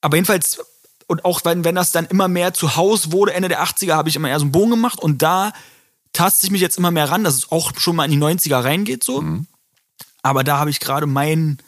[0.00, 0.60] aber jedenfalls,
[1.06, 4.08] und auch wenn, wenn das dann immer mehr zu Haus wurde, Ende der 80er, habe
[4.08, 5.52] ich immer eher so einen Bogen gemacht und da
[6.12, 8.64] taste ich mich jetzt immer mehr ran, dass es auch schon mal in die 90er
[8.64, 9.20] reingeht so.
[10.22, 11.58] Aber da habe ich gerade mein,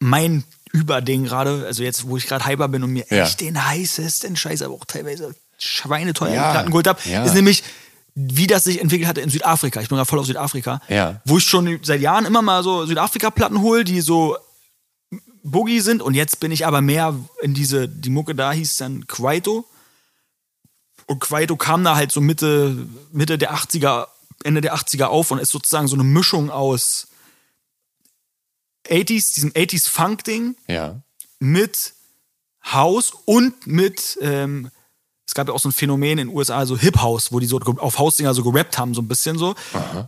[0.00, 0.44] mein
[0.78, 3.24] Überding gerade, also jetzt, wo ich gerade hyper bin und mir Ja.
[3.24, 7.24] echt den heißesten Scheiß, aber auch teilweise schweineteuer Ja, Platten geholt habe, ja.
[7.24, 7.64] ist nämlich,
[8.14, 9.80] wie das sich entwickelt hatte in Südafrika.
[9.80, 10.80] Ich bin gerade voll auf Südafrika.
[10.88, 11.20] Ja.
[11.24, 14.36] Wo ich schon seit Jahren immer mal so Südafrika-Platten hole, die so
[15.42, 19.06] Boogie sind und jetzt bin ich aber mehr in diese, die Mucke da hieß dann
[19.06, 19.64] Kwaito.
[21.06, 22.76] Und Kwaito kam da halt so Mitte,
[23.12, 24.08] Mitte der 80er,
[24.44, 27.07] Ende der 80er auf und ist sozusagen so eine Mischung aus
[28.86, 31.00] 80s, diesem 80s Funk-Ding ja.
[31.38, 31.94] mit
[32.64, 34.70] House und mit ähm,
[35.28, 37.46] es gab ja auch so ein Phänomen in den USA, so Hip House, wo die
[37.46, 39.54] so auf Hausdinger so gerappt haben, so ein bisschen so.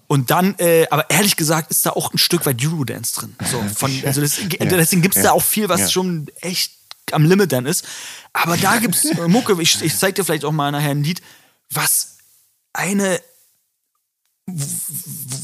[0.06, 3.36] Und dann, äh, aber ehrlich gesagt, ist da auch ein Stück weit Eurodance drin.
[3.51, 5.90] So von, also das, deswegen gibt's da auch viel, was Ja.
[5.90, 6.72] schon echt
[7.12, 7.84] am Limit dann ist.
[8.32, 11.20] Aber da gibt's äh, Mucke, ich, ich zeig dir vielleicht auch mal nachher ein Lied,
[11.68, 12.16] was
[12.72, 13.20] eine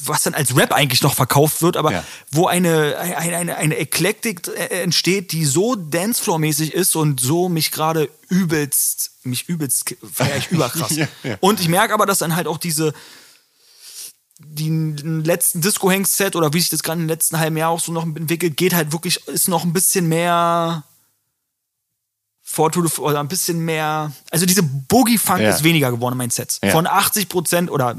[0.04, 2.04] was dann als Rap eigentlich noch verkauft wird, aber Ja.
[2.30, 7.70] wo eine, eine, eine, eine Eklektik äh, entsteht, die so Dancefloor-mäßig ist und so mich
[7.72, 10.90] gerade übelst, mich übelst feier ich überkrass.
[10.96, 11.36] Ja, ja.
[11.40, 12.92] Und ich merke aber, dass dann halt auch diese,
[14.38, 18.04] die letzten Disco-Hanks-Set oder wie sich das gerade im letzten halben Jahr auch so noch
[18.04, 20.84] entwickelt, geht halt wirklich, ist noch ein bisschen mehr
[22.48, 25.50] vor to the, oder ein bisschen mehr, also diese Boogie-Funk Ja.
[25.50, 26.60] ist weniger geworden in meinen Sets.
[26.62, 26.70] Ja.
[26.70, 27.96] Von 80 Prozent oder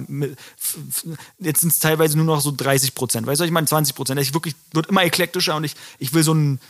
[1.39, 3.27] jetzt sind es teilweise nur noch so 30 Prozent.
[3.27, 4.21] Weißt du, ich meine 20 Prozent.
[4.21, 6.61] Ich wirklich, wird immer eklektischer und ich, ich will so ein,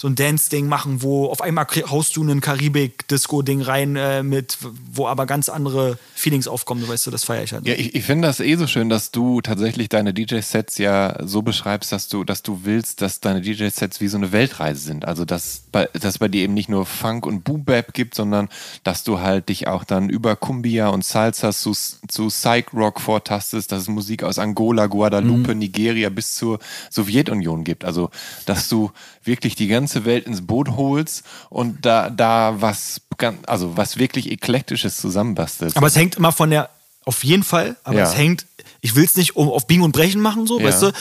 [0.00, 4.56] so ein Dance-Ding machen, wo auf einmal haust du ein Karibik-Disco-Ding rein äh, mit,
[4.90, 7.66] wo aber ganz andere Feelings aufkommen, weißt du, das feiere ich halt.
[7.66, 11.42] Ja, ich, ich finde das eh so schön, dass du tatsächlich deine DJ-Sets ja so
[11.42, 15.04] beschreibst, dass du, dass du willst, dass deine DJ-Sets wie so eine Weltreise sind.
[15.04, 18.48] Also dass bei, dass bei dir eben nicht nur Funk und Boom-Bap gibt, sondern
[18.84, 23.82] dass du halt dich auch dann über Cumbia und Salsa zu, zu Psych-Rock vortastest, dass
[23.82, 26.58] es Musik aus Angola, Guadalupe, Nigeria bis zur
[26.88, 27.84] Sowjetunion gibt.
[27.84, 28.08] Also
[28.46, 28.92] dass du
[29.24, 33.00] wirklich die ganze Welt ins Boot holst und da, da was,
[33.46, 35.76] also was wirklich Eklektisches zusammenbastelst.
[35.76, 36.70] Aber es hängt immer von der,
[37.04, 38.04] auf jeden Fall, aber Ja.
[38.04, 38.46] es hängt,
[38.80, 40.66] ich will es nicht um, auf Biegen und Brechen machen, so, Ja.
[40.66, 40.92] weißt du?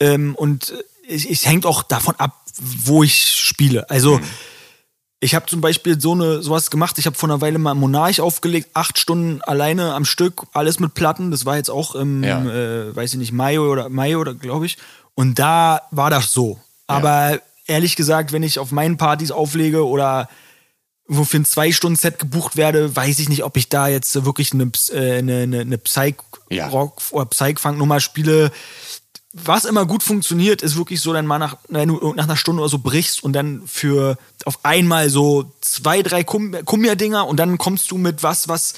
[0.00, 0.72] Ähm, und
[1.08, 3.88] es, es hängt auch davon ab, wo ich spiele.
[3.90, 4.24] Also, Mhm.
[5.20, 6.98] ich habe zum Beispiel so eine sowas gemacht.
[6.98, 10.94] Ich habe vor einer Weile mal Monarch aufgelegt, acht Stunden alleine am Stück, alles mit
[10.94, 11.30] Platten.
[11.30, 12.42] Das war jetzt auch im, Ja.
[12.44, 14.78] äh, weiß ich nicht, Mai oder Mai oder glaube ich.
[15.14, 16.58] Und da war das so.
[16.86, 20.28] Aber ehrlich gesagt, wenn ich auf meinen Partys auflege oder
[21.08, 24.70] wo für ein Zwei-Stunden-Set gebucht werde, weiß ich nicht, ob ich da jetzt wirklich eine,
[24.92, 28.50] äh, eine, eine, eine Psych-Rock oder Psych-Funk-Nummer spiele.
[29.32, 32.62] Was immer gut funktioniert, ist wirklich so, dann mal nach, wenn du nach einer Stunde
[32.62, 34.16] oder so brichst und dann für
[34.46, 38.74] auf einmal so zwei, drei Kum- Kumbia-Dinger und dann kommst du mit was, was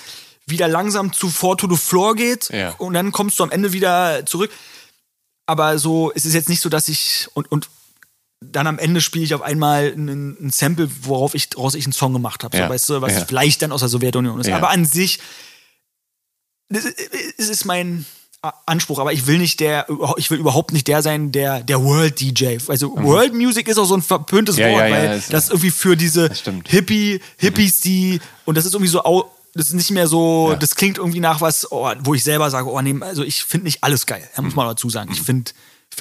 [0.47, 2.75] wieder langsam zu Four to the Floor geht Ja.
[2.79, 4.51] und dann kommst du am Ende wieder zurück.
[5.47, 7.69] Aber so, es ist jetzt nicht so, dass ich und, und
[8.41, 10.09] dann am Ende spiele ich auf einmal ein,
[10.41, 12.57] ein Sample, worauf ich, woraus ich einen Song gemacht habe.
[12.57, 12.65] Ja.
[12.67, 13.25] So, weißt du, was Ja.
[13.25, 14.47] vielleicht dann aus der Sowjetunion ist.
[14.47, 14.57] Ja.
[14.57, 15.19] Aber an sich,
[16.69, 16.99] das ist-
[17.39, 18.05] es ist mein
[18.67, 19.87] Anspruch, aber ich will nicht der,
[20.17, 22.59] ich will überhaupt nicht der sein, der, der World DJ.
[22.69, 24.63] Also World Music ist auch so ein verpöntes Mhm.
[24.63, 26.45] Wort, weil das- das, irgendwie für diese Das.
[26.69, 29.03] Hippie, Hippies, die, und das ist irgendwie so,
[29.55, 30.57] das ist nicht mehr so, Ja.
[30.57, 33.65] das klingt irgendwie nach was, oh, wo ich selber sage, oh nee, also ich finde
[33.65, 35.11] nicht alles geil, da muss man dazu sagen.
[35.13, 35.51] Ich finde,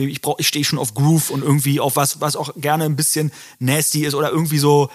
[0.06, 2.96] ich brauche, ich stehe schon auf Groove und irgendwie auf was, was auch gerne ein
[2.96, 4.90] bisschen nasty ist oder irgendwie so,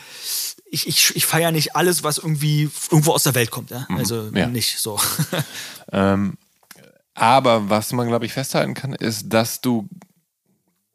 [0.70, 3.86] ich, ich, ich feiere nicht alles, was irgendwie irgendwo aus der Welt kommt, ja.
[3.90, 4.46] Also Ja.
[4.48, 4.98] nicht so.
[7.14, 9.86] Aber was man, glaube ich, festhalten kann, ist, dass du,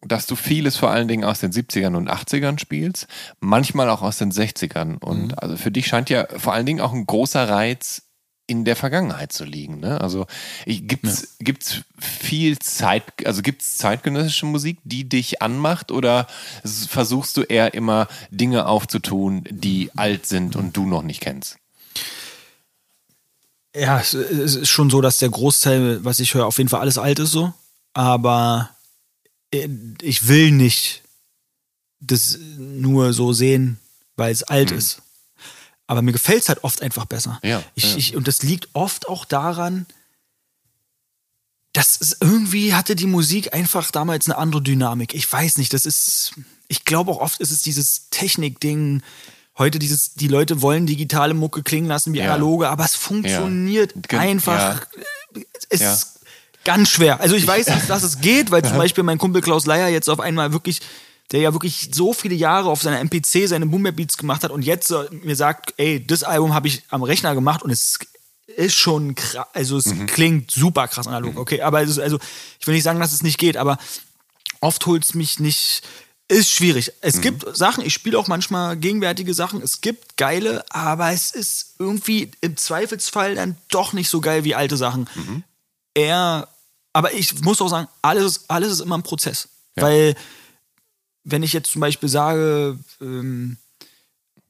[0.02, 3.08] dass du vieles vor allen Dingen aus den 70ern und 80ern spielst,
[3.40, 4.98] manchmal auch aus den 60ern.
[4.98, 5.34] Und Mhm.
[5.38, 8.04] also für dich scheint ja vor allen Dingen auch ein großer Reiz
[8.48, 9.80] in der Vergangenheit zu liegen.
[9.82, 10.00] Ne?
[10.00, 10.26] Also
[10.66, 16.28] ich- gibt's gibt's viel Zeit, also gibt's zeitgenössische Musik, die dich anmacht, oder
[16.64, 21.58] versuchst du eher immer Dinge aufzutun, die alt sind und du noch nicht kennst?
[23.76, 26.80] Ja, es es ist schon so, dass der Großteil, was ich höre, auf jeden Fall
[26.82, 27.54] alles alt ist so.
[27.94, 28.70] Aber
[29.52, 29.68] äh,
[30.02, 31.04] ich will nicht
[32.00, 33.78] das nur so sehen,
[34.16, 35.02] weil es alt ist.
[35.88, 37.40] Aber mir gefällt es halt oft einfach besser.
[37.44, 37.98] Ja, ich, ja.
[37.98, 39.86] Ich, und das liegt oft auch daran,
[41.74, 45.14] dass es irgendwie hatte die Musik einfach damals eine andere Dynamik.
[45.14, 46.34] Ich weiß nicht, das ist,
[46.68, 49.04] ich glaube auch oft ist es dieses Technik-Ding.
[49.58, 52.26] Heute dieses, die Leute wollen digitale Mucke klingen lassen wie Ja.
[52.26, 54.86] analoge, aber es funktioniert Ge- einfach.
[55.70, 55.94] Es Ja.
[55.94, 56.20] ist
[56.64, 57.22] ganz schwer.
[57.22, 60.10] Also ich weiß, dass, dass es geht, weil zum Beispiel mein Kumpel Klaus Leier jetzt
[60.10, 60.82] auf einmal wirklich,
[61.32, 64.64] der ja wirklich so viele Jahre auf seiner MPC seine Boom Beats gemacht hat und
[64.64, 68.00] jetzt mir sagt, ey, das Album habe ich am Rechner gemacht und es
[68.56, 72.18] ist schon krass, also es klingt super krass analog, okay, aber es ist, also
[72.60, 73.78] ich will nicht sagen, dass es nicht geht, aber
[74.62, 75.84] oft holt es mich nicht.
[76.30, 76.92] Ist schwierig.
[77.00, 81.76] Es gibt Sachen, ich spiele auch manchmal gegenwärtige Sachen, es gibt geile, aber es ist
[81.80, 85.08] irgendwie im Zweifelsfall dann doch nicht so geil wie alte Sachen.
[85.94, 86.50] Eher,
[86.92, 89.48] aber ich muss auch sagen, alles, alles ist immer ein Prozess.
[89.76, 90.16] Weil,
[91.30, 93.58] wenn ich jetzt zum Beispiel sage, ähm,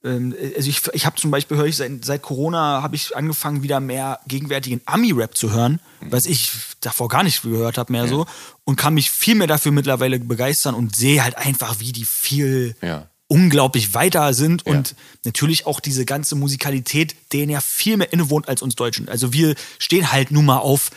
[0.04, 3.64] ähm, also ich, ich habe zum Beispiel, höre ich seit, seit Corona, habe ich angefangen,
[3.64, 6.52] wieder mehr gegenwärtigen Ami-Rap zu hören, was ich
[6.82, 8.26] davor gar nicht gehört habe mehr so
[8.64, 12.76] und kann mich viel mehr dafür mittlerweile begeistern und sehe halt einfach, wie die viel
[12.82, 13.10] Ja.
[13.28, 14.96] unglaublich weiter sind und
[15.26, 19.10] natürlich auch diese ganze Musikalität, denen ja viel mehr innewohnt als uns Deutschen.
[19.10, 20.92] Also wir stehen halt nun mal auf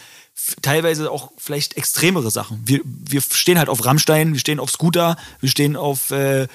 [0.63, 2.61] teilweise auch vielleicht extremere Sachen.
[2.65, 6.47] Wir, wir stehen halt auf Rammstein, wir stehen auf Scooter, wir stehen auf, äh,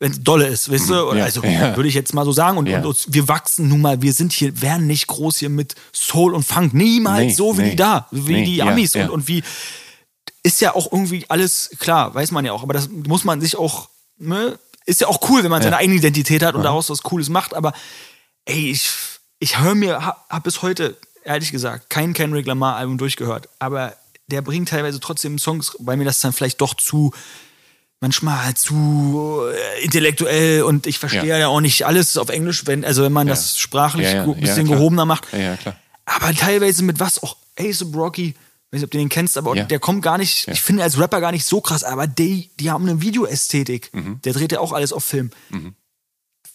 [0.00, 1.08] wenn es dolle ist, weißt du?
[1.08, 1.76] Oder Ja, also ja.
[1.76, 2.58] würde ich jetzt mal so sagen.
[2.58, 2.78] Und, Ja.
[2.78, 6.34] und uns, wir wachsen nun mal, wir sind hier, werden nicht groß hier mit Soul
[6.34, 6.74] und Funk.
[6.74, 7.70] Niemals Nee, so wie nee.
[7.70, 8.94] die da, wie Nee, die Amis.
[8.96, 9.42] Und, und wie
[10.42, 13.56] ist ja auch irgendwie alles klar, weiß man ja auch, aber das muss man sich
[13.56, 13.88] auch,
[14.18, 14.58] ne?
[14.86, 17.54] Ist ja auch cool, wenn man seine eigene Identität hat und daraus was Cooles macht,
[17.54, 17.72] aber
[18.44, 18.90] ey, ich,
[19.38, 23.94] ich höre mir, hab, hab bis heute, ehrlich gesagt, kein Kendrick Lamar Album durchgehört, aber
[24.28, 27.12] der bringt teilweise trotzdem Songs, weil mir das dann vielleicht doch zu,
[28.00, 29.40] manchmal halt zu
[29.78, 31.38] äh, intellektuell und ich verstehe Ja.
[31.38, 31.48] ja.
[31.48, 34.56] auch nicht alles auf Englisch, wenn, also wenn man das sprachlich Ja, ja, ein bisschen
[34.58, 34.78] ja, klar.
[34.78, 35.26] gehobener macht.
[35.32, 35.76] Ja, ja, klar.
[36.06, 38.34] Aber teilweise mit was auch Ace of Rocky,
[38.70, 39.64] weiß nicht, ob du den kennst, aber Ja.
[39.64, 42.70] der kommt gar nicht, ich finde als Rapper gar nicht so krass, aber die, die
[42.70, 43.90] haben eine Videoästhetik.
[43.94, 44.20] Mhm.
[44.24, 45.30] Der dreht ja auch alles auf Film.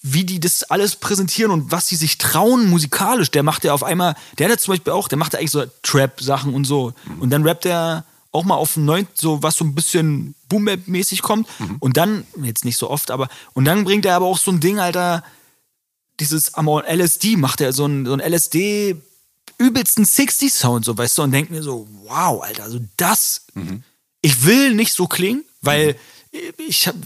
[0.02, 3.84] Wie die das alles präsentieren und was sie sich trauen musikalisch, der macht ja auf
[3.84, 6.94] einmal, der hat ja zum Beispiel auch, der macht ja eigentlich so Trap-Sachen und so.
[7.06, 7.22] Mhm.
[7.22, 11.48] Und dann rappt er auch mal auf neun, so was so ein bisschen Boom-Bap-mäßig kommt.
[11.60, 11.78] Mhm.
[11.80, 14.60] Und dann, jetzt nicht so oft, aber, und dann bringt er aber auch so ein
[14.62, 15.24] Ding, Alter,
[16.20, 18.96] dieses am LSD macht er so ein, so ein LSD
[19.58, 23.46] übelsten 60 Sound so weißt du und denkt mir so wow Alter also das
[24.22, 25.96] ich will nicht so klingen weil
[26.58, 27.00] ich habe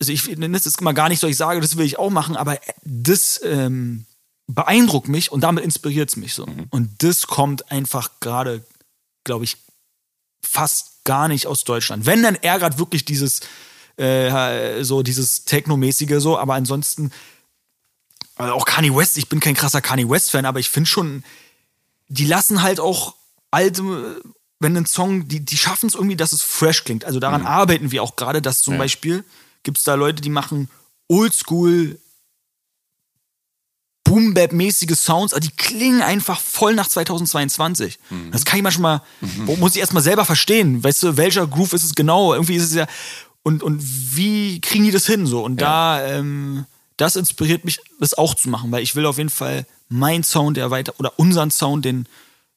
[0.00, 2.36] also ich das ist mal gar nicht so ich sage das will ich auch machen
[2.36, 4.06] aber das ähm,
[4.46, 6.46] beeindruckt mich und damit inspiriert es mich so.
[6.70, 8.64] Und das kommt einfach gerade
[9.24, 9.56] glaube ich
[10.42, 12.06] fast gar nicht aus Deutschland.
[12.06, 13.40] Wenn dann ärgert wirklich dieses
[13.96, 17.10] äh, so dieses Techno-mäßige so aber ansonsten
[18.36, 21.24] also auch Kanye West, ich bin kein krasser Kanye West-Fan, aber ich finde schon,
[22.08, 23.14] die lassen halt auch
[23.50, 24.20] alte,
[24.60, 27.06] wenn ein Song, die, die schaffen es irgendwie, dass es fresh klingt.
[27.06, 29.24] Also daran arbeiten wir auch gerade, dass zum Beispiel
[29.66, 30.70] gibt es da Leute, die machen
[31.08, 31.98] Oldschool
[34.04, 37.98] Boom-Bap-mäßige Sounds, aber die klingen einfach voll nach 2022.
[38.30, 39.02] Das kann ich manchmal,
[39.58, 40.82] muss ich erstmal selber verstehen.
[40.84, 42.32] Weißt du, welcher Groove ist es genau?
[42.32, 42.86] Irgendwie ist es ja,
[43.42, 43.82] und, und
[44.16, 45.44] wie kriegen die das hin so?
[45.44, 46.66] Und da, ähm,
[46.96, 50.56] das inspiriert mich, das auch zu machen, weil ich will auf jeden Fall meinen Sound,
[50.56, 52.06] der weiter, oder unseren Sound, den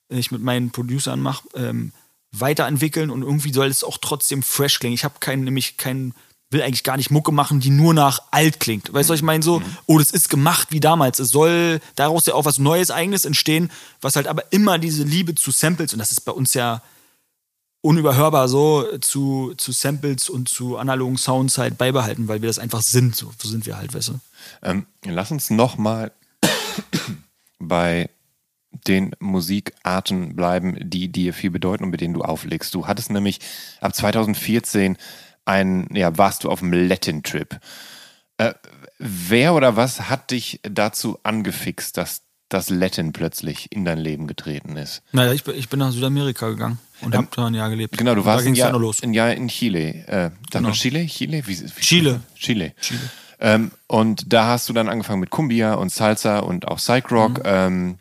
[0.10, 1.91] ich mit meinen Producern mache, ähm,
[2.31, 4.94] weiterentwickeln und irgendwie soll es auch trotzdem fresh klingen.
[4.94, 6.14] Ich habe keinen, nämlich keinen,
[6.52, 8.92] will eigentlich gar nicht Mucke machen, die nur nach alt klingt.
[8.92, 9.44] Weißt du, was ich meine?
[9.44, 11.20] So, oh, das ist gemacht wie damals.
[11.20, 13.72] Es soll daraus ja auch was Neues, Eigenes entstehen,
[14.02, 16.82] was halt aber immer diese Liebe zu Samples, und das ist bei uns ja
[17.82, 22.82] unüberhörbar so, zu, zu Samples und zu analogen Sounds halt beibehalten, weil wir das einfach
[22.82, 23.16] sind.
[23.16, 24.20] So, so sind wir halt, weißt du.
[24.64, 26.12] Ähm, lass uns nochmal
[27.60, 28.10] bei
[28.88, 32.74] den Musikarten bleiben, die dir viel bedeuten und mit denen du auflegst.
[32.74, 33.40] Du hattest nämlich
[33.82, 34.98] ab 2014
[35.50, 37.60] ein, ja, warst du auf dem Latin-Trip.
[38.38, 38.54] Äh,
[39.00, 44.78] wer oder was hat dich dazu angefixt, dass das Latin plötzlich in dein Leben getreten
[44.78, 45.02] ist?
[45.12, 47.98] Naja, ich bin, ich bin nach Südamerika gegangen und hab da ein Jahr gelebt.
[47.98, 48.74] Genau, du Und warst ein, Jahr,
[49.04, 50.08] ein Jahr in Chile.
[50.08, 50.72] Äh, Genau.
[50.72, 51.06] Chile?
[51.08, 51.46] Chile?
[51.48, 52.22] Wie, wie Chile.
[52.36, 52.74] Chile.
[53.40, 57.38] Ähm, und da hast du dann angefangen mit Cumbia und Salsa und auch Psych Rock.
[57.40, 57.44] Mhm.
[57.46, 57.98] Ähm,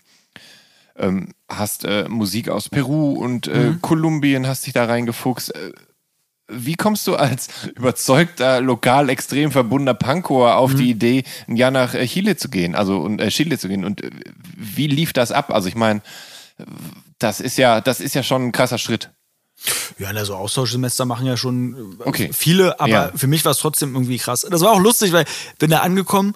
[0.96, 3.82] ähm, hast äh, Musik aus Peru und äh, Mhm.
[3.82, 5.54] Kolumbien, hast dich da reingefuchst.
[5.54, 5.72] Äh,
[6.50, 10.76] wie kommst du als überzeugter, lokal extrem verbundener Pankower auf Mhm.
[10.78, 12.74] die Idee, ein Jahr nach äh, Chile zu gehen?
[12.74, 13.84] Also und äh, Chile zu gehen?
[13.84, 14.10] Und äh,
[14.56, 15.52] wie lief das ab?
[15.52, 16.00] Also ich meine,
[17.18, 19.10] das ist ja, das ist ja schon ein krasser Schritt.
[19.98, 22.30] Ja, na, so Austauschsemester machen ja schon äh, Okay.
[22.32, 23.12] viele, aber Ja.
[23.14, 24.46] für mich war es trotzdem irgendwie krass.
[24.48, 26.34] Das war auch lustig, weil ich bin da angekommen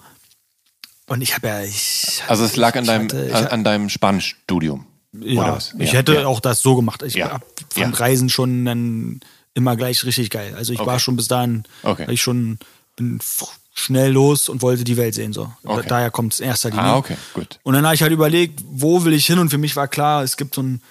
[1.07, 1.61] und ich habe ja.
[1.63, 4.85] Ich, Also es lag an deinem, hatte- ich an, an deinem Spanischstudium.
[5.13, 5.57] ja?
[5.79, 6.25] Ich Ja, hätte ja.
[6.27, 7.01] auch das so gemacht.
[7.03, 7.39] Ich Ja.
[7.73, 9.19] fand Reisen schon dann
[9.53, 10.53] immer gleich richtig geil.
[10.55, 10.87] Also ich Okay.
[10.87, 12.05] war schon bis dahin, Okay.
[12.11, 12.57] ich schon
[12.95, 13.19] bin
[13.75, 15.33] schnell los und wollte die Welt sehen.
[15.33, 15.51] So.
[15.63, 15.85] Okay.
[15.87, 16.83] Daher kommt es in erster Linie.
[16.83, 17.59] Ah, okay, gut.
[17.63, 19.39] Und dann habe ich halt überlegt, wo will ich hin?
[19.39, 20.81] Und für mich war klar, es gibt so ein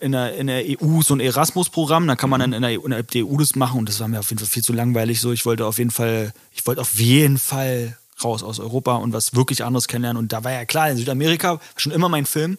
[0.00, 3.10] in der, in der EU so ein Erasmus-Programm, da kann man dann in der, innerhalb
[3.10, 5.32] der EU das machen und das war mir auf jeden Fall viel zu langweilig so.
[5.32, 9.34] Ich wollte auf jeden Fall, ich wollte auf jeden Fall raus aus Europa und was
[9.34, 10.18] wirklich anderes kennenlernen.
[10.22, 12.58] Und da war ja klar, in Südamerika schon immer mein Film.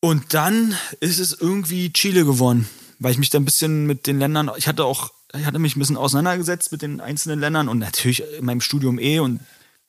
[0.00, 2.68] Und dann ist es irgendwie Chile geworden,
[2.98, 5.76] weil ich mich da ein bisschen mit den Ländern, ich hatte auch, ich hatte mich
[5.76, 9.40] ein bisschen auseinandergesetzt mit den einzelnen Ländern und natürlich in meinem Studium eh und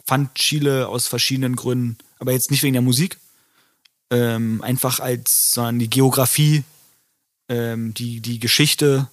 [0.06, 3.18] fand Chile aus verschiedenen Gründen, aber jetzt nicht wegen der Musik,
[4.12, 6.64] ähm, einfach als, sondern die Geografie,
[7.48, 9.08] ähm, die, die Geschichte,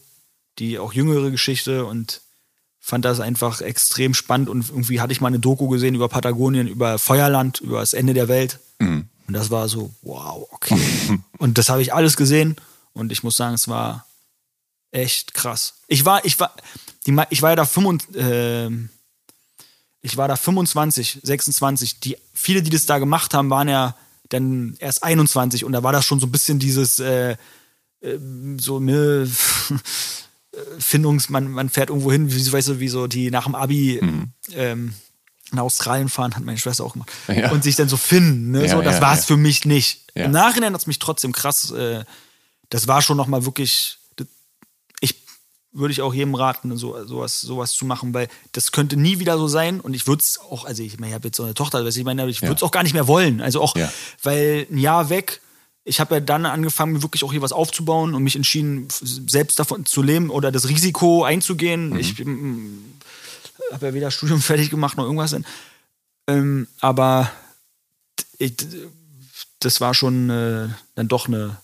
[0.59, 2.23] die auch jüngere Geschichte und
[2.81, 6.69] fand das einfach extrem spannend und irgendwie hatte ich mal eine Doku gesehen über Patagonien,
[6.69, 8.61] über Feuerland, über das Ende der Welt.
[9.27, 10.79] Und das war so, wow, okay.
[11.39, 12.57] und das habe ich alles gesehen
[12.97, 14.07] und ich muss sagen, es war
[14.91, 15.75] echt krass.
[15.87, 16.55] Ich war, ich war,
[17.07, 18.89] die, ich war ja da 25, ähm,
[20.01, 22.01] ich war da 25, 26.
[22.01, 23.97] Die, viele, die das da gemacht haben, waren ja
[24.31, 27.37] dann erst 21 und da war das schon so ein bisschen dieses, äh,
[28.01, 28.19] äh,
[28.59, 29.31] so, ne,
[30.79, 34.01] Findungs, man, man fährt irgendwo hin, wie, weißt du, wie so die nach dem Abi
[34.55, 34.95] ähm,
[35.53, 37.11] nach Australien fahren, hat meine Schwester auch gemacht.
[37.29, 37.51] Ja.
[37.51, 38.63] Und sich dann so finden, ne?
[38.63, 40.11] Ja, so, das ja, war es für mich nicht.
[40.15, 42.05] Im Nachhinein hat es mich trotzdem krass, äh,
[42.71, 43.99] das war schon nochmal wirklich,
[45.01, 45.15] ich
[45.73, 49.37] würde ich auch jedem raten, so, sowas, sowas zu machen, weil das könnte nie wieder
[49.39, 51.55] so sein und ich würde es auch, also ich meine, ich habe jetzt so eine
[51.55, 53.41] Tochter, weiß ich meine, ich würde es auch gar nicht mehr wollen.
[53.41, 53.93] Also auch, Ja.
[54.23, 55.41] weil ein Jahr weg,
[55.85, 59.87] ich habe ja dann angefangen, wirklich auch hier was aufzubauen und mich entschieden, selbst davon
[59.87, 61.91] zu leben oder das Risiko einzugehen.
[61.91, 61.99] Mhm.
[61.99, 62.19] Ich
[63.73, 65.37] habe ja weder Studium fertig gemacht noch irgendwas.
[66.27, 67.31] Ähm, aber
[68.39, 68.55] ich,
[69.61, 71.57] das war schon äh, dann doch eine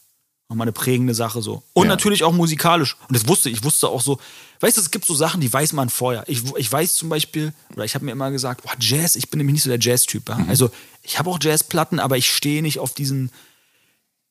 [0.52, 1.62] nochmal eine prägende Sache so.
[1.72, 1.90] Und Ja.
[1.90, 2.96] natürlich auch musikalisch.
[3.08, 4.18] Und das wusste ich, ich wusste auch so,
[4.60, 6.24] weißt du, es gibt so Sachen, die weiß man vorher.
[6.26, 9.38] Ich, ich weiß zum Beispiel, oder ich habe mir immer gesagt, boah, Jazz, ich bin
[9.38, 10.28] nämlich nicht so der Jazz-Typ.
[10.28, 10.38] Ja?
[10.48, 10.70] Also
[11.02, 13.30] ich habe auch Jazzplatten, aber ich stehe nicht auf diesen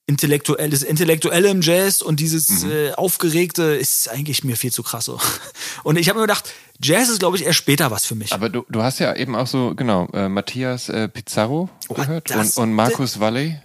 [0.08, 5.06] intellektuell, das Intellektuelle im Jazz und dieses äh, Aufgeregte ist eigentlich mir viel zu krass
[5.06, 5.20] so.
[5.84, 8.34] Und ich habe mir gedacht, Jazz ist, glaube ich, eher später was für mich.
[8.34, 12.58] Aber du, du hast ja eben auch so, genau, äh, Matthias äh, Pizarro gehört das-
[12.58, 13.62] und, und Markus Valley.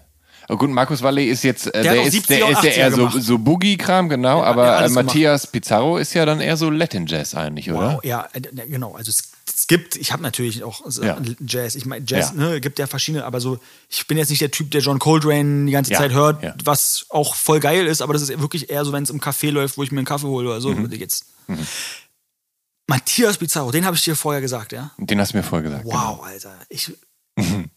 [0.48, 2.92] Oh gut, Markus Valley ist jetzt, äh, Der der, ist, der 70er, ist ja eher
[2.92, 5.06] so, 80er so Boogie-Kram, genau, der aber äh, alles gemacht.
[5.06, 7.94] Matthias Pizarro ist ja dann eher so Latin-Jazz eigentlich, oder?
[7.96, 8.94] Wow, ja, äh, äh, genau.
[8.94, 11.18] Also es, es gibt, ich habe natürlich auch so Ja.
[11.44, 11.74] Jazz.
[11.74, 12.50] Ich meine, Jazz, Ja.
[12.50, 13.58] ne, gibt ja verschiedene, aber so,
[13.88, 16.54] ich bin jetzt nicht der Typ, der John Coltrane die ganze Ja, Zeit hört, ja.
[16.64, 19.50] was auch voll geil ist, aber das ist wirklich eher so, wenn es im Café
[19.50, 20.70] läuft, wo ich mir einen Kaffee hole oder so.
[20.70, 20.92] Mhm.
[20.92, 21.24] Jetzt.
[22.88, 24.92] Matthias Pizarro, den habe ich dir vorher gesagt, ja.
[24.98, 25.84] Den hast du mir vorher gesagt.
[25.84, 25.96] genau.
[26.20, 26.54] Wow, Alter.
[26.68, 26.92] Ich,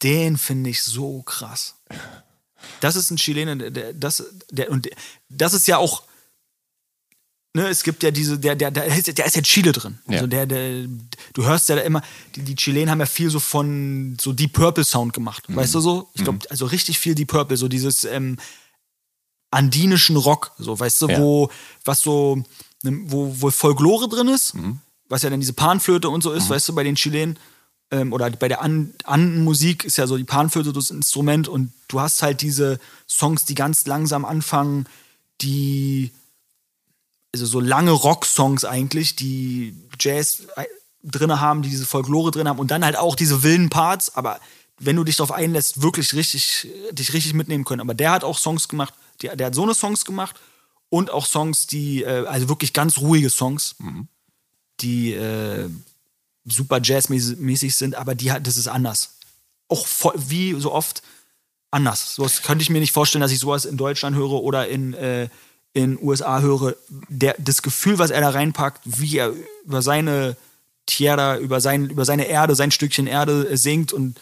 [0.04, 1.76] den finde ich so krass.
[2.82, 4.88] Das ist ein Chilener, der, das, der, und
[5.30, 6.04] das ist ja auch,
[7.54, 10.00] ne, es gibt ja diese, der, der, der, ist, der ist ja Chile drin.
[10.08, 10.16] Ja.
[10.16, 10.88] Also der, der,
[11.34, 12.02] du hörst ja da immer,
[12.36, 15.44] die, die Chilenen haben ja viel so von so Deep Purple Sound gemacht.
[15.48, 16.10] Weißt du so?
[16.14, 18.38] Ich glaube, also richtig viel Deep Purple, so dieses ähm,
[19.52, 21.20] andinischen Rock, so, weißt du, Ja.
[21.20, 21.50] wo,
[21.84, 22.38] was so,
[22.84, 24.80] ne, wo, wo Folklore drin ist, Mhm.
[25.08, 27.38] was ja dann diese Panflöte und so ist, weißt du, bei den Chilenen,
[27.91, 31.99] ähm, oder bei der An Andenmusik ist ja so die Panflöte das Instrument und du
[31.99, 34.88] hast halt diese Songs, die ganz langsam anfangen,
[35.41, 36.11] die,
[37.34, 40.66] also so lange Rock-Songs eigentlich, die Jazz äh,
[41.03, 44.40] drinne haben, die diese Folklore drin haben und dann halt auch diese wilden Parts, aber
[44.80, 47.82] wenn du dich darauf einlässt, wirklich richtig, dich richtig mitnehmen können.
[47.82, 50.40] Aber der hat auch Songs gemacht, der, der hat so eine Songs gemacht
[50.90, 53.76] und auch Songs, die, äh, also wirklich ganz ruhige Songs,
[54.80, 55.70] die äh,
[56.52, 59.16] super jazzmäßig sind, aber die hat, das ist anders.
[59.68, 61.04] Auch voll, wie so oft
[61.72, 62.16] anders.
[62.16, 65.30] Sowas könnte ich mir nicht vorstellen, dass ich sowas in Deutschland höre oder in äh,
[65.74, 66.76] in USA höre.
[67.10, 69.34] Der, das Gefühl, was er da reinpackt, wie er
[69.66, 70.36] über seine
[70.86, 74.18] Tierra, über, sein, über seine Erde, sein Stückchen Erde singt und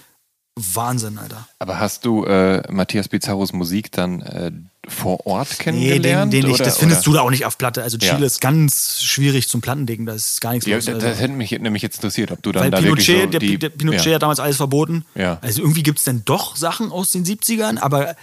[0.59, 1.47] Wahnsinn, Alter.
[1.59, 4.51] Aber hast du äh, Matthias Pizarros Musik dann äh,
[4.87, 6.33] vor Ort Nee, den, kennengelernt?
[6.33, 7.11] den oder, Das findest oder?
[7.11, 7.83] du da auch nicht auf Platte.
[7.83, 8.25] Also Chile Ja.
[8.25, 10.05] ist ganz schwierig zum Plattendicken.
[10.07, 10.85] Da ist gar nichts Ja, los.
[10.85, 11.07] das, Also.
[11.07, 13.39] das hätte mich nämlich jetzt interessiert, ob du dann Weil da Pinochet, wirklich so der,
[13.39, 14.13] die, der Pinochet ja.
[14.15, 15.05] hat damals alles verboten.
[15.13, 15.37] Ja.
[15.41, 18.15] Also irgendwie gibt es dann doch Sachen aus den 70ern, aber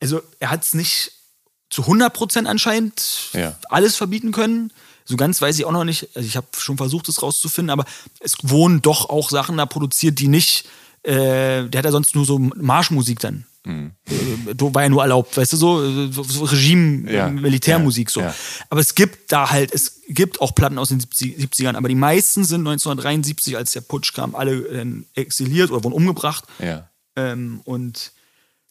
[0.00, 1.12] also er hat es nicht
[1.70, 3.30] zu 100% anscheinend
[3.68, 4.72] alles verbieten können.
[5.06, 6.08] So ganz weiß ich auch noch nicht.
[6.14, 7.84] Also ich habe schon versucht, es rauszufinden, aber
[8.20, 10.64] es wurden doch auch Sachen da produziert, die nicht.
[11.04, 13.44] Äh, der hat ja sonst nur so Marschmusik dann.
[13.66, 13.92] Mhm.
[14.74, 17.28] War ja nur erlaubt, weißt du, so, so, Regime, Ja.
[17.30, 18.20] Militärmusik so.
[18.20, 18.34] Ja.
[18.68, 21.94] Aber es gibt da halt, es gibt auch Platten aus den 70, 70ern, aber die
[21.94, 26.44] meisten sind 1973, als der Putsch kam, alle äh, exiliert oder wurden umgebracht.
[26.58, 26.90] Ja.
[27.16, 28.12] Ähm, und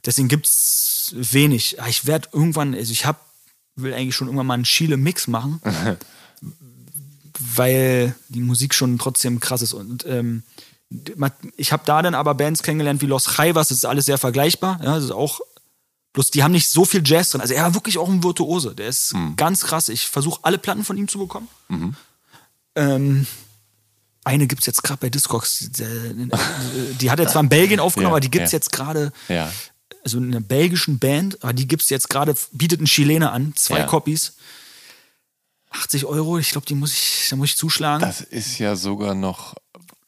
[0.06, 1.82] deswegen gibt es wenig.
[1.82, 3.26] Ah, Ich werde irgendwann, also ich hab,
[3.76, 5.60] will eigentlich schon irgendwann mal einen Chile-Mix machen,
[7.56, 9.74] weil die Musik schon trotzdem krass ist.
[9.74, 10.44] Und ähm,
[11.58, 14.80] ich habe da dann aber Bands kennengelernt wie Los Jaivas, das ist alles sehr vergleichbar.
[14.84, 15.40] Ja, das ist auch,
[16.14, 17.42] bloß die haben nicht so viel Jazz drin.
[17.42, 18.76] Also er war wirklich auch ein Virtuose.
[18.76, 19.90] Der ist ganz krass.
[19.90, 21.48] Ich versuche alle Platten von ihm zu bekommen.
[22.76, 23.28] Ähm,
[24.24, 25.70] eine gibt es jetzt gerade bei Discogs.
[27.02, 28.58] Die, hat er zwar in Belgien aufgenommen, Ja, aber die gibt es ja.
[28.58, 29.52] jetzt gerade, Ja.
[30.04, 33.54] also in einer belgischen Band, aber die gibt es jetzt gerade, bietet ein Chilener an,
[33.56, 33.84] zwei.
[33.84, 34.34] Copies.
[35.72, 38.02] 80 Euro, ich glaube, die muss ich, da muss ich zuschlagen.
[38.02, 39.56] Das ist ja sogar noch.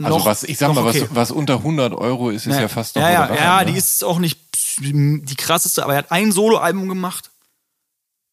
[0.04, 1.02] Also Noch- was, ich sag mal, okay.
[1.10, 3.72] was, was unter 100 Euro ist, ist ja, fast noch ja, ja, Moderat, ja, ne?
[3.72, 4.40] die ist auch nicht
[4.80, 7.32] die krasseste, aber er hat ein Soloalbum gemacht.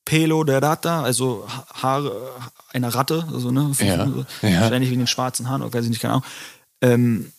[0.05, 2.31] Pelo de Rata, also Ha- Haare
[2.73, 4.61] einer Ratte, also ne, Ja, ja.
[4.61, 6.25] wahrscheinlich wegen den schwarzen Haaren, oder weiß ich nicht, keine Ahnung.
[6.83, 7.33] Ähm,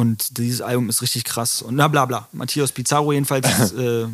[0.00, 1.60] Und dieses Album ist richtig krass.
[1.60, 2.26] Und na bla bla.
[2.32, 4.06] Matthias Pizarro jedenfalls, äh,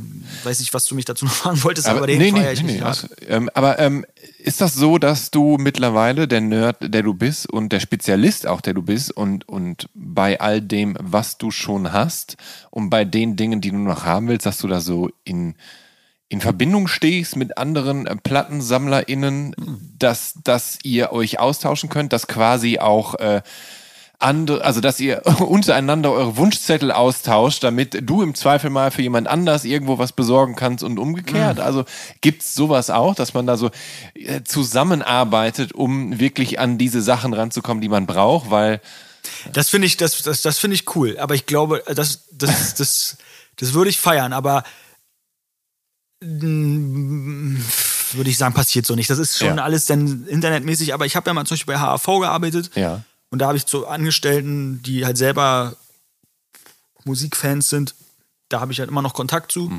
[0.42, 2.80] weiß nicht, was du mich dazu noch fragen wolltest, aber, den nee, nee, ich nee,
[2.80, 4.04] also, ähm, aber ähm,
[4.38, 8.60] ist das so, dass du mittlerweile der Nerd, der du bist und der Spezialist auch,
[8.60, 12.36] der du bist und, und bei all dem, was du schon hast
[12.70, 15.54] und bei den Dingen, die du noch haben willst, dass du da so in,
[16.28, 19.54] in Verbindung stehst mit anderen äh, PlattensammlerInnen,
[19.96, 23.42] dass, dass ihr euch austauschen könnt, dass quasi auch äh,
[24.18, 29.28] andere, also dass ihr untereinander eure Wunschzettel austauscht, damit du im Zweifel mal für jemand
[29.28, 31.60] anders irgendwo was besorgen kannst und umgekehrt.
[31.60, 31.84] Also
[32.20, 33.70] gibt's sowas auch, dass man da so
[34.14, 38.80] äh, zusammenarbeitet, um wirklich an diese Sachen ranzukommen, die man braucht, weil
[39.52, 41.18] Das finde ich, das, das, das finde ich cool.
[41.18, 43.18] Aber ich glaube, das, das, das,
[43.56, 44.32] das würde ich feiern.
[44.32, 44.62] Aber
[46.20, 47.60] würde
[48.30, 49.10] ich sagen, passiert so nicht.
[49.10, 49.64] Das ist schon Ja.
[49.64, 50.94] alles dann internetmäßig.
[50.94, 52.70] Aber ich habe ja mal zum Beispiel bei HAV gearbeitet.
[52.74, 53.02] Ja.
[53.36, 55.76] Und da habe ich zu Angestellten, die halt selber
[57.04, 57.94] Musikfans sind,
[58.48, 59.70] da habe ich halt immer noch Kontakt zu.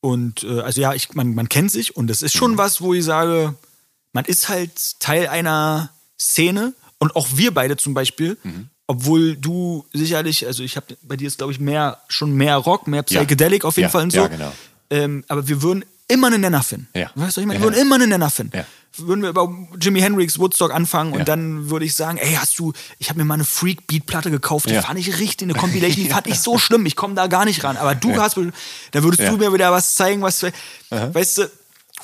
[0.00, 2.94] Und äh, also ja, ich, man, man kennt sich und das ist schon was, wo
[2.94, 3.54] ich sage,
[4.14, 8.38] man ist halt Teil einer Szene und auch wir beide zum Beispiel,
[8.86, 12.86] obwohl du sicherlich, also ich habe bei dir ist glaube ich mehr schon mehr Rock,
[12.86, 13.20] mehr Ja.
[13.20, 14.20] Psychedelic auf jeden Ja, Fall und so.
[14.20, 14.52] ja, genau.
[14.88, 16.88] ähm, aber wir würden immer einen Nenner finden.
[16.94, 17.10] Ja.
[17.14, 17.66] Weißt du, ich meine, Ja.
[17.66, 18.64] wir würden immer einen Nenner finden.
[18.98, 19.06] Ja.
[19.06, 19.48] Würden wir über
[19.80, 21.20] Jimi Hendrix Woodstock anfangen Ja.
[21.20, 24.06] und dann würde ich sagen, ey, hast du, ich habe mir mal eine Freak Beat
[24.06, 24.82] Platte gekauft, die Ja.
[24.82, 27.64] fand ich richtig, eine Compilation, die fand ich so schlimm, ich komme da gar nicht
[27.64, 27.76] ran.
[27.76, 28.22] Aber du Ja.
[28.22, 29.30] hast, da würdest Ja.
[29.30, 30.44] du mir wieder was zeigen, was,
[30.90, 31.50] weißt du,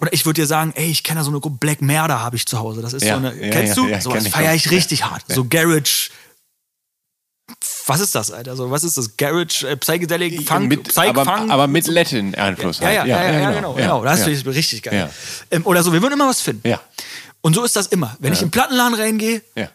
[0.00, 2.36] oder ich würde dir sagen, ey, ich kenne da so eine Gruppe Black Murder habe
[2.36, 2.82] ich zu Hause.
[2.82, 3.14] Das ist Ja.
[3.20, 3.88] so eine, Ja, kennst ja, du?
[3.88, 5.10] ja, so was ich feiere ich richtig Ja.
[5.10, 5.24] hart.
[5.28, 5.34] Ja.
[5.34, 6.10] So Garage.
[7.88, 8.54] Was ist das, Alter?
[8.54, 9.16] So, was ist das?
[9.16, 11.50] Garage, äh, Psychedelic, Funk, mit, Psych, aber, Funk?
[11.50, 12.80] aber mit Latin-Einfluss.
[12.80, 12.96] Ja, halt.
[12.96, 14.04] ja, ja, ja, ja, genau, genau.
[14.04, 15.10] Das finde ich richtig geil.
[15.50, 16.68] Ähm, oder so, wir würden immer was finden.
[16.68, 16.80] Ja.
[17.40, 18.16] Und so ist das immer.
[18.20, 19.68] Wenn ich in den Plattenladen reingehe, Ja.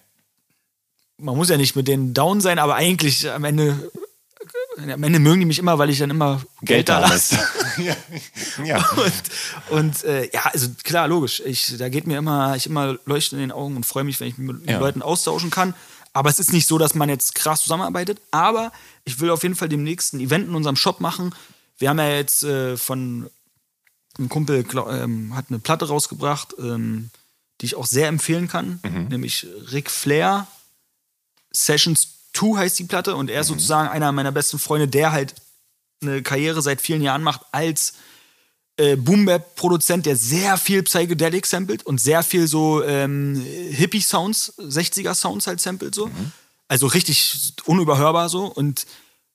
[1.18, 3.92] man muss ja nicht mit denen down sein, aber eigentlich am Ende,
[4.78, 7.40] am Ende mögen die mich immer, weil ich dann immer Geld, da lasse.
[7.78, 7.96] ja.
[8.64, 8.86] ja.
[9.70, 11.42] Und, und äh, ja, also klar, logisch.
[11.46, 14.28] Ich, da geht mir immer, ich immer Leuchten in den Augen und freue mich, wenn
[14.28, 14.78] ich mich mit Ja.
[14.78, 15.74] Leuten austauschen kann.
[16.14, 18.22] Aber es ist nicht so, dass man jetzt krass zusammenarbeitet.
[18.32, 18.72] Aber
[19.04, 21.34] ich will auf jeden Fall demnächst ein Event in unserem Shop machen.
[21.78, 23.30] Wir haben ja jetzt äh, von
[24.20, 27.10] ein Kumpel ähm, hat eine Platte rausgebracht, ähm,
[27.60, 28.80] die ich auch sehr empfehlen kann,
[29.10, 30.48] nämlich Ric Flair
[31.54, 35.36] Sessions 2 heißt die Platte und er ist sozusagen einer meiner besten Freunde, der halt
[36.02, 37.94] eine Karriere seit vielen Jahren macht als
[38.78, 43.36] äh, Boom-Bap-Produzent, der sehr viel Psychedelic samplet und sehr viel so ähm,
[43.72, 46.10] Hippie-Sounds, 60er-Sounds halt samplet so.
[46.68, 48.88] Also richtig unüberhörbar so und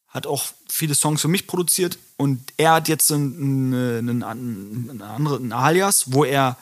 [0.09, 5.03] hat auch viele Songs für mich produziert und er hat jetzt einen, einen, einen, einen
[5.03, 6.57] anderen Alias, wo er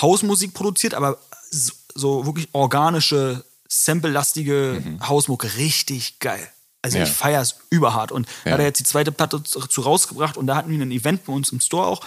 [0.00, 1.18] Hausmusik produziert, aber
[1.50, 6.50] so, so wirklich organische, sample-lastige Hausmucke, richtig geil.
[6.82, 7.04] Also Ja.
[7.04, 8.12] ich feiere es überhart.
[8.12, 8.52] Und da Ja.
[8.54, 11.32] hat er jetzt die zweite Platte zu rausgebracht und da hatten wir ein Event bei
[11.32, 12.00] uns im Store auch.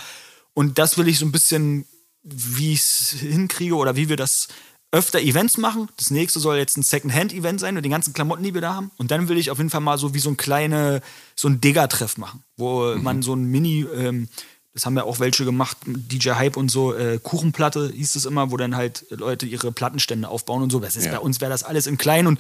[0.54, 1.86] Und das will ich so ein bisschen,
[2.24, 4.48] wie ich es hinkriege oder wie wir das
[4.92, 5.90] öfter Events machen.
[5.98, 8.92] Das nächste soll jetzt ein Second-Hand-Event sein mit den ganzen Klamotten, die wir da haben.
[8.98, 11.02] Und dann will ich auf jeden Fall mal so wie so ein kleine,
[11.36, 14.30] so ein Digger-Treff machen, wo man so ein Mini, ähm,
[14.76, 18.52] das haben ja auch welche gemacht, DJ Hype und so, äh, Kuchenplatte hieß es immer,
[18.52, 20.80] wo dann halt Leute ihre Plattenstände aufbauen und so.
[20.80, 21.14] Das ist Ja.
[21.14, 22.40] bei uns wäre das alles in klein und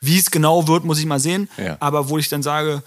[0.00, 1.48] wie es genau wird, muss ich mal sehen.
[1.56, 1.76] Ja.
[1.80, 2.82] Aber wo ich dann sage,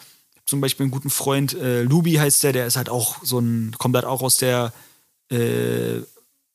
[0.45, 3.76] zum Beispiel einen guten Freund, äh, Lubi heißt der, der ist halt auch so ein,
[3.77, 4.73] kommt halt auch aus der,
[5.31, 6.02] äh,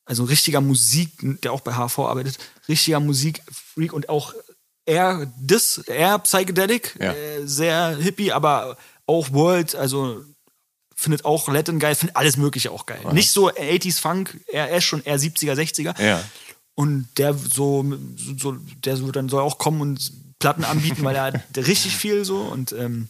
[0.05, 1.11] also ein richtiger Musik,
[1.43, 4.35] der auch bei HV arbeitet, richtiger Musikfreak und auch
[4.87, 7.13] eher das, eher Psychedelic, Ja.
[7.13, 8.77] äh, sehr hippie, aber
[9.07, 10.23] auch World, also
[10.97, 13.01] findet auch Latin geil, findet alles Mögliche auch geil.
[13.13, 16.01] Nicht so 80s Funk, er, er ist schon eher 70er, 60er.
[16.03, 16.23] Ja.
[16.75, 17.85] Und der so,
[18.37, 20.13] so der so dann soll auch kommen und
[20.45, 23.09] Platten anbieten, weil er hat richtig viel so und, ähm,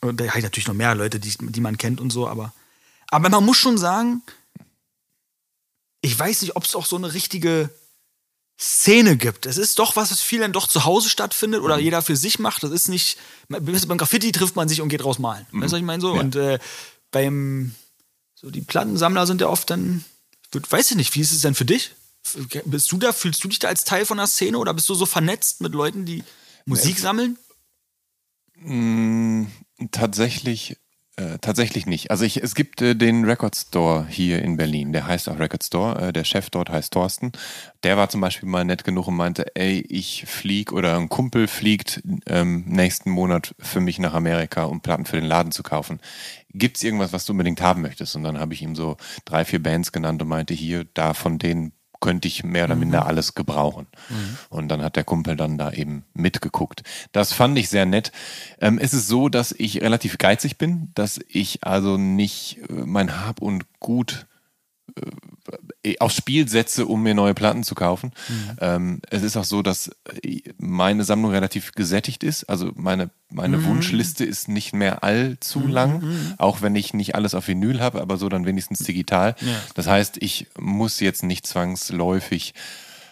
[0.00, 2.54] und da hat natürlich noch mehr Leute, die, die man kennt und so, aber,
[3.10, 4.22] aber man muss schon sagen,
[6.00, 7.68] ich weiß nicht, ob es auch so eine richtige
[8.58, 9.44] Szene gibt.
[9.44, 12.38] Es ist doch was, was viel dann doch zu Hause stattfindet oder jeder für sich
[12.38, 12.62] macht.
[12.62, 13.18] Das ist nicht,
[13.50, 15.44] beim Graffiti trifft man sich und geht raus malen.
[15.52, 16.14] Weißt du, was ich meine so?
[16.14, 16.20] Ja.
[16.20, 16.58] Und äh,
[17.10, 17.74] beim,
[18.34, 20.06] so die Plattensammler sind ja oft dann,
[20.54, 21.92] ich weiß ich nicht, wie ist es denn für dich?
[22.64, 24.94] Bist du da, fühlst du dich da als Teil von der Szene oder bist du
[24.94, 26.24] so vernetzt mit Leuten, die
[26.66, 27.38] Musik sammeln?
[28.58, 29.44] Mm,
[29.90, 30.78] Tatsächlich,
[31.16, 32.10] äh, tatsächlich nicht.
[32.10, 35.62] Also ich, es gibt äh, den Record Store hier in Berlin, der heißt auch Record
[35.64, 37.32] Store, äh, der Chef dort heißt Thorsten.
[37.82, 41.46] Der war zum Beispiel mal nett genug und meinte, ey, ich flieg oder ein Kumpel
[41.46, 46.00] fliegt ähm, nächsten Monat für mich nach Amerika, um Platten für den Laden zu kaufen.
[46.54, 48.16] Gibt's irgendwas, was du unbedingt haben möchtest?
[48.16, 51.38] Und dann habe ich ihm so drei, vier Bands genannt und meinte, hier, da von
[51.38, 51.72] denen
[52.06, 53.88] könnte ich mehr oder minder alles gebrauchen.
[54.48, 56.84] Und dann hat der Kumpel dann da eben mitgeguckt.
[57.10, 58.12] Das fand ich sehr nett.
[58.60, 63.26] Ähm, es ist so, dass ich relativ geizig bin, dass ich also nicht äh, mein
[63.26, 64.26] Hab und Gut
[66.00, 68.12] aufs Spiel setze, um mir neue Platten zu kaufen.
[68.60, 69.90] Ähm, es ist auch so, dass
[70.22, 72.44] äh, meine Sammlung relativ gesättigt ist.
[72.44, 76.02] Also meine, meine Wunschliste ist nicht mehr allzu lang,
[76.38, 79.36] auch wenn ich nicht alles auf Vinyl habe, aber so dann wenigstens digital.
[79.74, 82.54] Das heißt, ich muss jetzt nicht zwangsläufig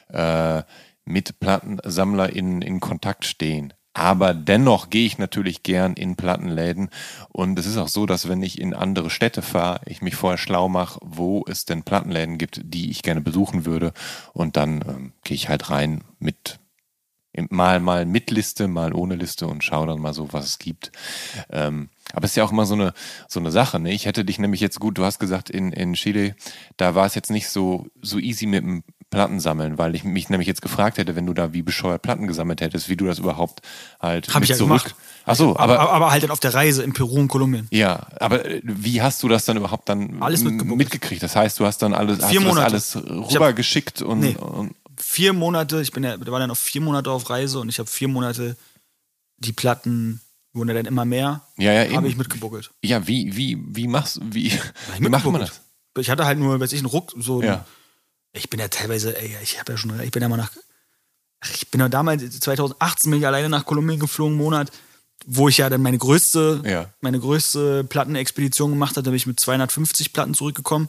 [0.09, 0.63] äh,
[1.05, 3.73] mit PlattensammlerInnen in Kontakt stehen.
[3.95, 6.91] Aber dennoch gehe ich natürlich gern in Plattenläden.
[7.29, 10.37] Und es ist auch so, dass wenn ich in andere Städte fahre, ich mich vorher
[10.39, 13.93] schlau mache, wo es denn Plattenläden gibt, die ich gerne besuchen würde.
[14.33, 16.59] Und dann ähm, gehe ich halt rein mit
[17.51, 20.93] mal mal mit Liste, mal ohne Liste und schaue dann mal so, was es gibt.
[21.51, 22.95] Ähm, aber es ist ja auch immer so eine
[23.29, 23.81] so eine Sache.
[23.81, 23.93] Ne?
[23.93, 26.37] Ich hätte dich nämlich jetzt gut, du hast gesagt in in Chile,
[26.77, 30.49] da war es jetzt nicht so so easy mit dem Plattensammeln, weil ich mich nämlich
[30.49, 33.61] jetzt gefragt hätte, wenn du da wie bescheuert Platten gesammelt hättest, wie du das überhaupt
[34.01, 34.69] halt Hab ich ja zurück.
[34.83, 34.95] gemacht.
[35.27, 37.67] Ach so, aber, aber, aber, halt dann auf der Reise in Peru und Kolumbien.
[37.71, 41.23] ja, aber äh, wie hast du das dann überhaupt dann Alles mitgekriegt?
[41.23, 42.67] Das heißt, du hast dann alles, hast Vier das Monate.
[42.67, 44.37] alles rübergeschickt und, Nee.
[44.37, 47.79] und Vier Monate, ich bin ja, waren dann noch vier Monate auf Reise und ich
[47.79, 48.57] habe vier Monate
[49.39, 50.21] die Platten,
[50.53, 52.71] wurden ja dann immer mehr, Ja, ja, habe ich mitgebuckelt.
[52.83, 54.53] ja, wie wie wie machst wie
[54.99, 55.61] wie macht man das?
[55.99, 57.65] Ich hatte halt nur, weiß ich, einen Ruck, so Ja.
[58.35, 60.51] Ich bin ja teilweise, ey, ich habe ja schon, ich bin ja mal nach,
[61.41, 64.71] ach, ich bin ja damals, 2018 bin ich alleine nach Kolumbien geflogen, Monat,
[65.27, 66.91] wo ich ja dann meine größte, Ja.
[67.01, 70.89] meine größte Plattenexpedition gemacht hatte, da bin ich mit 250 Platten zurückgekommen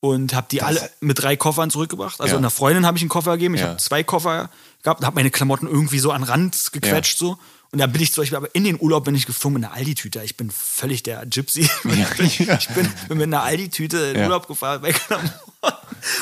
[0.00, 2.20] und habe die alle mit drei Koffern zurückgebracht.
[2.20, 2.38] Also Ja.
[2.38, 3.68] einer Freundin habe ich einen Koffer gegeben, ich Ja.
[3.70, 4.48] habe zwei Koffer
[4.82, 7.36] gehabt, habe meine Klamotten irgendwie so an den Rand gequetscht so.
[7.70, 9.74] Und da bin ich zum Beispiel, aber in den Urlaub bin ich geflogen mit einer
[9.74, 10.22] Aldi-Tüte.
[10.24, 11.68] Ich bin völlig der Gypsy.
[11.84, 12.68] ich, bin, ich
[13.08, 14.22] bin, mit einer Aldi-Tüte in Ja.
[14.24, 15.32] Urlaub gefahren bei Klamotten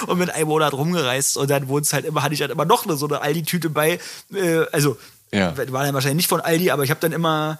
[0.07, 1.37] und mit einem Monat rumgereist.
[1.37, 3.71] Und dann wurde es halt immer, hatte ich halt immer noch eine, so eine Aldi-Tüte
[3.71, 3.99] bei.
[4.35, 4.97] Äh, also,
[5.33, 5.57] Ja.
[5.57, 7.59] war dann wahrscheinlich nicht von Aldi, aber ich habe dann immer,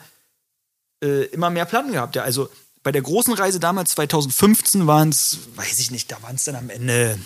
[1.03, 2.17] äh, immer mehr Platten gehabt.
[2.17, 2.49] Ja, also
[2.83, 6.55] bei der großen Reise damals, 2015, waren es, weiß ich nicht, da waren es dann
[6.57, 7.19] am Ende.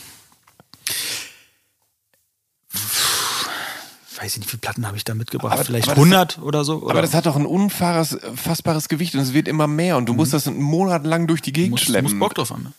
[4.17, 5.53] Weiß ich nicht, wie viele Platten habe ich da mitgebracht?
[5.55, 6.77] Aber- Vielleicht aber das- 100 oder so?
[6.83, 10.07] Oder Aber das hat doch ein unfassbares fassbares Gewicht und es wird immer mehr und
[10.07, 12.11] du musst das einen Monat lang durch die Gegend muss, schleppen.
[12.11, 12.75] muss Bock drauf haben.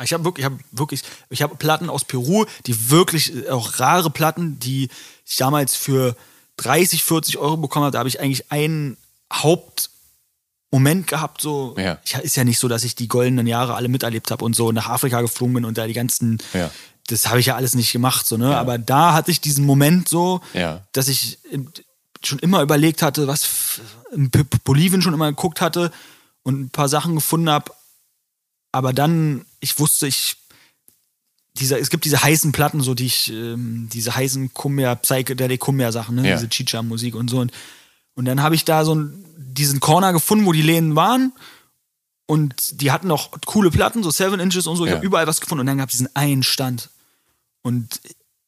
[0.00, 0.04] Ne?
[0.04, 3.78] Ich habe wirklich, ich habe wirklich, ich habe Platten aus Peru, die wirklich äh, auch
[3.78, 4.88] rare Platten, die
[5.26, 6.16] ich damals für
[6.56, 7.92] 30, 40 Euro bekommen habe.
[7.92, 8.96] Da habe ich eigentlich einen
[9.32, 11.40] Hauptmoment gehabt.
[11.40, 11.98] So, Ja.
[12.04, 14.72] ich, ist ja nicht so, dass ich die goldenen Jahre alle miterlebt habe und so
[14.72, 16.70] nach Afrika geflogen bin und da die ganzen, Ja.
[17.08, 18.26] das habe ich ja alles nicht gemacht.
[18.26, 18.56] So, ne?
[18.56, 20.82] Aber da hatte ich diesen Moment so, Ja.
[20.92, 21.38] dass ich
[22.22, 23.80] schon immer überlegt hatte, was
[24.12, 24.30] in
[24.64, 25.90] Bolivien schon immer geguckt hatte
[26.42, 27.72] und ein paar Sachen gefunden habe.
[28.72, 30.36] Aber dann, ich wusste, ich,
[31.56, 35.90] dieser, es gibt diese heißen Platten, so die ich, ähm, diese heißen Cumbia, Psychedelic Cumbia
[35.92, 36.28] Sachen, ne?
[36.28, 36.36] Ja.
[36.36, 37.40] diese Chicha-Musik und so.
[37.40, 37.52] Und,
[38.14, 41.32] und dann habe ich da so einen, diesen Corner gefunden, wo die Läden waren.
[42.26, 44.84] Und die hatten auch coole Platten, so Seven Inches und so.
[44.84, 44.96] Ich Ja.
[44.96, 45.60] habe überall was gefunden.
[45.60, 46.90] Und dann gab es diesen einen Stand.
[47.62, 48.00] Und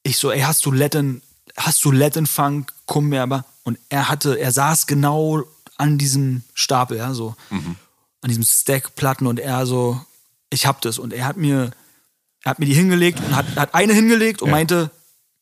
[0.05, 1.21] ich so, ey, hast du Latin,
[1.57, 3.25] hast du Latin Funk, Cumbia?
[3.25, 5.43] aber- Und er hatte, er saß genau
[5.77, 7.35] an diesem Stapel, ja, so.
[7.51, 10.01] An diesem Stack Platten und er so,
[10.53, 10.99] ich hab das.
[10.99, 11.71] Und er hat mir,
[12.45, 14.55] er hat mir die hingelegt und hat, hat eine hingelegt und Ja.
[14.55, 14.91] meinte,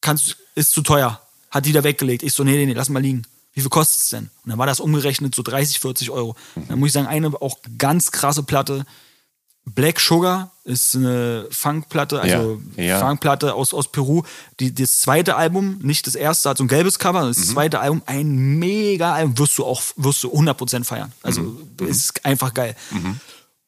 [0.00, 1.20] kannst, ist zu teuer.
[1.50, 2.22] Hat die da weggelegt.
[2.22, 3.22] Ich so, nee, nee, nee, lass mal liegen.
[3.52, 4.30] Wie viel kostet es denn?
[4.44, 6.36] Und dann war das umgerechnet so 30, 40 Euro.
[6.68, 8.86] Dann muss ich sagen, eine auch ganz krasse Platte.
[9.66, 13.00] Black Sugar ist eine Funkplatte, also Ja, ja.
[13.06, 14.22] Funkplatte aus, aus Peru.
[14.58, 17.42] Die, das zweite Album, nicht das erste, hat so ein gelbes Cover, das Mhm.
[17.44, 21.12] zweite Album, ein mega Album, wirst du auch, wirst du 100% feiern.
[21.22, 21.86] Also Mhm.
[21.88, 22.74] ist einfach geil.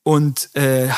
[0.05, 0.89] Und äh,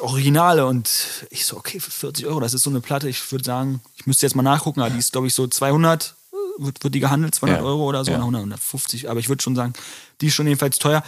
[0.00, 0.88] Originale und
[1.30, 4.06] ich so, okay, für 40 Euro, das ist so eine Platte, ich würde sagen, ich
[4.06, 7.00] müsste jetzt mal nachgucken, aber die ist, glaube ich, so 200, äh, wird, wird die
[7.00, 8.18] gehandelt, 200 Ja, Euro oder so, ja.
[8.18, 9.72] oder 100, 150, aber ich würde schon sagen,
[10.20, 11.02] die ist schon jedenfalls teuer.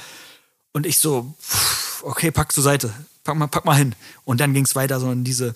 [0.72, 3.94] Und ich so, pff, okay, pack zur Seite, pack mal, pack mal hin.
[4.24, 5.54] Und dann ging es weiter, so in diese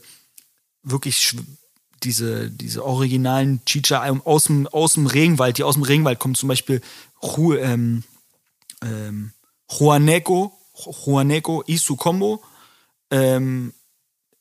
[0.84, 1.34] wirklich
[2.02, 6.48] diese, diese originalen Chicha-Alben aus dem, aus dem Regenwald, die aus dem Regenwald kommen, zum
[6.48, 6.80] Beispiel
[7.22, 8.04] Ju, ähm,
[8.82, 9.32] ähm,
[9.68, 12.42] Juaneco, Juaneco Isu Combo,
[13.10, 13.72] ähm,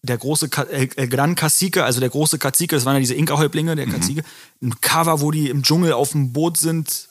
[0.03, 3.15] der große Ka El, El Gran Cacique, also der große Cacique, das waren ja diese
[3.15, 4.23] Inka-Häuptlinge, der Cacique,
[4.61, 7.09] ein Cover, wo die im Dschungel auf dem Boot sind,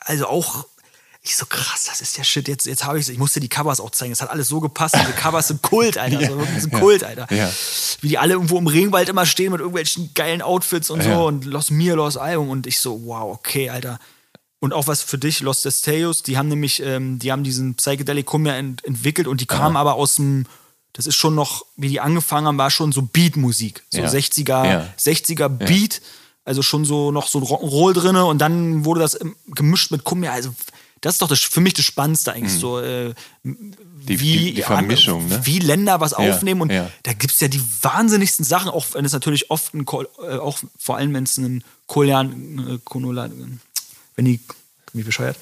[0.00, 0.66] also auch,
[1.22, 3.80] ich so krass, das ist der Shit, jetzt, jetzt habe ich ich musste die Covers
[3.80, 6.72] auch zeigen, das hat alles so gepasst, diese Covers sind Kult, Alter, so wirklich sind
[6.74, 7.32] Kult, Alter.
[7.34, 7.50] Ja.
[8.00, 11.18] Wie die alle irgendwo im Regenwald immer stehen mit irgendwelchen geilen Outfits und so Ja.
[11.18, 13.98] und Los Mir, Los Album und ich so, wow, okay, Alter.
[14.60, 18.26] Und auch was für dich, Los Destellos, die haben nämlich, ähm, die haben diesen Psychedelic
[18.26, 20.46] Cumbia ent entwickelt und die kamen aber aus dem,
[20.94, 23.84] das ist schon noch, wie die angefangen haben, war schon so Beat-Musik.
[23.90, 24.08] So Ja.
[24.08, 24.86] 60er, Ja.
[24.98, 26.00] 60er Beat.
[26.44, 30.02] Also schon so noch so ein Rock'n'Roll drinne und dann wurde das im- gemischt mit
[30.04, 30.32] Kumbia.
[30.32, 30.52] Also
[31.02, 32.80] das ist doch das, für mich das Spannendste eigentlich so.
[32.80, 33.14] Äh,
[33.44, 33.74] Mhm.
[34.08, 35.40] Die- wie, die- die Vermischung, ne?
[35.44, 36.90] wie Länder was Ja, aufnehmen und ja.
[37.02, 39.84] da gibt es ja die wahnsinnigsten Sachen, auch wenn es natürlich oft ein,
[40.26, 43.28] äh, auch vor allem wenn es ein Kolonial, äh, Konola-
[44.18, 44.40] wenn die,
[44.92, 45.36] wie bescheuert,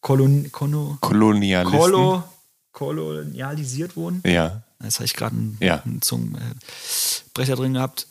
[0.00, 1.78] Kolon, Kono, Kolonialisten.
[1.78, 2.24] Kolo,
[2.72, 4.22] kolonialisiert wurden.
[4.24, 4.62] ja.
[4.82, 5.82] Jetzt habe ich gerade einen, Ja.
[5.84, 8.06] einen Zungenbrecher drin gehabt.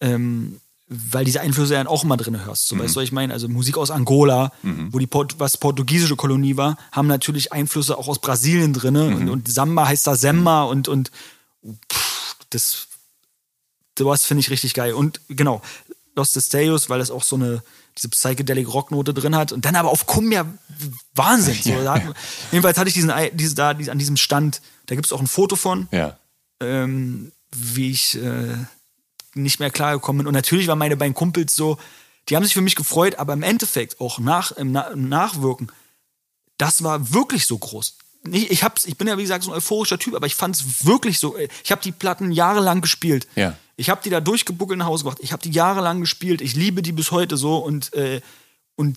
[0.00, 2.68] Ähm, weil diese Einflüsse ja auch immer drin hörst.
[2.68, 2.80] So, Mhm.
[2.80, 3.32] Weißt du, was ich meine?
[3.34, 8.08] Also Musik aus Angola, wo die Port was portugiesische Kolonie war, haben natürlich Einflüsse auch
[8.08, 8.94] aus Brasilien drin.
[8.94, 9.14] Mhm.
[9.16, 11.10] Und, und Samba heißt da Semba und, und
[11.92, 12.86] pff, das
[13.98, 14.94] sowas finde ich richtig geil.
[14.94, 15.60] Und genau,
[16.14, 17.62] Los Destellos, weil das auch so eine
[17.96, 20.46] diese psychedelic Rocknote drin hat und dann aber auf Kumbia
[21.14, 21.58] Wahnsinn.
[21.62, 22.02] So, da hat,
[22.52, 25.26] jedenfalls hatte ich diesen, diese, da, diese, an diesem Stand, da gibt es auch ein
[25.26, 26.18] Foto von, Ja.
[26.60, 28.54] ähm, wie ich äh,
[29.34, 30.26] nicht mehr klargekommen bin.
[30.26, 31.78] Und natürlich waren meine beiden Kumpels so,
[32.28, 35.70] die haben sich für mich gefreut, aber im Endeffekt auch nach, im, Na im Nachwirken,
[36.58, 37.96] das war wirklich so groß.
[38.32, 40.56] Ich, ich, hab's, ich bin ja, wie gesagt, so ein euphorischer Typ, aber ich fand
[40.56, 41.36] es wirklich so.
[41.64, 43.26] Ich habe die Platten jahrelang gespielt.
[43.36, 43.56] Ja.
[43.76, 45.18] Ich habe die da durchgebuckelt nach Hause gebracht.
[45.20, 46.40] Ich habe die jahrelang gespielt.
[46.40, 48.20] Ich liebe die bis heute so und, äh,
[48.74, 48.96] und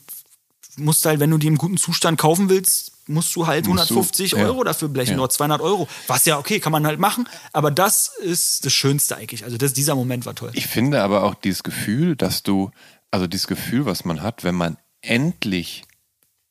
[0.78, 3.96] musst halt, wenn du die im guten Zustand kaufen willst, musst du halt Musst du,
[3.96, 4.38] 150 ja.
[4.40, 5.20] Euro dafür blechen Ja.
[5.20, 5.88] oder 200 Euro.
[6.08, 7.28] Was ja okay, kann man halt machen.
[7.52, 9.44] Aber das ist das Schönste eigentlich.
[9.44, 10.52] Also das, dieser Moment war toll.
[10.54, 12.72] Ich finde aber auch dieses Gefühl, dass du,
[13.12, 15.84] also dieses Gefühl, was man hat, wenn man endlich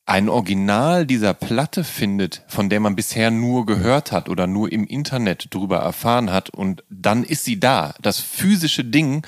[0.09, 4.85] ein Original dieser Platte findet, von der man bisher nur gehört hat oder nur im
[4.87, 9.25] Internet drüber erfahren hat und dann ist sie da, das physische Ding.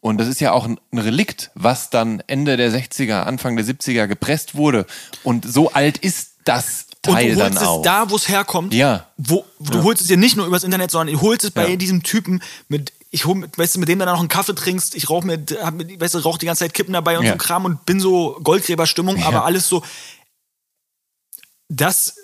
[0.00, 4.06] Und das ist ja auch ein Relikt, was dann Ende der 60er, Anfang der 70er
[4.06, 4.84] gepresst wurde.
[5.22, 7.82] Und so alt ist das Und Teil du holst dann es auch.
[7.82, 8.74] da, wo es herkommt.
[8.74, 9.06] Ja.
[9.16, 11.76] Wo, du holst es dir nicht nur übers Internet, sondern du holst es bei Ja.
[11.76, 14.94] diesem Typen mit, ich hol, weißt du, mit dem du dann noch einen Kaffee trinkst,
[14.94, 17.32] ich rauche mit, hab weißt du, rauch die ganze Zeit Kippen dabei und Ja.
[17.32, 19.26] so Kram und bin so Goldgräberstimmung, Ja.
[19.28, 19.82] aber alles so,
[21.68, 22.16] das,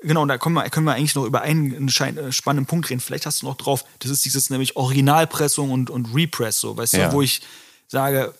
[0.00, 3.00] genau, da können wir, können wir eigentlich noch über einen äh, spannenden Punkt reden.
[3.00, 6.94] Vielleicht hast du noch drauf, das ist dieses nämlich Originalpressung und, und Repress, so, weißt
[6.94, 7.08] Ja.
[7.08, 7.42] du, wo ich
[7.88, 8.34] sage,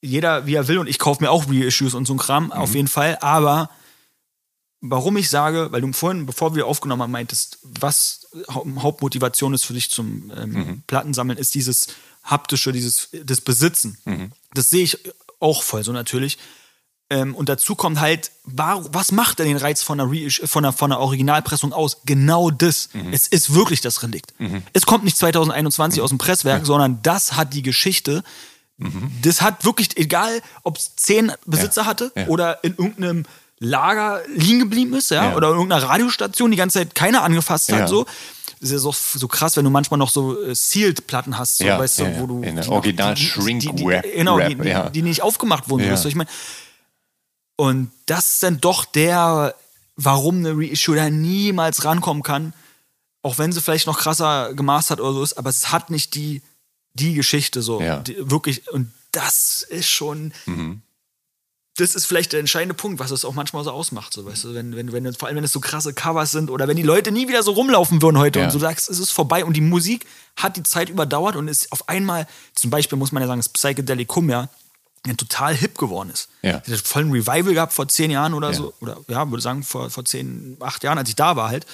[0.00, 2.74] jeder wie er will und ich kaufe mir auch Reissues und so ein Kram, auf
[2.74, 3.70] jeden Fall, aber
[4.80, 9.64] warum ich sage, weil du vorhin, bevor wir aufgenommen haben, meintest, was Hau- Hauptmotivation ist
[9.64, 11.88] für dich zum ähm, Plattensammeln, ist dieses
[12.22, 13.98] haptische, dieses das Besitzen.
[14.54, 14.98] Das sehe ich
[15.40, 16.38] auch voll so natürlich.
[17.08, 20.72] Ähm, und dazu kommt halt, was macht denn den Reiz von einer, Reissue- von einer,
[20.72, 21.98] von einer Originalpressung aus?
[22.04, 22.88] Genau das.
[23.12, 24.34] Es ist wirklich das Relikt.
[24.72, 28.24] Es kommt nicht 2021 aus dem Presswerk, sondern das hat die Geschichte.
[29.22, 31.86] Das hat wirklich, egal ob es zehn Besitzer Ja.
[31.86, 32.26] hatte Ja.
[32.26, 33.24] oder in irgendeinem
[33.58, 35.36] Lager liegen geblieben ist, ja, Ja.
[35.36, 38.04] oder in irgendeiner Radiostation die ganze Zeit keiner angefasst hat, so.
[38.60, 41.64] Das ist ja so, so krass, wenn du manchmal noch so äh, Sealed-Platten hast, so,
[41.64, 42.42] Ja, weißt du, wo du.
[42.42, 45.68] In der Original die- die- Shrink die- die- Wrap- Genau, die, die, die nicht aufgemacht
[45.68, 45.92] wurden, Ja.
[45.92, 46.28] weißt du, ich meine.
[47.56, 49.54] Und das ist dann doch der,
[49.96, 52.52] warum eine Reissue da niemals rankommen kann,
[53.22, 56.42] auch wenn sie vielleicht noch krasser gemastert oder so ist, aber es hat nicht die,
[56.94, 57.80] die Geschichte so.
[57.80, 57.98] Ja.
[58.00, 60.32] Die, wirklich, und das ist schon.
[61.78, 64.54] Das ist vielleicht der entscheidende Punkt, was es auch manchmal so ausmacht, so weißt du,
[64.54, 67.12] wenn, wenn, wenn, vor allem wenn es so krasse Covers sind oder wenn die Leute
[67.12, 68.46] nie wieder so rumlaufen würden heute Ja.
[68.46, 70.06] und du sagst, es ist vorbei und die Musik
[70.36, 73.50] hat die Zeit überdauert und ist auf einmal, zum Beispiel muss man ja sagen, das
[73.50, 74.48] Psychedelicum ja,
[75.08, 76.28] ja total hip geworden ist.
[76.42, 76.54] Ja.
[76.54, 78.54] Hat voll ein Revival gehabt vor zehn Jahren oder Ja.
[78.54, 81.66] so, oder ja, würde sagen vor, vor zehn, acht Jahren, als ich da war halt.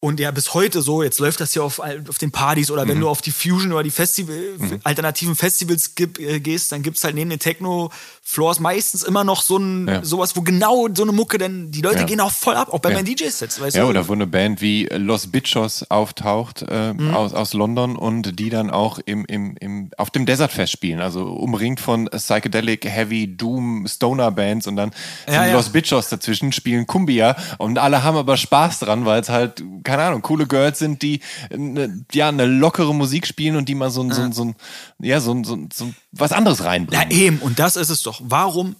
[0.00, 2.88] Und ja, bis heute so, jetzt läuft das ja auf, auf den Partys oder Mhm.
[2.90, 4.38] wenn du auf die Fusion oder die Festival,
[4.84, 9.56] alternativen Festivals gib, äh, gehst, dann gibt's halt neben den Techno-Floors meistens immer noch so
[9.58, 10.04] ein, Ja.
[10.04, 12.04] sowas, wo genau so eine Mucke, denn die Leute Ja.
[12.04, 12.94] gehen auch voll ab, auch bei Ja.
[12.96, 13.88] meinen DJs-Sets, weißt Ja, du?
[13.88, 17.14] oder wo eine Band wie Los Bichos auftaucht äh, Mhm.
[17.14, 21.00] aus, aus London und die dann auch im, im, im, auf dem Desert Fest spielen,
[21.00, 24.92] also umringt von Psychedelic, Heavy, Doom, Stoner Bands und dann
[25.26, 25.52] Ja, sind ja.
[25.54, 30.02] Los Bichos dazwischen, spielen Cumbia und alle haben aber Spaß dran, weil es halt, keine
[30.02, 31.20] Ahnung, coole Girls sind, die
[31.50, 34.54] ne, ja eine lockere Musik spielen und die mal so ein, so ein, so ein
[34.98, 37.10] ja, so ein, so ein, so was anderes Ja, reinbringen.
[37.10, 38.20] eben, und das ist es doch.
[38.22, 38.76] Warum,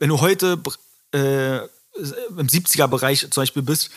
[0.00, 0.60] wenn du heute
[1.14, 3.90] äh, im 70er-Bereich zum Beispiel bist,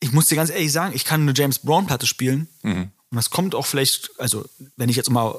[0.00, 3.54] ich muss dir ganz ehrlich sagen, ich kann eine James Brown-Platte spielen und das kommt
[3.54, 4.44] auch vielleicht, also
[4.76, 5.38] wenn ich jetzt mal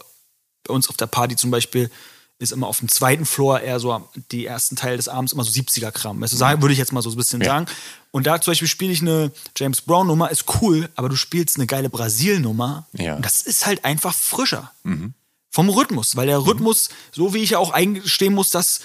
[0.63, 1.91] bei uns auf der Party zum Beispiel,
[2.37, 5.51] ist immer auf dem zweiten Floor eher so die ersten Teil des Abends immer so
[5.51, 6.19] 70er-Kram.
[6.19, 7.47] Weißt du, sagen, würde ich jetzt mal so ein bisschen Ja.
[7.47, 7.65] sagen.
[8.11, 11.65] Und da zum Beispiel spiele ich eine James Brown-Nummer, ist cool, aber du spielst eine
[11.67, 12.87] geile Brasil-Nummer.
[12.93, 13.15] Ja.
[13.15, 14.71] Und das ist halt einfach frischer
[15.49, 18.81] vom Rhythmus, weil der Rhythmus, so wie ich ja auch eingestehen muss, dass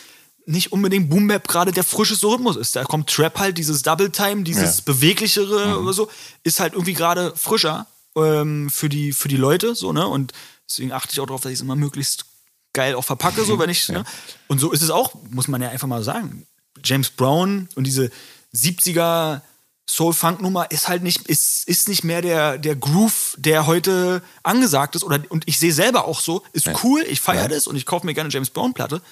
[0.47, 2.75] nicht unbedingt Boom Bap gerade der frischeste Rhythmus ist.
[2.77, 4.83] Da kommt Trap halt, dieses Double Time, dieses Ja.
[4.87, 6.09] beweglichere oder so,
[6.45, 7.87] ist halt irgendwie gerade frischer
[8.17, 10.07] ähm, für, die, für die Leute, so, ne?
[10.07, 10.33] Und
[10.69, 12.25] deswegen achte ich auch darauf, dass ich es immer möglichst
[12.73, 14.05] geil auch verpacke, so, wenn ich, ne?
[14.49, 16.47] Und so ist es auch, muss man ja einfach mal sagen.
[16.85, 18.11] James Brown und diese
[18.55, 19.43] 70er
[19.89, 25.03] Soul-Funk-Nummer ist halt nicht, ist, ist nicht mehr der, der Groove, der heute angesagt ist.
[25.03, 28.07] Oder, und ich sehe selber auch so, ist cool, ich feiere das und ich kaufe
[28.07, 29.03] mir gerne eine James Brown-Platte.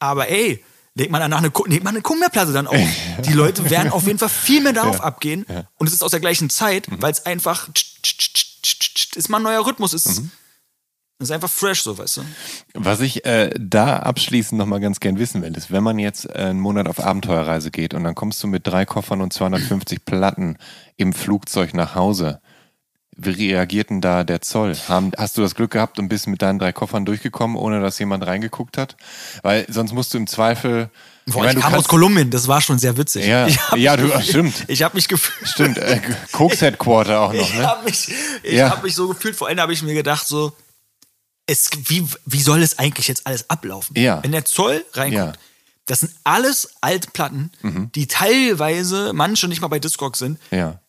[0.00, 0.64] Aber ey,
[0.96, 2.76] legt man danach eine, legt man eine Kumbia-Platte dann auf.
[3.20, 5.46] Die Leute werden auf jeden Fall viel mehr darauf abgehen.
[5.76, 8.32] Und es ist aus der gleichen Zeit, weil es einfach tsch, tsch,
[8.62, 9.92] tsch, ist mal ein neuer Rhythmus.
[9.94, 10.22] Ist,
[11.20, 12.22] ist einfach fresh, so, weißt du.
[12.74, 16.32] Was ich äh, da abschließend nochmal ganz gern wissen will, ist, wenn man jetzt äh,
[16.38, 20.58] einen Monat auf Abenteuerreise geht und dann kommst du mit drei Koffern und 250 Platten
[20.96, 22.40] im Flugzeug nach Hause,
[23.16, 24.74] wie reagiert denn da der Zoll?
[24.88, 27.96] Haben, hast du das Glück gehabt und bist mit deinen drei Koffern durchgekommen, ohne dass
[28.00, 28.96] jemand reingeguckt hat?
[29.42, 30.90] Weil sonst musst du im Zweifel.
[31.26, 33.24] Boah, meine, ich kam aus Kolumbien, das war schon sehr witzig.
[33.24, 34.64] Ja, ich ja, mich, du- stimmt.
[34.66, 35.48] Ich habe mich gefühlt.
[35.48, 36.00] Stimmt, äh,
[36.32, 37.64] Koks Headquarter auch noch, Ich ne?
[37.66, 38.12] habe mich,
[38.42, 38.70] ich Ja.
[38.70, 40.52] hab mich so gefühlt, vor allem habe ich mir gedacht, so,
[41.46, 43.98] es, wie, wie soll es eigentlich jetzt alles ablaufen?
[43.98, 44.22] Ja.
[44.22, 45.26] Wenn der Zoll reinkommt, Ja.
[45.32, 45.38] Mhm.
[45.86, 47.50] das sind alles alte Platten,
[47.94, 50.38] die teilweise manche nicht mal bei Discog sind.
[50.50, 50.80] Ja.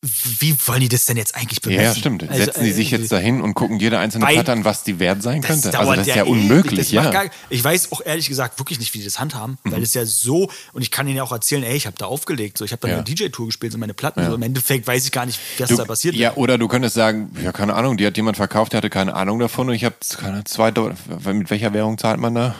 [0.00, 1.82] Wie wollen die das denn jetzt eigentlich bemessen?
[1.82, 2.22] Ja, ja, stimmt.
[2.22, 4.84] Also, Setzen die äh, sich jetzt dahin und gucken jede einzelne Bei- Platte an, was
[4.84, 5.76] die wert sein könnte?
[5.76, 6.30] Also das ist ja ewig.
[6.30, 7.10] unmöglich, ja.
[7.10, 10.06] Gar, ich weiß auch ehrlich gesagt wirklich nicht, wie die das handhaben, weil es ja
[10.06, 12.70] so, und ich kann ihnen ja auch erzählen, ey, ich habe da aufgelegt, so, ich
[12.70, 12.94] habe da Ja.
[12.94, 15.76] eine DJ-Tour gespielt, so meine Platten, so, im Endeffekt weiß ich gar nicht, was Du,
[15.76, 18.78] da passiert ja, oder du könntest sagen, ja, keine Ahnung, die hat jemand verkauft, der
[18.78, 20.94] hatte keine Ahnung davon und ich habe keine zwei Dollar.
[21.24, 22.54] Mit welcher Währung zahlt man da?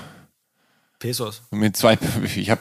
[0.98, 1.42] Pesos.
[1.52, 1.96] Mit zwei,
[2.36, 2.60] ich habe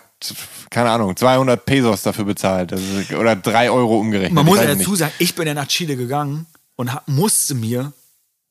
[0.69, 4.33] keine Ahnung, 200 Pesos dafür bezahlt ist, oder drei Euro umgerechnet.
[4.33, 4.99] Man muss ja dazu nicht.
[4.99, 6.45] sagen, ich bin ja nach Chile gegangen
[6.75, 7.93] und hab, musste mir,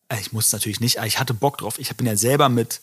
[0.09, 1.79] äh, ich musste natürlich nicht, aber ich hatte Bock drauf.
[1.79, 2.81] Ich bin ja selber mit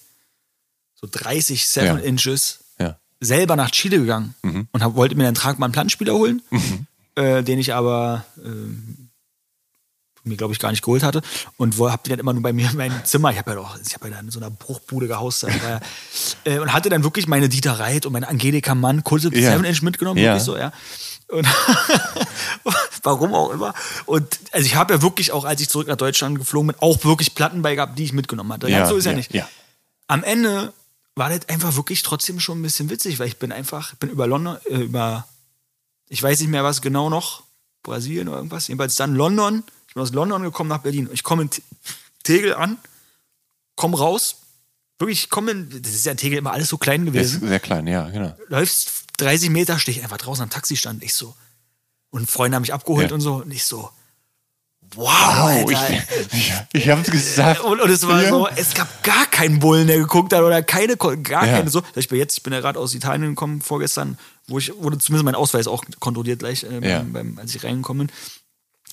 [0.95, 2.03] so 30 Seven Ja.
[2.03, 2.97] Inches Ja.
[3.19, 4.67] selber nach Chile gegangen Mhm.
[4.71, 6.41] und hab, wollte mir einen tragbaren Plattenspieler holen,
[7.15, 9.02] äh, den ich aber ähm,
[10.23, 11.21] mir, glaube ich, gar nicht geholt hatte.
[11.57, 13.31] Und wo, hab den dann immer nur bei mir in meinem Zimmer.
[13.31, 15.43] Ich habe ja doch, ich habe ja da in so einer Bruchbude gehaust.
[15.43, 15.79] war ja,
[16.45, 19.51] äh, und hatte dann wirklich meine Dieter Reit und meine Angelika Mann kurze Ja.
[19.51, 20.31] 7 Inch mitgenommen, Ja.
[20.31, 20.71] wirklich so, ja.
[21.27, 21.47] Und
[23.03, 23.73] warum auch immer.
[24.05, 27.03] Und also ich habe ja wirklich auch, als ich zurück nach Deutschland geflogen bin, auch
[27.03, 28.69] wirklich Platten bei gehabt, die ich mitgenommen hatte.
[28.69, 29.33] Ganz so ist ja, nicht.
[29.33, 29.47] Ja.
[30.07, 30.73] Am Ende
[31.15, 34.27] war das einfach wirklich trotzdem schon ein bisschen witzig, weil ich bin einfach, bin über
[34.27, 35.27] London, äh, über,
[36.09, 37.43] ich weiß nicht mehr was genau noch,
[37.83, 39.63] Brasilien oder irgendwas, jedenfalls dann London.
[39.93, 41.07] Ich bin aus London gekommen nach Berlin.
[41.13, 41.61] Ich komme in Te-
[42.23, 42.79] Tegel an,
[43.75, 44.37] komme raus.
[44.97, 47.47] Wirklich, ich komme in, das ist ja in Tegel immer alles so klein Ist gewesen
[47.47, 48.35] sehr klein, ja, genau.
[48.47, 51.03] läufst 30 Meter, stehe ich einfach draußen am Taxistand.
[51.03, 51.35] Ich so.
[52.09, 53.13] Und Freunde haben mich abgeholt Ja.
[53.13, 53.35] und so.
[53.35, 53.91] Und ich so.
[54.95, 55.71] Wow, Alter.
[55.71, 57.61] ich, ich, ich habe es gesagt.
[57.61, 58.29] und, und es war Ja.
[58.29, 61.53] so, es gab gar keinen Bullen, der geguckt hat oder keine, gar Ja.
[61.57, 61.83] keine so.
[61.95, 64.17] Ich bin jetzt, ich bin ja gerade aus Italien gekommen vorgestern,
[64.47, 68.07] wo ich wurde zumindest mein Ausweis auch kontrolliert gleich, äh, beim, beim, als ich reingekommen
[68.07, 68.15] bin.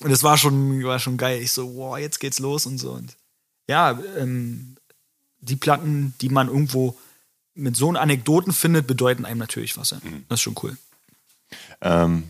[0.02, 1.40] Und es war schon, war schon geil.
[1.42, 2.92] Ich so, wow, jetzt geht's los und so.
[2.92, 3.16] Und
[3.68, 4.76] ja, ähm,
[5.40, 6.96] die Platten, die man irgendwo
[7.54, 9.90] mit so Anekdoten findet, bedeuten einem natürlich was.
[9.90, 9.98] Ja.
[10.02, 10.24] Mhm.
[10.28, 10.76] Das ist schon cool.
[11.80, 12.24] Ähm,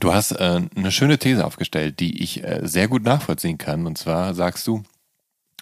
[0.00, 3.86] du hast äh, eine schöne These aufgestellt, die ich äh, sehr gut nachvollziehen kann.
[3.86, 4.82] Und zwar sagst du,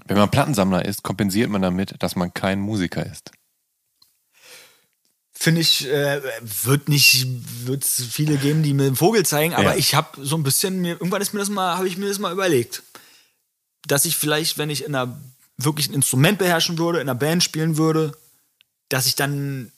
[0.06, 3.30] wenn man Plattensammler ist, kompensiert man damit, dass man kein Musiker ist.
[5.42, 6.20] Finde ich, äh,
[6.64, 7.26] wird nicht,
[7.64, 9.76] wird es viele geben, die mir den Vogel zeigen, aber Ja.
[9.76, 12.18] ich habe so ein bisschen mir, irgendwann ist mir das mal, habe ich mir das
[12.18, 12.82] mal überlegt.
[13.86, 15.18] Dass ich vielleicht, wenn ich in einer
[15.56, 18.12] wirklich ein Instrument beherrschen würde, in einer Band spielen würde,
[18.90, 19.72] dass ich dann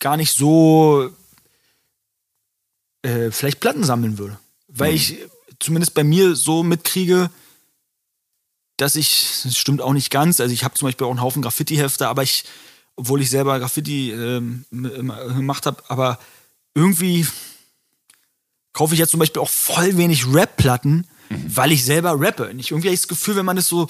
[0.00, 1.10] gar nicht so
[3.02, 4.38] äh, vielleicht Platten sammeln würde.
[4.68, 5.18] Weil ich
[5.58, 7.30] zumindest bei mir so mitkriege,
[8.78, 11.42] dass ich, das stimmt auch nicht ganz, also ich habe zum Beispiel auch einen Haufen
[11.42, 12.44] Graffiti-Hefte, aber ich,
[13.02, 16.20] obwohl ich selber Graffiti ähm, gemacht habe, aber
[16.72, 17.26] irgendwie
[18.72, 21.04] kaufe ich jetzt zum Beispiel auch voll wenig Rap-Platten,
[21.48, 22.48] weil ich selber rappe.
[22.48, 23.88] Und ich irgendwie habe ich das Gefühl, wenn man das so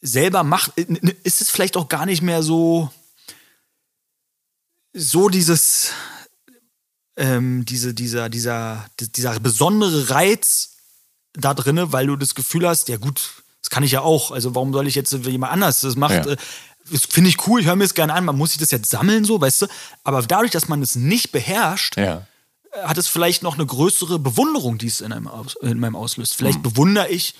[0.00, 0.86] selber macht, äh,
[1.24, 2.90] ist es vielleicht auch gar nicht mehr so
[4.94, 5.90] so dieses
[7.16, 10.76] ähm, diese, dieser, dieser, dieser besondere Reiz
[11.34, 14.30] da drinne, weil du das Gefühl hast, ja gut, das kann ich ja auch.
[14.32, 16.32] Also warum soll ich jetzt, wenn jemand anders das macht, Ja.
[16.32, 16.36] äh,
[16.84, 19.24] finde ich cool, ich höre mir das gerne an, man muss sich das jetzt sammeln,
[19.24, 19.66] so, weißt du.
[20.04, 22.26] Aber dadurch, dass man es nicht beherrscht, Ja.
[22.84, 26.34] hat es vielleicht noch eine größere Bewunderung, die es in, einem aus, in meinem auslöst.
[26.34, 27.34] Vielleicht bewundere ich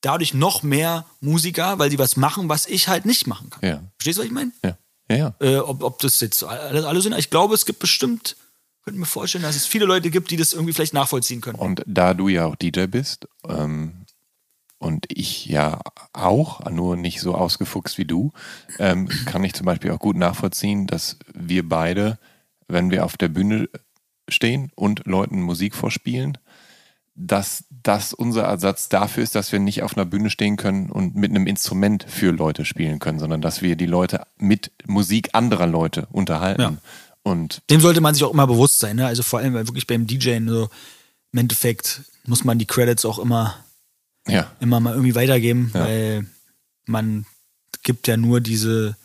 [0.00, 3.68] dadurch noch mehr Musiker, weil die was machen, was ich halt nicht machen kann.
[3.68, 3.82] Ja.
[3.98, 4.52] Verstehst du, was ich meine?
[4.64, 4.76] Ja.
[5.10, 5.34] Ja, ja.
[5.40, 7.16] Äh, ob, ob das jetzt alles, alles sind.
[7.18, 8.36] Ich glaube, es gibt bestimmt,
[8.84, 11.58] könnte mir vorstellen, dass es viele Leute gibt, die das irgendwie vielleicht nachvollziehen können.
[11.58, 13.92] Und da du ja auch DJ bist, ähm,
[14.78, 15.80] und ich ja
[16.12, 18.32] auch, nur nicht so ausgefuchst wie du,
[18.78, 22.18] ähm, kann ich zum Beispiel auch gut nachvollziehen, dass wir beide,
[22.68, 23.68] wenn wir auf der Bühne
[24.28, 26.38] stehen und Leuten Musik vorspielen,
[27.14, 31.16] dass das unser Ersatz dafür ist, dass wir nicht auf einer Bühne stehen können und
[31.16, 35.66] mit einem Instrument für Leute spielen können, sondern dass wir die Leute mit Musik anderer
[35.66, 36.60] Leute unterhalten.
[36.60, 36.76] Ja.
[37.24, 38.96] Und Dem sollte man sich auch immer bewusst sein.
[38.96, 39.06] Ne?
[39.06, 40.68] Also vor allem, weil wirklich beim DJen so
[41.32, 43.56] im Endeffekt muss man die Credits auch immer,
[44.28, 46.26] ja, immer mal irgendwie weitergeben, weil
[46.86, 47.26] man
[47.82, 48.96] gibt ja nur diese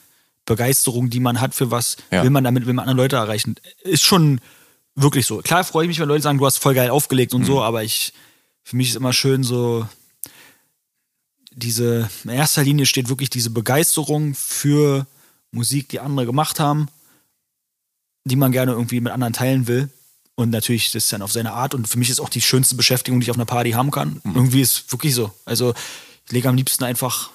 [0.46, 2.24] Begeisterung, die man hat für was, Ja.
[2.24, 3.56] will man damit, will man andere Leute erreichen.
[3.84, 4.42] Ist schon
[4.96, 5.38] wirklich so.
[5.40, 7.46] Klar freue ich mich, wenn Leute sagen, du hast voll geil aufgelegt und Mhm.
[7.46, 8.14] so, aber ich,
[8.64, 9.88] für mich ist immer schön so,
[11.56, 15.06] diese, in erster Linie steht wirklich diese Begeisterung für
[15.52, 16.88] Musik, die andere gemacht haben,
[18.26, 19.90] die man gerne irgendwie mit anderen teilen will.
[20.36, 21.76] Und natürlich das ist dann auf seine Art.
[21.76, 24.20] Und für mich ist auch die schönste Beschäftigung, die ich auf einer Party haben kann.
[24.24, 24.36] Mhm.
[24.36, 25.32] Irgendwie ist wirklich so.
[25.46, 25.74] Also
[26.26, 27.30] ich lege am liebsten einfach,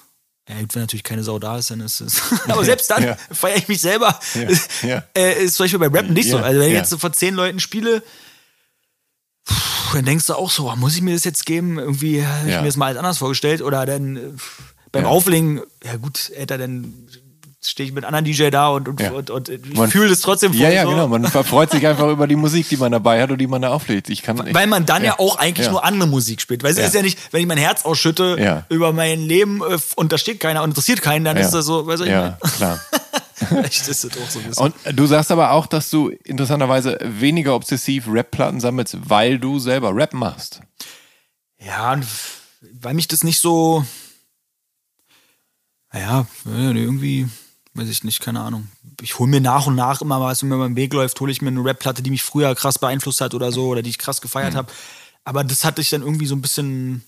[0.49, 2.21] ja, wenn natürlich keine Sau da ist, dann ist es.
[2.47, 3.17] Aber selbst dann Ja.
[3.31, 4.19] feiere ich mich selber.
[4.83, 5.03] Ja.
[5.15, 6.37] Äh, ist zum Beispiel bei Rappen nicht so.
[6.37, 8.03] Also wenn ich jetzt so vor zehn Leuten spiele,
[9.45, 11.79] puh, dann denkst du auch so, oh, muss ich mir das jetzt geben?
[11.79, 13.61] Irgendwie habe ich mir das mal als anders vorgestellt.
[13.61, 14.21] Oder dann äh,
[14.91, 15.05] beim.
[15.05, 17.07] Auflegen, ja gut, Alter, dann
[17.61, 19.11] stehe ich mit anderen DJ da und, und, Ja.
[19.11, 20.89] und, und ich fühle es trotzdem voll ja, ja, so.
[20.91, 21.07] genau.
[21.09, 23.69] Man freut sich einfach über die Musik, die man dabei hat und die man da
[23.73, 24.09] auflegt.
[24.09, 25.71] Ich kann, ich, Weil man dann ja, auch eigentlich Ja.
[25.73, 26.63] nur andere Musik spielt.
[26.63, 26.85] Weil es Ja.
[26.85, 28.65] ist ja nicht, wenn ich mein Herz ausschütte Ja.
[28.69, 31.43] über mein Leben äh, und da steht keiner und interessiert keinen, dann ja.
[31.43, 32.79] ist das so, weißt du, ich ja, klar.
[33.63, 34.63] echt ist das auch so ein bisschen.
[34.63, 39.93] Und du sagst aber auch, dass du interessanterweise weniger obsessiv Rap-Platten sammelst, weil du selber
[39.93, 40.61] Rap machst.
[41.57, 41.99] Ja,
[42.79, 43.85] weil mich das nicht so.
[45.91, 47.27] Naja, ja, irgendwie,
[47.73, 48.67] weiß ich nicht, keine Ahnung.
[49.01, 51.41] Ich hole mir nach und nach immer, was mir über den Weg läuft, hole ich
[51.41, 54.21] mir eine Rap-Platte, die mich früher krass beeinflusst hat oder so, oder die ich krass
[54.21, 54.71] gefeiert habe.
[55.23, 57.03] Aber das hatte ich dann irgendwie so ein bisschen,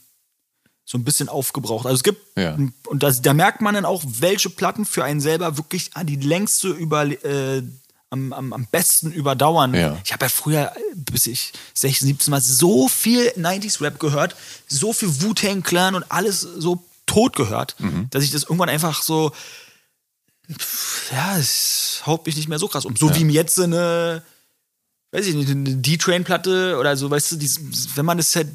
[0.86, 1.86] so ein bisschen aufgebraucht.
[1.86, 2.56] Also es gibt, Ja.
[2.88, 6.16] und das, da merkt man dann auch, welche Platten für einen selber wirklich an die
[6.18, 7.64] längste über, äh,
[8.10, 9.74] am, am, am besten überdauern.
[9.74, 9.98] Ja.
[10.04, 14.36] Ich habe ja früher, bis ich 16, 17 Mal, so viel 90s-Rap gehört,
[14.68, 18.08] so viel Wu-Tang Clan und alles so tot gehört, Mhm.
[18.12, 19.32] dass ich das irgendwann einfach so,
[21.12, 22.96] ja, es haut mich nicht mehr so krass um.
[22.96, 24.22] So wie mir jetzt so eine,
[25.12, 27.60] weiß ich nicht, eine D-Train-Platte oder so, weißt du, dieses,
[27.96, 28.48] wenn man das seit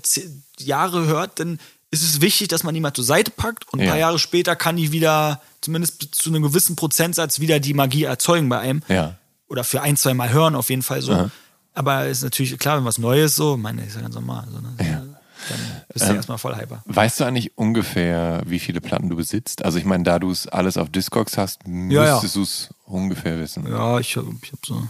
[0.59, 1.59] Jahre hört, dann
[1.91, 3.91] ist es wichtig, dass man die mal zur Seite packt und ein Ja.
[3.93, 8.49] paar Jahre später kann die wieder, zumindest zu einem gewissen Prozentsatz, wieder die Magie erzeugen
[8.49, 9.17] bei einem Ja.
[9.49, 11.31] oder für ein, zwei Mal hören auf jeden Fall so.
[11.75, 14.49] Aber ist natürlich klar, wenn was Neues so, meine, ist ja ganz normal.
[14.51, 15.06] So, ne?
[15.49, 16.83] Dann bist Ähm, du erstmal voll hyper.
[16.87, 19.65] Weißt du eigentlich ungefähr, wie viele Platten du besitzt?
[19.65, 22.13] Also ich meine, da du es alles auf Discogs hast, Ja, ja.
[22.15, 23.67] müsstest du es ungefähr wissen.
[23.69, 24.89] Ja, ich habe ich hab so.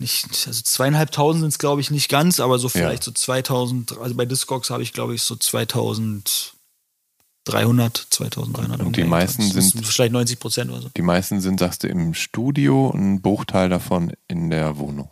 [0.00, 4.14] Nicht, also zweieinhalbtausend sind es, glaube ich, nicht ganz, aber so vielleicht so 2000, also
[4.14, 8.80] bei Discogs habe ich, glaube ich, so 2300, 2300.
[8.80, 10.90] Und die meisten ist sind- Vielleicht 90 Prozent oder so.
[10.96, 15.10] Die meisten sind, sagst du, im Studio, ein Bruchteil davon in der Wohnung.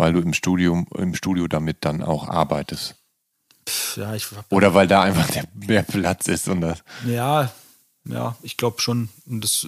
[0.00, 2.94] Weil du im Studio, im Studio damit dann auch arbeitest.
[3.96, 6.82] Ja, ich Oder weil da einfach der, mehr Platz ist und das.
[7.06, 7.52] Ja,
[8.08, 9.10] ja, ich glaube schon.
[9.26, 9.66] Und das,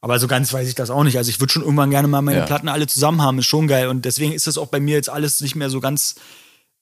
[0.00, 1.18] aber so ganz weiß ich das auch nicht.
[1.18, 2.46] Also ich würde schon irgendwann gerne mal meine Ja.
[2.46, 3.88] Platten alle zusammen haben, ist schon geil.
[3.88, 6.14] Und deswegen ist das auch bei mir jetzt alles nicht mehr so ganz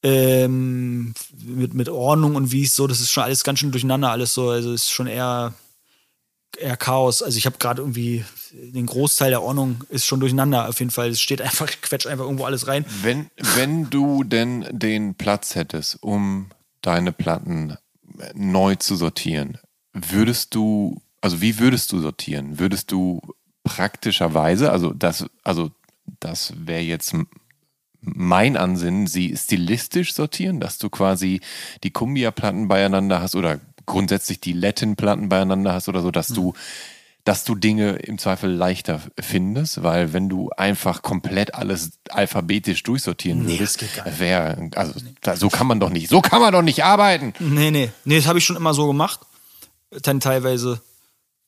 [0.04, 1.14] ähm,
[1.44, 4.34] mit, mit Ordnung und wie es so, das ist schon alles ganz schön durcheinander, alles
[4.34, 4.50] so.
[4.50, 5.52] Also es ist schon eher,
[6.56, 7.22] eher Chaos.
[7.22, 11.10] Also ich habe gerade irgendwie den Großteil der Ordnung ist schon durcheinander auf jeden Fall.
[11.10, 12.84] Es steht einfach, ich quetsch einfach irgendwo alles rein.
[13.02, 16.46] Wenn, wenn du denn den Platz hättest, um
[16.80, 17.76] deine Platten
[18.34, 19.58] neu zu sortieren,
[19.92, 22.58] würdest du, also wie würdest du sortieren?
[22.58, 23.20] Würdest du
[23.64, 25.70] praktischerweise, also das, also
[26.20, 27.14] das wäre jetzt
[28.00, 31.40] mein Ansinnen, sie stilistisch sortieren, dass du quasi
[31.84, 33.60] die Kumbia-Platten beieinander hast oder
[33.92, 36.54] grundsätzlich die Latin-Platten beieinander hast oder so, dass du
[37.24, 43.44] dass du Dinge im Zweifel leichter findest, weil wenn du einfach komplett alles alphabetisch durchsortieren
[43.44, 43.84] Nee, würdest,
[44.18, 47.32] wäre, also da, so kann man doch nicht, so kann man doch nicht arbeiten.
[47.38, 47.92] Nee, nee.
[48.04, 49.20] Nee, das habe ich schon immer so gemacht.
[50.02, 50.82] Dann teilweise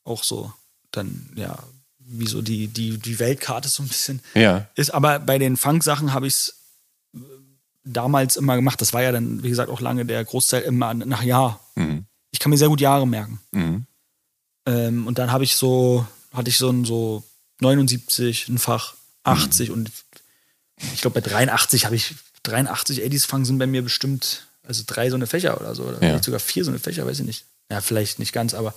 [0.05, 0.53] auch so,
[0.91, 1.57] dann, ja,
[1.99, 4.67] wie so die, die, die Weltkarte so ein bisschen Ja.
[4.75, 4.91] ist.
[4.91, 6.55] Aber bei den Funk-Sachen habe ich es
[7.83, 8.79] damals immer gemacht.
[8.79, 11.59] Das war ja dann, wie gesagt, auch lange der Großteil immer nach Jahr.
[11.75, 12.05] Mhm.
[12.35, 13.39] Ich kann mir sehr gut Jahre merken.
[13.51, 13.85] Mhm.
[14.65, 17.23] Ähm, und dann habe ich so, hatte ich so ein so
[17.61, 19.89] 79, ein Fach 80 und
[20.93, 22.13] ich glaube bei 83 habe ich
[22.43, 25.93] 83 80s Fang sind bei mir bestimmt, also drei so eine Fächer oder so, oder
[25.93, 25.99] Ja.
[26.09, 27.45] vielleicht sogar vier so eine Fächer, weiß ich nicht.
[27.71, 28.73] Ja, vielleicht nicht ganz, aber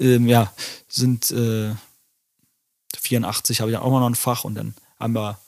[0.00, 0.52] ähm, ja,
[0.88, 1.72] sind äh,
[2.98, 5.38] 84 habe ich dann auch mal noch ein Fach und dann haben wir,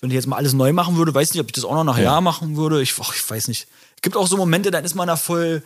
[0.00, 1.84] wenn ich jetzt mal alles neu machen würde, weiß nicht, ob ich das auch noch
[1.84, 2.04] nach Ja.
[2.04, 2.80] Jahr machen würde.
[2.82, 3.66] Ich, ach, ich weiß nicht.
[3.96, 5.62] Es gibt auch so Momente, dann ist man da voll,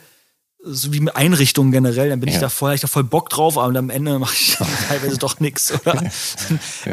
[0.63, 2.41] so wie mit Einrichtungen generell, dann bin ich Ja.
[2.43, 4.57] da voll, ich da voll Bock drauf, aber am Ende mache ich
[4.89, 5.73] teilweise doch nichts.
[5.73, 6.03] Oder?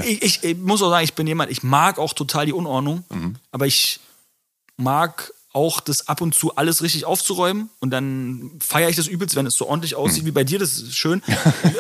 [0.03, 3.03] Ich, ich, ich muss auch sagen, ich bin jemand, ich mag auch total die Unordnung,
[3.09, 3.35] Mhm.
[3.51, 3.99] aber ich
[4.77, 9.35] mag auch das ab und zu alles richtig aufzuräumen und dann feiere ich das übelst,
[9.37, 10.27] wenn es so ordentlich aussieht Mhm.
[10.27, 11.21] wie bei dir, das ist schön.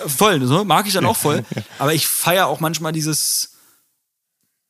[0.07, 1.43] voll, so, mag ich dann auch voll.
[1.77, 3.51] Aber ich feiere auch manchmal dieses,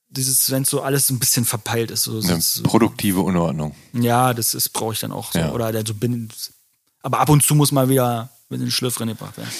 [0.09, 2.03] dieses, wenn so alles ein bisschen verpeilt ist.
[2.03, 3.75] So, Eine so, produktive Unordnung.
[3.93, 5.39] ja, das ist, brauche ich dann auch so.
[5.39, 5.51] Ja.
[5.51, 6.29] Oder so bin,
[7.05, 9.51] aber ab und zu muss mal wieder mit den Schliff drin gebracht werden.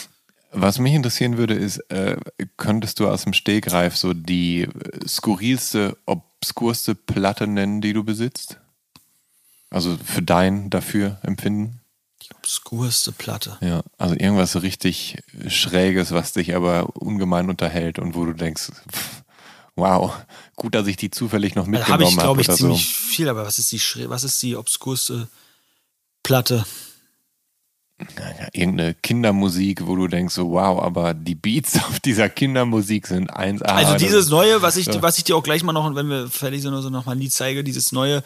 [0.52, 2.18] Was mich interessieren würde, ist, äh,
[2.58, 4.68] könntest du aus dem Stegreif so die
[5.08, 8.58] skurrilste, obskurste Platte nennen, die du besitzt?
[9.70, 11.82] Also für dein dafür empfinden?
[12.24, 13.58] Die obskurste Platte.
[13.62, 15.18] Ja, also irgendwas so richtig
[15.48, 19.24] Schräges, was dich aber ungemein unterhält und wo du denkst, pff,
[19.76, 20.14] wow,
[20.56, 22.64] gut, dass ich die zufällig noch Da habe mitgenommen ich, habe glaube ich, oder so.
[22.64, 25.28] ziemlich viel, aber was ist die, was ist die obskurste
[26.24, 26.66] Platte?
[27.98, 33.32] Ja, irgendeine Kindermusik, wo du denkst, so wow, aber die Beats auf dieser Kindermusik sind
[33.32, 33.62] 1A.
[33.64, 35.02] Also dieses neue, was ich, Ja.
[35.02, 37.14] was ich dir auch gleich mal noch, wenn wir fertig sind oder so, noch mal
[37.14, 38.22] ein Lied zeige, dieses neue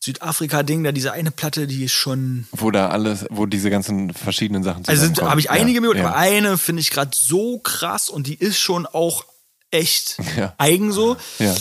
[0.00, 2.46] Südafrika-Ding, da diese eine Platte, die ist schon.
[2.52, 6.06] wo da alles, wo diese ganzen verschiedenen Sachen Also habe ich einige ja, mit, ja.
[6.06, 9.24] aber eine finde ich gerade so krass und die ist schon auch
[9.70, 10.52] echt Ja.
[10.58, 11.16] eigen so.
[11.38, 11.54] Ja.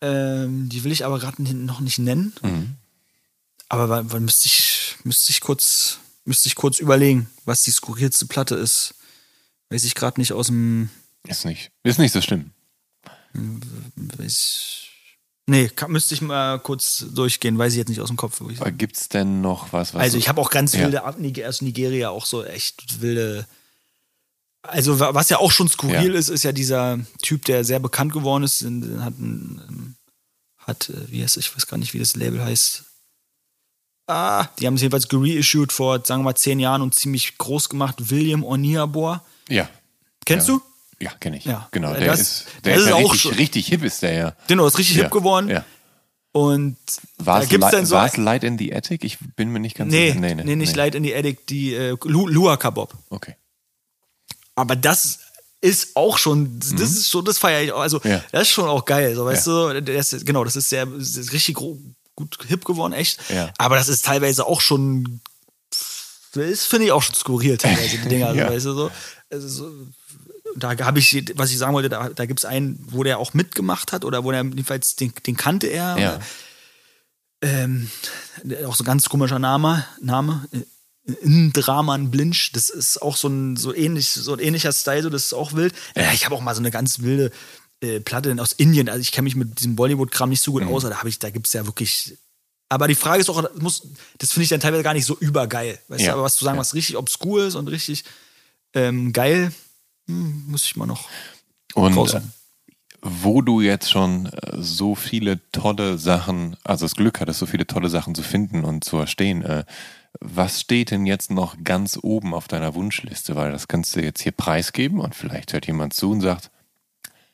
[0.00, 2.32] Ähm, die will ich aber gerade noch nicht nennen.
[2.42, 2.76] Mhm.
[3.68, 8.26] Aber wann, wann müsste ich, müsste ich kurz, müsste ich kurz überlegen, was die skurrilste
[8.26, 8.94] Platte ist.
[9.70, 10.90] Weiß ich gerade nicht aus dem.
[11.26, 12.50] Ist nicht, ist nicht so schlimm.
[13.96, 14.82] Weiß,
[15.46, 18.40] nee, kann, müsste ich mal kurz durchgehen, weiß ich jetzt nicht aus dem Kopf.
[18.40, 20.80] wo ich- Aber gibt's denn noch was, was Also ich habe auch ganz Ja.
[20.80, 23.46] wilde ab- Niger- aus Nigeria auch so echt wilde.
[24.62, 26.18] Also wa- was ja auch schon skurril Ja.
[26.18, 29.94] ist, ist ja dieser Typ, der sehr bekannt geworden ist, hat ein, ähm,
[30.58, 32.84] hat, äh, wie heißt, ich weiß gar nicht, wie das Label heißt.
[34.06, 37.68] Ah, die haben es jedenfalls gereissued vor, sagen wir mal, zehn Jahren und ziemlich groß
[37.68, 37.96] gemacht.
[38.10, 39.24] William Oniabor.
[39.48, 39.68] Ja.
[40.26, 40.54] Kennst ja.
[40.54, 40.62] du?
[41.00, 41.44] Ja, kenne ich.
[41.44, 41.68] Ja.
[41.70, 44.12] Genau, Äh, der das- ist, der ist, ist ja auch richtig, richtig hip ist der
[44.12, 44.36] ja.
[44.48, 45.04] Genau, ist richtig ja.
[45.04, 45.48] hip geworden.
[45.48, 45.64] Ja.
[46.32, 46.76] Und
[47.18, 47.96] War da es gibt's Li- dann so.
[48.22, 49.04] Light in the Attic?
[49.04, 50.20] Ich bin mir nicht ganz nee, sicher.
[50.20, 52.94] nee, nicht Light in the Attic, die äh, Lu Lua Kabob.
[53.10, 53.36] Okay.
[54.54, 55.18] Aber das
[55.60, 57.80] ist auch schon, das ist schon, das feiere ich auch.
[57.80, 58.10] Also, Mhm.
[58.10, 58.24] Ja.
[58.32, 59.14] das ist schon auch geil.
[59.14, 59.72] So, weißt Ja.
[59.74, 61.54] du, das genau, das ist sehr, das ist richtig
[62.16, 63.18] gut hip geworden, echt.
[63.30, 63.52] Ja.
[63.58, 65.20] Aber das ist teilweise auch schon,
[66.34, 68.50] das ist, finde ich auch schon skurril, teilweise, die Dinger, Ja.
[68.50, 68.90] weißt du, so.
[69.30, 69.72] Also, so
[70.56, 73.32] da habe ich, was ich sagen wollte, da, da gibt es einen, wo der auch
[73.32, 75.98] mitgemacht hat oder wo der jedenfalls, den, den kannte er.
[75.98, 76.20] Ja.
[77.40, 77.90] Ähm,
[78.66, 80.46] auch so ein ganz komischer Name, Name.
[81.04, 85.24] Draman Blinch, das ist auch so ein so ähnlich, so ein ähnlicher Style, so das
[85.24, 85.74] ist auch wild.
[85.96, 87.32] Ja, ich habe auch mal so eine ganz wilde
[87.82, 88.88] äh, Platte aus Indien.
[88.88, 91.28] Also ich kenne mich mit diesem Bollywood-Kram nicht so gut aus, aber da ich, da
[91.30, 92.16] gibt's ja wirklich.
[92.70, 93.86] Aber die Frage ist auch, das muss,
[94.16, 95.78] das finde ich dann teilweise gar nicht so übergeil.
[95.88, 96.08] Weißt Ja.
[96.12, 96.60] du, aber was zu sagen, Ja.
[96.60, 98.04] was richtig obskur ist und richtig
[98.74, 99.52] ähm, geil,
[100.06, 101.08] hm, muss ich mal noch
[101.74, 102.32] Und äh, raussuchen.
[103.02, 107.66] wo du jetzt schon äh, so viele tolle Sachen, also das Glück hattest, so viele
[107.66, 109.64] tolle Sachen zu finden und zu erstehen, äh,
[110.20, 113.34] was steht denn jetzt noch ganz oben auf deiner Wunschliste?
[113.36, 116.50] Weil das kannst du jetzt hier preisgeben und vielleicht hört jemand zu und sagt,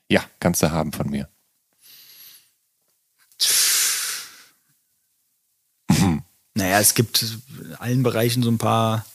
[0.08, 1.28] ja, kannst du haben von mir.
[6.54, 9.06] Naja, es gibt in allen Bereichen so ein paar.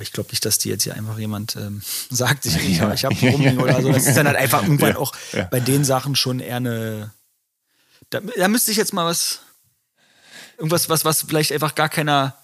[0.00, 2.92] Ich glaube nicht, dass die jetzt hier einfach jemand ähm, sagt, ich, Ja.
[2.94, 3.90] ich habe rumliegen oder so.
[3.92, 5.12] Das ist dann halt einfach irgendwann auch
[5.50, 7.12] bei den Sachen schon eher eine.
[8.10, 9.40] Da, da müsste ich jetzt mal was.
[10.58, 12.36] Irgendwas, was, was vielleicht einfach gar keiner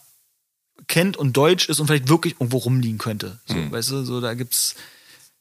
[0.89, 3.39] kennt und deutsch ist und vielleicht wirklich irgendwo rumliegen könnte.
[3.47, 3.71] So, Mhm.
[3.71, 4.75] Weißt du, so da gibt's,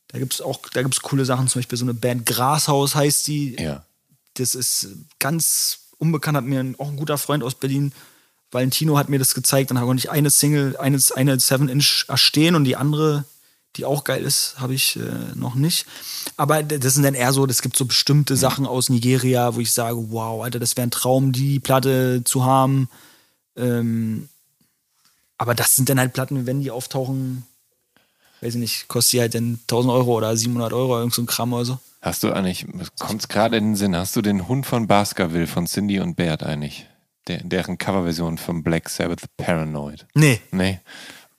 [0.10, 3.56] da gibt's auch, da gibt's coole Sachen, zum Beispiel so eine Band Grashaus heißt die
[3.60, 3.84] Ja.
[4.36, 4.90] das ist
[5.20, 7.92] ganz unbekannt, hat mir ein, auch ein guter Freund aus Berlin,
[8.52, 12.64] Valentino hat mir das gezeigt, dann konnte ich eine Single, eine, eine 7-Inch erstehen und
[12.64, 13.26] die andere,
[13.76, 15.02] die auch geil ist, habe ich äh,
[15.36, 15.86] noch nicht.
[16.38, 19.72] Aber das sind dann eher so, es gibt so bestimmte Sachen aus Nigeria, wo ich
[19.74, 22.90] sage, wow, Alter, das wäre ein Traum, die Platte zu haben.
[23.58, 24.30] Ähm,
[25.38, 27.44] aber das sind dann halt Platten, wenn die auftauchen,
[28.42, 31.26] weiß ich nicht, kostet die halt dann 1000 Euro oder 700 Euro, irgend so ein
[31.26, 31.80] Kram oder so.
[32.02, 32.66] Hast du eigentlich,
[33.00, 36.44] kommt gerade in den Sinn, hast du den Hund von Baskerville von Cindy und Bert
[36.44, 36.88] eigentlich?
[37.28, 40.06] Der, deren Coverversion von Black Sabbath Paranoid.
[40.14, 40.80] Nee, Nee.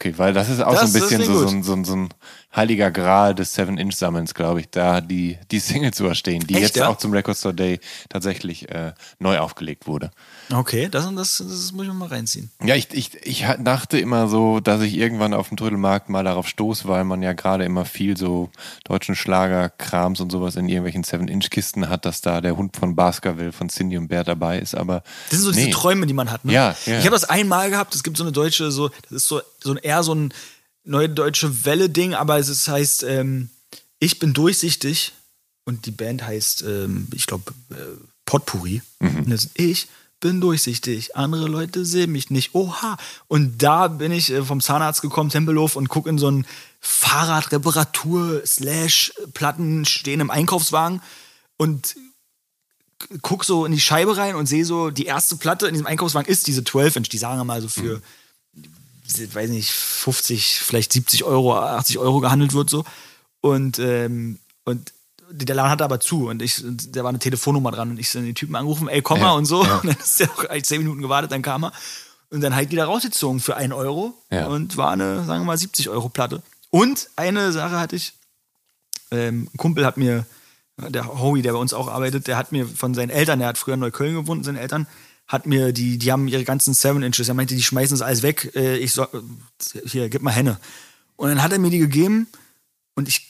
[0.00, 2.08] Okay, weil das ist auch Das- so ein bisschen so, so, so, so ein
[2.54, 6.76] heiliger Gral des Seven-Inch-Sammelns, glaube ich, da die, die Single zu verstehen, die Echt, jetzt
[6.76, 6.88] ja?
[6.88, 10.10] auch zum Record Store Day tatsächlich äh, neu aufgelegt wurde.
[10.52, 12.50] Okay, das, das, das muss ich mal reinziehen.
[12.64, 16.48] Ja, ich, ich, ich dachte immer so, dass ich irgendwann auf dem Trödelmarkt mal darauf
[16.48, 18.50] stoße, weil man ja gerade immer viel so
[18.84, 23.68] deutschen Schlagerkrams und sowas in irgendwelchen Seven-Inch-Kisten hat, dass da der Hund von Baskerville von
[23.68, 25.72] Cindy und Bert dabei ist, aber Das sind so diese nee.
[25.72, 26.46] Träume, die man hat.
[26.46, 26.52] Ne?
[26.54, 26.98] Ja, ja.
[26.98, 27.94] Ich habe das einmal gehabt.
[27.94, 30.32] Es gibt so eine deutsche, so das ist so, so ein eher so ein
[30.84, 33.50] neue deutsche Welle-Ding, aber es ist, heißt, ähm,
[33.98, 35.12] ich bin durchsichtig
[35.64, 37.74] und die Band heißt, ähm, ich glaube, äh,
[38.24, 38.82] Potpourri.
[39.00, 39.30] Mhm.
[39.32, 39.88] Ist, ich
[40.20, 42.54] bin durchsichtig, andere Leute sehen mich nicht.
[42.54, 42.96] Oha!
[43.28, 46.46] Und da bin ich äh, vom Zahnarzt gekommen, Tempelhof, und gucke in so ein
[46.80, 51.02] Fahrradreparatur slash Platten stehen im Einkaufswagen
[51.56, 51.96] und
[53.22, 56.30] guck so in die Scheibe rein und sehe so, die erste Platte in diesem Einkaufswagen
[56.30, 57.08] ist diese 12-Inch.
[57.08, 58.02] Die sagen wir mal so für, ich
[59.34, 62.84] weiß nicht, 50, vielleicht 70 Euro, 80 Euro gehandelt wird so.
[63.40, 64.92] Und, ähm, und
[65.30, 68.18] der Laden hatte aber zu und ich, da war eine Telefonnummer dran und ich so
[68.20, 69.64] den Typen angerufen, ey, komm mal Ja, und so.
[69.64, 69.76] ja.
[69.76, 71.72] Und dann ist der auch eigentlich 10 Minuten gewartet, dann kam er.
[72.30, 74.46] Und dann halt wieder rausgezogen für 1 Euro Ja.
[74.48, 76.42] und war eine, sagen wir mal, 70 Euro Platte.
[76.70, 78.12] Und eine Sache hatte ich,
[79.10, 80.26] ähm, ein Kumpel hat mir,
[80.76, 83.58] der Howie, der bei uns auch arbeitet, der hat mir von seinen Eltern, der hat
[83.58, 84.86] früher in Neukölln gewohnt, seine Eltern,
[85.28, 88.22] hat mir die, die haben ihre ganzen Seven Inches, er meinte, die schmeißen das alles
[88.22, 89.08] weg, äh, ich soll,
[89.84, 90.58] hier, gib mal Henne.
[91.16, 92.26] Und dann hat er mir die gegeben
[92.94, 93.26] und ich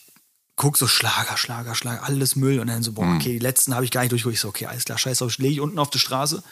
[0.57, 3.16] guck so Schlager, Schlager, Schlager, alles Müll und dann so, boah, Mhm.
[3.16, 4.35] okay, die letzten habe ich gar nicht durchgeguckt.
[4.35, 6.43] Ich so, okay, alles klar, scheiß drauf, lege ich unten auf die Straße.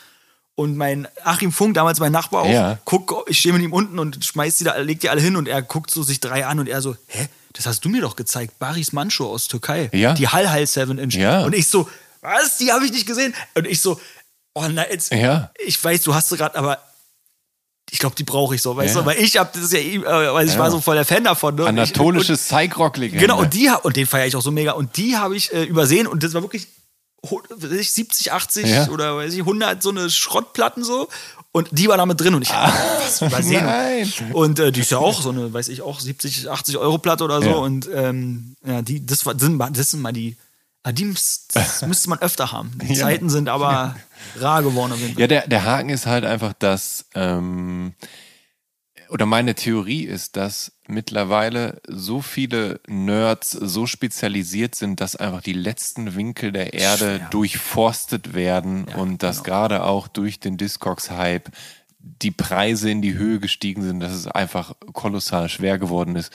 [0.54, 2.78] Und mein Achim Funk, damals mein Nachbar auch, Ja.
[2.84, 5.48] guck, ich stehe mit ihm unten und schmeiß die da, legt die alle hin und
[5.48, 8.16] er guckt so sich drei an und er so, hä, das hast du mir doch
[8.16, 9.90] gezeigt, Baris Mancho aus Türkei.
[9.92, 10.14] Ja.
[10.14, 11.14] Die Hall Hall 7 Inch.
[11.14, 11.44] Ja.
[11.44, 11.88] Und ich so,
[12.22, 13.34] was, die habe ich nicht gesehen.
[13.54, 14.00] Und ich so,
[14.56, 15.50] oh nein, jetzt, Ja.
[15.64, 16.78] ich weiß, du hast sie gerade, aber
[17.90, 19.00] ich glaube, die brauche ich so, weißt Ja.
[19.02, 20.02] du, weil ich hab das ja, äh,
[20.34, 20.58] weil ich Ja.
[20.58, 21.54] war so voll der Fan davon.
[21.54, 21.66] Ne?
[21.66, 23.20] Anatolische Psych-Rock-Legende.
[23.24, 24.72] Genau, und die und den feiere ich auch so mega.
[24.72, 26.66] Und die habe ich äh, übersehen und das war wirklich
[27.30, 28.88] hu- weiß ich, 70, 80 Ja.
[28.88, 31.08] oder weiß ich, 100 so eine Schrottplatten so.
[31.52, 32.70] Und die war damit drin und ich hab
[33.00, 33.64] was übersehen.
[33.64, 34.12] Ah, Nein.
[34.32, 37.24] Und äh, die ist ja auch so eine, weiß ich auch, 70, 80 Euro Platte
[37.24, 37.56] oder so.
[37.56, 40.36] Und ähm, ja, die, das, war, das, sind, mal- das sind mal die,
[40.82, 41.14] ah, die
[41.54, 42.72] das müsste man öfter haben.
[42.82, 42.94] Die.
[42.94, 43.94] Zeiten sind aber
[44.38, 45.20] rar geworden auf jeden Fall.
[45.20, 47.94] Ja, der, der Haken ist halt einfach, dass, ähm,
[49.08, 55.52] oder meine Theorie ist, dass mittlerweile so viele Nerds so spezialisiert sind, dass einfach die
[55.52, 57.28] letzten Winkel der Erde Schwer.
[57.30, 61.50] durchforstet werden und dass gerade auch durch den Discogs-Hype
[61.98, 66.32] die Preise in die Höhe gestiegen sind, dass es einfach kolossal schwer geworden ist,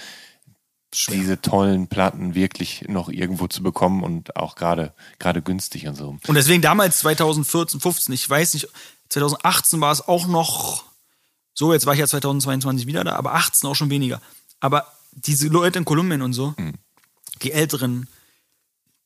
[1.09, 6.17] diese tollen Platten wirklich noch irgendwo zu bekommen und auch gerade gerade günstig und so.
[6.27, 8.67] Und deswegen damals 2014, 15, ich weiß nicht,
[9.09, 10.83] 2018 war es auch noch
[11.53, 14.21] so, jetzt war ich ja 2022 wieder da, aber 18 auch schon weniger.
[14.59, 16.73] Aber diese Leute in Kolumbien und so, Hm.
[17.41, 18.07] die Älteren,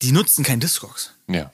[0.02, 1.12] die nutzen kein Discogs.
[1.28, 1.52] Ja.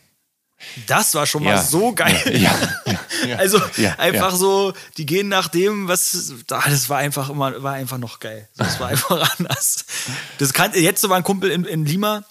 [0.87, 1.61] Das war schon mal Ja.
[1.63, 2.21] so geil.
[2.39, 2.55] Ja.
[2.85, 2.99] Ja.
[3.37, 3.95] Also Ja.
[3.97, 4.37] einfach Ja.
[4.37, 8.49] so, die gehen nach dem, was das war einfach immer, war einfach noch geil.
[8.57, 9.85] Das war einfach anders.
[10.37, 12.23] Das kann, jetzt war ein Kumpel in, in Lima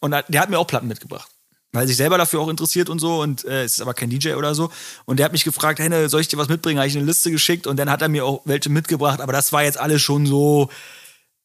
[0.00, 1.30] und der hat mir auch Platten mitgebracht.
[1.72, 4.08] Weil er sich selber dafür auch interessiert und so und äh, es ist aber kein
[4.08, 4.70] DJ oder so.
[5.04, 6.78] Und der hat mich gefragt, hey, soll ich dir was mitbringen?
[6.78, 9.52] Habe ich eine Liste geschickt und dann hat er mir auch welche mitgebracht, aber das
[9.52, 10.70] war jetzt alles schon so,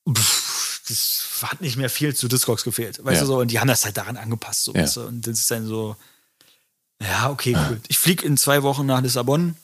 [0.09, 3.03] pff, das hat nicht mehr viel zu Discogs gefehlt.
[3.03, 3.21] Weißt Ja.
[3.21, 3.39] du so?
[3.39, 4.63] Und die haben das halt daran angepasst.
[4.65, 4.83] So, Ja.
[4.83, 5.01] weißt du?
[5.01, 5.95] Und das ist dann so,
[7.01, 7.81] ja, okay, cool.
[7.87, 9.55] Ich fliege in zwei Wochen nach Lissabon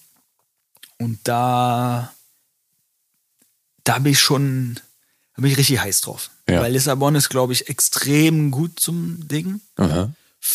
[0.98, 2.12] und da,
[3.84, 4.80] da bin ich schon,
[5.36, 6.32] da bin ich richtig heiß drauf.
[6.50, 6.62] Ja.
[6.62, 9.62] Weil Lissabon ist, glaube ich, extrem gut zum Ding.
[9.76, 10.12] Aha.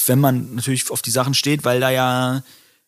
[0.06, 2.42] Wenn man natürlich auf die Sachen steht, weil da ja,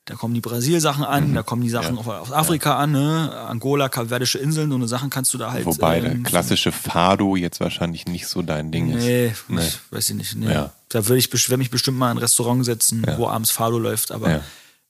[0.06, 1.34] da kommen die Brasil-Sachen an, Mhm.
[1.34, 3.32] da kommen die Sachen auf, aus Afrika an, ne?
[3.48, 5.64] Angola, Kapverdische Inseln, so eine Sachen kannst du da halt.
[5.64, 9.02] Wobei der ähm, klassische Fado jetzt wahrscheinlich nicht so dein Ding ist.
[9.04, 9.62] Nee, Nee.
[9.66, 10.36] Ich, weiß ich nicht.
[10.36, 10.52] Nee.
[10.52, 10.72] Ja.
[10.90, 13.16] Da würde ich werd mich bestimmt mal in ein Restaurant setzen, Ja.
[13.18, 14.12] wo abends Fado läuft.
[14.12, 14.40] Aber Ja.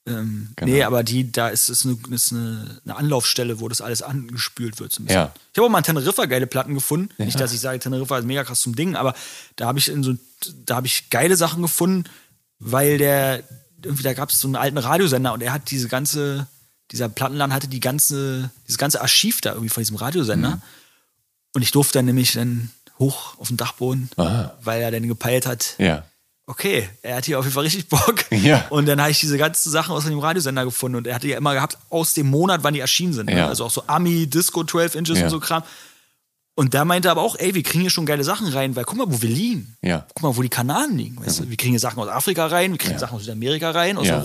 [0.06, 0.72] ähm, Genau.
[0.72, 4.80] nee, aber die, da ist es eine, ist eine, eine Anlaufstelle, wo das alles angespült
[4.80, 4.90] wird.
[4.92, 5.02] So.
[5.04, 5.32] Ja.
[5.52, 7.10] Ich habe auch mal in Teneriffa geile Platten gefunden.
[7.18, 9.14] Nicht, dass ich sage, Teneriffa ist mega krass zum Ding, aber
[9.54, 10.14] da habe ich in so,
[10.66, 12.04] da habe ich geile Sachen gefunden,
[12.58, 13.44] weil der
[13.84, 16.46] irgendwie da gab es so einen alten Radiosender und er hat diese ganze,
[16.90, 20.50] dieser Plattenladen hatte die ganze, dieses ganze Archiv da irgendwie von diesem Radiosender.
[20.56, 20.62] Mhm.
[21.54, 24.54] Und ich durfte dann nämlich dann hoch auf den Dachboden, Aha.
[24.62, 26.04] weil er dann gepeilt hat, Ja.
[26.46, 28.24] okay, er hat hier auf jeden Fall richtig Bock.
[28.30, 28.66] Ja.
[28.70, 31.36] Und dann habe ich diese ganzen Sachen aus dem Radiosender gefunden und er hatte ja
[31.38, 33.26] immer gehabt, aus dem Monat, wann die erschienen sind.
[33.26, 33.38] Ne?
[33.38, 33.48] Ja.
[33.48, 35.62] Also auch so Ami, Disco 12 Inches und so Kram.
[36.56, 38.84] Und da meinte er aber auch, ey, wir kriegen hier schon geile Sachen rein, weil
[38.84, 39.76] guck mal, wo wir liegen.
[39.82, 40.06] Ja.
[40.14, 41.18] Guck mal, wo die Kanaren liegen.
[41.18, 41.50] Weißt du?
[41.50, 44.18] Wir kriegen hier Sachen aus Afrika rein, wir kriegen Sachen aus Südamerika rein, aus Ja.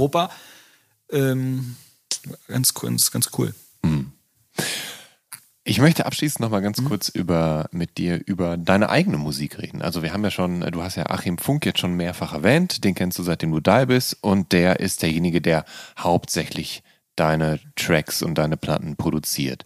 [5.64, 9.84] Ich möchte abschließend noch mal ganz kurz über, mit dir über deine eigene Musik reden.
[9.84, 12.96] Also wir haben ja schon, du hast ja Achim Funk jetzt schon mehrfach erwähnt, den
[12.96, 15.66] kennst du seitdem du da bist und der ist derjenige, der
[15.98, 16.82] hauptsächlich
[17.16, 19.64] deine Tracks und deine Platten produziert.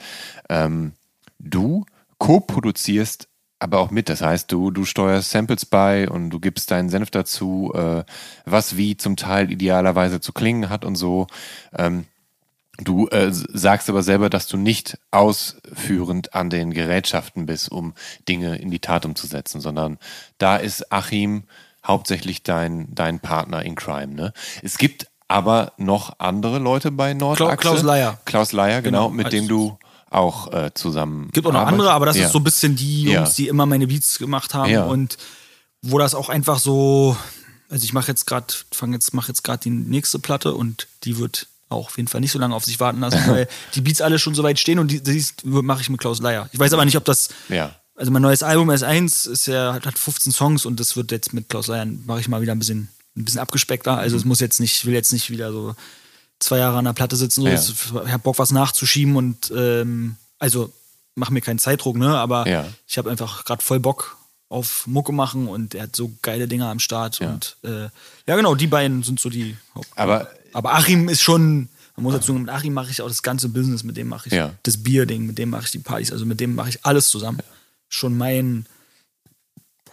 [0.50, 0.92] Ähm,
[1.40, 1.86] du
[2.24, 3.28] co-produzierst
[3.60, 4.10] aber auch mit.
[4.10, 8.04] Das heißt, du, du steuerst Samples bei und du gibst deinen Senf dazu, äh,
[8.46, 11.28] was wie zum Teil idealerweise zu klingen hat und so.
[11.78, 12.06] Ähm,
[12.78, 17.94] du äh, sagst aber selber, dass du nicht ausführend an den Gerätschaften bist, um
[18.28, 19.98] Dinge in die Tat umzusetzen, sondern
[20.38, 21.44] da ist Achim
[21.86, 24.14] hauptsächlich dein, dein Partner in Crime.
[24.14, 24.34] Ne?
[24.62, 27.58] Es gibt aber noch andere Leute bei Nordachse.
[27.58, 28.20] Klaus Leier.
[28.26, 29.78] Klaus Leier, genau, Genau, mit dem du
[30.14, 31.30] auch äh, zusammen.
[31.34, 32.26] Gibt auch noch andere, aber das Ja.
[32.28, 33.36] ist so ein bisschen die Jungs, Ja.
[33.36, 34.86] die immer meine Beats gemacht haben Ja.
[34.86, 35.18] und
[35.82, 37.18] wo das auch einfach so,
[37.70, 41.18] also ich mache jetzt gerade, fange jetzt, mache jetzt gerade die nächste Platte und die
[41.18, 44.02] wird auch auf jeden Fall nicht so lange auf sich warten lassen, weil die Beats
[44.02, 46.48] alle schon so weit stehen und die, die mache ich mit Klaus Leier.
[46.52, 47.76] Ich weiß aber nicht, ob das, Ja.
[47.96, 51.50] also mein neues Album S1 ist ja, hat 15 Songs und das wird jetzt mit
[51.50, 53.98] Klaus Leier, mache ich mal wieder ein bisschen, ein bisschen abgespeckter.
[53.98, 55.76] Also es muss jetzt nicht, ich will jetzt nicht wieder so
[56.44, 57.42] zwei Jahre an der Platte sitzen.
[57.42, 57.48] So.
[57.48, 57.54] Ja.
[57.56, 60.72] Ich habe Bock, was nachzuschieben und ähm, also
[61.16, 62.18] mach mir keinen Zeitdruck, ne?
[62.18, 62.66] Aber Ja.
[62.88, 64.18] ich habe einfach gerade voll Bock
[64.50, 67.20] auf Mucke machen und er hat so geile Dinger am Start.
[67.20, 67.30] Ja.
[67.32, 67.90] Und äh,
[68.28, 72.14] ja, genau, die beiden sind so die Haupt Aber aber Achim ist schon, man muss
[72.14, 74.54] dazu sagen, mit Achim mache ich auch das ganze Business, mit dem mache ich Ja.
[74.64, 77.40] das Bierding, mit dem mache ich die Partys, also mit dem mache ich alles zusammen.
[77.90, 78.66] Schon mein,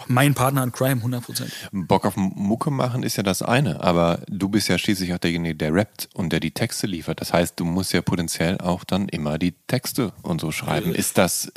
[0.08, 1.52] mein Partner in Crime, 100 Prozent.
[1.72, 5.54] Bock auf Mucke machen ist ja das eine, aber du bist ja schließlich auch derjenige,
[5.56, 7.20] der rappt und der die Texte liefert.
[7.20, 10.94] Das heißt, du musst ja potenziell auch dann immer die Texte und so schreiben.
[10.94, 11.52] Ist das,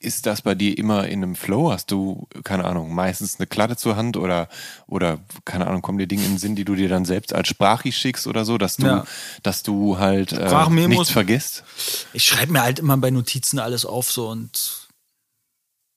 [0.00, 1.72] ist das bei dir immer in einem Flow?
[1.72, 4.48] Hast du, keine Ahnung, meistens eine Klatte zur Hand oder,
[4.86, 7.48] oder keine Ahnung, kommen dir Dinge in den Sinn, die du dir dann selbst als
[7.48, 9.04] Sprachi schickst oder so, dass du, Ja.
[9.42, 11.64] dass du halt äh, nichts vergisst?
[12.12, 14.88] Ich schreibe mir halt immer bei Notizen alles auf so und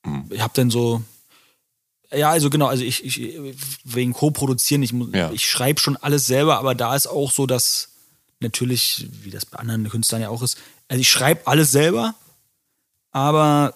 [0.06, 0.26] Hm.
[0.30, 1.02] ich habe dann so,
[2.16, 3.34] ja, also genau, also ich, ich
[3.84, 5.32] wegen Co-Produzieren, ich, Ja.
[5.32, 7.90] ich schreibe schon alles selber, aber da ist auch so, dass
[8.40, 10.58] natürlich, wie das bei anderen Künstlern ja auch ist,
[10.90, 12.16] also ich schreibe alles selber,
[13.12, 13.74] aber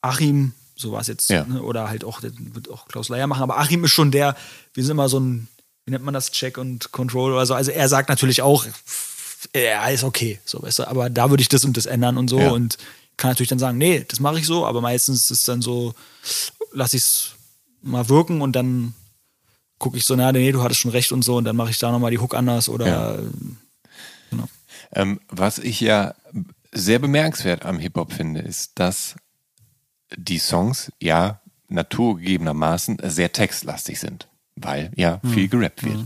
[0.00, 1.44] Achim, so war es jetzt, Ja.
[1.44, 4.36] ne, oder halt auch, das wird auch Klaus Leier machen, aber Achim ist schon der,
[4.74, 5.48] wir sind immer so ein,
[5.84, 8.64] wie nennt man das, Check und Control oder so, also er sagt natürlich auch,
[9.54, 12.28] ja, ist okay, so, weißt du, aber da würde ich das und das ändern und
[12.28, 12.50] so Ja.
[12.50, 12.78] und
[13.16, 15.94] kann natürlich dann sagen, nee, das mache ich so, aber meistens ist es dann so,
[16.72, 17.30] lasse ich es
[17.82, 18.94] mal wirken und dann
[19.78, 21.78] gucke ich so, na, nee, du hattest schon recht und so und dann mache ich
[21.78, 23.18] da nochmal die Hook anders oder Ja.
[24.30, 24.48] genau.
[24.92, 26.14] Ähm, was ich ja
[26.72, 29.16] sehr bemerkenswert am Hip-Hop finde, ist, dass
[30.16, 35.30] die Songs ja naturgegebenermaßen sehr textlastig sind, weil ja Hm.
[35.30, 35.98] viel gerappt wird.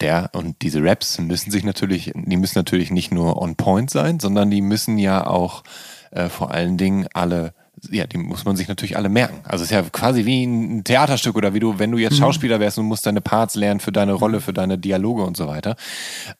[0.00, 4.18] Der und diese Raps müssen sich natürlich, die müssen natürlich nicht nur on point sein,
[4.20, 5.62] sondern die müssen ja auch
[6.10, 7.54] äh, vor allen Dingen alle,
[7.90, 9.40] ja, die muss man sich natürlich alle merken.
[9.44, 12.60] Also es ist ja quasi wie ein Theaterstück oder wie du, wenn du jetzt Schauspieler
[12.60, 15.76] wärst und musst deine Parts lernen für deine Rolle, für deine Dialoge und so weiter.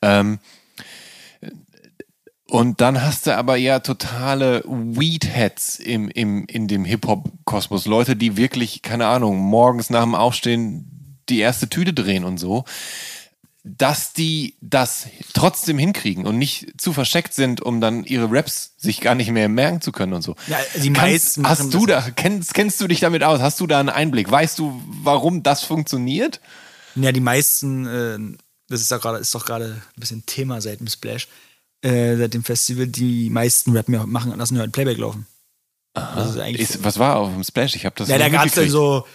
[0.01, 0.39] Ähm,
[2.47, 7.87] und dann hast du aber ja totale Weedheads im, im, in dem Hip-Hop-Kosmos.
[7.87, 12.65] Leute, die wirklich, keine Ahnung, morgens nach dem Aufstehen die erste Tüte drehen und so.
[13.67, 19.01] Dass die das trotzdem hinkriegen und nicht zu versteckt sind, um dann ihre Raps sich
[19.01, 20.37] gar nicht mehr merken zu können und so.
[20.49, 23.41] Ja, die meisten machen hast du da, kennst, kennst du dich damit aus?
[23.41, 24.31] Hast du da einen Einblick?
[24.31, 26.41] Weißt du, warum das funktioniert?
[26.95, 28.37] Ja, die meisten, äh,
[28.69, 31.29] das ist, ja gerade, ist doch gerade ein bisschen Thema seit dem Splash,
[31.81, 35.27] äh, seit dem Festival, die meisten Rap mehr machen, lassen halt Playback laufen.
[35.95, 37.77] Das ist eigentlich Ist, was war auf dem Splash?
[37.77, 39.07] Ich habe das Ja, da gab es dann so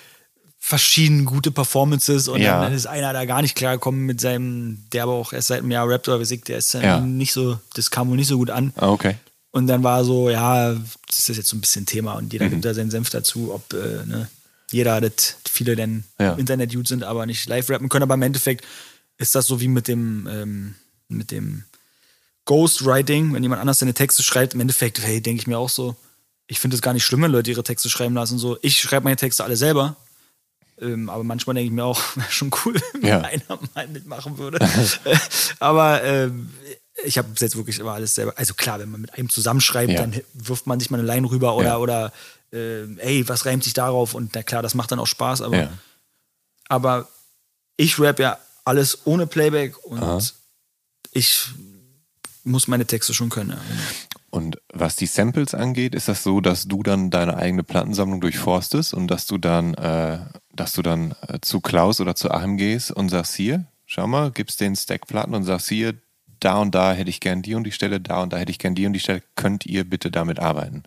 [0.61, 2.61] verschiedene gute Performances und Ja.
[2.61, 5.71] dann ist einer da gar nicht klargekommen mit seinem, der aber auch erst seit einem
[5.71, 6.99] Jahr rappt oder wie der ist dann Ja.
[6.99, 8.73] nicht so, das kam wohl nicht so gut an.
[8.75, 9.15] Ah, okay.
[9.51, 10.73] Und dann war so, ja,
[11.07, 12.29] das ist jetzt so ein bisschen Thema und Mhm.
[12.31, 14.29] jeder gibt da seinen Senf dazu, ob äh, ne,
[14.69, 16.33] jeder, das viele denn Ja.
[16.33, 18.03] im Internet gut sind, aber nicht live rappen können.
[18.03, 18.63] Aber im Endeffekt
[19.17, 20.75] ist das so wie mit dem, ähm,
[21.07, 21.63] mit dem
[22.45, 25.95] Ghostwriting, wenn jemand anders seine Texte schreibt, im Endeffekt, hey, denke ich mir auch so,
[26.47, 28.39] ich finde es gar nicht schlimm, wenn Leute ihre Texte schreiben lassen.
[28.39, 29.95] So, ich schreibe meine Texte alle selber.
[30.81, 33.21] Ähm, aber manchmal denke ich mir auch, wäre schon cool, wenn Ja.
[33.21, 34.59] einer mal mitmachen würde.
[35.05, 35.17] Äh,
[35.59, 36.49] aber ähm,
[37.05, 38.33] ich habe jetzt wirklich immer alles selber.
[38.37, 40.01] Also klar, wenn man mit einem zusammenschreibt, Ja.
[40.01, 41.77] dann wirft man sich mal eine Line rüber oder, Ja.
[41.77, 42.13] oder
[42.51, 44.13] äh, ey, was reimt sich darauf?
[44.13, 45.69] Und na klar, das macht dann auch Spaß, aber, Ja.
[46.67, 47.07] aber
[47.77, 50.19] ich rap ja alles ohne Playback und Aha.
[51.11, 51.45] ich
[52.43, 53.57] muss meine Texte schon können.
[54.31, 58.93] Und was die Samples angeht, ist das so, dass du dann deine eigene Plattensammlung durchforstest
[58.93, 60.19] und dass du dann, äh,
[60.59, 64.31] dass du dann äh, zu Klaus oder zu Achim gehst und sagst hier, schau mal,
[64.31, 65.93] gibst den Stack Platten und sagst hier,
[66.39, 68.59] da und da hätte ich gern die und die Stelle, da und da hätte ich
[68.59, 70.83] gern die und die Stelle, könnt ihr bitte damit arbeiten?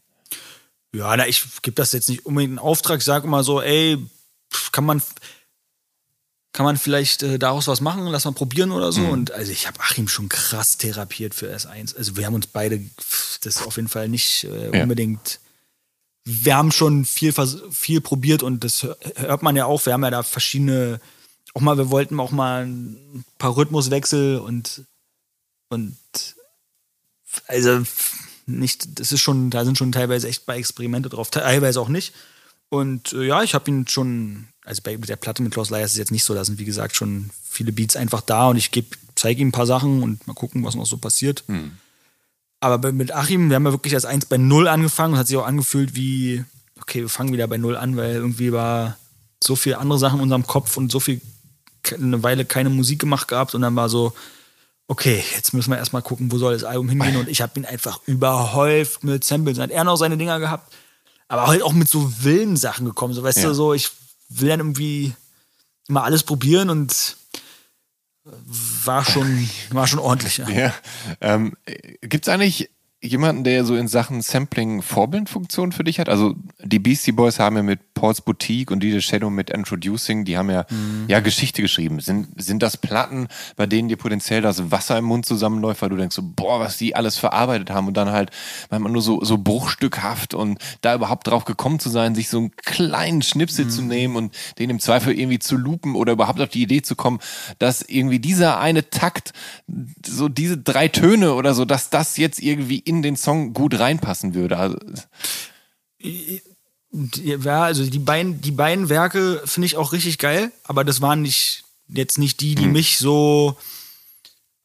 [0.95, 2.99] Ja, na, ich gebe das jetzt nicht unbedingt in Auftrag.
[2.99, 3.99] Ich sage immer so, ey,
[4.73, 5.03] kann man,
[6.53, 8.07] kann man vielleicht äh, daraus was machen?
[8.07, 9.01] Lass mal probieren oder so.
[9.01, 9.11] Mhm.
[9.11, 11.97] Und also ich habe Achim schon krass therapiert für S1.
[11.97, 12.81] Also wir haben uns beide,
[13.43, 14.87] das ist auf jeden Fall nicht äh, Ja.
[16.25, 17.33] Wir haben schon viel,
[17.71, 19.85] viel probiert und das hör- hört man ja auch.
[19.87, 21.01] Wir haben ja da verschiedene,
[21.55, 24.85] auch mal, wir wollten auch mal ein paar Rhythmuswechsel und,
[25.69, 25.97] und
[27.47, 27.83] also
[28.47, 32.13] nicht, das ist schon, da sind schon teilweise echt bei Experimente drauf, teilweise auch nicht.
[32.69, 35.93] Und äh, ja, ich habe ihn schon, also bei der Platte mit Klaus Leier ist
[35.93, 38.71] es jetzt nicht so, da sind wie gesagt schon viele Beats einfach da und ich
[39.15, 41.45] zeige ihm ein paar Sachen und mal gucken, was noch so passiert.
[42.63, 45.37] Aber mit Achim, wir haben ja wirklich als eins bei Null angefangen und hat sich
[45.37, 46.45] auch angefühlt wie,
[46.81, 48.97] okay, wir fangen wieder bei Null an, weil irgendwie war
[49.43, 51.21] so viel andere Sachen in unserem Kopf und so viel,
[51.93, 54.13] eine Weile keine Musik gemacht gehabt und dann war so,
[54.87, 57.17] okay, jetzt müssen wir erstmal gucken, wo soll das Album hingehen.
[57.17, 59.57] Und ich habe ihn einfach überhäuft mit Samples.
[59.57, 60.73] Dann hat er noch seine Dinger gehabt,
[61.27, 63.13] aber halt auch mit so wilden Sachen gekommen.
[63.15, 63.49] So, weißt Ja.
[63.49, 63.91] du, so, ich
[64.29, 65.15] will dann irgendwie
[65.89, 67.17] immer alles probieren und
[68.25, 70.39] war schon, war schon ordentlich.
[70.39, 70.49] Ja.
[70.49, 70.75] Ja.
[71.21, 71.55] Ähm,
[72.01, 72.71] Gibt es eigentlich
[73.01, 76.09] jemanden, der so in Sachen Sampling Vorbildfunktion für dich hat?
[76.09, 80.37] Also die Beastie Boys haben ja mit Paul's Boutique und DJ Shadow mit Introducing, die
[80.37, 80.67] haben ja,
[81.07, 82.01] ja Geschichte geschrieben.
[82.01, 85.97] Sind, sind das Platten, bei denen dir potenziell das Wasser im Mund zusammenläuft, weil du
[85.97, 88.33] denkst so, boah, was die alles verarbeitet haben und dann halt
[88.71, 92.57] manchmal nur so, so bruchstückhaft und da überhaupt drauf gekommen zu sein, sich so einen
[92.57, 96.63] kleinen Schnipsel zu nehmen und den im Zweifel irgendwie zu lupen oder überhaupt auf die
[96.63, 97.21] Idee zu kommen,
[97.61, 99.33] dass irgendwie dieser eine Takt,
[100.05, 104.35] so diese drei Töne oder so, dass das jetzt irgendwie in den Song gut reinpassen
[104.35, 104.59] würde.
[104.59, 104.77] Also,
[106.93, 111.23] Ja, also die beiden, die beiden Werke finde ich auch richtig geil, aber das waren
[111.23, 113.57] nicht jetzt nicht die, die mich so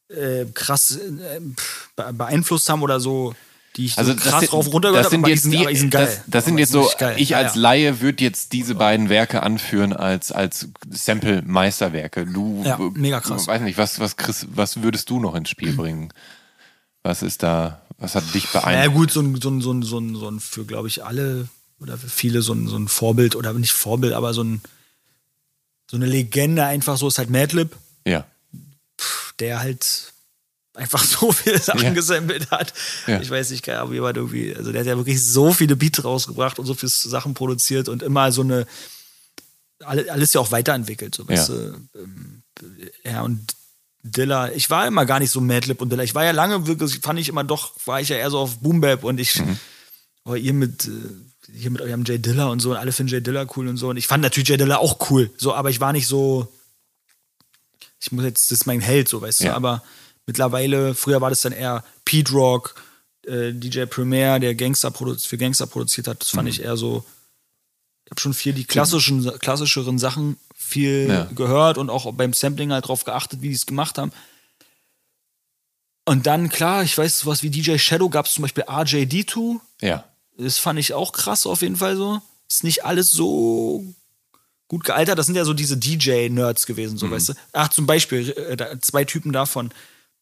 [0.08, 1.40] äh, krass äh,
[2.12, 3.34] beeinflusst haben oder so,
[3.76, 5.66] die ich also so krass sind- drauf runtergehört das sind aber jetzt die sind, die
[5.68, 6.06] die, sind geil.
[6.06, 7.60] das, das sind Aber jetzt so, ich Ja, als ja.
[7.60, 12.26] Laie würde jetzt diese beiden Werke anführen als, als Sample-Meisterwerke.
[12.26, 13.46] Du, Ja, mega krass.
[13.46, 16.12] Weiß nicht, was, was, Chris, was würdest du noch ins Spiel bringen?
[17.02, 18.96] Was ist da, was hat dich Ja beeinflusst?
[18.96, 21.48] gut, so ein, so ein, so ein, so ein, so ein für, glaube ich, alle
[21.80, 24.60] oder für viele so ein, so ein Vorbild oder nicht Vorbild, aber so ein
[25.90, 27.74] so eine Legende einfach so ist halt Madlib,
[28.06, 28.26] Ja.
[29.38, 30.12] der halt
[30.74, 31.90] einfach so viele Sachen Ja.
[31.92, 32.74] gesammelt hat.
[33.06, 33.20] Ja.
[33.20, 35.76] Ich weiß nicht, keine Ahnung, wie man irgendwie, also der hat ja wirklich so viele
[35.76, 38.66] Beats rausgebracht und so viele Sachen produziert und immer so eine,
[39.84, 41.54] alle- alles ja auch weiterentwickelt, so weißt Ja.
[41.94, 42.42] Ähm,
[43.04, 43.54] Ja, und
[44.02, 46.02] Dilla, ich war immer gar nicht so Madlib und Dilla.
[46.02, 48.58] Ich war ja lange wirklich, fand ich immer doch, war ich ja eher so auf
[48.58, 49.58] Boom Bap und ich, Mhm.
[50.24, 50.90] aber ihr mit, äh,
[51.52, 53.88] hier mit eurem Jay Dilla und so und alle finden Jay Dilla cool und so
[53.90, 56.48] und ich fand natürlich Jay Dilla auch cool, so, aber ich war nicht so,
[58.00, 59.50] ich muss jetzt, das ist mein Held, so, weißt Ja.
[59.50, 59.82] du, aber
[60.26, 62.74] mittlerweile, früher war das dann eher Pete Rock,
[63.26, 66.50] äh, DJ Premier, der Gangster für Gangster produziert hat, das fand Mhm.
[66.50, 67.04] ich eher so,
[68.04, 71.24] ich habe schon viel die klassischen, klassischeren Sachen viel Ja.
[71.34, 74.12] gehört und auch beim Sampling halt drauf geachtet, wie die es gemacht haben.
[76.06, 79.60] Und dann, klar, ich weiß, sowas wie DJ Shadow gab es zum Beispiel RJD2.
[79.82, 80.04] Ja.
[80.38, 82.20] Das fand ich auch krass auf jeden Fall so.
[82.48, 83.84] Ist nicht alles so
[84.68, 85.18] gut gealtert.
[85.18, 86.98] Das sind ja so diese DJ-Nerds gewesen, Mhm.
[86.98, 87.34] so weißt du.
[87.52, 89.70] Ach, zum Beispiel äh, zwei Typen davon,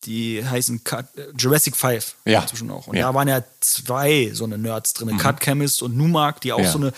[0.05, 2.16] die heißen Cut, äh, Jurassic Five.
[2.24, 2.43] Ja.
[2.43, 2.86] Inzwischen auch.
[2.86, 3.09] Und Ja.
[3.09, 5.16] da waren ja zwei so eine Nerds drin.
[5.18, 6.70] Cut Chemist und Numark, die auch Ja.
[6.72, 6.93] so eine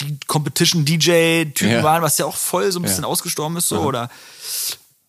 [0.00, 1.82] die Competition-DJ-Typen Ja.
[1.82, 4.10] waren, was ja auch voll so ein bisschen ausgestorben ist, so, oder?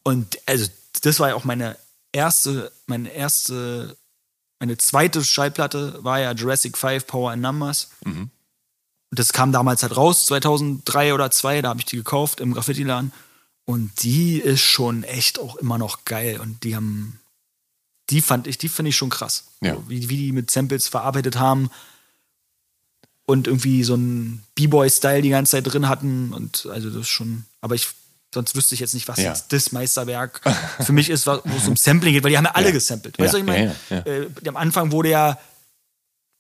[0.04, 0.66] Und also,
[1.02, 1.76] das war ja auch meine
[2.14, 3.98] erste, meine erste,
[4.60, 7.90] meine zweite Schallplatte war ja Jurassic 5 Power and Numbers.
[9.10, 12.54] Und das kam damals halt raus, 2003 oder 2002, da habe ich die gekauft im
[12.54, 13.14] Graffiti-Laden.
[13.66, 16.40] Und die ist schon echt auch immer noch geil.
[16.40, 17.20] Und die haben,
[18.10, 19.46] die fand ich, die finde ich schon krass.
[19.62, 19.76] Ja.
[19.76, 21.70] So, wie, wie die mit Samples verarbeitet haben
[23.26, 26.34] und irgendwie so einen B-Boy-Style die ganze Zeit drin hatten.
[26.34, 27.90] Und also das ist schon, aber ich,
[28.38, 29.30] sonst wüsste ich jetzt nicht, was Ja.
[29.34, 30.42] jetzt das Meisterwerk
[30.86, 32.72] für mich ist, wo es um Sampling geht, weil die haben ja alle Ja.
[32.74, 33.18] gesampelt.
[33.20, 33.76] Weißt du, Ja, was ich meine?
[33.90, 35.38] ja, ja, Äh, am Anfang wurde ja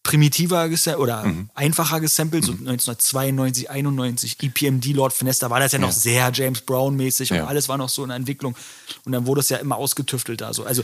[0.04, 1.50] primitiver gesampelt oder Mhm.
[1.54, 6.62] einfacher gesampelt, so 1992, 91, EPMD Lord Finesse, da war das ja noch sehr James
[6.62, 7.48] Brown-mäßig und Ja.
[7.48, 8.56] alles war noch so in der Entwicklung.
[9.04, 10.64] Und dann wurde es ja immer ausgetüftelt da so.
[10.64, 10.84] Also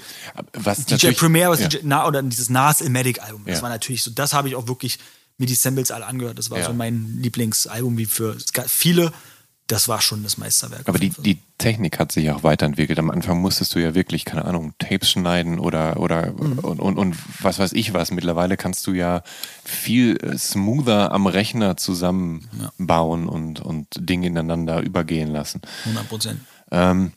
[0.54, 1.68] Was DJ Premier, was ja.
[1.70, 3.62] DJ, na, oder dieses Nas Ilmatic-Album, das Ja.
[3.62, 5.00] war natürlich so, das habe ich auch wirklich
[5.38, 6.38] mir die Samples alle angehört.
[6.38, 6.66] Das war Ja.
[6.66, 8.36] so mein Lieblingsalbum, wie für
[8.68, 9.14] viele.
[9.74, 10.88] Das war schon das Meisterwerk.
[10.88, 13.00] Aber die, die Technik hat sich auch weiterentwickelt.
[13.00, 16.60] Am Anfang musstest du ja wirklich, keine Ahnung, Tapes schneiden oder, oder Mhm.
[16.60, 18.12] und, und, und was weiß ich was.
[18.12, 19.24] Mittlerweile kannst du ja
[19.64, 25.62] viel äh, smoother am Rechner zusammenbauen und, und Dinge ineinander übergehen lassen.
[25.86, 26.42] 100 Prozent.
[26.70, 27.14] Ähm,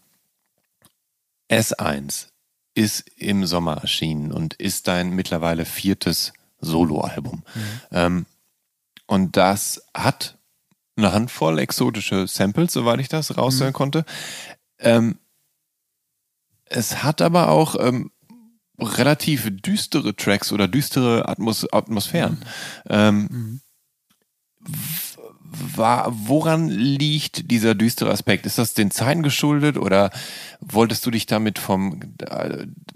[1.51, 2.29] S1.
[2.73, 7.43] ist im Sommer erschienen und ist dein mittlerweile viertes Soloalbum.
[7.93, 8.25] Ähm,
[9.07, 10.36] und das hat
[10.97, 14.05] eine Handvoll exotische Samples, soweit ich das raushören konnte.
[14.79, 15.19] Ähm,
[16.65, 18.11] es hat aber auch ähm,
[18.79, 22.45] relativ düstere Tracks oder düstere Atmos Atmosphären.
[22.89, 23.61] Ähm,
[24.61, 25.06] w-
[25.77, 28.47] wa- woran liegt dieser düstere Aspekt?
[28.47, 30.11] Ist das den Zeiten geschuldet oder
[30.61, 32.01] wolltest du dich damit vom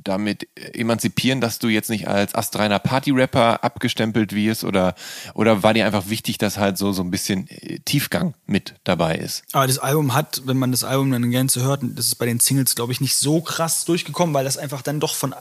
[0.03, 4.95] damit emanzipieren, dass du jetzt nicht als astreiner Party-Rapper abgestempelt wirst oder
[5.35, 9.16] oder war dir einfach wichtig, dass halt so so ein bisschen äh, Tiefgang mit dabei
[9.16, 9.43] ist?
[9.53, 12.27] Aber das Album hat, wenn man das Album dann in Gänze hört, das ist bei
[12.27, 15.35] den Singles, glaube ich, nicht so krass durchgekommen, weil das einfach dann doch von,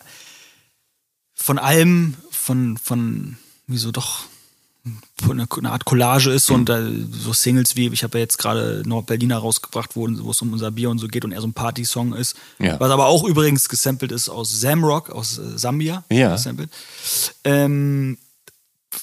[1.35, 3.37] von allem, von, von,
[3.67, 4.25] wieso doch,
[5.22, 6.81] von einer, eine Art Collage ist und da,
[7.11, 10.72] so Singles wie, ich habe ja jetzt gerade Nordberliner rausgebracht, wo, wo es um unser
[10.72, 12.35] Bier und so geht und eher so ein Party-Song ist.
[12.60, 12.80] Ja.
[12.80, 16.03] Was aber auch übrigens gesampelt ist aus Zamrock, aus äh, Sambia.
[16.10, 16.31] Ja.
[16.34, 16.69] Gesampelt.
[17.43, 18.18] Ähm,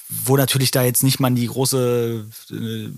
[0.09, 2.89] wo natürlich da jetzt nicht man die große äh,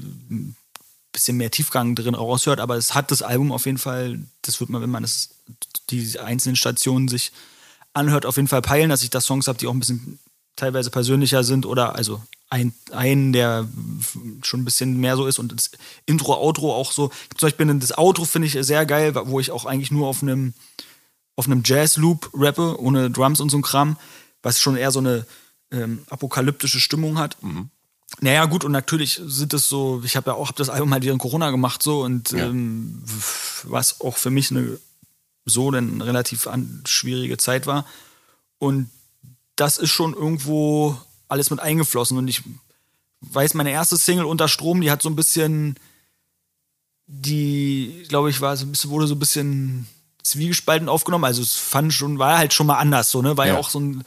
[1.12, 4.70] bisschen mehr Tiefgang drin raushört, aber es hat das Album auf jeden Fall, das wird
[4.70, 5.30] man, wenn man das,
[5.90, 7.32] die einzelnen Stationen sich
[7.94, 10.20] anhört, auf jeden Fall peilen, dass ich da Songs habe, die auch ein bisschen
[10.56, 13.68] teilweise persönlicher sind oder also ein, ein der
[14.42, 15.72] schon ein bisschen mehr so ist und das
[16.06, 17.10] Intro, Outro auch so.
[17.38, 20.54] Zum Beispiel das Outro finde ich sehr geil, wo ich auch eigentlich nur auf einem
[21.36, 23.98] auf einem Jazz-Loop rappe, ohne Drums und so ein Kram,
[24.44, 25.26] was schon eher so eine
[25.72, 27.38] ähm, apokalyptische Stimmung hat.
[28.20, 31.06] Naja, gut, und natürlich sind es so, ich habe ja auch hab das Album halt
[31.06, 32.48] während Corona gemacht so und Ja.
[32.48, 33.02] ähm,
[33.64, 34.80] was auch für mich eine
[35.46, 36.48] so eine relativ
[36.86, 37.86] schwierige Zeit war.
[38.58, 38.90] Und
[39.56, 40.98] das ist schon irgendwo
[41.30, 42.18] alles mit eingeflossen.
[42.18, 42.44] Und ich
[43.22, 45.76] weiß, meine erste Single unter Strom, die hat so ein bisschen,
[47.08, 49.88] die, glaube ich, war so ein bisschen, wurde so ein bisschen
[50.24, 51.26] zwiegespalten aufgenommen.
[51.26, 53.36] Also es fand schon, war halt schon mal anders, so, ne?
[53.38, 53.60] War ja, Ja.
[53.60, 54.04] auch so ein,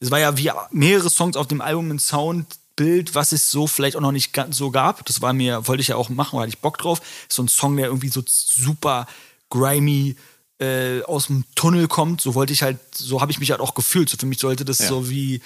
[0.00, 3.96] es war ja wie mehrere Songs auf dem Album ein Soundbild, was es so vielleicht
[3.96, 5.04] auch noch nicht ganz so gab.
[5.06, 7.00] Das war mir, wollte ich ja auch machen, da hatte ich Bock drauf.
[7.28, 9.06] So ein Song, der irgendwie so super
[9.50, 10.16] grimy
[10.58, 12.20] äh, aus dem Tunnel kommt.
[12.20, 14.08] So wollte ich halt, so habe ich mich halt auch gefühlt.
[14.08, 14.88] So für mich sollte das Ja.
[14.88, 15.40] so wie,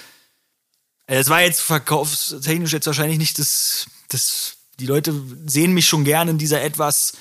[1.06, 5.14] es war jetzt verkaufstechnisch jetzt wahrscheinlich nicht das, das, die Leute
[5.46, 7.14] sehen mich schon gerne in dieser etwas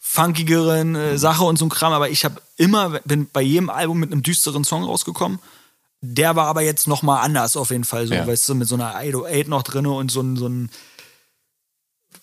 [0.00, 3.98] funkigeren äh, Sache und so ein Kram, aber ich habe immer, bin bei jedem Album
[3.98, 5.38] mit einem düsteren Song rausgekommen.
[6.02, 8.26] Der war aber jetzt noch mal anders auf jeden Fall, so, Ja.
[8.26, 10.70] weißt du, mit so einer 808 noch drin und so ein, so ein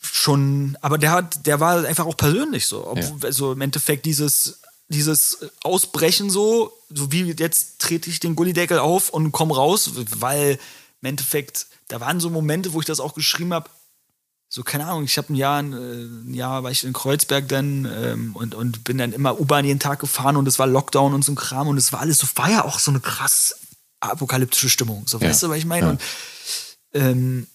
[0.01, 2.85] schon, aber der hat, der war einfach auch persönlich so.
[2.87, 8.79] Obwohl, Also im Endeffekt dieses, dieses Ausbrechen so, so wie jetzt trete ich den Gullideckel
[8.79, 10.59] auf und komm raus, weil
[11.01, 13.69] im Endeffekt, da waren so Momente, wo ich das auch geschrieben habe,
[14.51, 17.85] so, keine Ahnung, ich habe ein Jahr, äh, ein Jahr war ich in Kreuzberg dann
[17.85, 21.23] ähm, und, und bin dann immer U-Bahn jeden Tag gefahren und es war Lockdown und
[21.23, 23.55] so ein Kram und es war alles so, war ja auch so eine krass
[23.99, 25.05] apokalyptische Stimmung.
[25.07, 25.29] So, Ja.
[25.29, 25.85] weißt du, was ich meine?
[25.85, 25.91] Ja.
[25.91, 26.01] Und
[26.93, 27.47] ähm,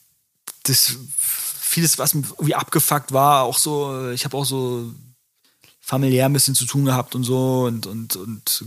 [0.62, 4.93] das vieles, was irgendwie abgefuckt war, auch so, ich habe auch so
[5.81, 8.65] familiär ein bisschen zu tun gehabt und so und, und, und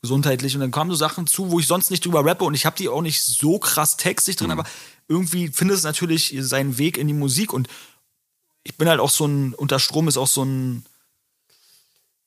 [0.00, 0.54] gesundheitlich.
[0.54, 2.76] Und dann kamen so Sachen zu, wo ich sonst nicht drüber rappe und ich habe
[2.76, 4.64] die auch nicht so krass textig drin, aber
[5.08, 7.68] irgendwie findet es natürlich seinen Weg in die Musik und
[8.62, 10.84] ich bin halt auch so ein, unter Strom ist auch so ein,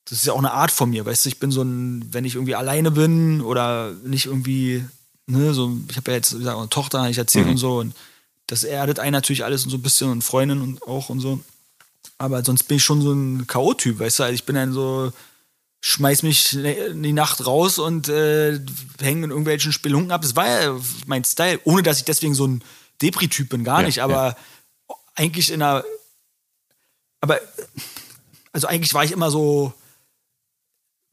[0.04, 2.24] das ist ja auch eine Art von mir, weißt du, ich bin so ein, wenn
[2.24, 4.84] ich irgendwie alleine bin oder nicht irgendwie,
[5.26, 7.94] ne, so, ich habe ja jetzt, wie gesagt, eine Tochter, ich erzähle und so und
[8.48, 11.40] das erdet einen natürlich alles und so ein bisschen und Freundin und auch und so.
[12.18, 15.12] Aber sonst bin ich schon so ein K.O.-Typ, weißt du, also ich bin dann so,
[15.84, 18.60] schmeiß mich in die Nacht raus und äh,
[19.00, 20.22] hänge in irgendwelchen Spelunken ab.
[20.22, 22.62] Das war ja mein Style, ohne dass ich deswegen so ein
[23.02, 24.36] Depri-Typ bin, gar Ja, nicht, aber
[25.16, 25.84] eigentlich in einer,
[27.20, 27.40] aber
[28.52, 29.72] also eigentlich war ich immer so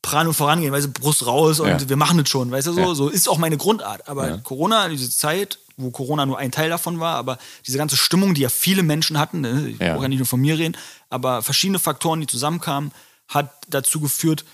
[0.04, 1.90] pran und vorangehen, weißt du, Brust raus und Ja.
[1.90, 2.96] wir machen das schon, weißt du, so, Ja.
[2.96, 4.08] so ist auch meine Grundart.
[4.08, 4.38] Aber Ja.
[4.38, 8.42] Corona, diese Zeit, wo Corona nur ein Teil davon war, aber diese ganze Stimmung, die
[8.42, 9.94] ja viele Menschen hatten, ne, ich Ja.
[9.94, 10.78] brauche ja nicht nur von mir reden,
[11.10, 12.92] aber verschiedene Faktoren, die zusammenkamen,
[13.28, 14.46] hat dazu geführt,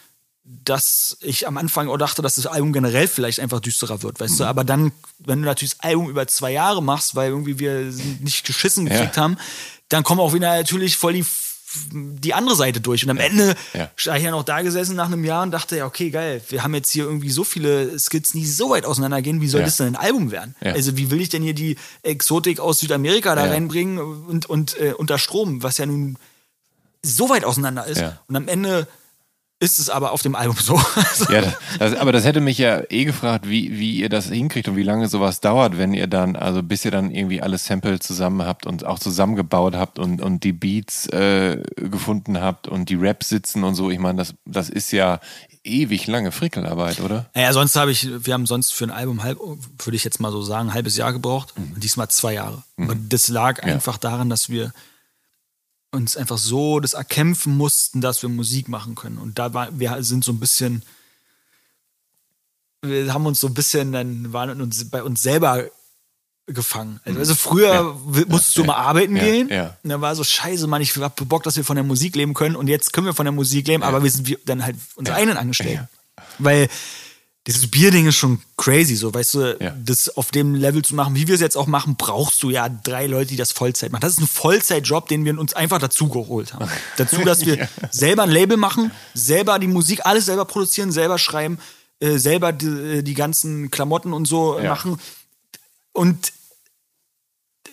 [0.63, 4.35] dass ich am Anfang auch dachte, dass das Album generell vielleicht einfach düsterer wird, weißt
[4.35, 4.37] Mhm.
[4.37, 7.91] du, aber dann, wenn du natürlich das Album über zwei Jahre machst, weil irgendwie wir
[8.21, 8.93] nicht geschissen Ja.
[8.93, 9.37] gekriegt haben,
[9.89, 11.25] dann kommen auch wieder natürlich voll die,
[11.91, 13.03] die andere Seite durch.
[13.03, 13.89] Und am Ende Ja.
[13.95, 16.61] stand ich ja noch da gesessen nach einem Jahr und dachte, ja, okay, geil, wir
[16.63, 19.65] haben jetzt hier irgendwie so viele Skizzen, die so weit auseinandergehen, wie soll Ja.
[19.65, 20.55] das denn ein Album werden?
[20.61, 20.73] Ja.
[20.73, 23.51] Also wie will ich denn hier die Exotik aus Südamerika da Ja.
[23.51, 26.17] reinbringen und, und äh, unter Strom, was ja nun
[27.01, 27.99] so weit auseinander ist.
[28.01, 28.19] Ja.
[28.27, 28.87] Und am Ende
[29.65, 30.79] ist es aber auf dem Album so.
[30.95, 31.41] Also, Ja,
[31.79, 34.83] das, aber das hätte mich ja eh gefragt, wie, wie ihr das hinkriegt und wie
[34.83, 38.65] lange sowas dauert, wenn ihr dann, also bis ihr dann irgendwie alle Sample zusammen habt
[38.65, 43.63] und auch zusammengebaut habt und, und die Beats äh, gefunden habt und die Raps sitzen
[43.63, 43.89] und so.
[43.89, 45.19] Ich meine, das, das ist ja
[45.63, 47.25] ewig lange Frickelarbeit, oder?
[47.33, 50.31] Naja, sonst habe ich, wir haben sonst für ein Album halb, würde ich jetzt mal
[50.31, 51.53] so sagen, ein halbes Jahr gebraucht.
[51.57, 52.63] Und diesmal zwei Jahre.
[52.77, 53.69] Und das lag Mhm.
[53.69, 53.73] Ja.
[53.75, 54.71] einfach daran, dass wir
[55.95, 59.17] uns einfach so das erkämpfen mussten, dass wir Musik machen können.
[59.17, 60.83] Und da war, wir sind so ein bisschen,
[62.81, 65.65] wir haben uns so ein bisschen, dann waren uns bei uns selber
[66.47, 66.99] gefangen.
[67.05, 68.25] Also, also früher Ja.
[68.27, 68.67] musstest du Ja.
[68.67, 69.23] mal arbeiten Ja.
[69.23, 69.49] gehen.
[69.83, 72.33] Und dann war so, scheiße, Mann, ich hab Bock, dass wir von der Musik leben
[72.35, 72.55] können.
[72.55, 75.37] Und jetzt können wir von der Musik leben, aber wir sind dann halt unsere eigenen
[75.37, 75.87] Angestellten.
[76.37, 76.67] Weil
[77.47, 79.75] dieses Bierding ist schon crazy, so, weißt du, Ja.
[79.83, 82.67] das auf dem Level zu machen, wie wir es jetzt auch machen, brauchst du ja
[82.69, 84.01] drei Leute, die das Vollzeit machen.
[84.01, 86.67] Das ist ein Vollzeitjob, den wir uns einfach dazu geholt haben.
[86.97, 91.59] dazu, dass wir selber ein Label machen, selber die Musik, alles selber produzieren, selber schreiben,
[91.99, 94.69] äh, selber die, die ganzen Klamotten und so Ja.
[94.69, 94.99] machen.
[95.93, 96.33] Und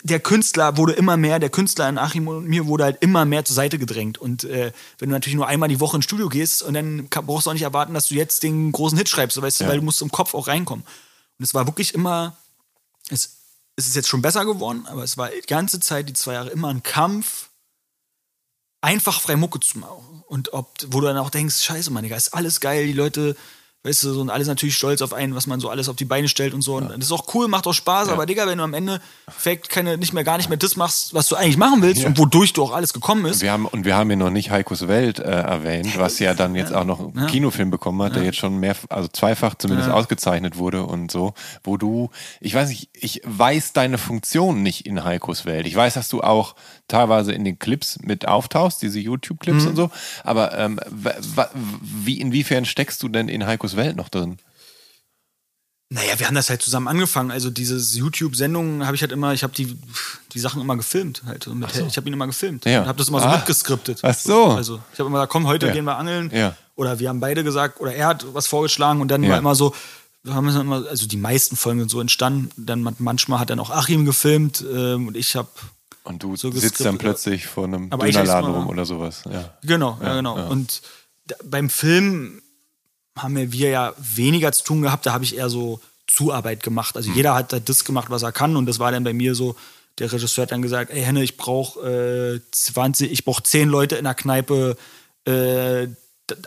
[0.05, 3.45] der Künstler wurde immer mehr, der Künstler in Achim und mir wurde halt immer mehr
[3.45, 4.19] zur Seite gedrängt.
[4.19, 7.27] Und äh, wenn du natürlich nur einmal die Woche ins Studio gehst und dann kann,
[7.27, 9.71] brauchst du auch nicht erwarten, dass du jetzt den großen Hit schreibst, weißt du, Ja.
[9.71, 10.85] weil du musst im Kopf auch reinkommen.
[11.39, 12.37] Und es war wirklich immer,
[13.11, 13.37] es,
[13.77, 16.51] es ist jetzt schon besser geworden, aber es war die ganze Zeit, die zwei Jahre,
[16.51, 17.49] immer ein Kampf,
[18.81, 20.25] einfach frei Mucke zu machen.
[20.27, 23.37] Und ob, wo du dann auch denkst, scheiße, Mann, Digga, ist alles geil, die Leute,
[23.85, 26.05] weißt du, so, und alles natürlich stolz auf einen, was man so alles auf die
[26.05, 26.77] Beine stellt und so.
[26.77, 29.69] Und das ist auch cool, macht auch Spaß, aber Digga, wenn du am Ende Fact
[29.69, 32.53] keine, nicht mehr, gar nicht mehr das machst, was du eigentlich machen willst und wodurch
[32.53, 33.43] du auch alles gekommen ist.
[33.43, 36.55] Wir haben, und wir haben hier noch nicht Heikos Welt äh, erwähnt, was ja dann
[36.55, 40.57] jetzt auch noch einen Kinofilm bekommen hat, der jetzt schon mehr, also zweifach zumindest ausgezeichnet
[40.59, 41.35] wurde und so,
[41.65, 42.11] wo du,
[42.41, 45.67] ich weiß nicht, ich weiß deine Funktion nicht in Heikos Welt.
[45.67, 46.55] Ich weiß, dass du auch
[46.93, 49.91] teilweise in den Clips mit auftauchst, diese YouTube-Clips und so,
[50.25, 50.79] aber ähm,
[51.83, 54.39] wie, inwiefern steckst du denn in Heikos Welt noch drin?
[55.91, 57.31] Naja, wir haben das halt zusammen angefangen.
[57.31, 59.77] Also diese YouTube-Sendungen habe ich halt immer, ich habe die,
[60.33, 61.23] die Sachen immer gefilmt.
[61.27, 61.47] Halt.
[61.49, 62.81] Mit, Ich habe ihn immer gefilmt Ja.
[62.81, 63.37] und habe das immer so Ah.
[63.37, 63.99] mitgeskriptet.
[64.03, 64.47] Ach so.
[64.53, 65.73] Also ich habe immer gesagt, komm, heute Ja.
[65.75, 66.31] gehen wir angeln.
[66.35, 66.57] Ja.
[66.77, 69.75] Oder wir haben beide gesagt, oder er hat was vorgeschlagen und dann war immer so,
[70.23, 72.51] wir haben es immer, also die meisten Folgen sind so entstanden.
[72.57, 75.51] Dann man- manchmal hat dann auch Achim gefilmt ähm, und ich habe
[76.05, 79.23] Und du So sitzt dann plötzlich vor einem Dönerladen rum oder sowas.
[79.31, 79.51] Ja.
[79.63, 80.37] Genau, ja, genau.
[80.37, 80.47] ja.
[80.49, 80.83] Und
[81.27, 82.43] da, beim Film
[83.17, 86.97] haben wir, wir ja weniger zu tun gehabt, da habe ich eher so Zuarbeit gemacht.
[86.97, 89.35] Also jeder hat halt das gemacht, was er kann und das war dann bei mir
[89.35, 89.55] so,
[89.99, 93.97] der Regisseur hat dann gesagt, ey Henne, ich brauche äh, 20, ich brauche 10 Leute
[93.97, 94.77] in der Kneipe
[95.27, 95.89] äh,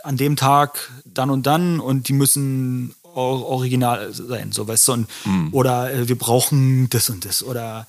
[0.02, 4.92] an dem Tag dann und dann und die müssen or original sein, so weißt du.
[4.92, 5.08] Und,
[5.52, 7.86] Oder äh, wir brauchen das und das oder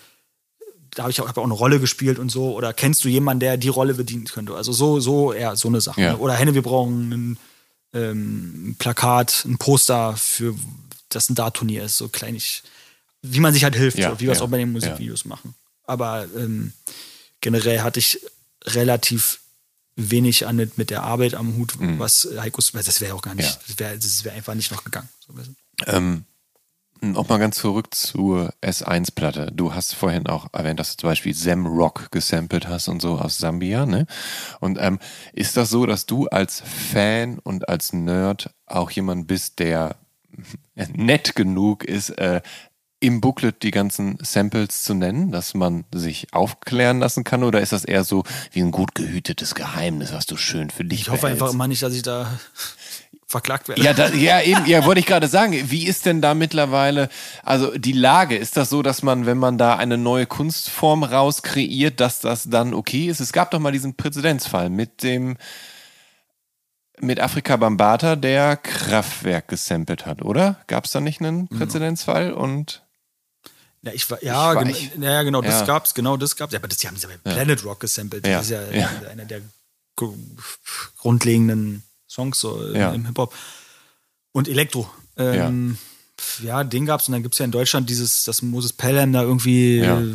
[0.98, 2.56] da habe ich auch, hab auch eine Rolle gespielt und so.
[2.56, 4.56] Oder kennst du jemanden, der die Rolle bedienen könnte?
[4.56, 6.02] Also so, so eher so eine Sache.
[6.02, 6.12] Ja.
[6.14, 6.18] ne?
[6.18, 7.40] Oder Henne, wir brauchen ein,
[7.94, 10.56] ähm, ein Plakat, ein Poster für
[11.10, 12.64] das ein Dart-Turnier ist, so kleinig,
[13.22, 15.26] wie man sich halt hilft, Ja, so, wie wir es ja, auch bei den Musikvideos
[15.26, 15.54] machen.
[15.84, 16.74] Aber ähm,
[17.42, 18.20] generell hatte ich
[18.66, 19.40] relativ
[19.96, 23.36] wenig an mit, mit der Arbeit am Hut, was Heikos, weil das wäre auch gar
[23.36, 23.76] nicht, Mhm.
[23.80, 23.96] Ja.
[23.96, 25.10] das wäre wär einfach nicht noch gegangen.
[25.26, 25.34] So?
[25.86, 26.26] Ähm,
[27.02, 29.52] Nochmal ganz zurück zur S1-Platte.
[29.54, 33.18] Du hast vorhin auch erwähnt, dass du zum Beispiel Sam Rock gesampelt hast und so
[33.20, 34.08] aus Sambia, ne?
[34.60, 35.00] Und ähm,
[35.34, 39.96] ist das so, dass du als Fan und als Nerd auch jemand bist, der
[40.76, 42.42] nett genug ist, äh,
[43.00, 47.44] im Booklet die ganzen Samples zu nennen, dass man sich aufklären lassen kann?
[47.44, 51.02] Oder ist das eher so wie ein gut gehütetes Geheimnis, was du schön für dich
[51.02, 51.44] Ich hoffe behältst?
[51.44, 52.40] einfach immer nicht, dass ich da
[53.28, 53.82] verklagt werde.
[53.82, 55.54] Ja, da, ja, eben, ja, wollte ich gerade sagen.
[55.70, 57.10] Wie ist denn da mittlerweile,
[57.44, 62.00] also die Lage, ist das so, dass man, wenn man da eine neue Kunstform rauskreiert,
[62.00, 63.20] dass das dann okay ist?
[63.20, 65.38] Es gab doch mal diesen Präzedenzfall mit dem,
[67.00, 70.62] mit Afrika Bambata, der Kraftwerk gesampelt hat, oder?
[70.68, 72.32] Gab es da nicht einen Präzedenzfall?
[72.34, 72.82] Und
[73.84, 75.66] Ja, ich war, ja, Ich war- ich- ja, genau, das ja.
[75.66, 76.54] gab's, genau das gab's.
[76.54, 78.26] Ja, aber das, die haben sie bei Planet Rock gesampelt.
[78.26, 78.90] Das Ja, ist ja, ja.
[79.12, 79.42] einer der
[79.96, 80.16] gru-
[80.98, 82.94] grundlegenden Songs so im- Ja.
[82.94, 83.34] im Hip-Hop.
[84.32, 84.90] Und Elektro.
[85.18, 85.78] Ähm,
[86.44, 86.64] ja.
[86.64, 90.00] den gab's und dann gibt's ja in Deutschland dieses, dass Moses Pelham da irgendwie, Ja.
[90.00, 90.14] äh,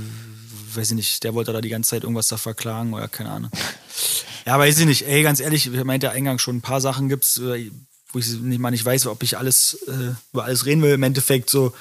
[0.74, 3.50] weiß ich nicht, der wollte da die ganze Zeit irgendwas da verklagen oder keine Ahnung.
[4.46, 5.02] ja, weiß ich nicht.
[5.06, 7.70] Ey, ganz ehrlich, ich meinte ja eingangs schon ein paar Sachen gibt's, äh,
[8.12, 10.92] wo ich nicht mal nicht weiß, ob ich alles äh, über alles reden will.
[10.94, 11.74] Im Endeffekt so,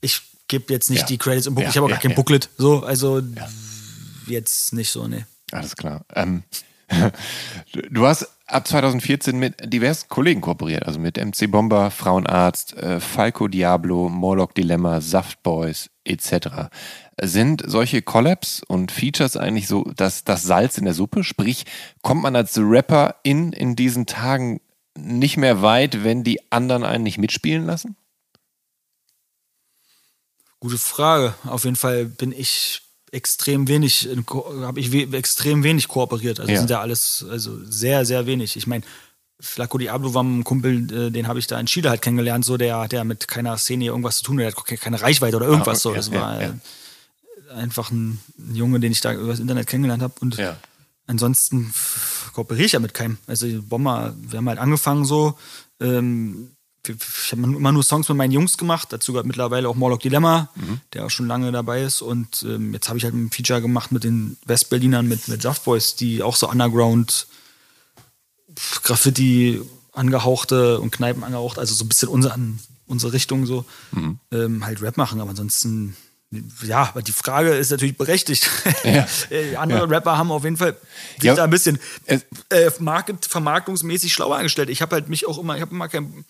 [0.00, 1.06] ich gebe jetzt nicht Ja.
[1.06, 2.16] die Credits im Book, Ja, ich habe auch ja, gar kein ja.
[2.16, 3.22] Booklet, so, also
[4.26, 5.26] jetzt nicht so, ne.
[5.50, 6.04] Alles klar.
[6.14, 6.42] Ähm,
[7.90, 13.48] du- hast ab 2014 mit diversen Kollegen kooperiert, also mit MC Bomber, Frauenarzt, äh, Falco
[13.48, 16.68] Diablo, Morlock Dilemma, Saftboys, etc.
[17.20, 21.24] Sind solche Collabs und Features eigentlich so das, das Salz in der Suppe?
[21.24, 21.64] Sprich,
[22.02, 24.60] kommt man als Rapper in, in diesen Tagen
[24.98, 27.96] nicht mehr weit, wenn die anderen einen nicht mitspielen lassen?
[30.60, 31.34] Gute Frage.
[31.44, 32.82] Auf jeden Fall bin ich
[33.12, 34.08] extrem wenig,
[34.62, 36.40] habe ich we extrem wenig kooperiert.
[36.40, 36.58] Also Ja.
[36.58, 38.56] sind ja alles, also sehr, sehr wenig.
[38.56, 38.82] Ich meine,
[39.38, 42.56] Flaco Diablo war ein Kumpel, äh, den habe ich da in Chile halt kennengelernt, so
[42.56, 45.78] der, der mit keiner Szene irgendwas zu tun hat, der hat keine Reichweite oder irgendwas
[45.78, 45.90] Ah, so.
[45.90, 46.48] ja, Das ja, war ja.
[47.50, 48.18] äh, einfach ein,
[48.52, 50.14] Junge, den ich da über das Internet kennengelernt habe.
[50.20, 50.56] Und Ja.
[51.06, 51.74] ansonsten
[52.32, 53.18] kooperiere ich ja mit keinem.
[53.26, 55.36] Also Bomber, wir haben halt angefangen so.
[55.80, 56.52] Ähm,
[56.88, 58.88] ich habe immer nur Songs mit meinen Jungs gemacht.
[58.92, 60.48] Dazu gehört mittlerweile auch Morlock Dilemma,
[60.92, 62.02] der auch schon lange dabei ist.
[62.02, 65.94] Und ähm, jetzt habe ich halt ein Feature gemacht mit den Westberlinern, mit, mit Saftboys,
[65.96, 67.26] die auch so Underground
[68.82, 69.60] Graffiti
[69.92, 72.36] angehauchte und Kneipen angehaucht, also so ein bisschen unser,
[72.86, 73.64] unsere Richtung so,
[74.32, 75.20] ähm, halt Rap machen.
[75.20, 75.96] Aber ansonsten,
[76.62, 78.50] ja, aber die Frage ist natürlich berechtigt.
[78.84, 79.06] Ja.
[79.30, 80.76] Äh, Andere Rapper haben auf jeden Fall
[81.16, 81.34] sich Ja.
[81.34, 82.18] da ein bisschen äh,
[82.80, 84.68] market, vermarktungsmäßig schlauer angestellt.
[84.70, 86.24] Ich habe halt mich auch immer, ich habe immer kein,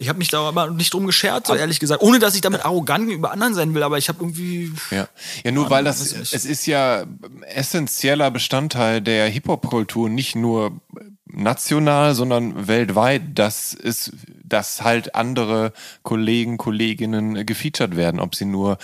[0.00, 2.02] ich habe mich da aber nicht drum geschert, so ehrlich gesagt.
[2.02, 4.72] Ohne dass ich damit arrogant gegenüber anderen sein will, aber ich habe irgendwie.
[4.92, 5.08] Ja,
[5.44, 7.04] ja nur weil das, es ist ja
[7.42, 10.80] essentieller Bestandteil der Hip-Hop-Kultur, nicht nur
[11.26, 14.12] national, sondern weltweit, dass es,
[14.44, 15.72] dass halt andere
[16.04, 18.78] Kollegen, Kolleginnen gefeatured werden, ob sie nur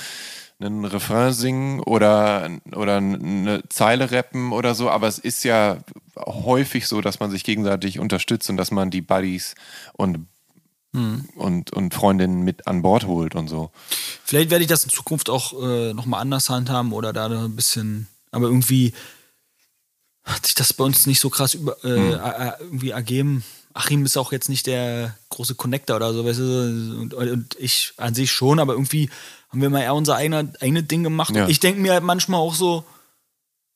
[0.60, 5.78] einen Refrain singen oder, oder eine Zeile rappen oder so, aber es ist ja
[6.16, 9.54] häufig so, dass man sich gegenseitig unterstützt und dass man die Buddies
[9.94, 10.26] und
[10.94, 13.70] und, und Freundinnen mit an Bord holt und so.
[14.24, 18.06] Vielleicht werde ich das in Zukunft auch äh, nochmal anders handhaben oder da ein bisschen.
[18.30, 18.94] Aber irgendwie
[20.24, 23.44] hat sich das bei uns nicht so krass über, äh, a- irgendwie ergeben.
[23.74, 27.92] Achim ist auch jetzt nicht der große Connector oder so, weißt du, und, und ich
[27.96, 29.10] an sich schon, aber irgendwie
[29.48, 31.34] haben wir mal eher unser eigener, eigene Ding gemacht.
[31.34, 31.48] Ja.
[31.48, 32.84] Ich denke mir halt manchmal auch so,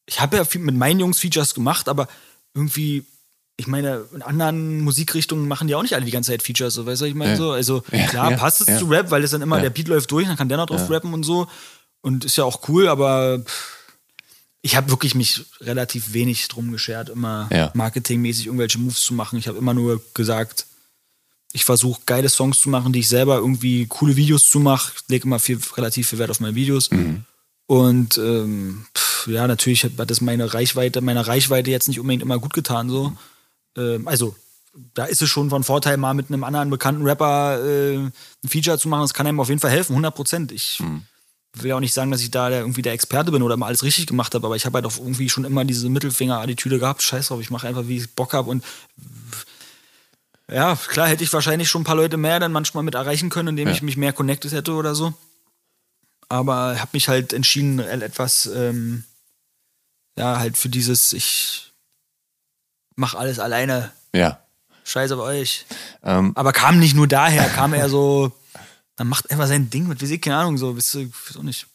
[0.07, 2.07] ich habe ja viel mit meinen Jungs Features gemacht, aber
[2.55, 3.05] irgendwie,
[3.61, 6.87] ich meine, in anderen Musikrichtungen machen die auch nicht alle die ganze Zeit Features, so,
[6.87, 7.37] weißt du, ich meine Ja.
[7.37, 7.51] so.
[7.51, 10.11] Also Ja, klar ja, passt es zu Rap, weil es dann immer der Beat läuft
[10.13, 11.49] durch, dann kann der noch drauf rappen und so.
[12.01, 13.43] Und ist ja auch cool, aber
[14.63, 19.39] ich habe wirklich mich relativ wenig drum geschert, immer marketingmäßig irgendwelche Moves zu machen.
[19.39, 20.67] Ich habe immer nur gesagt,
[21.53, 24.93] ich versuche geile Songs zu machen, die ich selber irgendwie coole Videos zu mache.
[24.95, 26.91] Ich lege immer viel, relativ viel Wert auf meine Videos.
[27.67, 32.23] Und ähm, pff, ja, natürlich hat hat das meine Reichweite, meiner Reichweite jetzt nicht unbedingt
[32.23, 32.89] immer gut getan.
[32.89, 33.15] So.
[33.77, 34.35] Ähm, also,
[34.95, 38.13] da ist es schon von Vorteil, mal mit einem anderen bekannten Rapper äh, ein
[38.47, 39.03] Feature zu machen.
[39.03, 40.53] Das kann einem auf jeden Fall helfen, 100 Prozent.
[40.53, 40.81] Ich
[41.55, 43.83] will auch nicht sagen, dass ich da der, irgendwie der Experte bin oder immer alles
[43.83, 47.03] richtig gemacht habe, aber ich habe halt auch irgendwie schon immer diese Mittelfinger-Attitüde gehabt.
[47.03, 48.51] Scheiß drauf, ich mache einfach, wie ich Bock habe.
[48.51, 48.63] Und
[50.51, 53.49] ja, klar hätte ich wahrscheinlich schon ein paar Leute mehr dann manchmal mit erreichen können,
[53.49, 53.75] indem Ja.
[53.75, 55.13] ich mich mehr connected hätte oder so.
[56.29, 59.05] Aber habe mich halt entschieden, etwas, ähm,
[60.17, 61.68] ja, halt für dieses, ich
[62.99, 63.93] mach alles alleine.
[64.13, 64.41] Ja.
[64.85, 65.67] Scheiß auf euch.
[66.03, 68.33] Ähm, Aber kam nicht nur daher, kam eher so,
[68.97, 71.67] dann macht einfach sein Ding mit, sie, keine Ahnung, so, wisst ihr, auch nicht.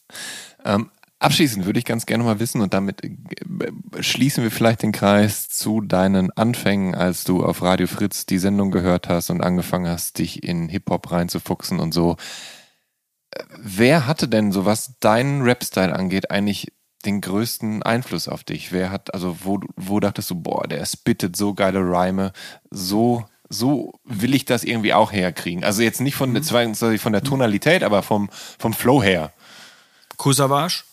[0.66, 3.10] Ähm, abschließend würde ich ganz gerne mal wissen, und damit äh,
[4.02, 8.72] schließen wir vielleicht den Kreis zu deinen Anfängen, als du auf Radio Fritz die Sendung
[8.72, 12.18] gehört hast und angefangen hast, dich in Hip-Hop reinzufuchsen und so.
[13.32, 16.74] Äh, Wer hatte denn, so was deinen Rap-Style angeht, eigentlich
[17.06, 18.72] den größten Einfluss auf dich?
[18.72, 22.34] Wer hat, also wo, wo dachtest du, boah, der spittet so geile Reime,
[22.72, 25.64] so, so will ich das irgendwie auch herkriegen?
[25.64, 29.32] Also jetzt nicht von, der, zwangsläufig von der Tonalität, aber vom, vom Flow her.
[30.18, 30.84] Kool Savage,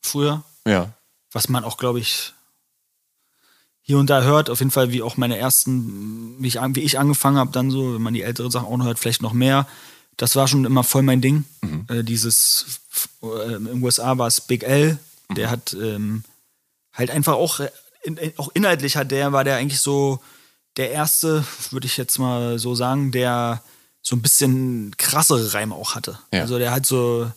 [0.00, 0.92] früher, Ja.
[1.32, 2.32] was man auch, glaube ich,
[3.84, 6.98] hier und da hört, auf jeden Fall wie auch meine ersten, wie ich, wie ich
[6.98, 9.66] angefangen habe, dann so, wenn man die ältere Sachen auch noch hört, vielleicht noch mehr.
[10.16, 11.44] Das war schon immer voll mein Ding.
[11.88, 12.80] Äh, dieses,
[13.22, 14.98] äh, in den USA war es Big L,
[15.34, 16.24] der hat ähm,
[16.92, 17.70] halt einfach auch, äh,
[18.02, 20.20] in, in, auch inhaltlich hat der, war der eigentlich so
[20.76, 23.62] der erste, würde ich jetzt mal so sagen, der
[24.00, 26.18] so ein bisschen krassere Reime auch hatte.
[26.32, 26.40] Ja.
[26.42, 27.30] Also der hat so,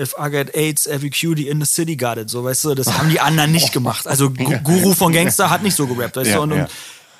[0.00, 2.30] If I get AIDS, every cutie in the city got it.
[2.30, 4.06] So, weißt du, das haben die anderen nicht gemacht.
[4.06, 6.42] Also Gu- Guru von Gangster hat nicht so gerappt, weißt Ja, du?
[6.42, 6.68] Und, ja.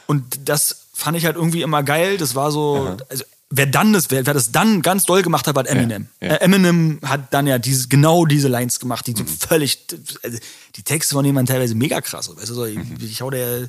[0.07, 2.19] und das fand ich halt irgendwie immer geil.
[2.19, 5.55] Das war so, also wer dann das, wer, wer das dann ganz doll gemacht hat,
[5.55, 6.09] war Eminem.
[6.21, 6.35] Ja, ja.
[6.35, 9.87] Äh, Eminem hat dann ja dieses, genau diese Lines gemacht, die so völlig,
[10.23, 10.39] also
[10.77, 12.35] die Texte von jemandem teilweise mega krass.
[12.35, 13.69] Weißt du, so, ich, ich hau der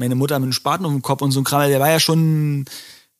[0.00, 2.00] meine Mutter mit einem Spaten auf den Kopf und so ein Kram, der war ja
[2.00, 2.64] schon,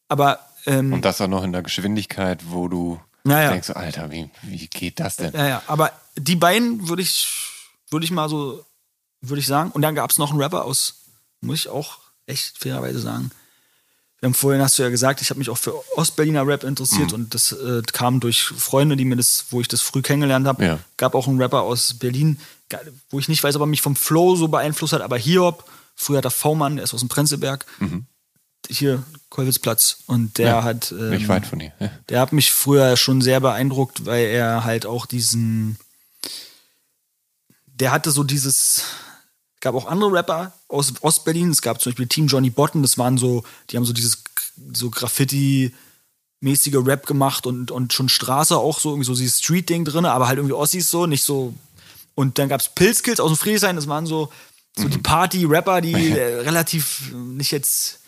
[0.09, 3.51] aber ähm, Und das auch noch in der Geschwindigkeit, wo du Ja, ja.
[3.51, 5.33] denkst, Alter, wie, wie geht das denn?
[5.35, 7.29] Ja, ja, aber die beiden würde ich,
[7.91, 8.65] würde ich mal so,
[9.21, 9.71] würde ich sagen.
[9.73, 11.03] Und dann gab es noch einen Rapper aus,
[11.43, 13.31] muss ich auch echt fairerweise sagen,
[14.21, 17.09] wir haben vorhin, hast du ja gesagt, ich habe mich auch für Ostberliner Rap interessiert
[17.09, 17.15] Mhm.
[17.15, 20.65] und das äh, kam durch Freunde, die mir das, wo ich das früh kennengelernt habe.
[20.65, 20.79] Ja.
[20.99, 22.39] Gab auch einen Rapper aus Berlin,
[23.11, 25.65] wo ich nicht weiß, ob er mich vom Flow so beeinflusst hat, aber Hiob,
[25.97, 27.65] früher der V-Mann, der ist aus dem Prenzlberg,
[28.69, 30.53] hier Kolwitzplatz und der Mhm.
[30.59, 31.73] Ja, hat ähm, Nicht weit von hier.
[31.81, 31.91] Ja.
[32.11, 35.79] der hat mich früher schon sehr beeindruckt, weil er halt auch diesen.
[37.67, 38.83] Der hatte so dieses.
[39.61, 41.51] Es gab auch andere Rapper aus Ostberlin.
[41.51, 42.81] Es gab zum Beispiel Team Johnny Botten.
[42.81, 44.25] Das waren so, die haben so dieses
[44.73, 50.07] so Graffiti-mäßige Rap gemacht und, und schon Straße auch so irgendwie so dieses Street-Ding drin,
[50.07, 51.53] aber halt irgendwie Ossis so, nicht so.
[52.15, 53.77] Und dann gab es Pilzkills aus dem Friedrichshain.
[53.77, 54.33] Das waren so,
[54.79, 57.99] so die Party-Rapper, die äh, relativ äh, nicht jetzt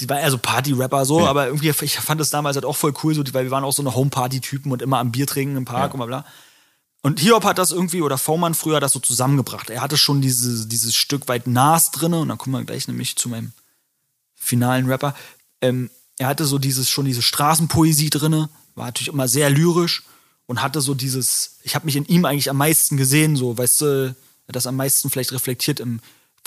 [0.00, 2.92] die war eher so Party-Rapper so, aber irgendwie, ich fand das damals halt auch voll
[3.04, 5.64] cool, so, weil wir waren auch so eine Home-Party-Typen und immer am Bier trinken im
[5.64, 6.24] Park und bla bla.
[7.02, 9.70] Und Hiob hat das irgendwie, oder V-Mann früher das so zusammengebracht.
[9.70, 13.16] Er hatte schon diese, dieses Stück weit Nas drinne und dann kommen wir gleich nämlich
[13.16, 13.52] zu meinem
[14.36, 15.14] finalen Rapper.
[15.60, 20.04] Ähm, er hatte so dieses, schon diese Straßenpoesie drinne, war natürlich immer sehr lyrisch
[20.46, 23.80] und hatte so dieses, ich habe mich in ihm eigentlich am meisten gesehen, so, weißt
[23.80, 26.00] du, er hat das am meisten vielleicht reflektiert im,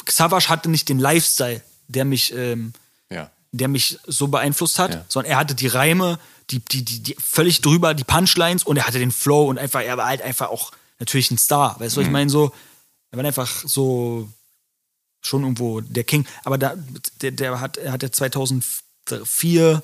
[0.08, 2.74] Savage hatte nicht den Lifestyle, der mich, ähm,
[3.10, 3.32] ja.
[3.52, 5.06] der mich so beeinflusst hat, Ja.
[5.08, 8.88] sondern er hatte die Reime, die, die, die, die völlig drüber, die Punchlines und er
[8.88, 11.80] hatte den Flow und einfach, er war halt einfach auch natürlich ein Star.
[11.80, 12.30] Weißt du, was ich meine?
[12.30, 12.52] So,
[13.12, 14.30] er war einfach so
[15.22, 16.26] schon irgendwo der King.
[16.44, 16.76] Aber da,
[17.22, 19.82] der, der hat, er hat ja 2004,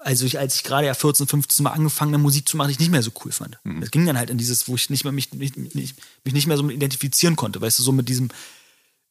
[0.00, 2.72] also ich, als ich gerade ja 14, 15 Mal angefangen habe, Musik zu machen, die
[2.72, 3.58] ich nicht mehr so cool fand.
[3.64, 6.46] Das ging dann halt in dieses, wo ich nicht mehr mich, nicht, nicht, mich nicht
[6.46, 8.28] mehr so identifizieren konnte, weißt du, so mit diesem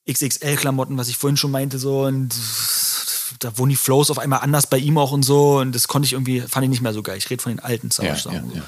[0.09, 2.33] XXL-Klamotten, was ich vorhin schon meinte, so und
[3.39, 6.05] da wurden die Flows auf einmal anders bei ihm auch und so und das konnte
[6.05, 7.17] ich irgendwie, fand ich nicht mehr so geil.
[7.17, 8.35] Ich rede von den alten Ja, Savage-Sachen.
[8.35, 8.57] ja, so.
[8.57, 8.63] ja.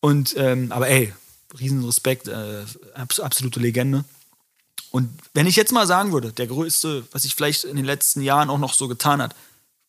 [0.00, 1.12] Und, ähm, aber ey,
[1.58, 4.04] riesen Respekt, äh, abs absolute Legende.
[4.90, 8.22] Und wenn ich jetzt mal sagen würde, der größte, was ich vielleicht in den letzten
[8.22, 9.34] Jahren auch noch so getan hat,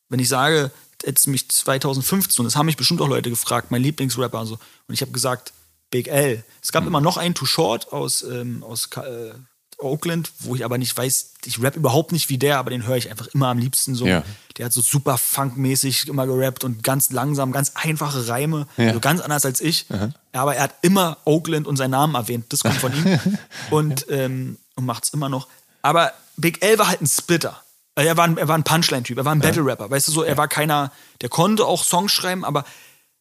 [0.10, 0.72] wenn ich sage,
[1.06, 4.56] jetzt mich 2015, das haben mich bestimmt auch Leute gefragt, mein Lieblingsrapper und so,
[4.88, 5.54] und ich habe gesagt,
[5.92, 6.44] Big L.
[6.62, 9.32] Es gab immer noch einen Too Short aus, ähm, aus äh,
[9.80, 12.98] Oakland, wo ich aber nicht weiß, ich rap überhaupt nicht wie der, aber den höre
[12.98, 14.06] ich einfach immer am liebsten so.
[14.06, 14.24] Ja.
[14.58, 18.94] Der hat so super funkmäßig immer gerappt und ganz langsam, ganz einfache Reime, Ja.
[18.94, 19.86] so ganz anders als ich.
[20.34, 22.46] Aber er hat immer Oakland und seinen Namen erwähnt.
[22.50, 23.20] Das kommt von ihm.
[23.72, 25.48] und, ähm, und macht's immer noch.
[25.82, 27.62] Aber Big L war halt ein Splitter.
[27.96, 29.90] Äh, Er war ein, er war ein Punchline-Typ, er war ein Battle-Rapper.
[29.90, 30.92] Weißt du so, er war keiner,
[31.22, 32.66] der konnte auch Songs schreiben, aber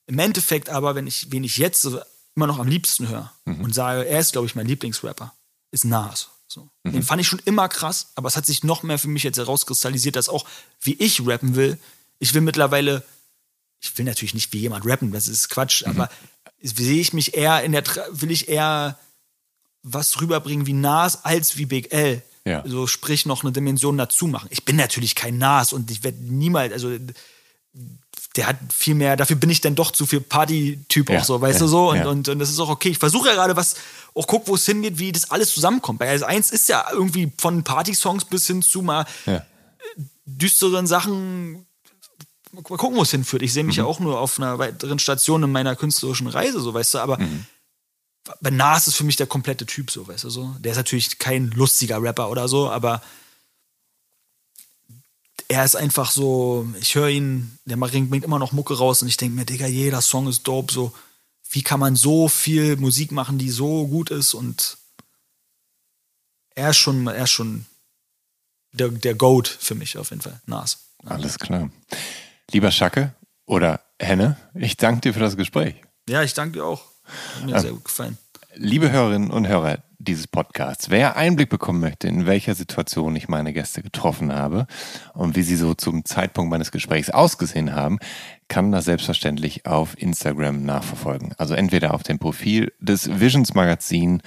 [0.06, 1.86] im Endeffekt aber, wenn ich, wen ich jetzt
[2.34, 5.32] immer noch am liebsten höre und sage, er ist, glaube ich, mein Lieblingsrapper,
[5.70, 6.30] ist Nas.
[6.48, 6.70] So.
[6.84, 9.36] Den fand ich schon immer krass, aber es hat sich noch mehr für mich jetzt
[9.36, 10.46] herauskristallisiert, dass auch,
[10.80, 11.78] wie ich rappen will,
[12.18, 13.04] ich will mittlerweile,
[13.80, 16.08] ich will natürlich nicht wie jemand rappen, das ist Quatsch, aber
[16.62, 18.98] sehe ich mich eher in der, will ich eher
[19.82, 22.22] was rüberbringen wie Nas als wie Big L.
[22.44, 22.62] Ja.
[22.66, 24.48] So sprich noch eine Dimension dazu machen.
[24.50, 26.96] Ich bin natürlich kein Nas und ich werde niemals, also
[28.36, 31.40] der hat viel mehr, dafür bin ich dann doch zu viel Party-Typ Ja, auch so,
[31.40, 31.90] weißt ja, du so?
[31.90, 32.06] Und, ja.
[32.06, 32.90] und, und das ist auch okay.
[32.90, 33.76] Ich versuche ja gerade was,
[34.14, 35.98] auch guck, wo es hingeht, wie das alles zusammenkommt.
[35.98, 39.44] Bei S1 ist ja irgendwie von Party-Songs bis hin zu mal Ja.
[40.26, 41.66] düsteren Sachen.
[42.52, 43.42] Mal gucken, wo es hinführt.
[43.42, 43.88] Ich sehe mich ja Mhm.
[43.88, 47.44] auch nur auf einer weiteren Station in meiner künstlerischen Reise, so weißt du, aber Mhm.
[48.40, 50.54] bei Nas ist für mich der komplette Typ, so weißt du so.
[50.60, 53.02] Der ist natürlich kein lustiger Rapper oder so, aber
[55.48, 59.16] er ist einfach so, ich höre ihn, der bringt immer noch Mucke raus und ich
[59.16, 60.92] denke mir, Digga, jeder Song ist dope, so.
[61.50, 64.76] Wie kann man so viel Musik machen, die so gut ist und
[66.54, 67.64] er ist schon, er ist schon
[68.72, 70.90] der, der Goat für mich auf jeden Fall, Nas.
[71.06, 71.70] Alles klar.
[72.50, 73.14] Lieber Schacke
[73.46, 75.76] oder Henne, ich danke dir für das Gespräch.
[76.08, 76.84] Ja, ich danke dir auch.
[77.36, 78.18] Hat mir sehr gut gefallen.
[78.54, 83.52] Liebe Hörerinnen und Hörer dieses Podcasts, wer Einblick bekommen möchte, in welcher Situation ich meine
[83.52, 84.66] Gäste getroffen habe
[85.14, 87.98] und wie sie so zum Zeitpunkt meines Gesprächs ausgesehen haben,
[88.48, 91.34] kann das selbstverständlich auf Instagram nachverfolgen.
[91.36, 94.22] Also entweder auf dem Profil des Visions Magazin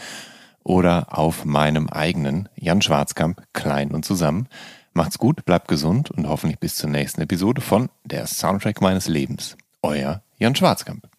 [0.64, 4.48] oder auf meinem eigenen Jan Schwarzkamp, klein und zusammen.
[4.94, 9.56] Macht's gut, bleibt gesund und hoffentlich bis zur nächsten Episode von Der Soundtrack meines Lebens.
[9.82, 11.11] Euer Jan Schwarzkamp.